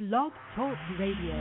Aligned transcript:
Blog 0.00 0.32
Talk 0.56 0.78
Radio. 0.98 1.36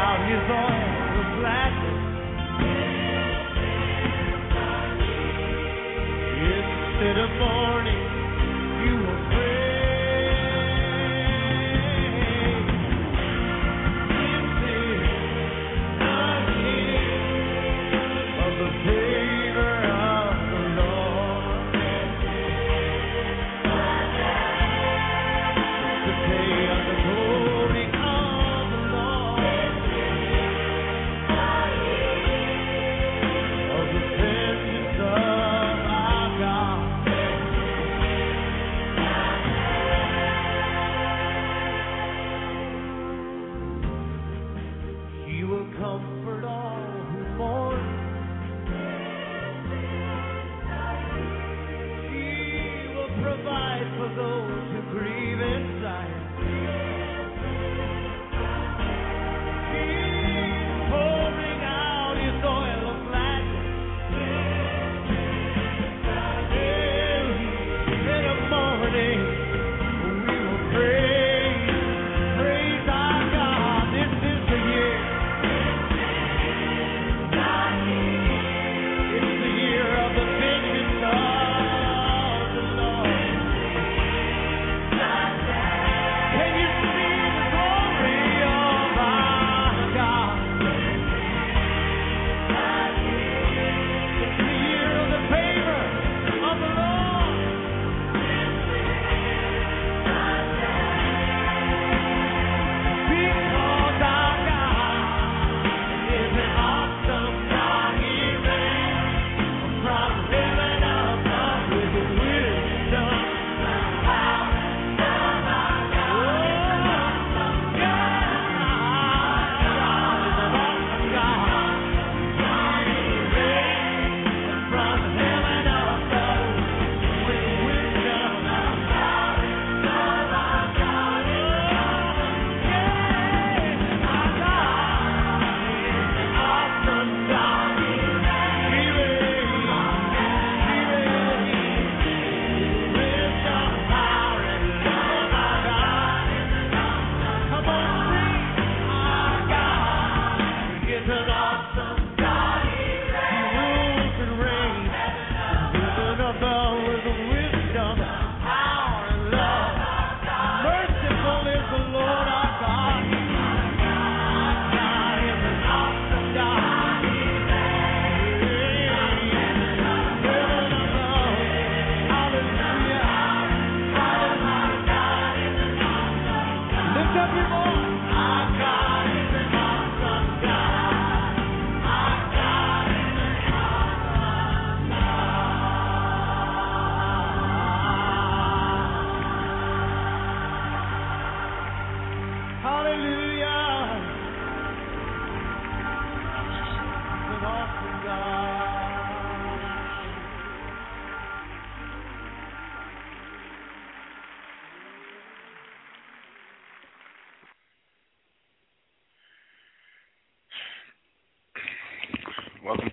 out 0.00 0.24
his 0.24 0.44
oil 0.48 1.40
black. 1.40 1.79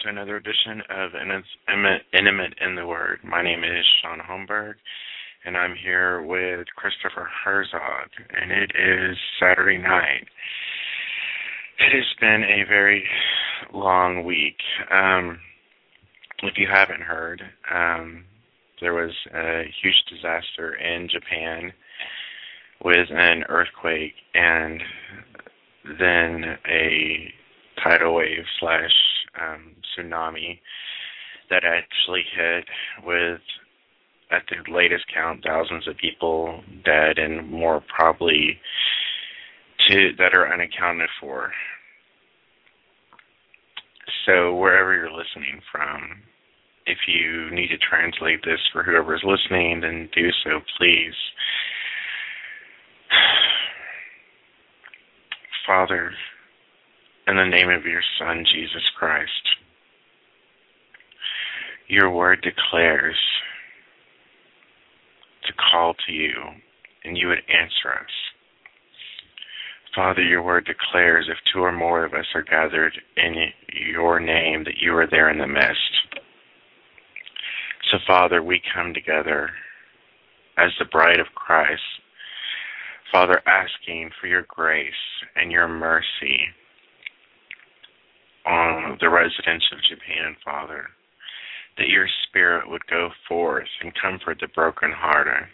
Another 0.08 0.38
edition 0.38 0.82
of 0.90 1.12
Intimate 2.14 2.54
in 2.62 2.76
the 2.76 2.88
Word. 2.88 3.20
My 3.26 3.44
name 3.44 3.66
is 3.66 3.86
Shaun 4.02 4.20
Holmberg, 4.20 4.76
and 5.44 5.58
I'm 5.58 5.76
here 5.76 6.22
with 6.22 6.66
Christopher 6.78 7.28
Herzog, 7.44 8.08
and 8.30 8.50
it 8.50 8.72
is 8.74 9.18
Saturday 9.38 9.78
night. 9.78 10.26
It 11.80 11.92
has 11.92 12.06
been 12.22 12.44
a 12.44 12.64
very 12.70 13.04
long 13.74 14.24
week. 14.24 14.56
Um, 14.90 15.40
if 16.42 16.58
you 16.58 16.68
haven't 16.72 17.02
heard, 17.02 17.42
um, 17.70 18.24
there 18.80 18.94
was 18.94 19.12
a 19.36 19.64
huge 19.82 20.02
disaster 20.10 20.76
in 20.76 21.10
Japan 21.10 21.74
with 22.82 23.10
an 23.12 23.44
earthquake 23.50 24.14
and 24.34 24.82
then 26.00 26.58
a 26.66 27.34
tidal 27.84 28.16
wave 28.16 28.46
slash 28.62 28.94
um, 29.42 29.76
tsunami 29.98 30.60
that 31.50 31.64
actually 31.64 32.24
hit 32.36 32.66
with, 33.06 33.40
at 34.32 34.44
the 34.50 34.72
latest 34.72 35.06
count, 35.14 35.44
thousands 35.46 35.88
of 35.88 35.98
people 35.98 36.62
dead 36.84 37.18
and 37.18 37.50
more 37.50 37.82
probably 37.96 38.60
to, 39.88 40.12
that 40.18 40.34
are 40.34 40.52
unaccounted 40.52 41.10
for. 41.20 41.52
So 44.26 44.56
wherever 44.56 44.94
you're 44.94 45.12
listening 45.12 45.62
from, 45.72 46.22
if 46.86 46.98
you 47.08 47.50
need 47.52 47.70
to 47.70 47.78
translate 47.78 48.44
this 48.44 48.60
for 48.72 48.84
whoever 48.84 49.16
is 49.16 49.24
listening, 49.24 49.82
then 49.82 50.10
do 50.14 50.30
so, 50.44 50.60
please. 50.78 51.14
Father, 55.68 56.12
in 57.28 57.36
the 57.36 57.46
name 57.46 57.70
of 57.70 57.86
your 57.86 58.02
Son, 58.18 58.46
Jesus 58.46 58.90
Christ. 58.98 59.32
Your 61.88 62.10
word 62.10 62.42
declares 62.42 63.18
to 65.46 65.54
call 65.54 65.94
to 66.06 66.14
you, 66.14 66.34
and 67.04 67.18
you 67.18 67.28
would 67.28 67.44
answer 67.50 67.94
us. 67.94 68.12
Father, 69.94 70.22
your 70.22 70.44
word 70.44 70.66
declares 70.66 71.28
if 71.30 71.38
two 71.52 71.60
or 71.60 71.72
more 71.72 72.06
of 72.06 72.14
us 72.14 72.26
are 72.36 72.44
gathered 72.44 72.94
in 73.18 73.36
your 73.74 74.20
name, 74.20 74.64
that 74.64 74.78
you 74.80 74.96
are 74.96 75.08
there 75.08 75.30
in 75.30 75.40
the 75.40 75.48
midst. 75.48 76.20
So, 77.92 77.98
Father, 78.06 78.44
we 78.44 78.62
come 78.74 78.94
together 78.94 79.50
as 80.58 80.72
the 80.78 80.86
bride 80.86 81.20
of 81.20 81.28
Christ. 81.36 81.82
Father, 83.12 83.42
asking 83.48 84.12
for 84.20 84.28
your 84.28 84.46
grace 84.48 84.92
and 85.36 85.52
your 85.52 85.68
mercy 85.68 86.48
on 88.48 88.98
the 89.02 89.10
residents 89.10 89.66
of 89.72 89.80
Japan, 89.84 90.36
Father, 90.44 90.88
that 91.78 91.90
your 91.90 92.08
Spirit 92.28 92.70
would 92.70 92.86
go 92.88 93.10
forth 93.28 93.68
and 93.82 93.94
comfort 94.02 94.38
the 94.40 94.48
brokenhearted. 94.48 95.48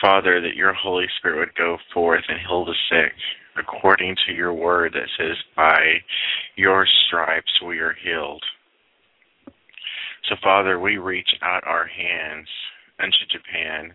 Father, 0.00 0.40
that 0.40 0.56
your 0.56 0.72
Holy 0.72 1.06
Spirit 1.18 1.38
would 1.38 1.54
go 1.56 1.76
forth 1.92 2.24
and 2.28 2.38
heal 2.40 2.64
the 2.64 2.74
sick, 2.90 3.12
according 3.56 4.16
to 4.26 4.32
your 4.32 4.52
word 4.52 4.94
that 4.94 5.08
says, 5.18 5.36
By 5.56 5.98
your 6.56 6.86
stripes 7.06 7.60
we 7.66 7.78
are 7.80 7.94
healed. 8.02 8.42
So, 10.28 10.36
Father, 10.42 10.78
we 10.78 10.98
reach 10.98 11.30
out 11.42 11.64
our 11.66 11.86
hands 11.86 12.48
unto 13.00 13.16
Japan, 13.30 13.92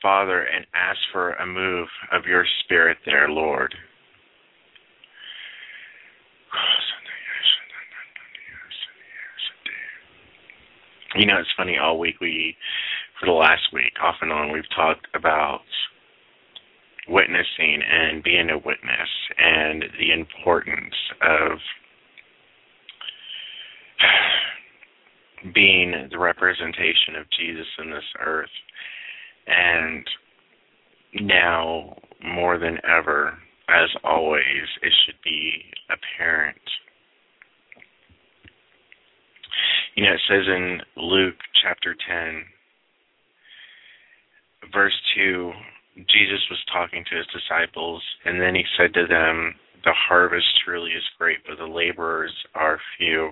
Father, 0.00 0.42
and 0.42 0.66
ask 0.74 0.98
for 1.12 1.32
a 1.32 1.46
move 1.46 1.88
of 2.12 2.24
your 2.24 2.44
Spirit 2.64 2.98
there, 3.04 3.28
Lord. 3.28 3.74
You 11.16 11.26
know, 11.26 11.38
it's 11.38 11.48
funny. 11.56 11.76
All 11.76 11.98
week 11.98 12.20
we, 12.20 12.56
for 13.18 13.26
the 13.26 13.32
last 13.32 13.72
week, 13.72 13.92
off 14.02 14.16
and 14.22 14.32
on, 14.32 14.52
we've 14.52 14.68
talked 14.74 15.06
about 15.14 15.60
witnessing 17.08 17.82
and 17.90 18.22
being 18.22 18.48
a 18.50 18.56
witness 18.58 19.08
and 19.36 19.84
the 19.98 20.12
importance 20.12 20.94
of 21.22 21.58
being 25.54 26.08
the 26.10 26.18
representation 26.18 27.16
of 27.18 27.26
Jesus 27.38 27.66
in 27.82 27.90
this 27.90 28.04
earth. 28.24 28.48
And 29.46 30.06
now, 31.14 31.96
more 32.22 32.58
than 32.58 32.78
ever, 32.88 33.36
as 33.70 33.88
always, 34.04 34.66
it 34.82 34.92
should 35.06 35.20
be 35.24 35.64
apparent 35.88 36.60
you 39.94 40.04
know, 40.04 40.12
it 40.12 40.20
says 40.28 40.46
in 40.46 40.80
Luke 40.96 41.36
chapter 41.62 41.94
10, 42.08 42.44
verse 44.72 44.98
2, 45.14 45.52
Jesus 46.08 46.40
was 46.48 46.58
talking 46.72 47.04
to 47.10 47.16
his 47.16 47.26
disciples, 47.26 48.02
and 48.24 48.40
then 48.40 48.54
he 48.54 48.64
said 48.78 48.94
to 48.94 49.06
them, 49.06 49.54
The 49.84 49.92
harvest 49.92 50.46
truly 50.64 50.92
is 50.92 51.02
great, 51.18 51.38
but 51.46 51.58
the 51.58 51.70
laborers 51.70 52.32
are 52.54 52.80
few. 52.96 53.30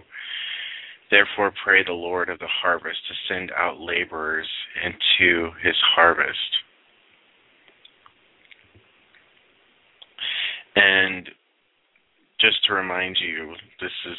Therefore, 1.11 1.53
pray 1.65 1.85
the 1.85 1.93
Lord 1.93 2.29
of 2.29 2.39
the 2.39 2.49
harvest 2.49 2.99
to 3.09 3.15
send 3.33 3.51
out 3.57 3.81
laborers 3.81 4.49
into 4.85 5.51
his 5.63 5.77
harvest. 5.95 6.59
And 10.77 11.29
just 12.41 12.65
to 12.67 12.75
remind 12.75 13.19
you, 13.21 13.55
this 13.81 13.93
is 14.07 14.17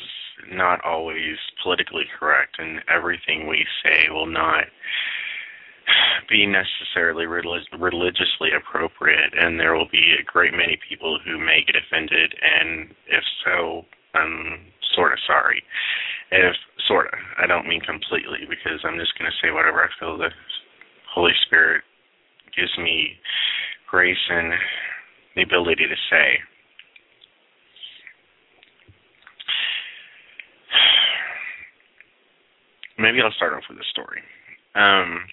not 0.52 0.84
always 0.84 1.38
politically 1.64 2.06
correct, 2.18 2.58
and 2.60 2.82
everything 2.94 3.48
we 3.48 3.66
say 3.84 4.10
will 4.10 4.26
not 4.26 4.66
be 6.30 6.46
necessarily 6.46 7.26
religiously 7.26 8.50
appropriate, 8.56 9.34
and 9.38 9.60
there 9.60 9.74
will 9.74 9.90
be 9.92 10.16
a 10.20 10.24
great 10.24 10.54
many 10.54 10.78
people 10.88 11.20
who 11.26 11.38
may 11.38 11.64
get 11.66 11.76
offended, 11.76 12.36
and 12.42 12.90
if 13.08 13.24
so, 13.44 13.86
I'm 14.14 14.60
sort 14.96 15.14
of 15.14 15.20
sorry. 15.26 15.64
If 16.32 16.56
sort 16.88 17.08
of, 17.08 17.20
I 17.38 17.48
don't 17.48 17.68
mean 17.68 17.82
completely, 17.82 18.46
because 18.48 18.80
I'm 18.84 19.00
just 19.00 19.18
going 19.18 19.32
to 19.32 19.38
say 19.42 19.52
whatever 19.52 19.84
I 19.84 19.90
feel 20.00 20.18
the 20.18 20.30
Holy 21.14 21.34
Spirit 21.46 21.84
gives 22.56 22.78
me 22.78 23.18
grace 23.90 24.30
and 24.30 24.54
the 25.36 25.44
ability 25.44 25.86
to 25.88 25.96
say. 26.10 26.40
maybe 32.98 33.22
I'll 33.22 33.32
start 33.32 33.54
off 33.54 33.64
with 33.70 33.80
a 33.80 33.86
story. 33.92 34.22
Um, 34.76 35.26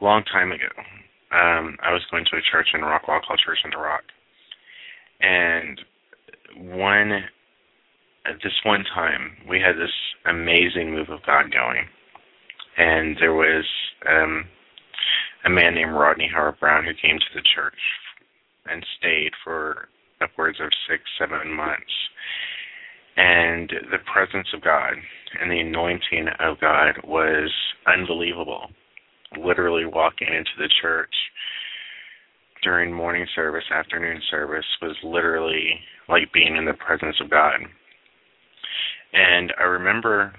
long 0.00 0.24
time 0.24 0.52
ago, 0.52 0.68
um, 1.32 1.76
I 1.82 1.92
was 1.92 2.02
going 2.10 2.24
to 2.30 2.36
a 2.36 2.42
church 2.50 2.68
in 2.74 2.80
Rockwall 2.80 3.22
called 3.26 3.40
Church 3.44 3.58
in 3.64 3.70
the 3.70 3.78
Rock, 3.78 4.04
and 5.20 5.80
one 6.56 7.24
at 8.26 8.36
this 8.42 8.52
one 8.64 8.84
time 8.94 9.36
we 9.48 9.60
had 9.60 9.76
this 9.76 9.92
amazing 10.26 10.92
move 10.92 11.10
of 11.10 11.24
God 11.24 11.52
going, 11.52 11.86
and 12.76 13.16
there 13.20 13.34
was 13.34 13.64
um, 14.08 14.46
a 15.44 15.50
man 15.50 15.74
named 15.74 15.92
Rodney 15.92 16.28
Howard 16.32 16.60
Browne 16.60 16.84
who 16.84 16.94
came 16.94 17.18
to 17.18 17.34
the 17.34 17.42
church 17.54 17.74
and 18.70 18.84
stayed 18.98 19.32
for 19.44 19.88
upwards 20.20 20.58
of 20.60 20.70
six, 20.88 21.02
seven 21.18 21.52
months 21.54 21.92
and 23.16 23.70
the 23.90 23.98
presence 24.12 24.48
of 24.54 24.62
God 24.62 24.92
and 25.40 25.50
the 25.50 25.60
anointing 25.60 26.28
of 26.40 26.60
God 26.60 26.94
was 27.04 27.50
unbelievable. 27.86 28.68
Literally 29.42 29.86
walking 29.86 30.28
into 30.28 30.50
the 30.58 30.68
church 30.80 31.12
during 32.62 32.92
morning 32.92 33.26
service, 33.34 33.64
afternoon 33.72 34.20
service 34.30 34.64
was 34.82 34.96
literally 35.02 35.80
like 36.08 36.32
being 36.32 36.56
in 36.56 36.64
the 36.64 36.74
presence 36.74 37.16
of 37.20 37.30
God. 37.30 37.60
And 39.12 39.52
I 39.58 39.64
remember 39.64 40.32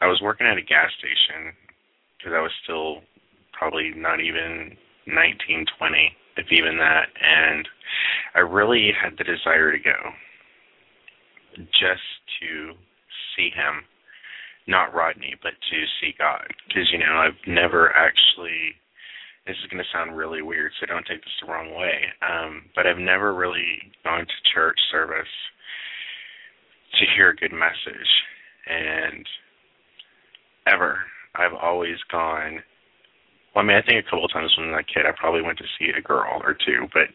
I 0.00 0.06
was 0.06 0.20
working 0.22 0.46
at 0.46 0.56
a 0.56 0.62
gas 0.62 0.90
station 0.98 1.52
because 2.16 2.32
I 2.34 2.40
was 2.40 2.52
still 2.64 3.02
probably 3.52 3.92
not 3.94 4.20
even 4.20 4.76
19, 5.06 5.66
20, 5.78 6.16
if 6.40 6.52
even 6.52 6.78
that. 6.78 7.08
And 7.20 7.68
I 8.34 8.40
really 8.40 8.92
had 8.92 9.18
the 9.18 9.24
desire 9.24 9.72
to 9.72 9.78
go 9.78 9.98
just 11.72 12.08
to 12.40 12.72
see 13.36 13.50
him, 13.50 13.84
not 14.66 14.94
Rodney, 14.94 15.34
but 15.42 15.52
to 15.70 15.78
see 16.00 16.14
God. 16.18 16.46
Because, 16.66 16.88
you 16.92 16.98
know, 16.98 17.12
I've 17.12 17.38
never 17.46 17.92
actually, 17.94 18.74
this 19.46 19.56
is 19.62 19.70
going 19.70 19.82
to 19.82 19.90
sound 19.92 20.16
really 20.16 20.42
weird, 20.42 20.72
so 20.80 20.86
don't 20.86 21.06
take 21.06 21.20
this 21.20 21.40
the 21.40 21.50
wrong 21.50 21.74
way, 21.74 22.06
um, 22.22 22.62
but 22.74 22.86
I've 22.86 22.98
never 22.98 23.34
really 23.34 23.92
gone 24.04 24.26
to 24.26 24.50
church 24.54 24.78
service 24.90 25.34
to 26.98 27.04
hear 27.16 27.30
a 27.30 27.36
good 27.36 27.52
message. 27.52 28.10
And 28.66 29.26
ever. 30.66 30.98
I've 31.34 31.54
always 31.54 31.96
gone 32.10 32.62
well, 33.54 33.64
I 33.64 33.66
mean, 33.66 33.76
I 33.76 33.82
think 33.82 34.04
a 34.04 34.08
couple 34.08 34.24
of 34.24 34.32
times 34.32 34.52
when 34.56 34.68
I 34.68 34.76
was 34.76 34.84
a 34.88 34.92
kid, 34.92 35.06
I 35.06 35.12
probably 35.18 35.42
went 35.42 35.58
to 35.58 35.64
see 35.78 35.90
a 35.96 36.02
girl 36.02 36.40
or 36.44 36.54
two, 36.54 36.86
but 36.92 37.08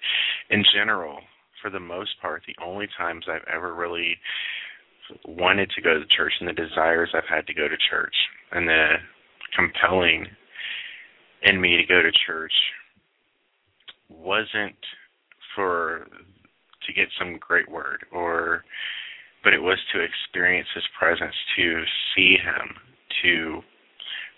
in 0.49 0.63
general, 0.75 1.19
for 1.61 1.69
the 1.69 1.79
most 1.79 2.11
part, 2.21 2.43
the 2.45 2.55
only 2.63 2.87
times 2.97 3.25
I've 3.29 3.47
ever 3.53 3.73
really 3.73 4.17
wanted 5.25 5.69
to 5.71 5.81
go 5.81 5.93
to 5.99 6.05
church 6.15 6.33
and 6.39 6.49
the 6.49 6.53
desires 6.53 7.09
I've 7.13 7.29
had 7.29 7.47
to 7.47 7.53
go 7.53 7.67
to 7.67 7.77
church 7.89 8.15
and 8.51 8.67
the 8.67 8.95
compelling 9.55 10.25
in 11.43 11.61
me 11.61 11.77
to 11.77 11.85
go 11.85 12.01
to 12.01 12.11
church 12.25 12.53
wasn't 14.09 14.75
for 15.55 16.07
to 16.85 16.93
get 16.93 17.07
some 17.17 17.37
great 17.39 17.69
word 17.69 18.05
or 18.11 18.63
but 19.43 19.53
it 19.53 19.61
was 19.61 19.77
to 19.93 20.01
experience 20.01 20.67
his 20.73 20.83
presence 20.99 21.35
to 21.55 21.83
see 22.15 22.35
him 22.35 22.75
to 23.23 23.61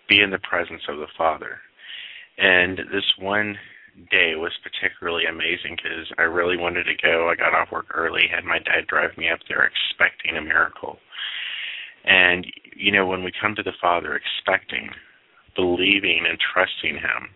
be 0.10 0.22
in 0.22 0.32
the 0.32 0.40
presence 0.40 0.82
of 0.90 0.98
the 0.98 1.08
father 1.18 1.60
and 2.38 2.78
this 2.92 3.06
one 3.20 3.58
day 4.12 4.34
was 4.36 4.52
particularly 4.62 5.26
amazing 5.26 5.76
because 5.76 6.12
I 6.18 6.24
really 6.24 6.58
wanted 6.58 6.84
to 6.84 7.02
go. 7.02 7.30
I 7.30 7.36
got 7.36 7.56
off 7.56 7.72
work 7.72 7.88
early, 7.94 8.28
had 8.30 8.46
my 8.46 8.60
dad 8.60 8.86
drive 8.88 9.18
me 9.18 9.30
up 9.30 9.40
there 9.48 9.66
expecting 9.66 10.38
a 10.38 10.42
miracle. 10.42 10.98
And, 12.06 12.46
you 12.76 12.92
know, 12.92 13.08
when 13.08 13.24
we 13.24 13.32
come 13.42 13.56
to 13.56 13.64
the 13.64 13.74
Father 13.82 14.16
expecting, 14.16 14.90
believing, 15.56 16.26
and 16.30 16.38
trusting 16.40 16.96
Him, 16.96 17.34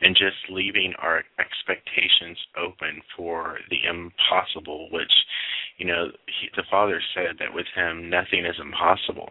and 0.00 0.16
just 0.16 0.36
leaving 0.50 0.94
our 0.98 1.22
expectations 1.38 2.38
open 2.56 3.00
for 3.16 3.58
the 3.70 3.84
impossible, 3.88 4.88
which, 4.90 5.12
you 5.78 5.86
know, 5.86 6.08
he, 6.26 6.48
the 6.56 6.64
Father 6.70 7.00
said 7.14 7.36
that 7.38 7.54
with 7.54 7.66
Him 7.74 8.10
nothing 8.10 8.44
is 8.44 8.56
impossible. 8.60 9.28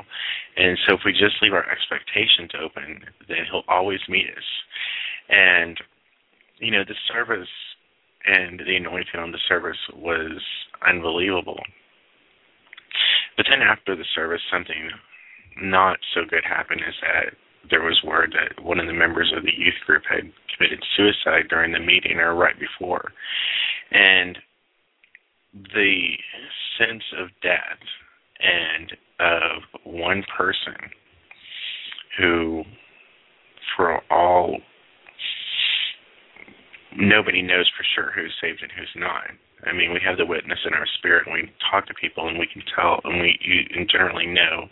And 0.57 0.77
so 0.85 0.95
if 0.95 1.01
we 1.05 1.11
just 1.11 1.41
leave 1.41 1.53
our 1.53 1.69
expectations 1.69 2.51
open, 2.59 3.03
then 3.27 3.45
He'll 3.49 3.67
always 3.67 3.99
meet 4.07 4.27
us. 4.27 4.49
And, 5.29 5.77
you 6.59 6.71
know, 6.71 6.83
the 6.87 6.95
service 7.11 7.47
and 8.25 8.59
the 8.59 8.75
anointing 8.75 9.19
on 9.19 9.31
the 9.31 9.39
service 9.47 9.77
was 9.95 10.41
unbelievable. 10.87 11.59
But 13.35 13.47
then 13.49 13.61
after 13.61 13.95
the 13.95 14.05
service, 14.15 14.41
something 14.51 14.91
not 15.61 15.97
so 16.13 16.21
good 16.29 16.43
happened 16.43 16.81
is 16.87 16.95
that 17.01 17.33
there 17.69 17.81
was 17.81 17.99
word 18.03 18.33
that 18.33 18.63
one 18.63 18.79
of 18.79 18.87
the 18.87 18.93
members 18.93 19.31
of 19.35 19.43
the 19.43 19.51
youth 19.57 19.79
group 19.85 20.03
had 20.09 20.31
committed 20.55 20.83
suicide 20.95 21.47
during 21.49 21.71
the 21.71 21.79
meeting 21.79 22.17
or 22.17 22.35
right 22.35 22.55
before. 22.59 23.11
And 23.91 24.37
the 25.53 26.17
sense 26.77 27.03
of 27.19 27.29
death 27.41 27.79
and 28.39 28.91
of 29.19 29.63
one 29.85 30.23
person 30.35 30.75
who, 32.17 32.63
for 33.77 34.01
all, 34.11 34.57
nobody 36.95 37.41
knows 37.41 37.69
for 37.77 37.85
sure 37.95 38.11
who's 38.13 38.33
saved 38.41 38.61
and 38.61 38.71
who's 38.71 38.89
not. 38.95 39.25
I 39.65 39.73
mean, 39.73 39.93
we 39.93 40.01
have 40.05 40.17
the 40.17 40.25
witness 40.25 40.59
in 40.65 40.73
our 40.73 40.87
spirit, 40.97 41.25
and 41.25 41.33
we 41.33 41.51
talk 41.71 41.87
to 41.87 41.93
people, 41.93 42.27
and 42.27 42.37
we 42.37 42.47
can 42.47 42.63
tell, 42.75 42.99
and 43.03 43.21
we 43.21 43.39
you, 43.41 43.85
generally 43.85 44.25
know 44.25 44.67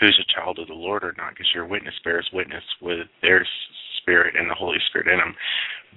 who's 0.00 0.20
a 0.20 0.32
child 0.32 0.58
of 0.58 0.68
the 0.68 0.74
Lord 0.74 1.04
or 1.04 1.14
not, 1.16 1.34
because 1.34 1.52
your 1.54 1.66
witness 1.66 1.94
bears 2.04 2.28
witness 2.32 2.64
with 2.80 3.06
their 3.22 3.46
spirit 4.00 4.34
and 4.36 4.50
the 4.50 4.54
Holy 4.54 4.78
Spirit 4.88 5.08
in 5.08 5.18
them. 5.18 5.34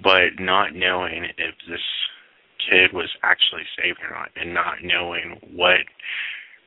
But 0.02 0.38
not 0.38 0.74
knowing 0.74 1.24
if 1.38 1.54
this 1.68 1.80
kid 2.70 2.92
was 2.92 3.08
actually 3.22 3.64
saved 3.76 3.98
or 4.02 4.14
not, 4.14 4.30
and 4.36 4.54
not 4.54 4.82
knowing 4.82 5.38
what 5.54 5.80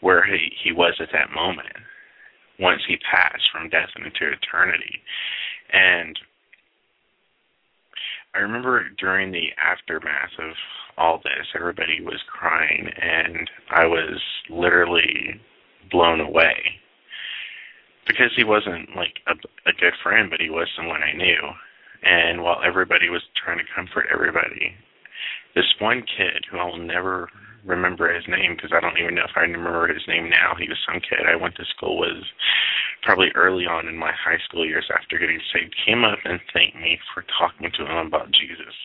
where 0.02 0.26
he 0.26 0.52
he 0.64 0.72
was 0.72 0.96
at 1.00 1.10
that 1.12 1.32
moment 1.32 1.76
once 2.60 2.82
he 2.88 2.98
passed 2.98 3.50
from 3.52 3.70
death 3.70 3.90
into 3.96 4.32
eternity, 4.32 5.02
and 5.72 6.20
I 8.36 8.40
remember 8.40 8.86
during 9.00 9.32
the 9.32 9.50
aftermath 9.58 10.32
of 10.40 10.54
all 10.98 11.18
this, 11.24 11.48
everybody 11.56 12.02
was 12.02 12.22
crying, 12.28 12.90
and 13.02 13.50
I 13.72 13.86
was 13.86 14.22
literally 14.50 15.40
blown 15.92 16.20
away 16.20 16.56
because 18.08 18.32
he 18.36 18.44
wasn't 18.44 18.96
like 18.96 19.20
a, 19.28 19.34
a 19.70 19.74
good 19.74 19.94
friend, 20.04 20.30
but 20.30 20.42
he 20.42 20.50
was 20.50 20.68
someone 20.76 21.02
I 21.02 21.16
knew. 21.16 21.42
And 22.04 22.44
while 22.44 22.62
everybody 22.66 23.10
was 23.10 23.22
trying 23.44 23.58
to 23.58 23.64
comfort 23.76 24.08
everybody, 24.14 24.74
this 25.56 25.74
one 25.80 26.02
kid 26.02 26.46
who 26.50 26.58
I'll 26.58 26.78
never 26.78 27.30
remember 27.66 28.14
his 28.14 28.28
name 28.28 28.56
because 28.56 28.72
I 28.74 28.80
don't 28.80 28.98
even 28.98 29.16
know 29.16 29.28
if 29.28 29.36
I 29.36 29.42
remember 29.42 29.88
his 29.88 30.06
name 30.08 30.30
now. 30.30 30.56
He 30.58 30.70
was 30.70 30.78
some 30.86 31.02
kid 31.02 31.28
I 31.28 31.36
went 31.36 31.56
to 31.56 31.66
school 31.76 31.98
with 32.00 32.24
probably 33.04 33.30
early 33.36 33.66
on 33.66 33.88
in 33.88 33.98
my 33.98 34.12
high 34.12 34.40
school 34.48 34.66
years 34.66 34.90
after 34.94 35.18
getting 35.18 35.40
saved, 35.54 35.76
came 35.86 36.04
up 36.04 36.20
and 36.26 36.40
thanked 36.54 36.78
me 36.78 37.00
for 37.14 37.24
talking 37.38 37.72
to 37.72 37.84
him 37.86 38.08
about 38.08 38.32
Jesus. 38.32 38.76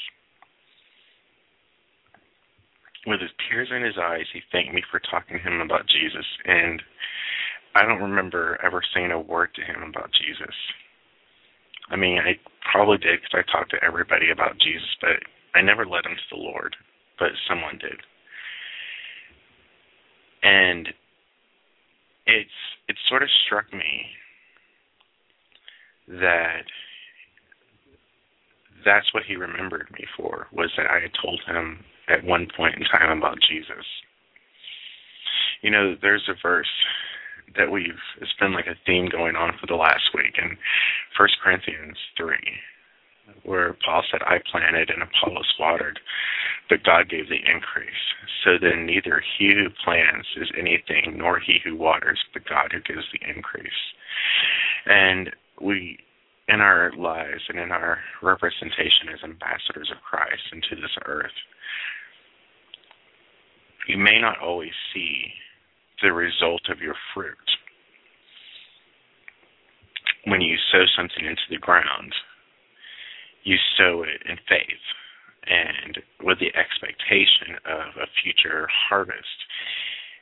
With 3.07 3.21
his 3.21 3.35
tears 3.49 3.69
in 3.75 3.85
his 3.85 3.99
eyes, 4.01 4.25
he 4.33 4.41
thanked 4.51 4.73
me 4.73 4.83
for 4.91 5.01
talking 5.01 5.37
to 5.39 5.43
him 5.43 5.61
about 5.61 5.87
Jesus. 5.87 6.25
And 6.47 6.83
I 7.75 7.85
don't 7.85 8.01
remember 8.01 8.59
ever 8.65 8.83
saying 8.95 9.11
a 9.11 9.21
word 9.21 9.51
to 9.57 9.63
him 9.63 9.83
about 9.83 10.11
Jesus. 10.15 10.55
I 11.91 11.97
mean, 11.97 12.19
I 12.19 12.39
probably 12.73 12.99
did 12.99 13.21
because 13.21 13.45
I 13.45 13.53
talked 13.53 13.71
to 13.73 13.85
everybody 13.85 14.31
about 14.31 14.59
Jesus, 14.59 14.89
but 15.01 15.21
I 15.55 15.61
never 15.61 15.85
led 15.85 16.07
him 16.07 16.17
to 16.17 16.37
the 16.37 16.41
Lord, 16.41 16.77
but 17.19 17.29
someone 17.47 17.79
did. 17.79 18.01
And 20.45 20.89
it's 22.27 22.51
it 22.89 22.97
sort 23.09 23.23
of 23.23 23.29
struck 23.47 23.73
me 23.73 24.07
that 26.09 26.65
that's 28.85 29.13
what 29.15 29.25
he 29.27 29.37
remembered 29.37 29.89
me 29.93 30.05
for 30.17 30.47
was 30.53 30.71
that 30.77 30.87
I 30.87 31.01
had 31.01 31.13
told 31.21 31.41
him 31.47 31.85
at 32.09 32.25
one 32.25 32.47
point 32.55 32.77
in 32.77 32.85
time 32.85 33.17
about 33.17 33.39
Jesus. 33.41 33.87
You 35.63 35.71
know, 35.71 35.97
there's 36.01 36.29
a 36.29 36.35
verse 36.43 36.69
that 37.57 37.71
we've 37.71 38.03
it's 38.21 38.35
been 38.39 38.53
like 38.53 38.67
a 38.67 38.77
theme 38.87 39.09
going 39.09 39.37
on 39.37 39.53
for 39.59 39.67
the 39.67 39.77
last 39.77 40.11
week 40.15 40.35
in 40.37 40.57
First 41.17 41.37
Corinthians 41.43 41.97
three, 42.17 42.61
where 43.45 43.77
Paul 43.85 44.03
said, 44.11 44.23
I 44.23 44.39
planted 44.51 44.91
and 44.91 45.03
Apollos 45.03 45.55
watered, 45.59 45.99
but 46.69 46.83
God 46.85 47.09
gave 47.09 47.29
the 47.29 47.41
increase. 47.45 48.05
So 48.45 48.53
then 48.61 48.87
neither 48.87 49.23
he 49.39 49.53
who 49.55 49.69
plants 49.85 50.29
is 50.37 50.49
anything, 50.59 51.17
nor 51.17 51.39
he 51.39 51.59
who 51.65 51.77
waters, 51.77 52.19
but 52.33 52.49
God 52.49 52.73
who 52.73 52.81
gives 52.81 53.07
the 53.13 53.21
increase. 53.29 53.73
And 54.87 55.31
we, 55.61 55.99
in 56.49 56.61
our 56.61 56.93
lives 56.97 57.43
and 57.49 57.59
in 57.59 57.71
our 57.71 57.99
representation 58.23 59.09
as 59.13 59.23
ambassadors 59.25 59.91
of 59.91 60.03
Christ 60.03 60.43
into 60.53 60.81
this 60.81 60.97
earth, 61.07 61.37
you 63.89 63.99
may 63.99 64.21
not 64.21 64.41
always 64.41 64.73
see 64.93 65.27
the 66.03 66.13
result 66.13 66.63
of 66.71 66.81
your 66.81 66.95
fruit. 67.13 67.37
When 70.27 70.41
you 70.41 70.57
sow 70.73 70.85
something 70.97 71.25
into 71.25 71.43
the 71.51 71.59
ground, 71.59 72.15
you 73.45 73.57
sow 73.77 74.03
it 74.03 74.23
in 74.29 74.37
faith 74.49 74.85
and 75.47 75.99
with 76.23 76.39
the 76.41 76.55
expectation 76.57 77.57
of 77.67 77.97
a 78.03 78.07
future 78.23 78.69
harvest. 78.89 79.45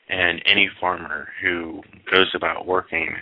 And 0.09 0.43
any 0.47 0.69
farmer 0.81 1.29
who 1.41 1.83
goes 2.11 2.33
about 2.35 2.67
working, 2.67 3.14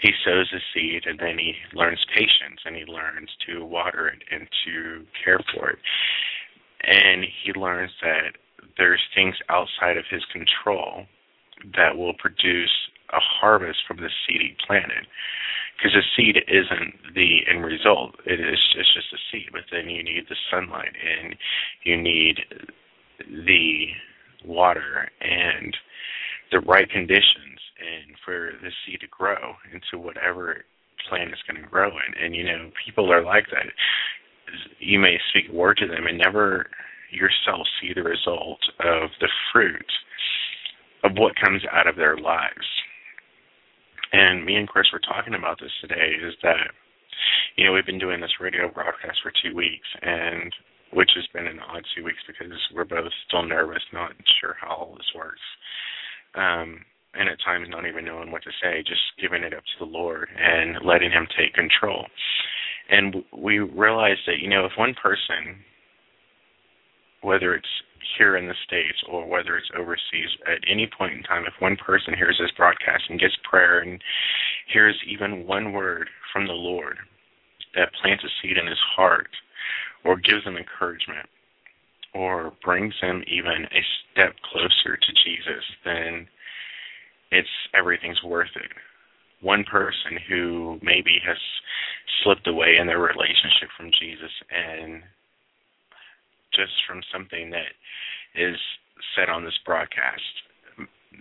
he 0.00 0.12
sows 0.24 0.50
a 0.54 0.60
seed 0.72 1.04
and 1.06 1.18
then 1.18 1.38
he 1.38 1.54
learns 1.74 2.04
patience 2.14 2.60
and 2.64 2.76
he 2.76 2.84
learns 2.84 3.28
to 3.46 3.64
water 3.64 4.08
it 4.08 4.22
and 4.30 4.48
to 4.64 5.04
care 5.22 5.40
for 5.52 5.70
it. 5.70 5.78
And 6.82 7.24
he 7.44 7.52
learns 7.52 7.90
that 8.02 8.36
there's 8.78 9.02
things 9.14 9.34
outside 9.48 9.96
of 9.96 10.04
his 10.10 10.22
control 10.32 11.04
that 11.76 11.96
will 11.96 12.14
produce 12.14 12.70
a 13.12 13.20
harvest 13.20 13.80
from 13.86 13.98
the 13.98 14.10
seed 14.26 14.40
he 14.40 14.56
planted 14.66 15.06
because 15.80 15.94
the 15.94 16.02
seed 16.16 16.36
isn't 16.48 17.14
the 17.14 17.40
end 17.48 17.64
result. 17.64 18.16
It 18.26 18.40
is 18.40 18.58
it's 18.76 18.94
just 18.94 19.12
a 19.12 19.18
seed, 19.30 19.48
but 19.52 19.62
then 19.72 19.88
you 19.88 20.02
need 20.02 20.26
the 20.28 20.36
sunlight 20.50 20.92
and 20.94 21.34
you 21.84 21.96
need 21.96 22.40
the 23.46 23.88
water 24.44 25.10
and 25.20 25.76
the 26.52 26.60
right 26.60 26.88
conditions 26.90 27.60
and 27.78 28.16
for 28.24 28.52
the 28.62 28.70
seed 28.84 29.00
to 29.00 29.06
grow 29.06 29.54
into 29.72 30.02
whatever 30.02 30.64
plant 31.08 31.30
it's 31.30 31.42
going 31.48 31.62
to 31.62 31.68
grow 31.68 31.88
in. 31.88 32.22
And 32.22 32.34
you 32.34 32.44
know, 32.44 32.70
people 32.84 33.12
are 33.12 33.24
like 33.24 33.46
that. 33.52 33.66
You 34.78 34.98
may 34.98 35.18
speak 35.30 35.50
a 35.50 35.54
word 35.54 35.78
to 35.78 35.86
them 35.86 36.06
and 36.06 36.18
never 36.18 36.66
yourself 37.10 37.66
see 37.80 37.92
the 37.94 38.02
result 38.02 38.60
of 38.80 39.10
the 39.20 39.28
fruit 39.52 39.90
of 41.04 41.12
what 41.16 41.36
comes 41.36 41.62
out 41.72 41.86
of 41.86 41.96
their 41.96 42.16
lives 42.16 42.66
and 44.12 44.44
me 44.44 44.56
and 44.56 44.68
Chris 44.68 44.86
were 44.92 45.00
talking 45.00 45.34
about 45.34 45.58
this 45.60 45.72
today 45.80 46.14
is 46.22 46.34
that, 46.42 46.70
you 47.56 47.64
know, 47.64 47.72
we've 47.72 47.86
been 47.86 47.98
doing 47.98 48.20
this 48.20 48.40
radio 48.40 48.70
broadcast 48.70 49.18
for 49.22 49.32
two 49.42 49.54
weeks, 49.54 49.86
and 50.02 50.52
which 50.92 51.10
has 51.14 51.26
been 51.32 51.46
an 51.46 51.60
odd 51.60 51.84
two 51.94 52.04
weeks 52.04 52.18
because 52.26 52.52
we're 52.74 52.84
both 52.84 53.12
still 53.26 53.44
nervous, 53.44 53.82
not 53.92 54.12
sure 54.40 54.56
how 54.60 54.74
all 54.74 54.94
this 54.96 55.12
works. 55.14 55.40
Um, 56.34 56.84
and 57.14 57.28
at 57.28 57.38
times 57.44 57.68
not 57.70 57.86
even 57.86 58.04
knowing 58.04 58.30
what 58.30 58.42
to 58.44 58.50
say, 58.62 58.82
just 58.86 59.02
giving 59.20 59.42
it 59.42 59.54
up 59.54 59.62
to 59.62 59.84
the 59.84 59.90
Lord 59.90 60.28
and 60.36 60.84
letting 60.84 61.10
Him 61.10 61.26
take 61.36 61.54
control. 61.54 62.06
And 62.88 63.16
we 63.36 63.58
realized 63.58 64.20
that, 64.26 64.40
you 64.40 64.48
know, 64.48 64.64
if 64.64 64.72
one 64.76 64.94
person, 65.00 65.58
whether 67.22 67.54
it's 67.54 67.68
here 68.18 68.36
in 68.36 68.46
the 68.48 68.54
States 68.66 68.98
or 69.08 69.26
whether 69.26 69.56
it's 69.56 69.70
overseas, 69.76 70.30
at 70.46 70.60
any 70.68 70.86
point 70.86 71.14
in 71.14 71.22
time, 71.22 71.44
if 71.46 71.54
one 71.60 71.76
person 71.76 72.14
hears 72.14 72.38
this 72.40 72.50
broadcast 72.56 73.04
and 73.08 73.20
gets 73.20 73.36
prayer 73.48 73.80
and 73.80 74.02
hears 74.72 74.96
even 75.06 75.46
one 75.46 75.72
word 75.72 76.08
from 76.32 76.46
the 76.46 76.52
Lord 76.52 76.98
that 77.74 77.92
plants 78.00 78.24
a 78.24 78.28
seed 78.42 78.56
in 78.58 78.66
his 78.66 78.78
heart 78.96 79.28
or 80.04 80.16
gives 80.16 80.44
him 80.44 80.56
encouragement 80.56 81.28
or 82.14 82.52
brings 82.64 82.94
him 83.00 83.22
even 83.26 83.66
a 83.66 83.82
step 84.12 84.34
closer 84.50 84.96
to 84.96 85.12
Jesus, 85.24 85.64
then 85.84 86.26
it's 87.30 87.48
everything's 87.74 88.22
worth 88.22 88.50
it. 88.56 88.72
One 89.40 89.64
person 89.64 90.18
who 90.28 90.78
maybe 90.82 91.18
has 91.24 91.36
slipped 92.22 92.46
away 92.46 92.76
in 92.78 92.86
their 92.86 92.98
relationship 92.98 93.70
from 93.76 93.90
Jesus 93.98 94.32
and 94.50 95.02
just 96.54 96.72
from 96.86 97.00
something 97.12 97.50
that 97.50 97.72
is 98.34 98.56
said 99.16 99.28
on 99.28 99.44
this 99.44 99.58
broadcast, 99.64 100.22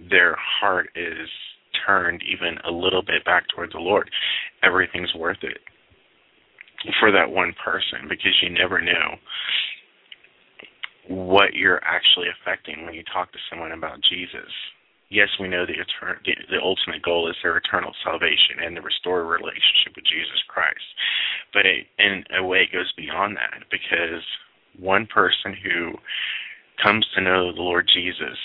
their 0.09 0.35
heart 0.37 0.89
is 0.95 1.27
turned 1.85 2.21
even 2.23 2.57
a 2.67 2.71
little 2.71 3.01
bit 3.01 3.23
back 3.25 3.45
toward 3.53 3.71
the 3.73 3.79
Lord, 3.79 4.09
everything's 4.63 5.13
worth 5.15 5.41
it 5.43 5.59
for 6.99 7.11
that 7.11 7.29
one 7.29 7.53
person 7.63 8.07
because 8.07 8.35
you 8.41 8.49
never 8.49 8.79
know 8.81 9.19
what 11.09 11.53
you're 11.53 11.83
actually 11.83 12.27
affecting 12.29 12.85
when 12.85 12.93
you 12.93 13.03
talk 13.11 13.31
to 13.33 13.39
someone 13.49 13.71
about 13.71 13.99
Jesus. 14.09 14.49
Yes, 15.09 15.27
we 15.41 15.49
know 15.49 15.65
the, 15.65 15.73
etern- 15.73 16.21
the 16.23 16.37
the 16.53 16.61
ultimate 16.61 17.01
goal 17.01 17.27
is 17.27 17.35
their 17.41 17.57
eternal 17.57 17.91
salvation 18.05 18.61
and 18.63 18.77
the 18.77 18.85
restored 18.85 19.25
relationship 19.25 19.97
with 19.97 20.05
Jesus 20.05 20.37
Christ. 20.47 20.85
But 21.51 21.65
it, 21.65 21.89
in 21.97 22.23
a 22.37 22.45
way, 22.45 22.69
it 22.69 22.71
goes 22.71 22.93
beyond 22.93 23.35
that 23.37 23.65
because 23.73 24.21
one 24.79 25.07
person 25.07 25.55
who 25.63 25.93
comes 26.81 27.05
to 27.15 27.21
know 27.21 27.53
the 27.53 27.61
Lord 27.61 27.89
Jesus 27.93 28.37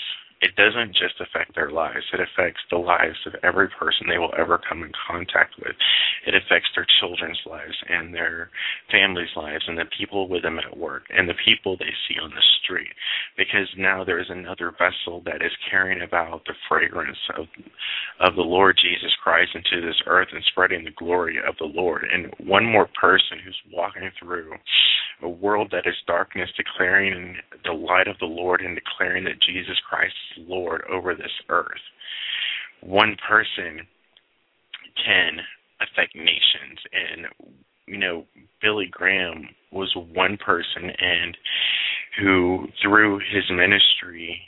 it 0.45 0.55
doesn't 0.55 0.93
just 0.93 1.17
affect 1.19 1.55
their 1.55 1.71
lives, 1.71 2.05
it 2.13 2.19
affects 2.21 2.61
the 2.69 2.77
lives 2.77 3.17
of 3.25 3.33
every 3.41 3.67
person 3.67 4.05
they 4.07 4.19
will 4.19 4.33
ever 4.37 4.61
come 4.61 4.83
in 4.83 4.91
contact 4.93 5.55
with. 5.57 5.73
It 6.27 6.35
affects 6.35 6.69
their 6.75 6.85
children's 6.99 7.41
lives 7.49 7.73
and 7.89 8.13
their 8.13 8.51
families' 8.91 9.33
lives 9.35 9.65
and 9.67 9.77
the 9.77 9.89
people 9.97 10.29
with 10.29 10.43
them 10.43 10.59
at 10.59 10.77
work 10.77 11.03
and 11.09 11.27
the 11.27 11.41
people 11.43 11.77
they 11.77 11.93
see 12.07 12.19
on 12.21 12.29
the 12.29 12.45
street. 12.61 12.93
Because 13.35 13.67
now 13.75 14.03
there 14.03 14.19
is 14.19 14.29
another 14.29 14.71
vessel 14.71 15.23
that 15.25 15.41
is 15.41 15.51
carrying 15.69 16.03
about 16.03 16.45
the 16.45 16.53
fragrance 16.69 17.17
of 17.35 17.47
of 18.19 18.35
the 18.35 18.41
Lord 18.41 18.77
Jesus 18.81 19.15
Christ 19.23 19.51
into 19.55 19.85
this 19.85 20.01
earth 20.05 20.29
and 20.31 20.43
spreading 20.51 20.83
the 20.83 20.91
glory 20.91 21.37
of 21.37 21.55
the 21.57 21.65
Lord. 21.65 22.05
And 22.11 22.33
one 22.47 22.65
more 22.65 22.87
person 22.99 23.39
who's 23.43 23.59
walking 23.73 24.11
through 24.19 24.53
a 25.21 25.29
world 25.29 25.69
that 25.71 25.87
is 25.87 25.95
darkness, 26.07 26.49
declaring 26.57 27.37
the 27.63 27.71
light 27.71 28.07
of 28.07 28.17
the 28.19 28.25
Lord 28.25 28.61
and 28.61 28.75
declaring 28.75 29.23
that 29.25 29.41
Jesus 29.41 29.77
Christ 29.89 30.13
is 30.34 30.34
Lord 30.37 30.83
over 30.89 31.15
this 31.15 31.31
earth. 31.49 31.81
One 32.81 33.15
person 33.27 33.87
can 35.05 35.39
affect 35.81 36.15
nations, 36.15 36.79
and 36.93 37.25
you 37.87 37.97
know, 37.97 38.25
Billy 38.61 38.87
Graham 38.89 39.49
was 39.71 39.95
one 39.95 40.37
person, 40.37 40.91
and 40.99 41.37
who 42.19 42.67
through 42.81 43.19
his 43.19 43.43
ministry 43.51 44.41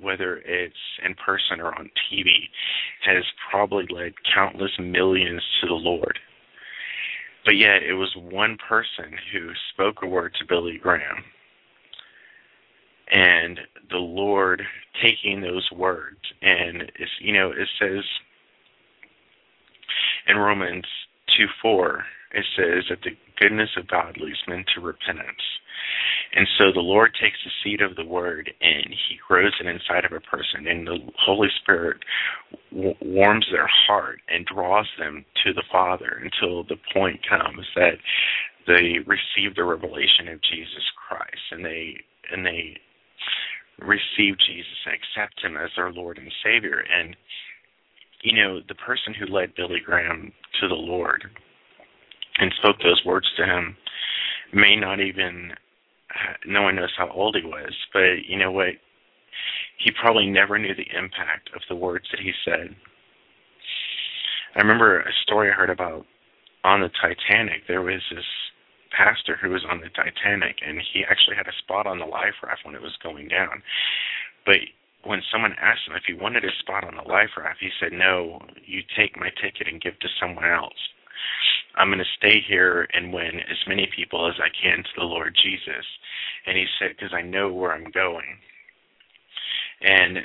whether 0.00 0.38
it's 0.38 0.74
in 1.04 1.14
person 1.14 1.60
or 1.60 1.74
on 1.74 1.90
TV, 2.10 2.26
has 3.04 3.24
probably 3.50 3.86
led 3.90 4.12
countless 4.34 4.72
millions 4.78 5.42
to 5.60 5.68
the 5.68 5.74
Lord. 5.74 6.18
But 7.44 7.56
yet 7.56 7.82
it 7.82 7.94
was 7.94 8.14
one 8.16 8.56
person 8.68 9.12
who 9.32 9.50
spoke 9.72 10.02
a 10.02 10.06
word 10.06 10.34
to 10.38 10.46
Billy 10.46 10.78
Graham. 10.82 11.24
And 13.12 13.60
the 13.90 13.98
Lord 13.98 14.62
taking 15.02 15.40
those 15.40 15.68
words. 15.72 16.20
And 16.42 16.82
it's 16.82 17.12
you 17.20 17.32
know, 17.32 17.50
it 17.50 17.68
says 17.80 18.04
in 20.28 20.36
Romans 20.36 20.86
two 21.36 21.46
four, 21.60 22.04
it 22.32 22.44
says 22.56 22.84
that 22.90 23.02
the 23.02 23.16
goodness 23.38 23.70
of 23.76 23.88
God 23.88 24.16
leads 24.18 24.38
men 24.46 24.64
to 24.74 24.80
repentance. 24.80 25.42
And 26.36 26.48
so 26.58 26.72
the 26.72 26.80
Lord 26.80 27.12
takes 27.20 27.36
the 27.44 27.50
seed 27.62 27.80
of 27.80 27.96
the 27.96 28.04
word 28.04 28.50
and 28.60 28.86
he 28.86 29.18
grows 29.26 29.52
it 29.60 29.66
inside 29.66 30.04
of 30.04 30.12
a 30.12 30.20
person, 30.20 30.66
and 30.66 30.86
the 30.86 30.98
Holy 31.18 31.48
Spirit 31.62 31.98
w- 32.72 32.94
warms 33.00 33.46
their 33.52 33.68
heart 33.68 34.20
and 34.28 34.46
draws 34.46 34.86
them 34.98 35.24
to 35.44 35.52
the 35.52 35.62
Father 35.70 36.22
until 36.22 36.64
the 36.64 36.76
point 36.92 37.20
comes 37.28 37.66
that 37.76 37.98
they 38.66 38.98
receive 39.06 39.54
the 39.54 39.64
revelation 39.64 40.28
of 40.28 40.42
Jesus 40.42 40.82
Christ. 41.08 41.52
And 41.52 41.64
they 41.64 41.96
and 42.32 42.44
they 42.44 42.76
receive 43.78 44.38
Jesus 44.46 44.78
and 44.86 44.94
accept 44.94 45.42
him 45.42 45.56
as 45.56 45.70
their 45.76 45.92
Lord 45.92 46.18
and 46.18 46.32
Savior. 46.44 46.78
And 46.80 47.16
you 48.22 48.32
know, 48.32 48.60
the 48.66 48.74
person 48.74 49.14
who 49.14 49.26
led 49.26 49.54
Billy 49.54 49.80
Graham 49.84 50.32
to 50.60 50.68
the 50.68 50.74
Lord 50.74 51.24
and 52.38 52.52
spoke 52.58 52.76
those 52.78 53.02
words 53.04 53.26
to 53.36 53.44
him 53.44 53.76
may 54.52 54.76
not 54.76 55.00
even 55.00 55.52
uh, 56.10 56.34
no 56.46 56.62
one 56.62 56.76
knows 56.76 56.92
how 56.96 57.10
old 57.10 57.36
he 57.40 57.46
was, 57.46 57.72
but 57.92 58.24
you 58.26 58.38
know 58.38 58.52
what? 58.52 58.74
He 59.78 59.90
probably 60.00 60.26
never 60.26 60.58
knew 60.58 60.74
the 60.74 60.96
impact 60.96 61.50
of 61.54 61.60
the 61.68 61.76
words 61.76 62.06
that 62.12 62.20
he 62.20 62.32
said. 62.44 62.74
I 64.54 64.60
remember 64.60 65.00
a 65.00 65.12
story 65.24 65.50
I 65.50 65.54
heard 65.54 65.70
about 65.70 66.06
on 66.62 66.80
the 66.80 66.90
Titanic. 67.02 67.66
There 67.66 67.82
was 67.82 68.00
this 68.10 68.24
pastor 68.96 69.36
who 69.36 69.50
was 69.50 69.64
on 69.68 69.80
the 69.80 69.90
Titanic, 69.90 70.56
and 70.64 70.80
he 70.80 71.04
actually 71.04 71.36
had 71.36 71.48
a 71.48 71.58
spot 71.58 71.86
on 71.86 71.98
the 71.98 72.06
life 72.06 72.38
raft 72.42 72.64
when 72.64 72.74
it 72.74 72.82
was 72.82 72.96
going 73.02 73.28
down. 73.28 73.62
But 74.46 74.62
when 75.02 75.20
someone 75.30 75.54
asked 75.60 75.86
him 75.86 75.96
if 75.96 76.04
he 76.06 76.14
wanted 76.14 76.44
a 76.44 76.58
spot 76.60 76.84
on 76.84 76.96
the 76.96 77.08
life 77.08 77.30
raft, 77.36 77.60
he 77.60 77.70
said, 77.80 77.92
"No, 77.92 78.40
you 78.64 78.82
take 78.96 79.18
my 79.18 79.30
ticket 79.42 79.68
and 79.68 79.80
give 79.80 79.98
to 80.00 80.08
someone 80.20 80.44
else." 80.44 80.78
I'm 81.76 81.88
going 81.88 81.98
to 81.98 82.16
stay 82.16 82.40
here 82.40 82.86
and 82.92 83.12
win 83.12 83.40
as 83.50 83.58
many 83.66 83.88
people 83.94 84.28
as 84.28 84.38
I 84.38 84.48
can 84.48 84.78
to 84.78 84.90
the 84.96 85.04
Lord 85.04 85.36
Jesus. 85.42 85.84
And 86.46 86.56
he 86.56 86.66
said, 86.78 86.90
because 86.96 87.12
I 87.12 87.22
know 87.22 87.52
where 87.52 87.72
I'm 87.72 87.90
going. 87.90 88.38
And 89.80 90.18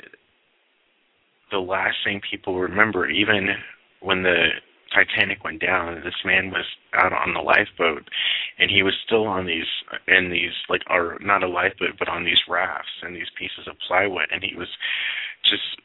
the 1.50 1.58
last 1.58 1.96
thing 2.04 2.20
people 2.30 2.58
remember, 2.58 3.08
even 3.08 3.48
when 4.00 4.22
the 4.22 4.48
Titanic 4.92 5.44
went 5.44 5.60
down, 5.60 5.94
and 5.94 6.04
this 6.04 6.24
man 6.24 6.50
was 6.50 6.64
out 6.94 7.12
on 7.12 7.34
the 7.34 7.40
lifeboat, 7.40 8.08
and 8.58 8.70
he 8.70 8.82
was 8.82 8.94
still 9.04 9.26
on 9.26 9.46
these, 9.46 9.66
in 10.08 10.30
these 10.30 10.52
like, 10.68 10.82
or 10.88 11.18
not 11.20 11.42
a 11.42 11.48
lifeboat, 11.48 11.94
but 11.98 12.08
on 12.08 12.24
these 12.24 12.40
rafts 12.48 13.02
and 13.02 13.14
these 13.14 13.30
pieces 13.38 13.68
of 13.68 13.76
plywood, 13.86 14.26
and 14.32 14.42
he 14.42 14.56
was 14.56 14.68
just 15.44 15.80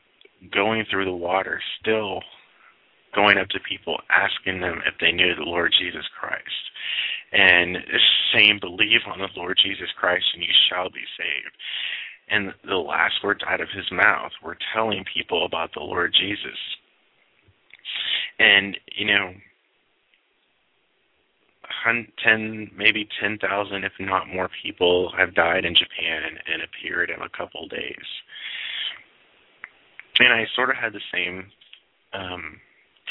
going 0.51 0.85
through 0.89 1.05
the 1.05 1.15
water, 1.15 1.61
still 1.79 2.21
going 3.15 3.37
up 3.37 3.47
to 3.49 3.59
people 3.59 3.97
asking 4.09 4.59
them 4.59 4.81
if 4.85 4.93
they 4.99 5.11
knew 5.11 5.33
the 5.35 5.43
Lord 5.43 5.73
Jesus 5.79 6.05
Christ. 6.19 6.43
And 7.31 7.77
saying, 8.33 8.59
Believe 8.61 9.01
on 9.07 9.19
the 9.19 9.29
Lord 9.35 9.59
Jesus 9.63 9.89
Christ 9.97 10.25
and 10.33 10.43
you 10.43 10.53
shall 10.69 10.89
be 10.89 11.03
saved. 11.17 11.55
And 12.29 12.53
the 12.63 12.77
last 12.77 13.23
words 13.23 13.41
out 13.47 13.61
of 13.61 13.69
his 13.69 13.91
mouth 13.91 14.31
were 14.43 14.57
telling 14.73 15.05
people 15.11 15.45
about 15.45 15.73
the 15.73 15.81
Lord 15.81 16.13
Jesus. 16.17 16.57
And, 18.39 18.77
you 18.95 19.05
know, 19.05 19.33
10, 22.23 22.71
maybe 22.75 23.07
10,000, 23.21 23.83
if 23.83 23.91
not 23.99 24.27
more 24.27 24.49
people 24.63 25.11
have 25.17 25.35
died 25.35 25.65
in 25.65 25.75
Japan 25.75 26.23
and 26.23 26.35
appeared 26.35 26.51
in 26.51 26.61
a 26.61 26.81
period 26.81 27.09
of 27.11 27.21
a 27.21 27.37
couple 27.37 27.67
days. 27.67 28.05
And 30.19 30.33
I 30.33 30.45
sort 30.55 30.69
of 30.69 30.77
had 30.77 30.93
the 30.93 31.01
same 31.13 31.51
um, 32.13 32.59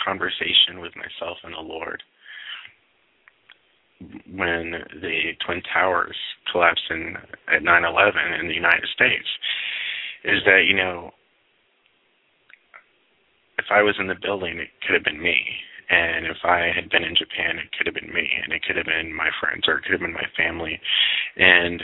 conversation 0.05 0.81
with 0.81 0.93
myself 0.97 1.39
and 1.45 1.55
the 1.55 1.61
Lord 1.61 2.03
when 4.31 4.73
the 5.01 5.33
twin 5.47 5.63
towers 5.73 6.17
collapsed 6.51 6.91
in 6.91 7.17
at 7.49 7.63
9/11 7.63 8.41
in 8.41 8.49
the 8.49 8.55
United 8.55 8.89
States 8.93 9.27
is 10.25 10.43
that 10.45 10.65
you 10.67 10.75
know 10.75 11.13
if 13.59 13.67
I 13.71 13.83
was 13.83 13.97
in 13.99 14.09
the 14.09 14.17
building 14.21 14.59
it 14.59 14.69
could 14.87 14.95
have 14.95 15.05
been 15.05 15.23
me 15.23 15.37
and 15.91 16.27
if 16.27 16.39
I 16.45 16.71
had 16.75 16.91
been 16.91 17.05
in 17.05 17.17
Japan 17.17 17.59
it 17.59 17.71
could 17.77 17.87
have 17.87 17.95
been 17.95 18.13
me 18.13 18.29
and 18.43 18.53
it 18.53 18.63
could 18.67 18.77
have 18.77 18.87
been 18.87 19.13
my 19.13 19.31
friends 19.41 19.65
or 19.69 19.79
it 19.79 19.85
could 19.85 19.93
have 19.93 20.01
been 20.01 20.13
my 20.13 20.29
family 20.37 20.81
and 21.37 21.83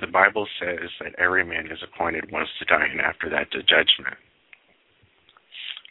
the 0.00 0.06
Bible 0.06 0.46
says 0.60 0.90
that 1.00 1.14
every 1.18 1.44
man 1.44 1.70
is 1.70 1.78
appointed 1.82 2.30
once 2.30 2.48
to 2.58 2.64
die 2.66 2.86
and 2.90 3.00
after 3.00 3.30
that 3.30 3.50
to 3.52 3.62
judgment 3.62 4.18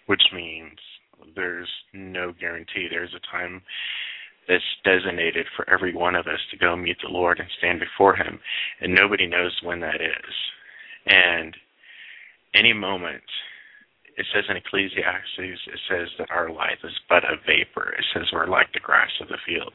which 0.05 0.21
means 0.33 0.77
there's 1.35 1.69
no 1.93 2.33
guarantee. 2.39 2.87
There's 2.89 3.13
a 3.15 3.35
time 3.35 3.61
that's 4.47 4.63
designated 4.83 5.45
for 5.55 5.69
every 5.69 5.95
one 5.95 6.15
of 6.15 6.27
us 6.27 6.39
to 6.51 6.57
go 6.57 6.75
meet 6.75 6.97
the 7.01 7.09
Lord 7.09 7.39
and 7.39 7.47
stand 7.57 7.79
before 7.79 8.15
Him, 8.15 8.39
and 8.81 8.93
nobody 8.93 9.27
knows 9.27 9.57
when 9.63 9.79
that 9.81 10.01
is. 10.01 10.33
And 11.05 11.55
any 12.53 12.73
moment, 12.73 13.23
it 14.15 14.25
says 14.33 14.43
in 14.49 14.57
Ecclesiastes, 14.57 15.37
it 15.37 15.79
says 15.89 16.07
that 16.19 16.29
our 16.29 16.51
life 16.51 16.79
is 16.83 16.93
but 17.09 17.23
a 17.23 17.37
vapor. 17.47 17.93
It 17.97 18.05
says 18.13 18.27
we're 18.31 18.47
like 18.47 18.71
the 18.73 18.79
grass 18.79 19.09
of 19.21 19.27
the 19.27 19.37
field. 19.45 19.73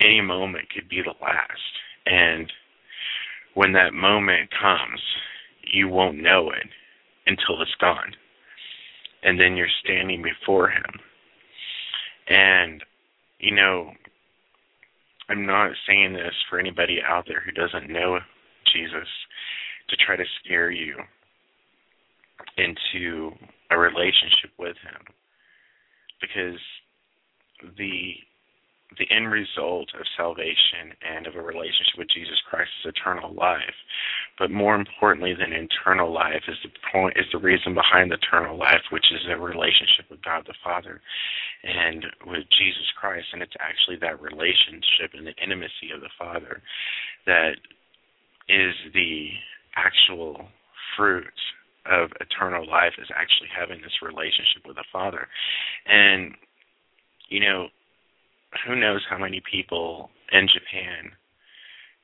Any 0.00 0.20
moment 0.20 0.70
could 0.70 0.88
be 0.88 1.02
the 1.02 1.14
last. 1.22 1.60
And 2.06 2.52
when 3.54 3.72
that 3.72 3.94
moment 3.94 4.50
comes, 4.50 5.00
you 5.62 5.88
won't 5.88 6.20
know 6.20 6.50
it 6.50 6.68
until 7.26 7.62
it's 7.62 7.74
gone. 7.80 8.14
And 9.22 9.40
then 9.40 9.56
you're 9.56 9.68
standing 9.82 10.22
before 10.22 10.68
Him. 10.68 11.00
And, 12.28 12.84
you 13.38 13.54
know, 13.54 13.92
I'm 15.30 15.46
not 15.46 15.72
saying 15.88 16.12
this 16.12 16.34
for 16.50 16.58
anybody 16.58 16.98
out 17.06 17.24
there 17.26 17.40
who 17.40 17.52
doesn't 17.52 17.90
know 17.90 18.18
Jesus 18.74 19.08
to 19.88 19.96
try 19.96 20.16
to 20.16 20.24
scare 20.42 20.70
you 20.70 20.96
into 22.56 23.30
a 23.70 23.78
relationship 23.78 24.50
with 24.58 24.76
him 24.82 25.02
because 26.20 26.60
the 27.78 28.14
the 28.98 29.10
end 29.10 29.30
result 29.30 29.88
of 29.98 30.06
salvation 30.16 30.94
and 31.02 31.26
of 31.26 31.34
a 31.34 31.42
relationship 31.42 31.98
with 31.98 32.08
Jesus 32.14 32.38
Christ 32.48 32.70
is 32.84 32.92
eternal 32.94 33.34
life. 33.34 33.74
But 34.38 34.50
more 34.50 34.74
importantly 34.74 35.34
than 35.34 35.52
eternal 35.52 36.12
life 36.12 36.42
is 36.48 36.56
the 36.62 36.70
point 36.92 37.16
is 37.16 37.26
the 37.32 37.38
reason 37.38 37.74
behind 37.74 38.12
eternal 38.12 38.56
life, 38.56 38.82
which 38.90 39.06
is 39.12 39.26
a 39.28 39.36
relationship 39.36 40.06
with 40.10 40.22
God 40.22 40.44
the 40.46 40.54
Father 40.62 41.00
and 41.64 42.06
with 42.26 42.44
Jesus 42.58 42.86
Christ. 42.98 43.26
And 43.32 43.42
it's 43.42 43.56
actually 43.58 43.96
that 44.00 44.20
relationship 44.20 45.10
and 45.14 45.26
the 45.26 45.34
intimacy 45.42 45.90
of 45.94 46.00
the 46.00 46.12
Father 46.18 46.62
that 47.26 47.56
is 48.48 48.74
the 48.92 49.30
actual 49.76 50.46
fruit 50.96 51.34
of 51.86 52.10
eternal 52.20 52.66
life 52.68 52.94
is 52.98 53.08
actually 53.14 53.48
having 53.56 53.80
this 53.82 54.02
relationship 54.02 54.66
with 54.66 54.76
the 54.76 54.84
Father. 54.92 55.28
And 55.86 56.34
you 57.28 57.40
know, 57.40 57.68
who 58.66 58.76
knows 58.76 59.02
how 59.08 59.18
many 59.18 59.42
people 59.50 60.10
in 60.32 60.46
Japan 60.46 61.12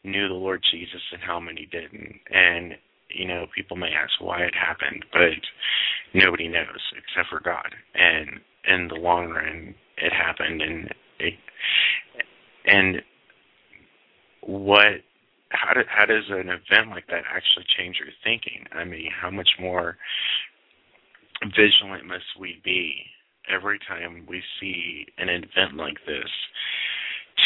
knew 0.04 0.28
the 0.28 0.34
Lord 0.34 0.64
Jesus 0.70 1.00
and 1.12 1.22
how 1.22 1.40
many 1.40 1.68
didn't. 1.70 2.20
And, 2.32 2.74
you 3.08 3.26
know, 3.26 3.46
people 3.54 3.76
may 3.76 3.90
ask 3.92 4.12
why 4.20 4.42
it 4.42 4.54
happened, 4.54 5.04
but 5.12 5.30
nobody 6.14 6.48
knows 6.48 6.80
except 6.96 7.28
for 7.28 7.40
God. 7.40 7.74
And 7.94 8.40
in 8.66 8.88
the 8.88 8.94
long 8.94 9.28
run, 9.28 9.74
it 9.98 10.12
happened. 10.12 10.62
And, 10.62 10.94
it, 11.18 11.34
and 12.66 13.02
what, 14.42 15.02
how, 15.50 15.74
do, 15.74 15.80
how 15.88 16.06
does 16.06 16.24
an 16.28 16.48
event 16.48 16.90
like 16.90 17.06
that 17.08 17.24
actually 17.30 17.66
change 17.76 17.98
your 17.98 18.08
thinking? 18.24 18.66
I 18.72 18.84
mean, 18.84 19.10
how 19.10 19.30
much 19.30 19.50
more 19.58 19.96
vigilant 21.44 22.06
must 22.06 22.24
we 22.38 22.60
be 22.64 23.04
every 23.52 23.78
time 23.86 24.26
we 24.28 24.42
see 24.60 25.06
an 25.18 25.28
event 25.28 25.76
like 25.76 25.98
this 26.06 26.28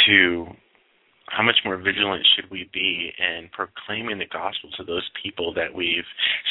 to 0.07 0.47
how 1.29 1.43
much 1.43 1.57
more 1.65 1.79
vigilant 1.79 2.27
should 2.35 2.51
we 2.51 2.69
be 2.73 3.13
in 3.19 3.49
proclaiming 3.53 4.19
the 4.19 4.27
gospel 4.27 4.71
to 4.77 4.85
those 4.85 5.09
people 5.23 5.55
that 5.55 5.75
we've 5.75 6.05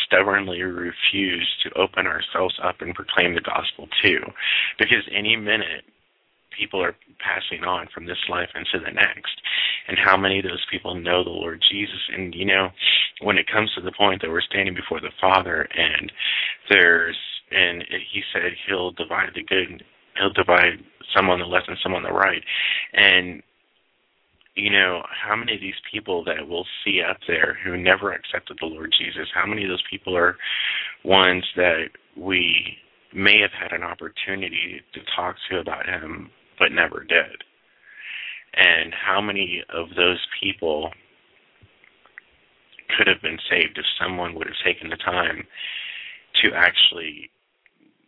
stubbornly 0.05 0.61
refused 0.63 1.61
to 1.63 1.71
open 1.77 2.07
ourselves 2.07 2.55
up 2.61 2.81
and 2.81 2.95
proclaim 2.95 3.35
the 3.35 3.41
gospel 3.41 3.87
to? 4.01 4.19
Because 4.79 5.03
any 5.11 5.35
minute, 5.35 5.85
people 6.57 6.81
are 6.81 6.95
passing 7.19 7.63
on 7.63 7.87
from 7.93 8.05
this 8.05 8.17
life 8.29 8.49
into 8.55 8.83
the 8.83 8.91
next. 8.91 9.41
And 9.87 9.97
how 9.97 10.17
many 10.17 10.39
of 10.39 10.45
those 10.45 10.65
people 10.71 10.95
know 10.95 11.23
the 11.23 11.29
Lord 11.29 11.61
Jesus? 11.69 11.99
And, 12.13 12.33
you 12.33 12.45
know, 12.45 12.69
when 13.21 13.37
it 13.37 13.47
comes 13.51 13.71
to 13.75 13.81
the 13.81 13.91
point 13.91 14.21
that 14.21 14.31
we're 14.31 14.41
standing 14.41 14.75
before 14.75 14.99
the 14.99 15.11
Father 15.19 15.67
and 15.75 16.11
there's 16.69 17.17
and 17.51 17.83
he 18.11 18.21
said 18.33 18.51
he'll 18.67 18.91
divide 18.91 19.29
the 19.35 19.43
good 19.43 19.83
he'll 20.17 20.33
divide 20.33 20.79
some 21.15 21.29
on 21.29 21.39
the 21.39 21.45
left 21.45 21.67
and 21.67 21.77
some 21.83 21.93
on 21.93 22.03
the 22.03 22.11
right 22.11 22.43
and 22.93 23.43
you 24.55 24.69
know 24.69 25.01
how 25.09 25.35
many 25.35 25.53
of 25.53 25.61
these 25.61 25.73
people 25.91 26.23
that 26.23 26.47
we'll 26.47 26.65
see 26.83 27.01
up 27.01 27.17
there 27.27 27.57
who 27.63 27.77
never 27.77 28.11
accepted 28.11 28.57
the 28.59 28.65
lord 28.65 28.93
jesus 28.97 29.27
how 29.33 29.45
many 29.45 29.63
of 29.63 29.69
those 29.69 29.83
people 29.89 30.15
are 30.15 30.37
ones 31.03 31.43
that 31.55 31.85
we 32.17 32.77
may 33.13 33.39
have 33.39 33.51
had 33.51 33.71
an 33.71 33.83
opportunity 33.83 34.81
to 34.93 34.99
talk 35.15 35.35
to 35.49 35.59
about 35.59 35.85
him 35.85 36.29
but 36.59 36.71
never 36.71 37.03
did 37.03 37.43
and 38.53 38.93
how 38.93 39.19
many 39.19 39.63
of 39.69 39.89
those 39.95 40.19
people 40.41 40.91
could 42.97 43.07
have 43.07 43.21
been 43.21 43.39
saved 43.49 43.77
if 43.77 43.85
someone 43.99 44.35
would 44.35 44.47
have 44.47 44.55
taken 44.63 44.89
the 44.89 44.97
time 44.97 45.43
to 46.43 46.51
actually 46.55 47.29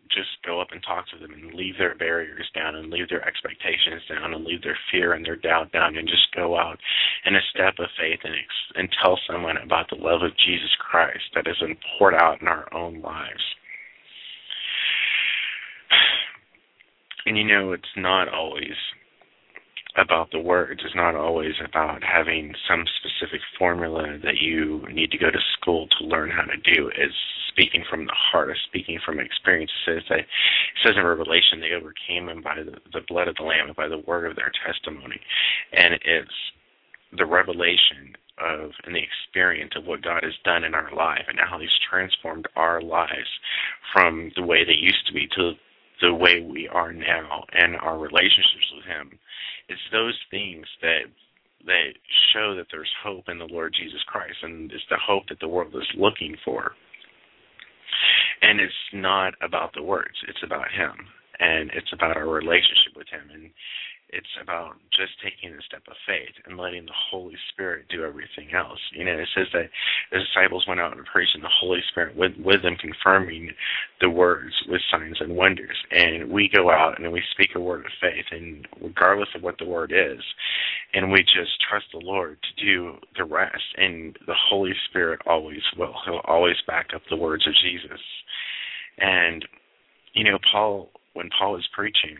just 0.09 0.29
go 0.45 0.61
up 0.61 0.67
and 0.71 0.81
talk 0.83 1.05
to 1.09 1.17
them 1.17 1.33
and 1.33 1.53
leave 1.55 1.77
their 1.77 1.95
barriers 1.95 2.47
down 2.53 2.75
and 2.75 2.89
leave 2.89 3.09
their 3.09 3.27
expectations 3.27 4.01
down 4.07 4.33
and 4.33 4.45
leave 4.45 4.61
their 4.61 4.77
fear 4.91 5.13
and 5.13 5.25
their 5.25 5.35
doubt 5.35 5.71
down 5.71 5.97
and 5.97 6.07
just 6.07 6.33
go 6.35 6.57
out 6.57 6.79
in 7.25 7.35
a 7.35 7.41
step 7.53 7.73
of 7.79 7.89
faith 7.99 8.19
and 8.23 8.35
and 8.75 8.89
tell 9.01 9.19
someone 9.27 9.57
about 9.57 9.89
the 9.89 9.95
love 9.95 10.21
of 10.21 10.31
Jesus 10.37 10.69
Christ 10.79 11.23
that 11.33 11.47
is 11.47 11.57
poured 11.97 12.13
out 12.13 12.41
in 12.41 12.47
our 12.47 12.71
own 12.73 13.01
lives. 13.01 13.43
And 17.25 17.37
you 17.37 17.43
know, 17.43 17.73
it's 17.73 17.83
not 17.95 18.29
always 18.29 18.75
about 19.97 20.29
the 20.31 20.39
words. 20.39 20.81
It's 20.83 20.95
not 20.95 21.15
always 21.15 21.53
about 21.63 22.03
having 22.03 22.53
some 22.67 22.85
specific 22.99 23.41
formula 23.57 24.17
that 24.23 24.37
you 24.37 24.85
need 24.91 25.11
to 25.11 25.17
go 25.17 25.31
to 25.31 25.39
school 25.59 25.87
to 25.97 26.05
learn 26.05 26.29
how 26.29 26.43
to 26.43 26.57
do. 26.57 26.89
It's 26.89 27.13
speaking 27.49 27.83
from 27.89 28.05
the 28.05 28.13
heart, 28.13 28.55
speaking 28.67 28.99
from 29.05 29.19
experience. 29.19 29.71
It 29.87 29.91
says 29.95 30.03
that 30.09 30.19
it 30.19 30.27
says 30.83 30.95
in 30.97 31.05
Revelation 31.05 31.61
they 31.61 31.71
overcame 31.71 32.29
him 32.29 32.41
by 32.41 32.55
the, 32.63 32.77
the 32.93 33.05
blood 33.07 33.27
of 33.27 33.35
the 33.35 33.43
Lamb 33.43 33.67
and 33.67 33.75
by 33.75 33.87
the 33.87 34.03
word 34.05 34.29
of 34.29 34.35
their 34.35 34.51
testimony. 34.65 35.19
And 35.71 35.93
it's 35.93 36.29
the 37.17 37.25
revelation 37.25 38.15
of 38.37 38.71
and 38.83 38.93
the 38.93 39.01
experience 39.01 39.71
of 39.77 39.85
what 39.85 40.03
God 40.03 40.23
has 40.23 40.33
done 40.43 40.65
in 40.65 40.73
our 40.73 40.93
life 40.93 41.23
and 41.29 41.39
how 41.39 41.57
He's 41.57 41.69
transformed 41.89 42.47
our 42.57 42.81
lives 42.81 43.29
from 43.93 44.31
the 44.35 44.43
way 44.43 44.65
they 44.65 44.73
used 44.73 45.07
to 45.07 45.13
be 45.13 45.27
to 45.37 45.53
the 46.01 46.13
way 46.13 46.41
we 46.41 46.67
are 46.67 46.93
now 46.93 47.43
and 47.53 47.75
our 47.77 47.97
relationships 47.97 48.71
with 48.75 48.85
Him. 48.85 49.19
It's 49.69 49.81
those 49.91 50.17
things 50.31 50.65
that 50.81 51.05
that 51.65 51.93
show 52.33 52.55
that 52.55 52.67
there's 52.71 52.91
hope 53.03 53.25
in 53.27 53.39
the 53.39 53.49
Lord 53.49 53.73
Jesus 53.75 54.01
Christ, 54.05 54.37
and 54.43 54.71
it's 54.71 54.83
the 54.89 54.99
hope 55.01 55.23
that 55.29 55.39
the 55.39 55.47
world 55.47 55.73
is 55.75 55.87
looking 55.97 56.35
for. 56.45 56.73
And 58.41 58.59
it's 58.59 58.73
not 58.93 59.33
about 59.41 59.73
the 59.73 59.81
words, 59.81 60.15
it's 60.27 60.43
about 60.43 60.69
Him. 60.71 60.93
And 61.39 61.69
it's 61.73 61.91
about 61.91 62.15
our 62.15 62.29
relationship 62.29 62.95
with 62.95 63.07
Him. 63.09 63.29
And 63.33 63.49
it's 64.15 64.39
about 64.41 64.79
just 64.95 65.11
taking 65.21 65.51
a 65.51 65.61
step 65.67 65.83
of 65.87 65.99
faith 66.07 66.31
and 66.45 66.57
letting 66.57 66.85
the 66.85 67.01
Holy 67.11 67.35
Spirit 67.51 67.85
do 67.89 68.05
everything 68.05 68.55
else. 68.55 68.79
You 68.93 69.03
know, 69.03 69.19
it 69.19 69.27
says 69.35 69.47
that 69.51 69.69
the 70.11 70.19
disciples 70.19 70.65
went 70.67 70.79
out 70.79 70.95
and 70.95 71.05
preached, 71.05 71.35
and 71.35 71.43
the 71.43 71.59
Holy 71.59 71.81
Spirit 71.91 72.15
with 72.15 72.31
with 72.39 72.63
them 72.63 72.77
confirming 72.79 73.51
the 73.99 74.09
words 74.09 74.53
with 74.69 74.81
signs 74.89 75.17
and 75.19 75.35
wonders. 75.35 75.75
And 75.91 76.31
we 76.31 76.49
go 76.53 76.71
out 76.71 76.97
and 76.97 77.11
we 77.11 77.21
speak 77.31 77.51
a 77.55 77.59
word 77.59 77.85
of 77.85 77.91
faith, 77.99 78.25
and 78.31 78.65
regardless 78.81 79.29
of 79.35 79.43
what 79.43 79.57
the 79.59 79.65
word 79.65 79.91
is, 79.91 80.23
and 80.93 81.11
we 81.11 81.19
just 81.19 81.59
trust 81.69 81.87
the 81.91 81.99
Lord 81.99 82.37
to 82.41 82.65
do 82.65 82.95
the 83.17 83.25
rest. 83.25 83.75
And 83.75 84.17
the 84.25 84.35
Holy 84.49 84.73
Spirit 84.89 85.19
always 85.27 85.61
will. 85.77 85.95
He'll 86.05 86.21
always 86.23 86.57
back 86.65 86.87
up 86.95 87.01
the 87.09 87.17
words 87.17 87.45
of 87.45 87.53
Jesus. 87.61 88.01
And 88.97 89.45
you 90.13 90.23
know, 90.23 90.39
Paul, 90.49 90.89
when 91.13 91.29
Paul 91.37 91.57
is 91.57 91.67
preaching 91.73 92.17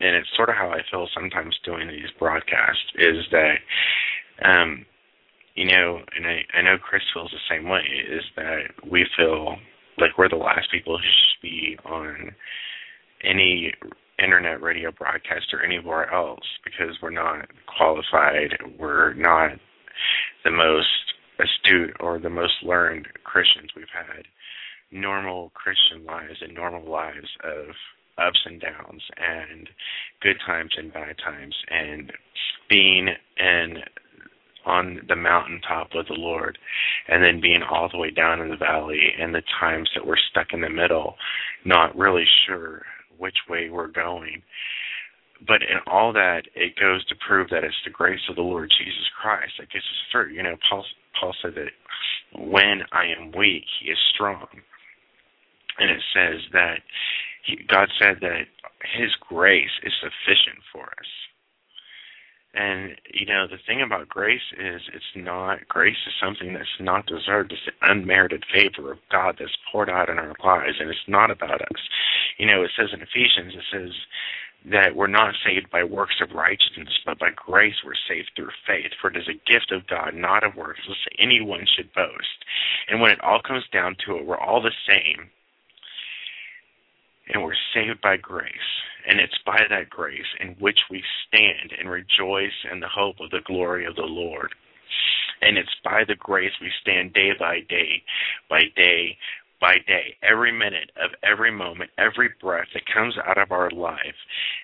and 0.00 0.16
it's 0.16 0.28
sort 0.36 0.48
of 0.48 0.56
how 0.56 0.70
I 0.70 0.80
feel 0.90 1.08
sometimes 1.14 1.58
doing 1.64 1.88
these 1.88 2.10
broadcasts 2.18 2.92
is 2.96 3.24
that 3.30 3.56
um 4.42 4.86
you 5.54 5.66
know 5.66 6.00
and 6.16 6.26
I, 6.26 6.44
I 6.54 6.62
know 6.62 6.78
Chris 6.78 7.02
feels 7.12 7.30
the 7.30 7.54
same 7.54 7.68
way 7.68 7.84
is 8.08 8.24
that 8.36 8.70
we 8.90 9.06
feel 9.16 9.56
like 9.98 10.16
we're 10.16 10.28
the 10.28 10.36
last 10.36 10.70
people 10.72 10.98
who 10.98 11.04
should 11.04 11.42
be 11.42 11.78
on 11.84 12.34
any 13.22 13.72
internet 14.22 14.62
radio 14.62 14.90
broadcast 14.90 15.46
or 15.52 15.62
anywhere 15.62 16.12
else 16.12 16.44
because 16.64 16.96
we're 17.02 17.10
not 17.10 17.48
qualified 17.66 18.56
we're 18.78 19.14
not 19.14 19.52
the 20.44 20.50
most 20.50 20.86
astute 21.40 21.96
or 22.00 22.18
the 22.18 22.30
most 22.30 22.54
learned 22.62 23.06
Christians 23.24 23.70
we've 23.74 23.86
had. 23.92 24.24
Normal 24.90 25.50
Christian 25.54 26.04
lives 26.04 26.38
and 26.40 26.54
normal 26.54 26.88
lives 26.90 27.28
of 27.44 27.74
ups 28.20 28.40
and 28.44 28.60
downs 28.60 29.02
and 29.16 29.68
good 30.22 30.36
times 30.46 30.70
and 30.76 30.92
bad 30.92 31.16
times 31.24 31.54
and 31.70 32.12
being 32.68 33.08
in 33.38 33.78
on 34.66 35.00
the 35.08 35.16
mountaintop 35.16 35.88
with 35.94 36.06
the 36.08 36.14
Lord 36.14 36.58
and 37.08 37.24
then 37.24 37.40
being 37.40 37.62
all 37.62 37.88
the 37.90 37.98
way 37.98 38.10
down 38.10 38.40
in 38.40 38.50
the 38.50 38.56
valley 38.56 39.00
and 39.18 39.34
the 39.34 39.42
times 39.58 39.88
that 39.94 40.06
we're 40.06 40.16
stuck 40.30 40.48
in 40.52 40.60
the 40.60 40.68
middle, 40.68 41.14
not 41.64 41.96
really 41.96 42.26
sure 42.46 42.82
which 43.18 43.36
way 43.48 43.70
we're 43.70 43.88
going. 43.88 44.42
But 45.46 45.62
in 45.62 45.78
all 45.86 46.12
that, 46.12 46.42
it 46.54 46.74
goes 46.78 47.04
to 47.06 47.14
prove 47.26 47.48
that 47.50 47.64
it's 47.64 47.74
the 47.84 47.90
grace 47.90 48.20
of 48.28 48.36
the 48.36 48.42
Lord 48.42 48.70
Jesus 48.78 49.08
Christ 49.20 49.52
that 49.58 49.70
gets 49.70 49.84
us 49.84 50.12
through. 50.12 50.32
You 50.32 50.42
know, 50.42 50.56
Paul, 50.68 50.84
Paul 51.18 51.34
said 51.40 51.54
that 51.54 51.72
when 52.38 52.82
I 52.92 53.04
am 53.18 53.32
weak, 53.36 53.64
he 53.80 53.90
is 53.90 53.98
strong. 54.14 54.46
And 55.78 55.90
it 55.90 56.02
says 56.12 56.40
that 56.52 56.80
God 57.68 57.88
said 57.98 58.18
that 58.20 58.46
His 58.82 59.10
grace 59.16 59.70
is 59.82 59.92
sufficient 60.00 60.58
for 60.72 60.84
us. 60.86 61.08
And 62.52 62.96
you 63.12 63.26
know, 63.26 63.46
the 63.46 63.58
thing 63.64 63.80
about 63.80 64.08
grace 64.08 64.52
is 64.58 64.82
it's 64.92 65.14
not 65.14 65.68
grace 65.68 65.96
is 66.06 66.14
something 66.20 66.52
that's 66.52 66.80
not 66.80 67.06
deserved. 67.06 67.52
It's 67.52 67.62
the 67.66 67.90
unmerited 67.90 68.44
favor 68.52 68.90
of 68.90 68.98
God 69.10 69.36
that's 69.38 69.56
poured 69.70 69.88
out 69.88 70.08
in 70.08 70.18
our 70.18 70.34
lives, 70.44 70.78
and 70.80 70.90
it's 70.90 71.06
not 71.06 71.30
about 71.30 71.62
us. 71.62 71.82
You 72.38 72.46
know, 72.46 72.62
it 72.62 72.72
says 72.76 72.88
in 72.92 73.02
Ephesians, 73.02 73.54
it 73.54 73.64
says 73.70 73.92
that 74.66 74.96
we're 74.96 75.06
not 75.06 75.34
saved 75.44 75.70
by 75.70 75.84
works 75.84 76.16
of 76.20 76.32
righteousness, 76.34 76.98
but 77.06 77.18
by 77.18 77.30
grace 77.34 77.76
we're 77.84 77.94
saved 78.08 78.32
through 78.36 78.50
faith. 78.66 78.92
For 79.00 79.10
it 79.10 79.16
is 79.16 79.28
a 79.28 79.50
gift 79.50 79.72
of 79.72 79.86
God, 79.86 80.14
not 80.14 80.44
of 80.44 80.56
works, 80.56 80.80
lest 80.88 81.08
anyone 81.18 81.66
should 81.66 81.92
boast. 81.94 82.44
And 82.88 83.00
when 83.00 83.12
it 83.12 83.22
all 83.22 83.40
comes 83.40 83.64
down 83.72 83.96
to 84.06 84.16
it, 84.16 84.26
we're 84.26 84.38
all 84.38 84.60
the 84.60 84.74
same, 84.88 85.30
and 87.32 87.42
we're 87.42 87.54
saved 87.74 88.00
by 88.02 88.16
grace. 88.16 88.52
And 89.08 89.18
it's 89.18 89.38
by 89.46 89.60
that 89.70 89.88
grace 89.88 90.28
in 90.40 90.56
which 90.58 90.78
we 90.90 91.02
stand 91.26 91.72
and 91.78 91.88
rejoice 91.88 92.56
in 92.70 92.80
the 92.80 92.88
hope 92.88 93.16
of 93.20 93.30
the 93.30 93.40
glory 93.46 93.86
of 93.86 93.96
the 93.96 94.02
Lord. 94.02 94.54
And 95.40 95.56
it's 95.56 95.74
by 95.82 96.02
the 96.06 96.16
grace 96.16 96.52
we 96.60 96.70
stand 96.82 97.14
day 97.14 97.30
by 97.38 97.60
day, 97.68 98.02
by 98.48 98.64
day 98.76 99.16
by 99.60 99.74
day, 99.86 100.16
every 100.22 100.52
minute 100.52 100.90
of 100.96 101.10
every 101.22 101.50
moment, 101.50 101.90
every 101.98 102.30
breath 102.40 102.68
that 102.72 102.82
comes 102.92 103.14
out 103.26 103.36
of 103.36 103.52
our 103.52 103.70
life 103.70 104.16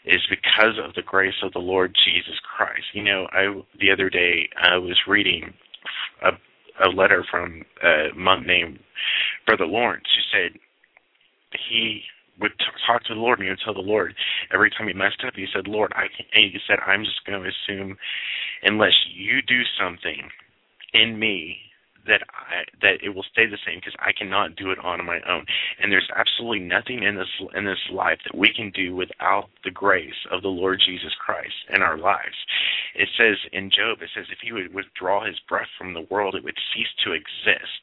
is 0.06 0.20
because 0.30 0.78
of 0.82 0.94
the 0.94 1.02
grace 1.02 1.34
of 1.42 1.52
the 1.52 1.58
Lord 1.58 1.94
Jesus 2.06 2.34
Christ. 2.56 2.84
You 2.94 3.02
know, 3.02 3.26
I 3.30 3.62
the 3.78 3.90
other 3.92 4.08
day 4.08 4.48
I 4.60 4.78
was 4.78 4.96
reading 5.06 5.52
a 6.22 6.30
a 6.84 6.88
letter 6.88 7.24
from 7.30 7.62
a 7.82 8.08
monk 8.16 8.46
named 8.46 8.78
Brother 9.46 9.66
Lawrence 9.66 10.04
who 10.14 10.38
said 10.38 10.58
he 11.68 12.02
would 12.40 12.52
talk 12.86 13.04
to 13.04 13.14
the 13.14 13.20
Lord 13.20 13.38
and 13.38 13.46
he 13.46 13.50
would 13.50 13.60
tell 13.64 13.74
the 13.74 13.80
Lord 13.80 14.14
every 14.52 14.70
time 14.70 14.88
he 14.88 14.94
messed 14.94 15.24
up, 15.26 15.34
he 15.34 15.46
said, 15.52 15.66
Lord, 15.68 15.92
I 15.94 16.08
can, 16.08 16.26
and 16.34 16.52
he 16.52 16.58
said, 16.66 16.78
I'm 16.86 17.04
just 17.04 17.24
going 17.26 17.42
to 17.42 17.48
assume 17.48 17.96
unless 18.62 18.94
you 19.12 19.42
do 19.42 19.62
something 19.78 20.30
in 20.92 21.18
me 21.18 21.58
that 22.06 22.22
I 22.30 22.64
that 22.82 23.02
it 23.02 23.14
will 23.14 23.24
stay 23.30 23.46
the 23.46 23.58
same 23.66 23.78
because 23.78 23.96
I 23.98 24.12
cannot 24.12 24.56
do 24.56 24.70
it 24.70 24.78
on 24.78 25.04
my 25.04 25.20
own. 25.28 25.46
And 25.80 25.92
there's 25.92 26.08
absolutely 26.14 26.60
nothing 26.60 27.02
in 27.02 27.16
this 27.16 27.30
in 27.54 27.64
this 27.64 27.82
life 27.92 28.18
that 28.24 28.36
we 28.36 28.52
can 28.54 28.70
do 28.70 28.94
without 28.94 29.48
the 29.64 29.70
grace 29.70 30.26
of 30.30 30.42
the 30.42 30.48
Lord 30.48 30.80
Jesus 30.84 31.14
Christ 31.18 31.54
in 31.72 31.82
our 31.82 31.98
lives. 31.98 32.36
It 32.94 33.08
says 33.16 33.36
in 33.52 33.70
Job, 33.70 34.00
it 34.00 34.10
says 34.14 34.26
if 34.30 34.38
he 34.42 34.52
would 34.52 34.72
withdraw 34.72 35.24
his 35.24 35.38
breath 35.48 35.68
from 35.76 35.94
the 35.94 36.06
world, 36.10 36.34
it 36.34 36.44
would 36.44 36.58
cease 36.74 36.92
to 37.04 37.12
exist. 37.12 37.82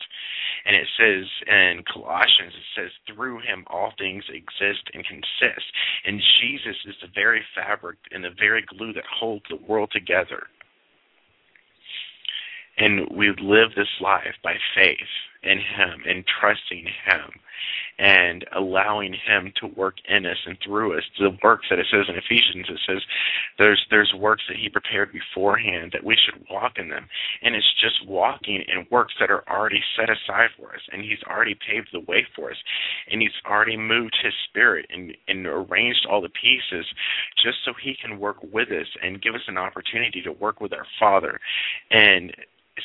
And 0.66 0.76
it 0.76 0.88
says 0.98 1.26
in 1.48 1.84
Colossians, 1.92 2.54
it 2.56 2.70
says 2.76 2.92
through 3.08 3.40
him 3.40 3.66
all 3.68 3.94
things 3.98 4.24
exist 4.30 4.90
and 4.94 5.06
consist. 5.06 5.68
And 6.06 6.22
Jesus 6.42 6.78
is 6.86 6.96
the 7.02 7.12
very 7.14 7.44
fabric 7.56 7.98
and 8.12 8.24
the 8.24 8.36
very 8.40 8.64
glue 8.64 8.94
that 8.94 9.04
holds 9.06 9.44
the 9.50 9.60
world 9.68 9.92
together. 9.92 10.48
And 12.78 13.08
we 13.16 13.30
live 13.42 13.70
this 13.76 13.88
life 14.02 14.36
by 14.44 14.56
faith 14.76 14.98
in 15.44 15.60
Him 15.60 16.04
and 16.08 16.26
trusting 16.40 16.86
Him 17.06 17.40
and 18.00 18.46
allowing 18.56 19.14
Him 19.14 19.54
to 19.62 19.68
work 19.68 19.96
in 20.10 20.26
us 20.26 20.38
and 20.46 20.58
through 20.64 20.98
us. 20.98 21.04
The 21.20 21.38
works 21.44 21.68
that 21.70 21.80
it 21.80 21.86
says 21.92 22.06
in 22.10 22.16
Ephesians, 22.16 22.66
it 22.70 22.80
says 22.88 23.02
there's 23.60 23.86
there's 23.90 24.14
works 24.18 24.44
that 24.48 24.58
He 24.58 24.70
prepared 24.70 25.12
beforehand 25.12 25.92
that 25.94 26.04
we 26.04 26.16
should 26.18 26.44
walk 26.50 26.74
in 26.78 26.90
them, 26.90 27.08
and 27.42 27.56
it's 27.56 27.74
just 27.80 28.08
walking 28.08 28.64
in 28.68 28.88
works 28.90 29.14
that 29.20 29.30
are 29.30 29.48
already 29.48 29.82
set 29.96 30.10
aside 30.10 30.50
for 30.58 30.74
us, 30.74 30.82
and 30.92 31.04
He's 31.04 31.22
already 31.30 31.56
paved 31.56 31.90
the 31.94 32.00
way 32.00 32.26
for 32.36 32.50
us, 32.52 32.58
and 33.12 33.22
He's 33.22 33.32
already 33.46 33.78
moved 33.78 34.18
His 34.24 34.34
Spirit 34.50 34.88
and 34.90 35.16
and 35.28 35.46
arranged 35.46 36.08
all 36.10 36.22
the 36.22 36.30
pieces 36.30 36.86
just 37.44 37.58
so 37.64 37.74
He 37.82 37.96
can 38.02 38.20
work 38.20 38.38
with 38.42 38.70
us 38.72 38.88
and 39.02 39.22
give 39.22 39.36
us 39.36 39.48
an 39.48 39.58
opportunity 39.58 40.22
to 40.22 40.32
work 40.32 40.60
with 40.60 40.74
our 40.74 40.88
Father, 41.00 41.40
and 41.92 42.34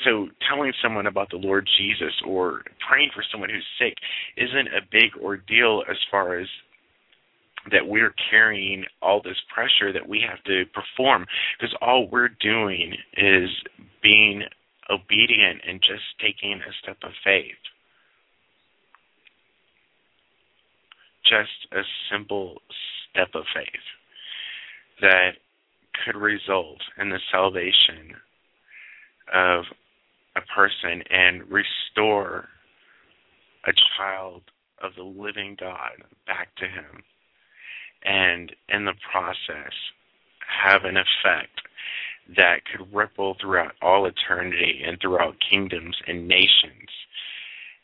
so 0.05 0.29
telling 0.49 0.73
someone 0.83 1.07
about 1.07 1.31
the 1.31 1.37
Lord 1.37 1.69
Jesus 1.79 2.13
or 2.27 2.63
praying 2.89 3.11
for 3.15 3.25
someone 3.31 3.51
who's 3.51 3.65
sick 3.79 3.95
isn't 4.37 4.69
a 4.69 4.87
big 4.91 5.17
ordeal 5.23 5.83
as 5.89 5.97
far 6.11 6.39
as 6.39 6.47
that 7.71 7.87
we're 7.87 8.15
carrying 8.31 8.85
all 9.03 9.21
this 9.23 9.37
pressure 9.53 9.93
that 9.93 10.09
we 10.09 10.25
have 10.29 10.43
to 10.45 10.65
perform 10.73 11.27
because 11.59 11.75
all 11.81 12.09
we're 12.11 12.31
doing 12.41 12.95
is 13.17 13.51
being 14.03 14.43
obedient 14.91 15.61
and 15.67 15.81
just 15.81 16.05
taking 16.21 16.53
a 16.53 16.73
step 16.83 16.97
of 17.03 17.11
faith. 17.25 17.57
Just 21.25 21.73
a 21.73 21.83
simple 22.11 22.63
step 23.11 23.29
of 23.35 23.45
faith 23.55 23.67
that 25.01 25.33
could 26.05 26.17
result 26.17 26.79
in 26.99 27.11
the 27.11 27.21
salvation 27.31 28.17
of 29.33 29.65
a 30.37 30.41
person 30.55 31.03
and 31.11 31.43
restore 31.51 32.49
a 33.67 33.73
child 33.97 34.43
of 34.83 34.93
the 34.97 35.03
living 35.03 35.57
God 35.59 36.03
back 36.27 36.55
to 36.57 36.67
him. 36.67 37.03
And 38.05 38.55
in 38.69 38.85
the 38.85 38.95
process, 39.11 39.73
have 40.63 40.85
an 40.85 40.97
effect 40.97 41.61
that 42.37 42.61
could 42.65 42.95
ripple 42.95 43.37
throughout 43.41 43.73
all 43.83 44.07
eternity 44.07 44.83
and 44.87 45.01
throughout 45.01 45.37
kingdoms 45.51 45.97
and 46.07 46.29
nations 46.29 46.89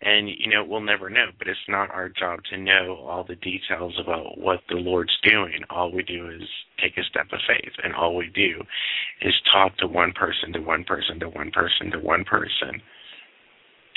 and, 0.03 0.29
you 0.29 0.49
know, 0.51 0.65
we'll 0.65 0.81
never 0.81 1.09
know, 1.09 1.27
but 1.39 1.49
it's 1.49 1.59
not 1.69 1.91
our 1.91 2.09
job 2.09 2.41
to 2.51 2.59
know 2.59 3.05
all 3.09 3.25
the 3.25 3.37
details 3.37 3.95
about 4.01 4.39
what 4.39 4.61
the 4.69 4.77
Lord's 4.77 5.17
doing. 5.23 5.61
All 5.71 5.93
we 5.93 6.03
do 6.03 6.29
is 6.29 6.43
take 6.83 6.99
a 6.99 7.05
step 7.05 7.27
of 7.33 7.41
faith, 7.49 7.73
and 7.83 7.95
all 7.95 8.17
we 8.17 8.31
do 8.35 8.63
is 9.23 9.35
talk 9.53 9.77
to 9.79 9.87
one 9.87 10.13
person, 10.13 10.53
to 10.53 10.61
one 10.61 10.85
person, 10.85 11.21
to 11.21 11.29
one 11.29 11.51
person, 11.51 11.91
to 11.93 11.99
one 11.99 12.25
person. 12.25 12.83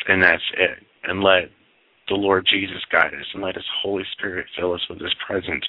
And 0.08 0.24
that's 0.24 0.44
it. 0.58 0.80
And 1.04 1.24
let 1.24 1.50
the 2.08 2.16
Lord 2.16 2.48
Jesus 2.50 2.84
guide 2.92 3.14
us 3.14 3.26
and 3.34 3.44
let 3.44 3.56
His 3.56 3.66
Holy 3.82 4.04
Spirit 4.14 4.48
fill 4.58 4.74
us 4.74 4.82
with 4.90 5.02
His 5.02 5.14
presence 5.26 5.66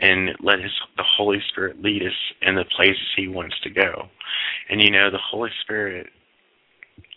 and 0.00 0.30
let 0.40 0.60
His 0.60 0.72
the 0.96 1.04
Holy 1.16 1.38
Spirit 1.50 1.80
lead 1.80 2.02
us 2.02 2.16
in 2.42 2.56
the 2.56 2.64
places 2.76 3.06
He 3.16 3.28
wants 3.28 3.54
to 3.62 3.70
go. 3.70 4.08
And 4.68 4.80
you 4.80 4.90
know, 4.90 5.10
the 5.10 5.18
Holy 5.18 5.50
Spirit 5.62 6.08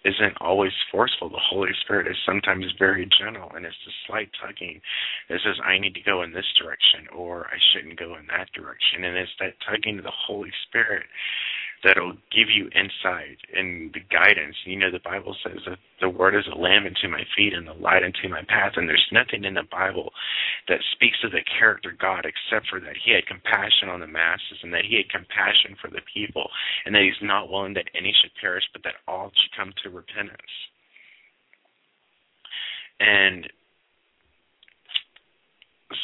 isn't 0.05 0.37
always 0.39 0.71
forceful. 0.91 1.29
The 1.29 1.41
Holy 1.49 1.71
Spirit 1.83 2.07
is 2.07 2.17
sometimes 2.25 2.65
very 2.79 3.07
gentle, 3.19 3.51
and 3.55 3.65
it's 3.65 3.75
a 3.87 3.91
slight 4.07 4.29
tugging 4.41 4.81
that 5.29 5.39
says, 5.43 5.59
I 5.63 5.79
need 5.79 5.93
to 5.95 6.01
go 6.01 6.23
in 6.23 6.31
this 6.31 6.47
direction, 6.57 7.07
or 7.15 7.47
I 7.47 7.57
shouldn't 7.71 7.99
go 7.99 8.15
in 8.15 8.27
that 8.27 8.51
direction. 8.53 9.03
And 9.03 9.17
it's 9.17 9.31
that 9.39 9.55
tugging 9.67 9.97
of 9.97 10.05
the 10.05 10.15
Holy 10.27 10.51
Spirit 10.67 11.03
that'll 11.83 12.17
give 12.31 12.51
you 12.51 12.67
insight 12.75 13.39
and 13.55 13.93
the 13.93 14.03
guidance. 14.11 14.55
You 14.65 14.77
know, 14.77 14.91
the 14.91 15.03
Bible 15.03 15.35
says 15.43 15.59
that 15.65 15.79
the 16.01 16.09
word 16.09 16.35
is 16.35 16.47
a 16.51 16.57
lamp 16.57 16.85
unto 16.85 17.07
my 17.07 17.23
feet 17.35 17.53
and 17.53 17.67
a 17.67 17.73
light 17.73 18.03
unto 18.03 18.27
my 18.27 18.43
path. 18.47 18.73
And 18.75 18.87
there's 18.87 19.07
nothing 19.11 19.45
in 19.45 19.53
the 19.53 19.67
Bible 19.71 20.11
that 20.67 20.83
speaks 20.91 21.17
of 21.23 21.31
the 21.31 21.43
character 21.57 21.95
God 21.95 22.25
except 22.27 22.67
for 22.67 22.79
that 22.79 22.99
he 23.03 23.13
had 23.13 23.27
compassion 23.27 23.87
on 23.87 23.99
the 23.99 24.07
masses 24.07 24.59
and 24.63 24.73
that 24.73 24.85
he 24.87 24.97
had 24.97 25.09
compassion 25.09 25.75
for 25.79 25.89
the 25.89 26.03
people 26.13 26.49
and 26.85 26.93
that 26.93 27.03
he's 27.03 27.21
not 27.23 27.49
willing 27.49 27.73
that 27.75 27.89
any 27.95 28.13
should 28.21 28.31
perish 28.41 28.63
but 28.73 28.83
that 28.83 28.99
all 29.07 29.31
should 29.31 29.55
come 29.55 29.71
to 29.83 29.89
repentance. 29.89 30.53
And 32.99 33.47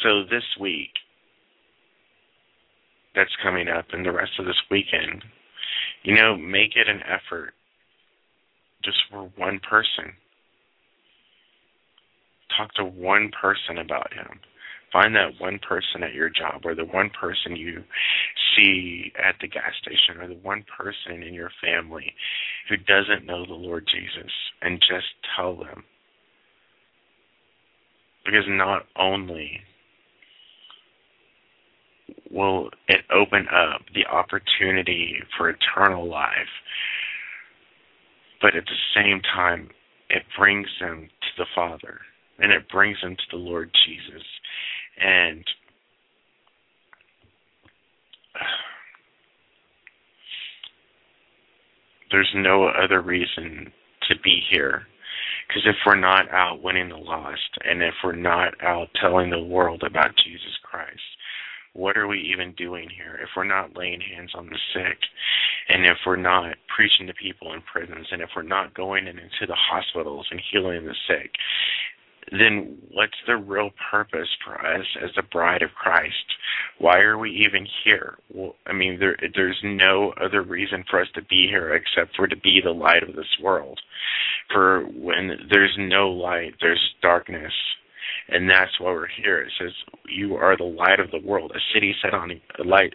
so 0.02 0.24
this 0.24 0.44
week 0.58 0.90
that's 3.14 3.34
coming 3.42 3.68
up 3.68 3.86
and 3.92 4.04
the 4.04 4.12
rest 4.12 4.32
of 4.38 4.46
this 4.46 4.60
weekend 4.70 5.24
you 6.06 6.14
know, 6.14 6.36
make 6.36 6.76
it 6.76 6.88
an 6.88 7.02
effort 7.02 7.52
just 8.84 8.98
for 9.10 9.28
one 9.36 9.58
person. 9.68 10.12
Talk 12.56 12.72
to 12.74 12.84
one 12.84 13.32
person 13.42 13.78
about 13.78 14.14
him. 14.14 14.38
Find 14.92 15.16
that 15.16 15.40
one 15.40 15.58
person 15.58 16.04
at 16.04 16.14
your 16.14 16.30
job 16.30 16.62
or 16.64 16.76
the 16.76 16.84
one 16.84 17.10
person 17.10 17.56
you 17.56 17.82
see 18.54 19.12
at 19.18 19.34
the 19.40 19.48
gas 19.48 19.72
station 19.82 20.22
or 20.22 20.28
the 20.28 20.40
one 20.42 20.64
person 20.78 21.24
in 21.24 21.34
your 21.34 21.50
family 21.60 22.14
who 22.68 22.76
doesn't 22.76 23.26
know 23.26 23.44
the 23.44 23.52
Lord 23.52 23.84
Jesus 23.92 24.30
and 24.62 24.78
just 24.78 25.08
tell 25.36 25.56
them. 25.56 25.82
Because 28.24 28.44
not 28.46 28.86
only 28.96 29.60
will 32.30 32.70
it 32.88 33.02
open 33.10 33.46
up 33.48 33.82
the 33.94 34.06
opportunity 34.06 35.22
for 35.36 35.48
eternal 35.50 36.08
life, 36.08 36.48
but 38.40 38.54
at 38.56 38.64
the 38.66 38.76
same 38.94 39.20
time, 39.22 39.70
it 40.08 40.22
brings 40.38 40.68
them 40.80 41.08
to 41.20 41.28
the 41.38 41.46
Father 41.54 42.00
and 42.38 42.52
it 42.52 42.68
brings 42.68 43.00
them 43.02 43.16
to 43.16 43.22
the 43.30 43.36
Lord 43.36 43.70
Jesus. 43.86 44.22
And 45.00 45.44
there's 52.10 52.32
no 52.34 52.66
other 52.68 53.00
reason 53.00 53.72
to 54.08 54.14
be 54.22 54.42
here. 54.50 54.86
Because 55.48 55.62
if 55.66 55.76
we're 55.86 55.94
not 55.94 56.30
out 56.30 56.62
winning 56.62 56.88
the 56.88 56.96
lost, 56.96 57.58
and 57.64 57.82
if 57.82 57.94
we're 58.02 58.12
not 58.16 58.54
out 58.62 58.88
telling 59.00 59.30
the 59.30 59.38
world 59.38 59.84
about 59.84 60.16
Jesus 60.16 60.58
Christ, 60.62 61.00
what 61.76 61.96
are 61.96 62.06
we 62.06 62.18
even 62.32 62.54
doing 62.56 62.88
here 62.88 63.18
if 63.22 63.28
we're 63.36 63.44
not 63.44 63.76
laying 63.76 64.00
hands 64.00 64.32
on 64.34 64.46
the 64.46 64.58
sick 64.74 64.98
and 65.68 65.84
if 65.84 65.98
we're 66.06 66.16
not 66.16 66.56
preaching 66.74 67.06
to 67.06 67.14
people 67.14 67.52
in 67.52 67.60
prisons 67.62 68.06
and 68.10 68.22
if 68.22 68.30
we're 68.34 68.42
not 68.42 68.74
going 68.74 69.06
in 69.06 69.18
into 69.18 69.46
the 69.46 69.56
hospitals 69.56 70.26
and 70.30 70.40
healing 70.50 70.84
the 70.86 70.94
sick 71.06 71.30
then 72.32 72.76
what's 72.90 73.16
the 73.26 73.36
real 73.36 73.70
purpose 73.90 74.28
for 74.44 74.54
us 74.54 74.84
as 75.02 75.10
the 75.14 75.22
bride 75.22 75.62
of 75.62 75.70
Christ? 75.70 76.14
Why 76.78 76.98
are 76.98 77.18
we 77.18 77.30
even 77.30 77.66
here? 77.84 78.16
Well, 78.32 78.56
I 78.66 78.72
mean, 78.72 78.98
there, 78.98 79.16
there's 79.34 79.60
no 79.62 80.12
other 80.20 80.42
reason 80.42 80.84
for 80.90 81.00
us 81.00 81.08
to 81.14 81.22
be 81.22 81.46
here 81.48 81.74
except 81.74 82.16
for 82.16 82.26
to 82.26 82.36
be 82.36 82.60
the 82.62 82.72
light 82.72 83.02
of 83.02 83.14
this 83.14 83.38
world. 83.40 83.80
For 84.52 84.82
when 84.84 85.38
there's 85.50 85.76
no 85.78 86.10
light, 86.10 86.54
there's 86.60 86.94
darkness. 87.00 87.52
And 88.28 88.50
that's 88.50 88.80
why 88.80 88.92
we're 88.92 89.08
here. 89.08 89.40
It 89.40 89.52
says, 89.58 89.72
You 90.08 90.36
are 90.36 90.56
the 90.56 90.64
light 90.64 91.00
of 91.00 91.10
the 91.10 91.20
world. 91.20 91.52
A 91.54 91.60
city 91.72 91.94
set 92.02 92.14
on 92.14 92.30
a 92.32 92.62
light, 92.64 92.94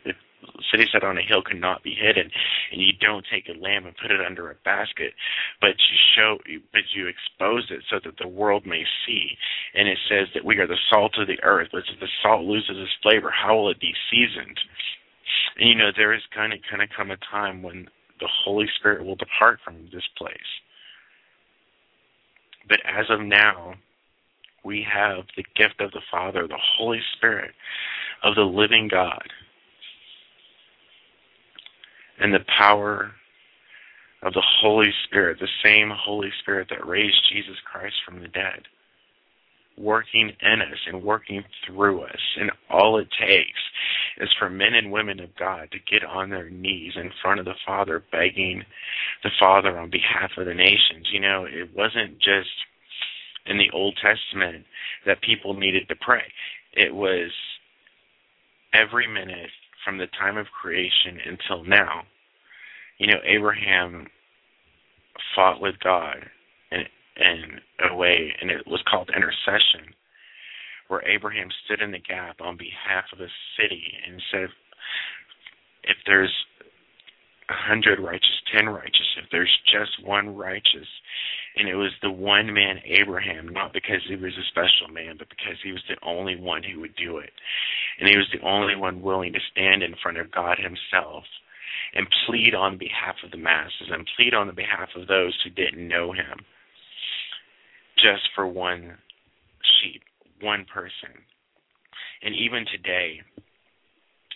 city 0.71 0.85
set 0.91 1.03
on 1.03 1.17
a 1.17 1.21
hill 1.21 1.41
cannot 1.41 1.83
be 1.83 1.95
hidden, 1.95 2.29
and 2.71 2.81
you 2.81 2.93
don't 2.99 3.25
take 3.31 3.47
a 3.47 3.59
lamb 3.59 3.85
and 3.85 3.95
put 3.97 4.11
it 4.11 4.21
under 4.21 4.51
a 4.51 4.55
basket, 4.63 5.13
but 5.59 5.75
you 5.77 5.97
show, 6.15 6.37
but 6.71 6.81
you 6.93 7.07
expose 7.07 7.69
it 7.69 7.83
so 7.89 7.99
that 8.03 8.17
the 8.19 8.27
world 8.27 8.65
may 8.65 8.83
see. 9.05 9.37
And 9.73 9.87
it 9.87 9.97
says 10.09 10.27
that 10.33 10.45
we 10.45 10.57
are 10.57 10.67
the 10.67 10.79
salt 10.89 11.13
of 11.17 11.27
the 11.27 11.41
earth. 11.43 11.69
But 11.71 11.83
if 11.91 11.99
the 11.99 12.07
salt 12.21 12.43
loses 12.45 12.77
its 12.77 12.91
flavor, 13.01 13.31
how 13.31 13.55
will 13.55 13.69
it 13.69 13.79
be 13.79 13.93
seasoned? 14.09 14.59
And 15.57 15.69
you 15.69 15.75
know 15.75 15.91
there 15.95 16.13
is 16.13 16.21
kind 16.33 16.53
of 16.53 16.59
kind 16.69 16.81
of 16.81 16.89
come 16.95 17.11
a 17.11 17.17
time 17.17 17.63
when 17.63 17.87
the 18.19 18.29
Holy 18.45 18.67
Spirit 18.79 19.05
will 19.05 19.15
depart 19.15 19.59
from 19.63 19.89
this 19.91 20.07
place. 20.17 20.37
But 22.67 22.79
as 22.85 23.05
of 23.09 23.19
now, 23.21 23.75
we 24.63 24.85
have 24.91 25.25
the 25.35 25.45
gift 25.55 25.79
of 25.79 25.91
the 25.91 26.01
Father, 26.11 26.47
the 26.47 26.59
Holy 26.77 27.01
Spirit 27.17 27.51
of 28.23 28.35
the 28.35 28.41
living 28.41 28.87
God 28.87 29.27
and 32.19 32.33
the 32.33 32.45
power 32.57 33.11
of 34.21 34.33
the 34.33 34.43
Holy 34.61 34.93
Spirit, 35.07 35.39
the 35.39 35.47
same 35.63 35.89
Holy 35.89 36.29
Spirit 36.41 36.67
that 36.69 36.85
raised 36.85 37.17
Jesus 37.33 37.55
Christ 37.65 37.95
from 38.05 38.21
the 38.21 38.27
dead, 38.27 38.61
working 39.77 40.31
in 40.41 40.61
us 40.61 40.77
and 40.87 41.03
working 41.03 41.43
through 41.65 42.03
us. 42.03 42.19
And 42.39 42.51
all 42.69 42.99
it 42.99 43.07
takes 43.19 43.59
is 44.17 44.29
for 44.37 44.49
men 44.49 44.75
and 44.75 44.91
women 44.91 45.19
of 45.19 45.35
God 45.37 45.69
to 45.71 45.79
get 45.91 46.07
on 46.07 46.29
their 46.29 46.51
knees 46.51 46.93
in 46.95 47.09
front 47.23 47.39
of 47.39 47.45
the 47.45 47.55
Father, 47.65 48.03
begging 48.11 48.63
the 49.23 49.31
Father 49.39 49.79
on 49.79 49.89
behalf 49.89 50.31
of 50.37 50.45
the 50.45 50.53
nations. 50.53 51.07
You 51.11 51.21
know, 51.21 51.45
it 51.45 51.75
wasn't 51.75 52.19
just 52.19 52.49
in 53.45 53.57
the 53.57 53.69
Old 53.73 53.97
Testament 54.01 54.65
that 55.05 55.21
people 55.21 55.53
needed 55.53 55.87
to 55.89 55.95
pray, 55.95 56.23
it 56.73 56.93
was 56.93 57.31
every 58.73 59.07
minute 59.07 59.49
from 59.83 59.97
the 59.97 60.07
time 60.19 60.37
of 60.37 60.47
creation 60.47 61.17
until 61.25 61.63
now. 61.63 62.03
You 62.97 63.07
know, 63.07 63.19
Abraham 63.25 64.07
fought 65.35 65.61
with 65.61 65.75
God 65.83 66.17
in, 66.71 66.83
in 67.17 67.59
a 67.89 67.95
way, 67.95 68.33
and 68.39 68.51
it 68.51 68.65
was 68.67 68.81
called 68.89 69.09
intercession, 69.15 69.93
where 70.87 71.05
Abraham 71.07 71.49
stood 71.65 71.81
in 71.81 71.91
the 71.91 71.99
gap 71.99 72.41
on 72.41 72.57
behalf 72.57 73.05
of 73.13 73.19
a 73.19 73.27
city 73.59 73.83
and 74.07 74.21
said, 74.31 74.49
if 75.83 75.97
there's 76.05 76.33
hundred 77.51 77.99
righteous, 77.99 78.41
ten 78.53 78.69
righteous, 78.69 79.17
if 79.17 79.25
there's 79.31 79.55
just 79.65 80.05
one 80.05 80.35
righteous, 80.35 80.87
and 81.55 81.67
it 81.67 81.75
was 81.75 81.91
the 82.01 82.11
one 82.11 82.53
man 82.53 82.79
Abraham, 82.85 83.49
not 83.49 83.73
because 83.73 84.01
he 84.07 84.15
was 84.15 84.33
a 84.37 84.49
special 84.51 84.93
man, 84.93 85.15
but 85.17 85.29
because 85.29 85.57
he 85.63 85.71
was 85.71 85.83
the 85.89 85.97
only 86.05 86.35
one 86.35 86.63
who 86.63 86.79
would 86.81 86.95
do 86.95 87.17
it. 87.17 87.31
And 87.99 88.09
he 88.09 88.17
was 88.17 88.27
the 88.31 88.45
only 88.47 88.75
one 88.75 89.01
willing 89.01 89.33
to 89.33 89.39
stand 89.51 89.83
in 89.83 89.95
front 90.01 90.17
of 90.17 90.31
God 90.31 90.57
himself 90.57 91.23
and 91.93 92.07
plead 92.27 92.55
on 92.55 92.77
behalf 92.77 93.15
of 93.23 93.31
the 93.31 93.37
masses 93.37 93.89
and 93.91 94.07
plead 94.15 94.33
on 94.33 94.47
the 94.47 94.53
behalf 94.53 94.89
of 94.95 95.07
those 95.07 95.37
who 95.43 95.49
didn't 95.49 95.87
know 95.87 96.11
him 96.11 96.45
just 97.97 98.23
for 98.35 98.47
one 98.47 98.97
sheep, 99.81 100.01
one 100.41 100.65
person. 100.73 101.13
And 102.23 102.35
even 102.35 102.65
today, 102.71 103.21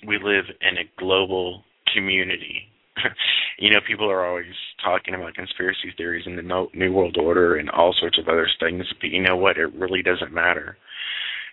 we 0.05 0.19
live 0.21 0.45
in 0.61 0.77
a 0.77 0.89
global 0.99 1.63
community. 1.93 2.67
you 3.59 3.71
know, 3.71 3.79
people 3.87 4.09
are 4.09 4.25
always 4.25 4.53
talking 4.83 5.15
about 5.15 5.35
conspiracy 5.35 5.93
theories 5.95 6.25
and 6.25 6.37
the 6.37 6.67
New 6.73 6.93
World 6.93 7.17
Order 7.17 7.55
and 7.55 7.69
all 7.69 7.93
sorts 7.99 8.17
of 8.17 8.27
other 8.27 8.47
things, 8.59 8.85
but 9.01 9.09
you 9.09 9.21
know 9.21 9.35
what? 9.35 9.57
It 9.57 9.73
really 9.73 10.01
doesn't 10.01 10.33
matter 10.33 10.77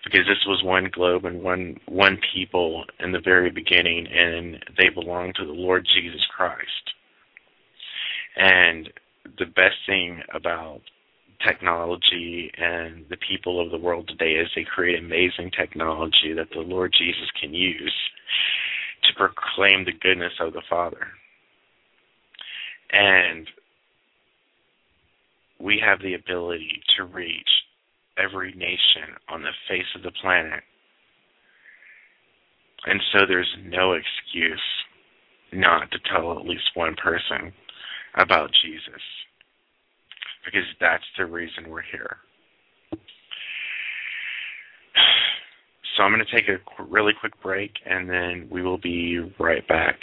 because 0.05 0.27
this 0.27 0.45
was 0.47 0.63
one 0.65 0.91
globe 0.93 1.25
and 1.25 1.43
one 1.43 1.79
one 1.87 2.19
people 2.35 2.85
in 3.01 3.13
the 3.13 3.21
very 3.21 3.51
beginning, 3.51 4.07
and 4.07 4.65
they 4.77 4.89
belong 4.89 5.33
to 5.35 5.47
the 5.47 5.53
Lord 5.53 5.87
Jesus 5.95 6.25
Christ. 6.37 6.91
And 8.37 8.91
the 9.39 9.47
best 9.47 9.77
thing 9.87 10.23
about 10.35 10.81
technology 11.47 12.51
and 12.57 13.05
the 13.11 13.17
people 13.17 13.61
of 13.61 13.71
the 13.71 13.79
world 13.79 14.09
today 14.09 14.33
is 14.33 14.49
they 14.55 14.65
create 14.65 14.99
amazing 14.99 15.51
technology 15.57 16.33
that 16.37 16.49
the 16.55 16.61
Lord 16.61 16.93
Jesus 16.97 17.31
can 17.41 17.53
use 17.53 17.95
to 19.05 19.15
proclaim 19.17 19.85
the 19.85 19.93
goodness 19.93 20.33
of 20.41 20.53
the 20.53 20.63
Father. 20.71 21.09
And 22.93 23.49
we 25.59 25.81
have 25.85 26.01
the 26.01 26.15
ability 26.15 26.83
to 26.97 27.05
reach 27.05 27.49
every 28.19 28.53
nation 28.53 29.17
on 29.29 29.43
the 29.43 29.53
face 29.69 29.87
of 29.95 30.03
the 30.03 30.13
planet. 30.21 30.63
And 32.85 33.01
so 33.13 33.27
there's 33.27 33.55
no 33.65 33.93
excuse 33.93 34.61
not 35.53 35.91
to 35.93 35.99
tell 36.13 36.39
at 36.39 36.45
least 36.45 36.65
one 36.75 36.97
person 36.97 37.53
about 38.17 38.51
Jesus. 38.63 39.01
Because 40.45 40.67
that's 40.81 41.05
the 41.17 41.27
reason 41.27 41.71
we're 41.71 41.83
here. 41.83 42.17
So 45.97 46.03
I'm 46.03 46.13
going 46.13 46.25
to 46.25 46.35
take 46.35 46.49
a 46.49 46.83
really 46.83 47.13
quick 47.19 47.41
break 47.43 47.71
and 47.87 48.09
then 48.09 48.49
we 48.51 48.63
will 48.63 48.79
be 48.79 49.21
right 49.39 49.67
back. 49.69 50.01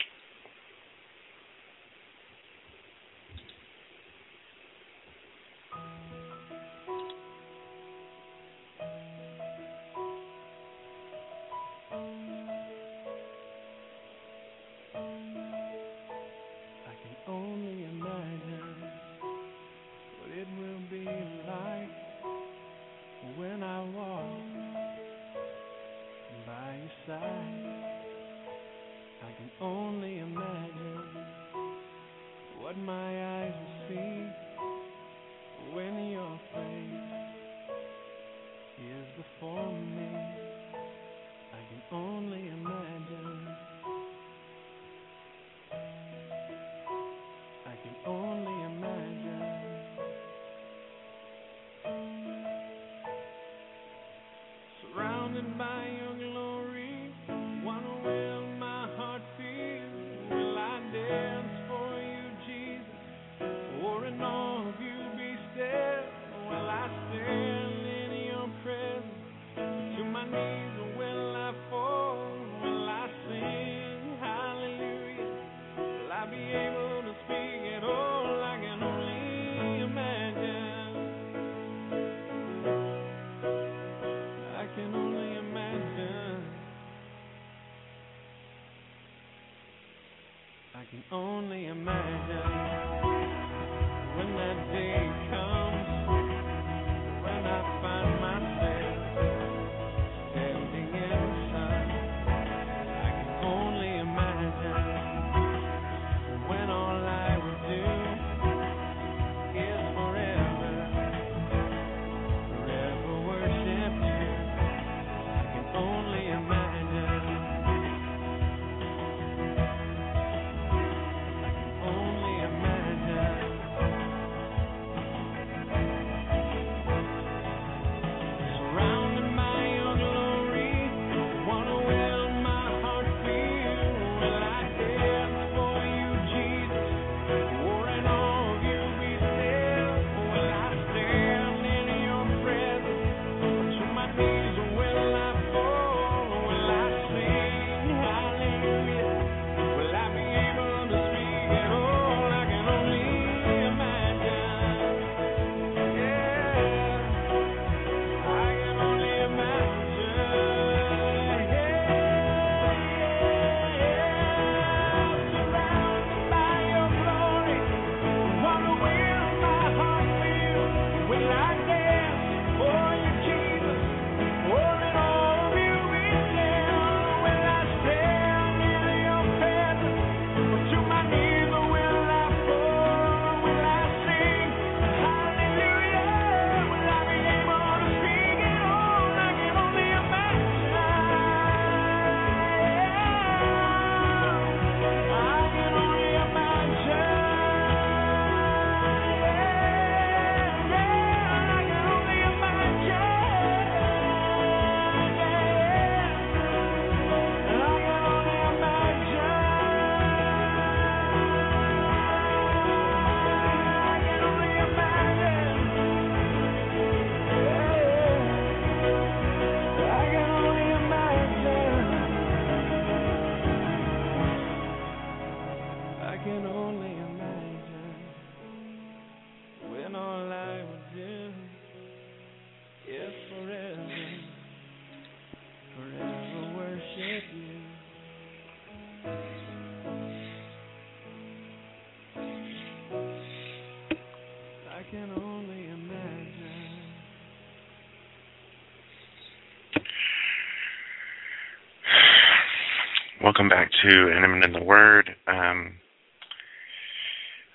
Welcome 253.39 253.57
back 253.57 253.71
to 253.85 254.11
Intimate 254.11 254.43
in 254.43 254.51
the 254.51 254.65
Word. 254.65 255.15
Um, 255.25 255.75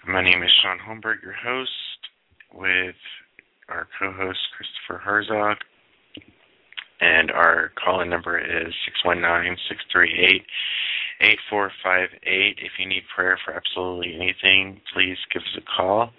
my 0.08 0.22
name 0.22 0.42
is 0.42 0.48
Shaun 0.62 0.78
Holmberg, 0.78 1.22
your 1.22 1.34
host, 1.34 1.70
with 2.54 2.94
our 3.68 3.86
co-host 3.98 4.38
Christopher 4.56 5.04
Herzog, 5.04 5.58
and 7.02 7.30
our 7.30 7.70
call-in 7.76 8.08
number 8.08 8.38
is 8.38 8.72
six 8.86 9.04
one 9.04 9.20
nine 9.20 9.58
six 9.68 9.82
three 9.92 10.10
eight 10.18 10.46
eight 11.20 11.38
four 11.50 11.70
five 11.82 12.08
eight. 12.22 12.60
If 12.62 12.72
you 12.78 12.88
need 12.88 13.02
prayer 13.14 13.38
for 13.44 13.52
absolutely 13.52 14.14
anything, 14.14 14.80
please 14.94 15.18
give 15.34 15.42
us 15.42 15.58
a 15.58 15.76
call. 15.76 16.12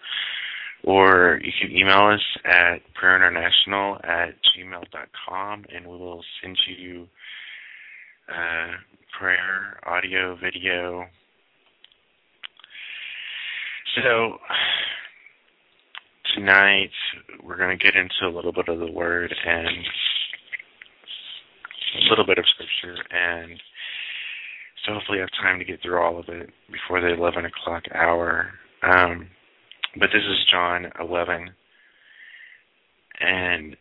Or 0.83 1.39
you 1.43 1.51
can 1.59 1.75
email 1.75 2.13
us 2.13 2.21
at 2.45 2.81
prayerinternational 3.01 4.07
at 4.07 4.35
gmail.com 4.55 5.65
and 5.73 5.87
we 5.87 5.97
will 5.97 6.23
send 6.39 6.55
you 6.67 7.07
uh, 8.29 8.71
prayer, 9.17 9.79
audio, 9.85 10.35
video. 10.35 11.05
So 13.95 14.37
tonight 16.35 16.91
we're 17.43 17.57
going 17.57 17.77
to 17.77 17.83
get 17.83 17.95
into 17.95 18.27
a 18.27 18.35
little 18.35 18.51
bit 18.51 18.67
of 18.67 18.79
the 18.79 18.91
Word 18.91 19.33
and 19.45 19.67
a 21.97 22.09
little 22.09 22.25
bit 22.25 22.37
of 22.37 22.45
Scripture 22.47 22.97
and 23.11 23.59
so 24.85 24.93
hopefully 24.93 25.17
I 25.19 25.21
have 25.21 25.29
time 25.41 25.57
to 25.59 25.65
get 25.65 25.81
through 25.81 25.99
all 25.99 26.19
of 26.19 26.29
it 26.29 26.49
before 26.71 27.01
the 27.01 27.13
11 27.13 27.45
o'clock 27.45 27.83
hour. 27.93 28.51
Um, 28.83 29.27
but 29.99 30.09
this 30.13 30.21
is 30.21 30.45
John 30.51 30.91
11, 30.99 31.49
and 33.19 33.75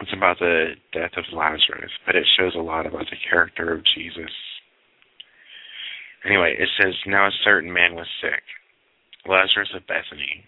it's 0.00 0.12
about 0.12 0.38
the 0.38 0.74
death 0.92 1.12
of 1.16 1.24
Lazarus, 1.32 1.92
but 2.06 2.16
it 2.16 2.26
shows 2.38 2.54
a 2.54 2.62
lot 2.62 2.86
about 2.86 3.06
the 3.10 3.16
character 3.28 3.72
of 3.72 3.84
Jesus. 3.94 4.32
Anyway, 6.24 6.54
it 6.58 6.68
says, 6.80 6.94
Now 7.06 7.26
a 7.26 7.42
certain 7.44 7.72
man 7.72 7.94
was 7.94 8.06
sick, 8.20 8.42
Lazarus 9.26 9.68
of 9.74 9.86
Bethany, 9.86 10.44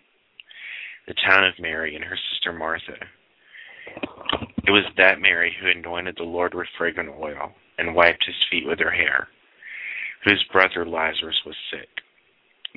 the 1.07 1.15
town 1.29 1.45
of 1.45 1.55
Mary 1.59 1.95
and 1.95 2.05
her 2.05 2.19
sister 2.31 2.53
Martha. 2.53 2.97
It 4.67 4.71
was 4.71 4.85
that 4.97 5.21
Mary 5.21 5.55
who 5.61 5.69
anointed 5.69 6.17
the 6.17 6.25
Lord 6.25 6.55
with 6.55 6.69
fragrant 6.79 7.11
oil 7.11 7.53
and 7.79 7.95
wiped 7.95 8.25
his 8.25 8.37
feet 8.51 8.67
with 8.67 8.79
her 8.79 8.91
hair, 8.91 9.29
whose 10.25 10.45
brother 10.53 10.87
Lazarus 10.87 11.41
was 11.45 11.57
sick. 11.71 11.89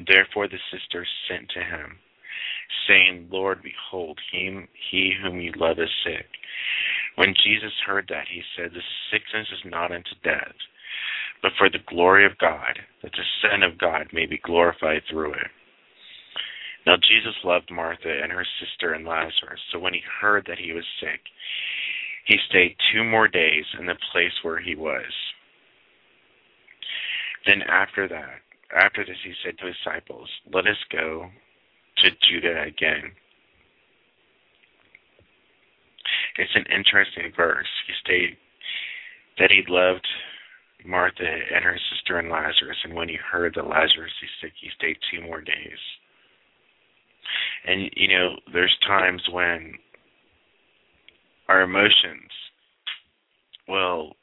Therefore 0.08 0.48
the 0.48 0.60
sisters 0.72 1.08
sent 1.30 1.50
to 1.50 1.60
him, 1.64 2.00
saying, 2.88 3.28
Lord, 3.32 3.62
behold, 3.64 4.20
he, 4.32 4.60
he 4.92 5.14
whom 5.22 5.40
you 5.40 5.52
love 5.56 5.80
is 5.80 5.90
sick. 6.04 6.26
When 7.16 7.34
Jesus 7.44 7.74
heard 7.86 8.08
that, 8.10 8.28
he 8.30 8.42
said, 8.56 8.72
The 8.72 8.82
sickness 9.12 9.48
is 9.52 9.72
not 9.72 9.92
unto 9.92 10.12
death, 10.24 10.56
but 11.42 11.52
for 11.58 11.70
the 11.70 11.84
glory 11.88 12.26
of 12.26 12.38
God, 12.38 12.80
that 13.04 13.12
the 13.12 13.30
Son 13.42 13.64
of 13.64 13.78
God 13.78 14.08
may 14.12 14.26
be 14.26 14.40
glorified 14.44 15.02
through 15.10 15.34
it. 15.34 15.52
Now 16.86 16.98
Jesus 16.98 17.36
loved 17.44 17.72
Martha 17.72 18.22
and 18.22 18.32
her 18.32 18.46
sister 18.60 18.94
and 18.94 19.06
Lazarus, 19.06 19.60
so 19.72 19.80
when 19.80 19.94
he 19.94 20.02
heard 20.22 20.46
that 20.48 20.60
he 20.60 20.72
was 20.72 20.86
sick, 21.00 21.22
he 22.26 22.38
stayed 22.50 22.76
two 22.94 23.04
more 23.04 23.28
days 23.28 23.66
in 23.80 23.86
the 23.86 23.98
place 24.12 24.34
where 24.44 24.60
he 24.60 24.76
was. 24.76 25.12
Then 27.46 27.62
after 27.64 28.08
that, 28.08 28.42
after 28.76 29.06
this, 29.06 29.18
he 29.24 29.34
said 29.44 29.58
to 29.60 29.68
his 29.68 29.76
disciples, 29.84 30.30
Let 30.52 30.66
us 30.68 30.78
go 30.92 31.30
to 31.98 32.10
do 32.10 32.42
that 32.42 32.68
again. 32.68 33.12
It's 36.38 36.56
an 36.56 36.66
interesting 36.74 37.32
verse. 37.36 37.68
He 37.88 37.94
stated 38.04 38.38
that 39.40 39.52
he 39.52 39.64
loved 39.68 40.06
Martha 40.86 41.24
and 41.24 41.64
her 41.64 41.80
sister 41.92 42.20
and 42.20 42.30
Lazarus, 42.30 42.78
and 42.84 42.94
when 42.94 43.10
he 43.10 43.16
heard 43.16 43.56
that 43.56 43.68
Lazarus 43.68 44.12
is 44.22 44.30
sick, 44.42 44.54
he 44.62 44.70
stayed 44.78 44.98
two 45.12 45.22
more 45.26 45.42
days. 45.42 45.80
And, 47.68 47.90
you 47.96 48.08
know, 48.08 48.36
there's 48.54 48.76
times 48.86 49.22
when 49.32 49.74
our 51.48 51.62
emotions 51.62 52.30
will 53.68 54.14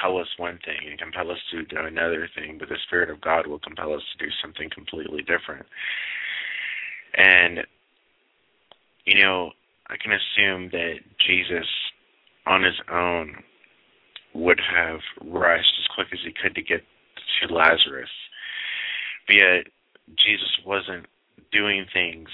tell 0.00 0.18
us 0.18 0.26
one 0.36 0.58
thing 0.64 0.90
and 0.90 0.98
compel 0.98 1.30
us 1.30 1.38
to 1.52 1.64
do 1.64 1.76
another 1.78 2.28
thing, 2.34 2.56
but 2.58 2.68
the 2.68 2.78
Spirit 2.86 3.10
of 3.10 3.20
God 3.20 3.46
will 3.46 3.60
compel 3.60 3.94
us 3.94 4.02
to 4.12 4.24
do 4.24 4.30
something 4.42 4.68
completely 4.74 5.22
different. 5.22 5.66
And, 7.14 7.60
you 9.04 9.22
know, 9.22 9.50
I 9.88 9.96
can 9.96 10.12
assume 10.12 10.70
that 10.70 10.96
Jesus, 11.26 11.66
on 12.46 12.62
his 12.62 12.80
own, 12.90 13.36
would 14.34 14.60
have 14.60 15.00
rushed 15.22 15.74
as 15.78 15.94
quick 15.94 16.08
as 16.12 16.20
he 16.24 16.32
could 16.32 16.54
to 16.54 16.62
get 16.62 16.82
to 17.40 17.54
Lazarus. 17.54 18.08
But 19.26 19.36
yet, 19.36 19.66
Jesus 20.16 20.58
wasn't 20.64 21.06
doing 21.52 21.86
things 21.92 22.28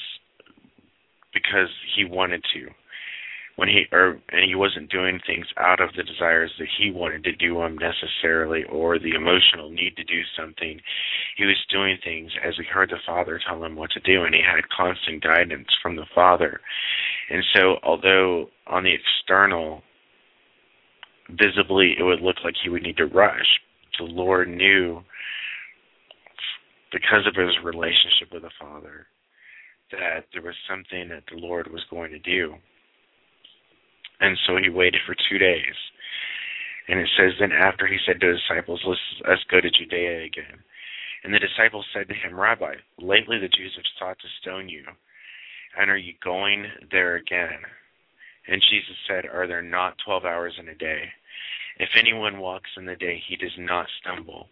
because 1.35 1.69
he 1.97 2.05
wanted 2.05 2.45
to 2.55 2.69
when 3.59 3.69
he 3.69 3.87
or 3.91 4.21
and 4.31 4.45
he 4.47 4.55
wasn't 4.55 4.89
doing 4.89 5.19
things 5.27 5.47
out 5.59 5.81
of 5.81 5.91
the 5.97 6.05
desires 6.05 6.53
that 6.61 6.69
he 6.79 6.93
wanted 6.93 7.25
to 7.25 7.35
do 7.35 7.55
them 7.55 7.77
necessarily 7.77 8.63
or 8.71 9.01
the 9.01 9.17
emotional 9.17 9.69
need 9.69 9.97
to 9.97 10.05
do 10.05 10.23
something. 10.39 10.81
He 11.37 11.45
was 11.45 11.57
doing 11.69 11.99
things 12.05 12.31
as 12.47 12.55
he 12.57 12.63
heard 12.63 12.91
the 12.91 13.03
father 13.05 13.41
tell 13.45 13.65
him 13.65 13.75
what 13.75 13.91
to 13.91 14.01
do 14.01 14.23
and 14.23 14.33
he 14.33 14.41
had 14.41 14.69
constant 14.69 15.25
guidance 15.25 15.67
from 15.83 15.97
the 15.97 16.07
father. 16.15 16.61
And 17.31 17.43
so 17.53 17.79
although 17.83 18.49
on 18.69 18.85
the 18.85 18.95
external 18.95 19.83
visibly 21.29 21.97
it 21.99 22.05
would 22.05 22.21
look 22.21 22.37
like 22.45 22.55
he 22.63 22.71
would 22.71 22.85
need 22.85 22.97
to 22.99 23.07
rush 23.07 23.59
the 23.99 24.05
lord 24.05 24.49
knew 24.49 25.03
because 26.93 27.27
of 27.27 27.35
his 27.35 27.53
relationship 27.63 28.33
with 28.33 28.43
the 28.43 28.51
father 28.59 29.07
that 29.91 30.25
there 30.33 30.41
was 30.41 30.55
something 30.71 31.11
that 31.11 31.25
the 31.31 31.37
lord 31.37 31.71
was 31.71 31.83
going 31.91 32.11
to 32.11 32.19
do 32.21 32.55
and 34.21 34.39
so 34.47 34.57
he 34.57 34.69
waited 34.69 35.01
for 35.07 35.15
two 35.15 35.39
days. 35.39 35.75
And 36.89 37.01
it 37.01 37.09
says, 37.17 37.33
Then 37.39 37.53
after 37.53 37.87
he 37.87 37.99
said 38.07 38.21
to 38.21 38.29
his 38.29 38.41
disciples, 38.49 38.81
Let's, 38.87 39.01
let's 39.29 39.45
go 39.51 39.61
to 39.61 39.71
Judea 39.71 40.25
again. 40.25 40.65
And 41.25 41.35
the 41.35 41.39
disciples 41.39 41.87
said 41.93 42.09
to 42.09 42.15
him, 42.15 42.39
Rabbi, 42.39 42.75
lately 42.99 43.39
the 43.39 43.49
Jews 43.49 43.75
have 43.77 43.85
sought 43.99 44.19
to 44.21 44.29
stone 44.41 44.69
you. 44.69 44.85
And 45.79 45.91
are 45.91 45.99
you 45.99 46.15
going 46.25 46.67
there 46.91 47.17
again? 47.17 47.61
And 48.47 48.63
Jesus 48.71 48.97
said, 49.07 49.27
Are 49.27 49.47
there 49.47 49.63
not 49.63 49.97
twelve 50.05 50.25
hours 50.25 50.55
in 50.59 50.69
a 50.69 50.75
day? 50.75 51.03
If 51.79 51.91
anyone 51.97 52.41
walks 52.41 52.71
in 52.77 52.87
the 52.87 52.97
day, 52.97 53.23
he 53.29 53.37
does 53.37 53.55
not 53.59 53.87
stumble. 54.01 54.49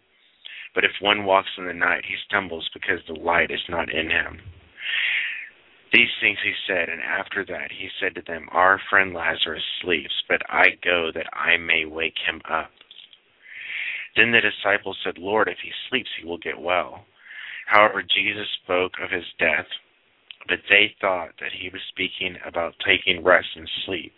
But 0.75 0.85
if 0.85 0.91
one 1.01 1.25
walks 1.25 1.49
in 1.57 1.65
the 1.65 1.73
night, 1.73 2.03
he 2.07 2.15
stumbles 2.27 2.69
because 2.73 2.99
the 3.07 3.19
light 3.19 3.51
is 3.51 3.63
not 3.67 3.91
in 3.91 4.09
him. 4.09 4.39
These 5.97 6.13
things 6.21 6.37
he 6.43 6.53
said, 6.67 6.89
and 6.89 7.01
after 7.01 7.43
that 7.45 7.71
he 7.71 7.89
said 7.99 8.13
to 8.13 8.21
them, 8.21 8.49
Our 8.51 8.79
friend 8.87 9.15
Lazarus 9.15 9.63
sleeps, 9.81 10.13
but 10.29 10.43
I 10.47 10.77
go 10.83 11.09
that 11.15 11.25
I 11.33 11.57
may 11.57 11.85
wake 11.85 12.19
him 12.23 12.39
up. 12.47 12.69
Then 14.15 14.31
the 14.31 14.39
disciples 14.39 14.95
said, 15.03 15.17
Lord, 15.17 15.47
if 15.47 15.57
he 15.63 15.71
sleeps, 15.89 16.09
he 16.19 16.27
will 16.27 16.37
get 16.37 16.61
well. 16.61 17.03
However, 17.65 18.03
Jesus 18.03 18.45
spoke 18.63 18.91
of 19.01 19.09
his 19.09 19.25
death, 19.39 19.65
but 20.47 20.59
they 20.69 20.93
thought 21.01 21.31
that 21.39 21.51
he 21.51 21.69
was 21.69 21.81
speaking 21.89 22.37
about 22.45 22.75
taking 22.85 23.23
rest 23.23 23.49
and 23.55 23.67
sleep. 23.87 24.13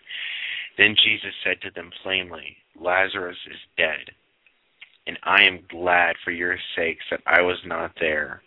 Then 0.77 0.97
Jesus 1.01 1.33
said 1.45 1.61
to 1.61 1.71
them 1.71 1.91
plainly, 2.03 2.57
Lazarus 2.77 3.39
is 3.49 3.59
dead, 3.77 4.11
and 5.07 5.17
I 5.23 5.43
am 5.43 5.63
glad 5.71 6.17
for 6.25 6.31
your 6.31 6.57
sakes 6.75 7.05
that 7.09 7.21
I 7.25 7.41
was 7.41 7.59
not 7.65 7.93
there, 8.01 8.41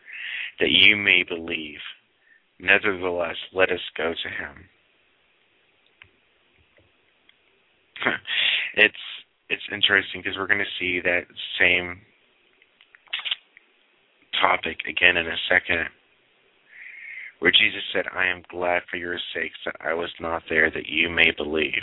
that 0.60 0.70
you 0.70 0.98
may 0.98 1.22
believe. 1.26 1.80
Nevertheless, 2.62 3.36
let 3.52 3.70
us 3.70 3.80
go 3.96 4.14
to 4.14 4.28
him. 4.28 4.68
it's 8.76 8.94
it's 9.48 9.62
interesting 9.72 10.22
because 10.22 10.38
we're 10.38 10.46
going 10.46 10.60
to 10.60 10.78
see 10.78 11.00
that 11.00 11.26
same 11.60 12.00
topic 14.40 14.78
again 14.88 15.16
in 15.16 15.26
a 15.26 15.36
second, 15.50 15.88
where 17.40 17.50
Jesus 17.50 17.82
said, 17.92 18.04
"I 18.14 18.26
am 18.26 18.42
glad 18.48 18.82
for 18.88 18.96
your 18.96 19.18
sakes 19.34 19.58
that 19.66 19.76
I 19.80 19.92
was 19.94 20.10
not 20.20 20.42
there, 20.48 20.70
that 20.70 20.86
you 20.86 21.10
may 21.10 21.32
believe." 21.36 21.82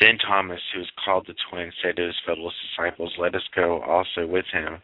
Then 0.00 0.18
Thomas, 0.18 0.60
who 0.72 0.80
was 0.80 0.90
called 1.04 1.26
the 1.26 1.34
twin, 1.48 1.72
said 1.82 1.96
to 1.96 2.06
his 2.06 2.16
fellow 2.26 2.50
disciples, 2.76 3.14
Let 3.16 3.34
us 3.34 3.48
go 3.54 3.80
also 3.82 4.26
with 4.26 4.44
him, 4.52 4.82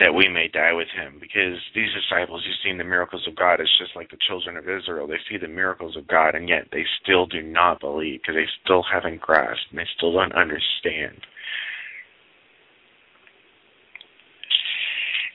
that 0.00 0.14
we 0.14 0.28
may 0.28 0.48
die 0.48 0.72
with 0.72 0.88
him. 0.96 1.18
Because 1.20 1.58
these 1.74 1.90
disciples, 1.92 2.42
you've 2.46 2.62
seen 2.64 2.78
the 2.78 2.84
miracles 2.84 3.26
of 3.28 3.36
God. 3.36 3.60
It's 3.60 3.78
just 3.78 3.94
like 3.94 4.10
the 4.10 4.16
children 4.26 4.56
of 4.56 4.68
Israel. 4.68 5.06
They 5.06 5.20
see 5.30 5.36
the 5.38 5.48
miracles 5.48 5.96
of 5.96 6.08
God, 6.08 6.34
and 6.34 6.48
yet 6.48 6.68
they 6.72 6.84
still 7.02 7.26
do 7.26 7.42
not 7.42 7.80
believe 7.80 8.20
because 8.20 8.36
they 8.36 8.48
still 8.64 8.82
haven't 8.82 9.20
grasped 9.20 9.66
and 9.70 9.78
they 9.78 9.88
still 9.96 10.12
don't 10.12 10.34
understand. 10.34 11.20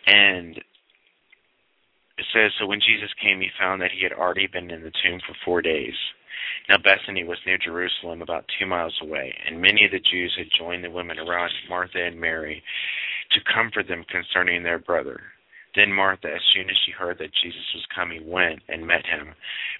And 0.07 0.57
it 2.17 2.25
says, 2.33 2.51
So 2.59 2.65
when 2.65 2.79
Jesus 2.79 3.09
came, 3.21 3.41
he 3.41 3.49
found 3.59 3.81
that 3.81 3.91
he 3.91 4.03
had 4.03 4.13
already 4.13 4.47
been 4.47 4.71
in 4.71 4.81
the 4.81 4.91
tomb 5.03 5.19
for 5.27 5.35
four 5.45 5.61
days. 5.61 5.93
Now 6.69 6.77
Bethany 6.77 7.23
was 7.23 7.37
near 7.45 7.57
Jerusalem, 7.57 8.21
about 8.21 8.45
two 8.59 8.65
miles 8.65 8.95
away, 9.01 9.33
and 9.45 9.61
many 9.61 9.85
of 9.85 9.91
the 9.91 9.99
Jews 9.99 10.33
had 10.37 10.47
joined 10.57 10.83
the 10.83 10.91
women 10.91 11.19
around 11.19 11.51
Martha 11.69 12.03
and 12.03 12.19
Mary 12.19 12.63
to 13.31 13.53
comfort 13.53 13.87
them 13.87 14.05
concerning 14.09 14.63
their 14.63 14.79
brother. 14.79 15.19
Then 15.75 15.91
Martha, 15.93 16.27
as 16.27 16.41
soon 16.53 16.69
as 16.69 16.77
she 16.85 16.91
heard 16.91 17.17
that 17.19 17.33
Jesus 17.43 17.73
was 17.75 17.85
coming, 17.93 18.29
went 18.29 18.61
and 18.67 18.87
met 18.87 19.05
him, 19.05 19.33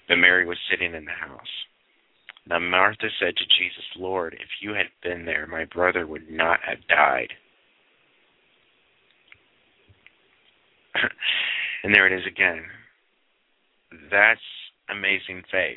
but 0.06 0.16
Mary 0.16 0.46
was 0.46 0.58
sitting 0.70 0.94
in 0.94 1.04
the 1.04 1.10
house. 1.10 1.40
Now 2.48 2.58
Martha 2.60 3.08
said 3.20 3.36
to 3.36 3.44
Jesus, 3.58 3.84
Lord, 3.96 4.34
if 4.34 4.48
you 4.60 4.74
had 4.74 4.86
been 5.02 5.24
there, 5.26 5.46
my 5.46 5.64
brother 5.64 6.06
would 6.06 6.30
not 6.30 6.60
have 6.66 6.78
died. 6.88 7.32
and 11.82 11.94
there 11.94 12.06
it 12.06 12.18
is 12.18 12.26
again. 12.26 12.62
That's 14.10 14.40
amazing 14.90 15.42
faith. 15.50 15.76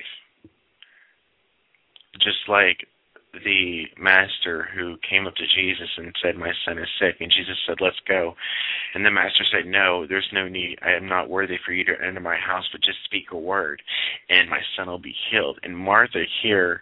Just 2.22 2.48
like 2.48 2.88
the 3.34 3.86
master 3.98 4.68
who 4.76 4.98
came 5.10 5.26
up 5.26 5.36
to 5.36 5.48
Jesus 5.56 5.90
and 5.98 6.14
said, 6.22 6.38
My 6.38 6.52
son 6.66 6.78
is 6.78 6.88
sick. 7.00 7.16
And 7.20 7.32
Jesus 7.32 7.58
said, 7.66 7.78
Let's 7.80 8.00
go. 8.08 8.36
And 8.94 9.06
the 9.06 9.12
master 9.12 9.44
said, 9.52 9.66
No, 9.66 10.06
there's 10.08 10.30
no 10.34 10.48
need. 10.48 10.80
I 10.82 10.92
am 10.92 11.08
not 11.08 11.30
worthy 11.30 11.58
for 11.66 11.72
you 11.72 11.86
to 11.86 12.06
enter 12.06 12.20
my 12.20 12.38
house, 12.38 12.68
but 12.72 12.82
just 12.82 13.04
speak 13.06 13.32
a 13.32 13.38
word, 13.38 13.82
and 14.30 14.50
my 14.50 14.60
son 14.76 14.88
will 14.88 15.00
be 15.00 15.16
healed. 15.32 15.60
And 15.64 15.78
Martha 15.78 16.24
here 16.44 16.82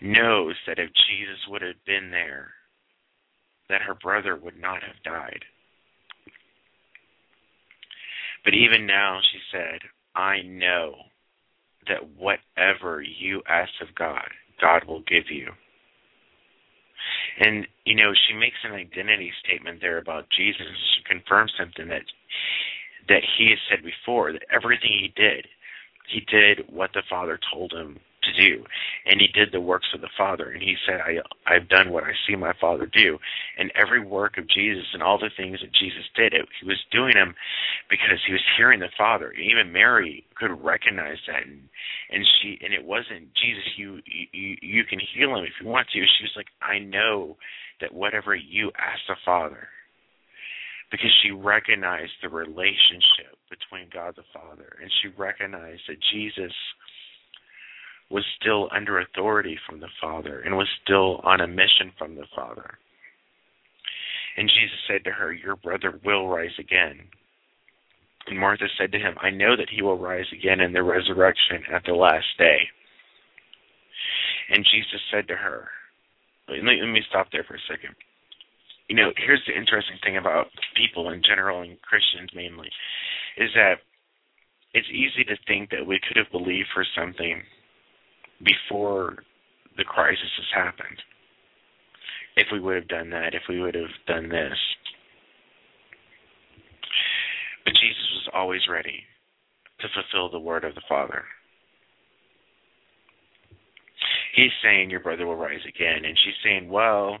knows 0.00 0.56
that 0.66 0.78
if 0.78 0.90
Jesus 1.08 1.38
would 1.48 1.62
have 1.62 1.84
been 1.86 2.10
there, 2.10 2.48
that 3.68 3.82
her 3.82 3.94
brother 3.94 4.36
would 4.36 4.60
not 4.60 4.82
have 4.82 5.02
died. 5.04 5.44
But 8.44 8.54
even 8.54 8.86
now, 8.86 9.20
she 9.32 9.38
said, 9.52 9.80
I 10.16 10.42
know 10.42 10.94
that 11.86 12.08
whatever 12.16 13.02
you 13.02 13.42
ask 13.48 13.70
of 13.80 13.94
God, 13.94 14.28
God 14.60 14.84
will 14.84 15.02
give 15.02 15.30
you. 15.30 15.48
And 17.38 17.66
you 17.84 17.94
know, 17.94 18.12
she 18.14 18.34
makes 18.34 18.58
an 18.64 18.72
identity 18.72 19.32
statement 19.44 19.80
there 19.80 19.98
about 19.98 20.26
Jesus. 20.36 20.66
She 20.96 21.02
confirms 21.04 21.52
something 21.58 21.88
that 21.88 22.02
that 23.08 23.22
he 23.38 23.50
has 23.50 23.58
said 23.68 23.84
before 23.84 24.32
that 24.32 24.44
everything 24.52 24.90
he 24.90 25.12
did, 25.16 25.46
he 26.08 26.20
did 26.20 26.64
what 26.68 26.90
the 26.92 27.02
Father 27.08 27.38
told 27.52 27.72
him 27.72 27.98
to 28.22 28.32
do, 28.32 28.64
and 29.06 29.20
he 29.20 29.28
did 29.28 29.52
the 29.52 29.60
works 29.60 29.88
of 29.94 30.00
the 30.00 30.08
Father. 30.16 30.50
And 30.50 30.62
he 30.62 30.76
said, 30.86 31.00
"I 31.00 31.20
I've 31.46 31.68
done 31.68 31.90
what 31.90 32.04
I 32.04 32.12
see 32.26 32.36
my 32.36 32.52
Father 32.60 32.86
do." 32.86 33.18
And 33.56 33.72
every 33.74 34.00
work 34.00 34.38
of 34.38 34.46
Jesus 34.46 34.86
and 34.92 35.02
all 35.02 35.18
the 35.18 35.30
things 35.36 35.60
that 35.60 35.72
Jesus 35.72 36.04
did, 36.14 36.34
it, 36.34 36.46
he 36.60 36.66
was 36.66 36.82
doing 36.90 37.14
them 37.14 37.34
because 37.88 38.18
he 38.26 38.32
was 38.32 38.42
hearing 38.56 38.80
the 38.80 38.90
Father. 38.96 39.32
Even 39.32 39.72
Mary 39.72 40.24
could 40.34 40.50
recognize 40.62 41.18
that, 41.26 41.46
and 41.46 41.68
and 42.10 42.26
she 42.40 42.58
and 42.62 42.74
it 42.74 42.84
wasn't 42.84 43.34
Jesus. 43.34 43.64
You 43.76 44.00
you 44.32 44.56
you 44.60 44.84
can 44.84 45.00
heal 45.00 45.34
him 45.36 45.44
if 45.44 45.54
you 45.60 45.68
want 45.68 45.88
to. 45.88 46.00
She 46.00 46.24
was 46.24 46.36
like, 46.36 46.48
"I 46.62 46.78
know 46.78 47.36
that 47.80 47.94
whatever 47.94 48.34
you 48.34 48.70
ask 48.78 49.00
the 49.08 49.16
Father." 49.24 49.68
Because 50.90 51.12
she 51.22 51.30
recognized 51.30 52.14
the 52.20 52.28
relationship 52.28 53.38
between 53.48 53.88
God 53.94 54.16
the 54.16 54.24
Father, 54.32 54.76
and 54.82 54.90
she 55.00 55.08
recognized 55.16 55.82
that 55.86 56.00
Jesus 56.12 56.52
was 58.10 58.24
still 58.40 58.68
under 58.74 59.00
authority 59.00 59.56
from 59.66 59.80
the 59.80 59.88
Father 60.00 60.40
and 60.40 60.56
was 60.56 60.68
still 60.82 61.20
on 61.24 61.40
a 61.40 61.46
mission 61.46 61.92
from 61.96 62.16
the 62.16 62.26
Father. 62.34 62.78
And 64.36 64.48
Jesus 64.48 64.78
said 64.88 65.04
to 65.04 65.12
her, 65.12 65.32
Your 65.32 65.56
brother 65.56 66.00
will 66.04 66.28
rise 66.28 66.56
again. 66.58 67.00
And 68.26 68.38
Martha 68.38 68.66
said 68.78 68.92
to 68.92 68.98
him, 68.98 69.14
I 69.20 69.30
know 69.30 69.56
that 69.56 69.70
he 69.70 69.82
will 69.82 69.98
rise 69.98 70.26
again 70.32 70.60
in 70.60 70.72
the 70.72 70.82
resurrection 70.82 71.62
at 71.72 71.82
the 71.84 71.94
last 71.94 72.26
day. 72.38 72.58
And 74.50 74.64
Jesus 74.64 75.00
said 75.12 75.28
to 75.28 75.36
her, 75.36 75.68
let 76.50 76.64
me 76.64 77.02
stop 77.08 77.28
there 77.30 77.44
for 77.44 77.54
a 77.54 77.66
second. 77.70 77.94
You 78.88 78.96
know, 78.96 79.12
here's 79.16 79.42
the 79.46 79.56
interesting 79.56 79.98
thing 80.02 80.16
about 80.16 80.48
people 80.74 81.10
in 81.10 81.22
general 81.22 81.62
and 81.62 81.80
Christians 81.82 82.30
mainly 82.34 82.68
is 83.38 83.50
that 83.54 83.78
it's 84.74 84.88
easy 84.90 85.22
to 85.24 85.36
think 85.46 85.70
that 85.70 85.86
we 85.86 86.00
could 86.02 86.16
have 86.16 86.30
believed 86.32 86.68
for 86.74 86.84
something 86.98 87.42
before 88.44 89.22
the 89.76 89.84
crisis 89.84 90.30
has 90.36 90.64
happened. 90.64 91.02
If 92.36 92.46
we 92.52 92.60
would 92.60 92.76
have 92.76 92.88
done 92.88 93.10
that, 93.10 93.34
if 93.34 93.42
we 93.48 93.60
would 93.60 93.74
have 93.74 93.90
done 94.06 94.28
this. 94.28 94.58
But 97.64 97.74
Jesus 97.74 98.08
was 98.14 98.28
always 98.32 98.62
ready 98.70 99.04
to 99.80 99.88
fulfill 99.94 100.30
the 100.30 100.38
word 100.38 100.64
of 100.64 100.74
the 100.74 100.82
Father. 100.88 101.24
He's 104.34 104.52
saying 104.62 104.90
your 104.90 105.00
brother 105.00 105.26
will 105.26 105.36
rise 105.36 105.64
again, 105.66 106.04
and 106.04 106.16
she's 106.24 106.34
saying, 106.44 106.70
well, 106.70 107.18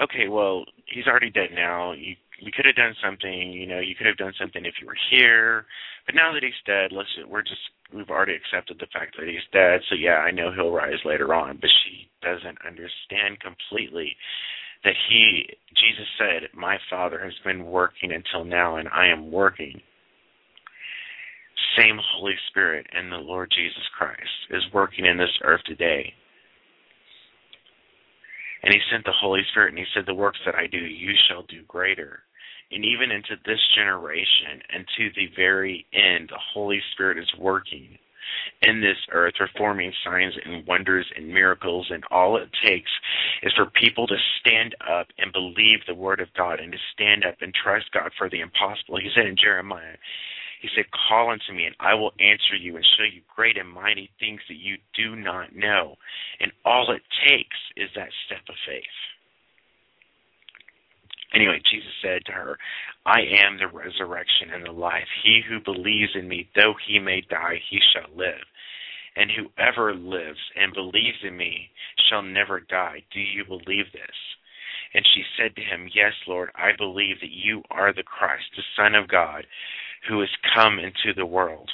okay, 0.00 0.28
well, 0.28 0.64
he's 0.86 1.06
already 1.06 1.30
dead 1.30 1.50
now. 1.54 1.92
You 1.92 2.16
could 2.54 2.66
have 2.66 2.74
done 2.74 2.94
something, 3.02 3.52
you 3.52 3.66
know, 3.66 3.78
you 3.78 3.94
could 3.94 4.08
have 4.08 4.16
done 4.16 4.34
something 4.38 4.64
if 4.66 4.74
you 4.80 4.86
were 4.86 4.96
here. 5.10 5.66
But 6.06 6.14
now 6.14 6.32
that 6.32 6.42
he's 6.42 6.52
dead, 6.66 6.92
let's 6.92 7.08
we're 7.28 7.42
just 7.42 7.60
we've 7.92 8.10
already 8.10 8.34
accepted 8.34 8.78
the 8.78 8.92
fact 8.92 9.16
that 9.18 9.28
he's 9.28 9.44
dead. 9.52 9.80
So 9.88 9.94
yeah, 9.94 10.18
I 10.18 10.30
know 10.30 10.52
he'll 10.52 10.72
rise 10.72 11.00
later 11.04 11.34
on, 11.34 11.58
but 11.60 11.70
she 11.84 12.08
doesn't 12.22 12.58
understand 12.66 13.40
completely 13.40 14.16
that 14.84 14.94
he 15.08 15.48
Jesus 15.76 16.08
said, 16.18 16.48
"My 16.54 16.78
Father 16.90 17.20
has 17.22 17.34
been 17.44 17.66
working 17.66 18.12
until 18.12 18.44
now 18.44 18.76
and 18.76 18.88
I 18.88 19.08
am 19.08 19.30
working." 19.30 19.80
Same 21.76 21.98
Holy 22.14 22.34
Spirit 22.50 22.86
and 22.92 23.10
the 23.10 23.16
Lord 23.16 23.50
Jesus 23.50 23.82
Christ 23.96 24.20
is 24.50 24.62
working 24.72 25.06
in 25.06 25.16
this 25.16 25.32
earth 25.42 25.62
today 25.66 26.14
and 28.64 28.72
he 28.72 28.80
sent 28.90 29.04
the 29.04 29.12
Holy 29.12 29.42
Spirit, 29.50 29.70
and 29.70 29.78
he 29.78 29.84
said, 29.92 30.04
The 30.06 30.14
works 30.14 30.38
that 30.46 30.54
I 30.54 30.66
do, 30.66 30.78
you 30.78 31.12
shall 31.28 31.42
do 31.42 31.62
greater. 31.68 32.20
And 32.72 32.84
even 32.84 33.10
into 33.10 33.36
this 33.46 33.60
generation 33.76 34.62
and 34.72 34.84
to 34.96 35.10
the 35.14 35.28
very 35.36 35.86
end, 35.92 36.28
the 36.30 36.40
Holy 36.52 36.80
Spirit 36.92 37.18
is 37.18 37.32
working 37.38 37.98
in 38.62 38.80
this 38.80 38.96
earth, 39.12 39.34
performing 39.38 39.92
signs 40.04 40.34
and 40.44 40.66
wonders 40.66 41.06
and 41.16 41.28
miracles. 41.28 41.86
And 41.90 42.02
all 42.10 42.36
it 42.36 42.48
takes 42.64 42.90
is 43.42 43.52
for 43.54 43.66
people 43.66 44.06
to 44.06 44.16
stand 44.40 44.74
up 44.90 45.08
and 45.18 45.32
believe 45.32 45.80
the 45.86 45.94
Word 45.94 46.20
of 46.20 46.28
God 46.36 46.60
and 46.60 46.72
to 46.72 46.78
stand 46.92 47.24
up 47.24 47.36
and 47.40 47.52
trust 47.54 47.92
God 47.92 48.10
for 48.16 48.28
the 48.28 48.40
impossible. 48.40 48.98
He 48.98 49.10
said 49.14 49.26
in 49.26 49.36
Jeremiah, 49.36 49.96
he 50.60 50.68
said, 50.74 50.86
Call 51.08 51.30
unto 51.30 51.52
me, 51.52 51.66
and 51.66 51.76
I 51.78 51.92
will 51.92 52.12
answer 52.18 52.56
you 52.58 52.76
and 52.76 52.86
show 52.96 53.04
you 53.04 53.20
great 53.36 53.58
and 53.58 53.68
mighty 53.68 54.10
things 54.18 54.40
that 54.48 54.56
you 54.56 54.78
do 54.96 55.14
not 55.14 55.54
know. 55.54 55.96
And 56.40 56.52
all 56.64 56.90
it 56.90 57.02
takes 57.28 57.58
is 57.76 57.90
that 57.94 58.08
step 58.24 58.40
of 58.48 58.54
faith. 58.66 58.82
Anyway, 61.32 61.60
Jesus 61.70 61.92
said 62.02 62.24
to 62.26 62.32
her, 62.32 62.58
I 63.06 63.20
am 63.20 63.58
the 63.58 63.68
resurrection 63.68 64.50
and 64.52 64.64
the 64.64 64.72
life. 64.72 65.08
He 65.22 65.40
who 65.46 65.60
believes 65.60 66.12
in 66.14 66.28
me, 66.28 66.48
though 66.54 66.74
he 66.86 66.98
may 66.98 67.22
die, 67.22 67.60
he 67.68 67.80
shall 67.92 68.14
live. 68.16 68.44
And 69.16 69.30
whoever 69.30 69.94
lives 69.94 70.40
and 70.56 70.72
believes 70.74 71.18
in 71.22 71.36
me 71.36 71.70
shall 72.08 72.22
never 72.22 72.60
die. 72.60 73.02
Do 73.12 73.20
you 73.20 73.44
believe 73.44 73.86
this? 73.92 74.16
And 74.92 75.04
she 75.14 75.22
said 75.36 75.54
to 75.56 75.62
him, 75.62 75.88
Yes, 75.92 76.12
Lord, 76.26 76.50
I 76.54 76.70
believe 76.76 77.20
that 77.20 77.30
you 77.30 77.62
are 77.70 77.92
the 77.92 78.02
Christ, 78.02 78.44
the 78.56 78.62
Son 78.76 78.94
of 78.94 79.08
God, 79.08 79.46
who 80.08 80.20
has 80.20 80.30
come 80.54 80.78
into 80.78 81.12
the 81.14 81.26
world. 81.26 81.70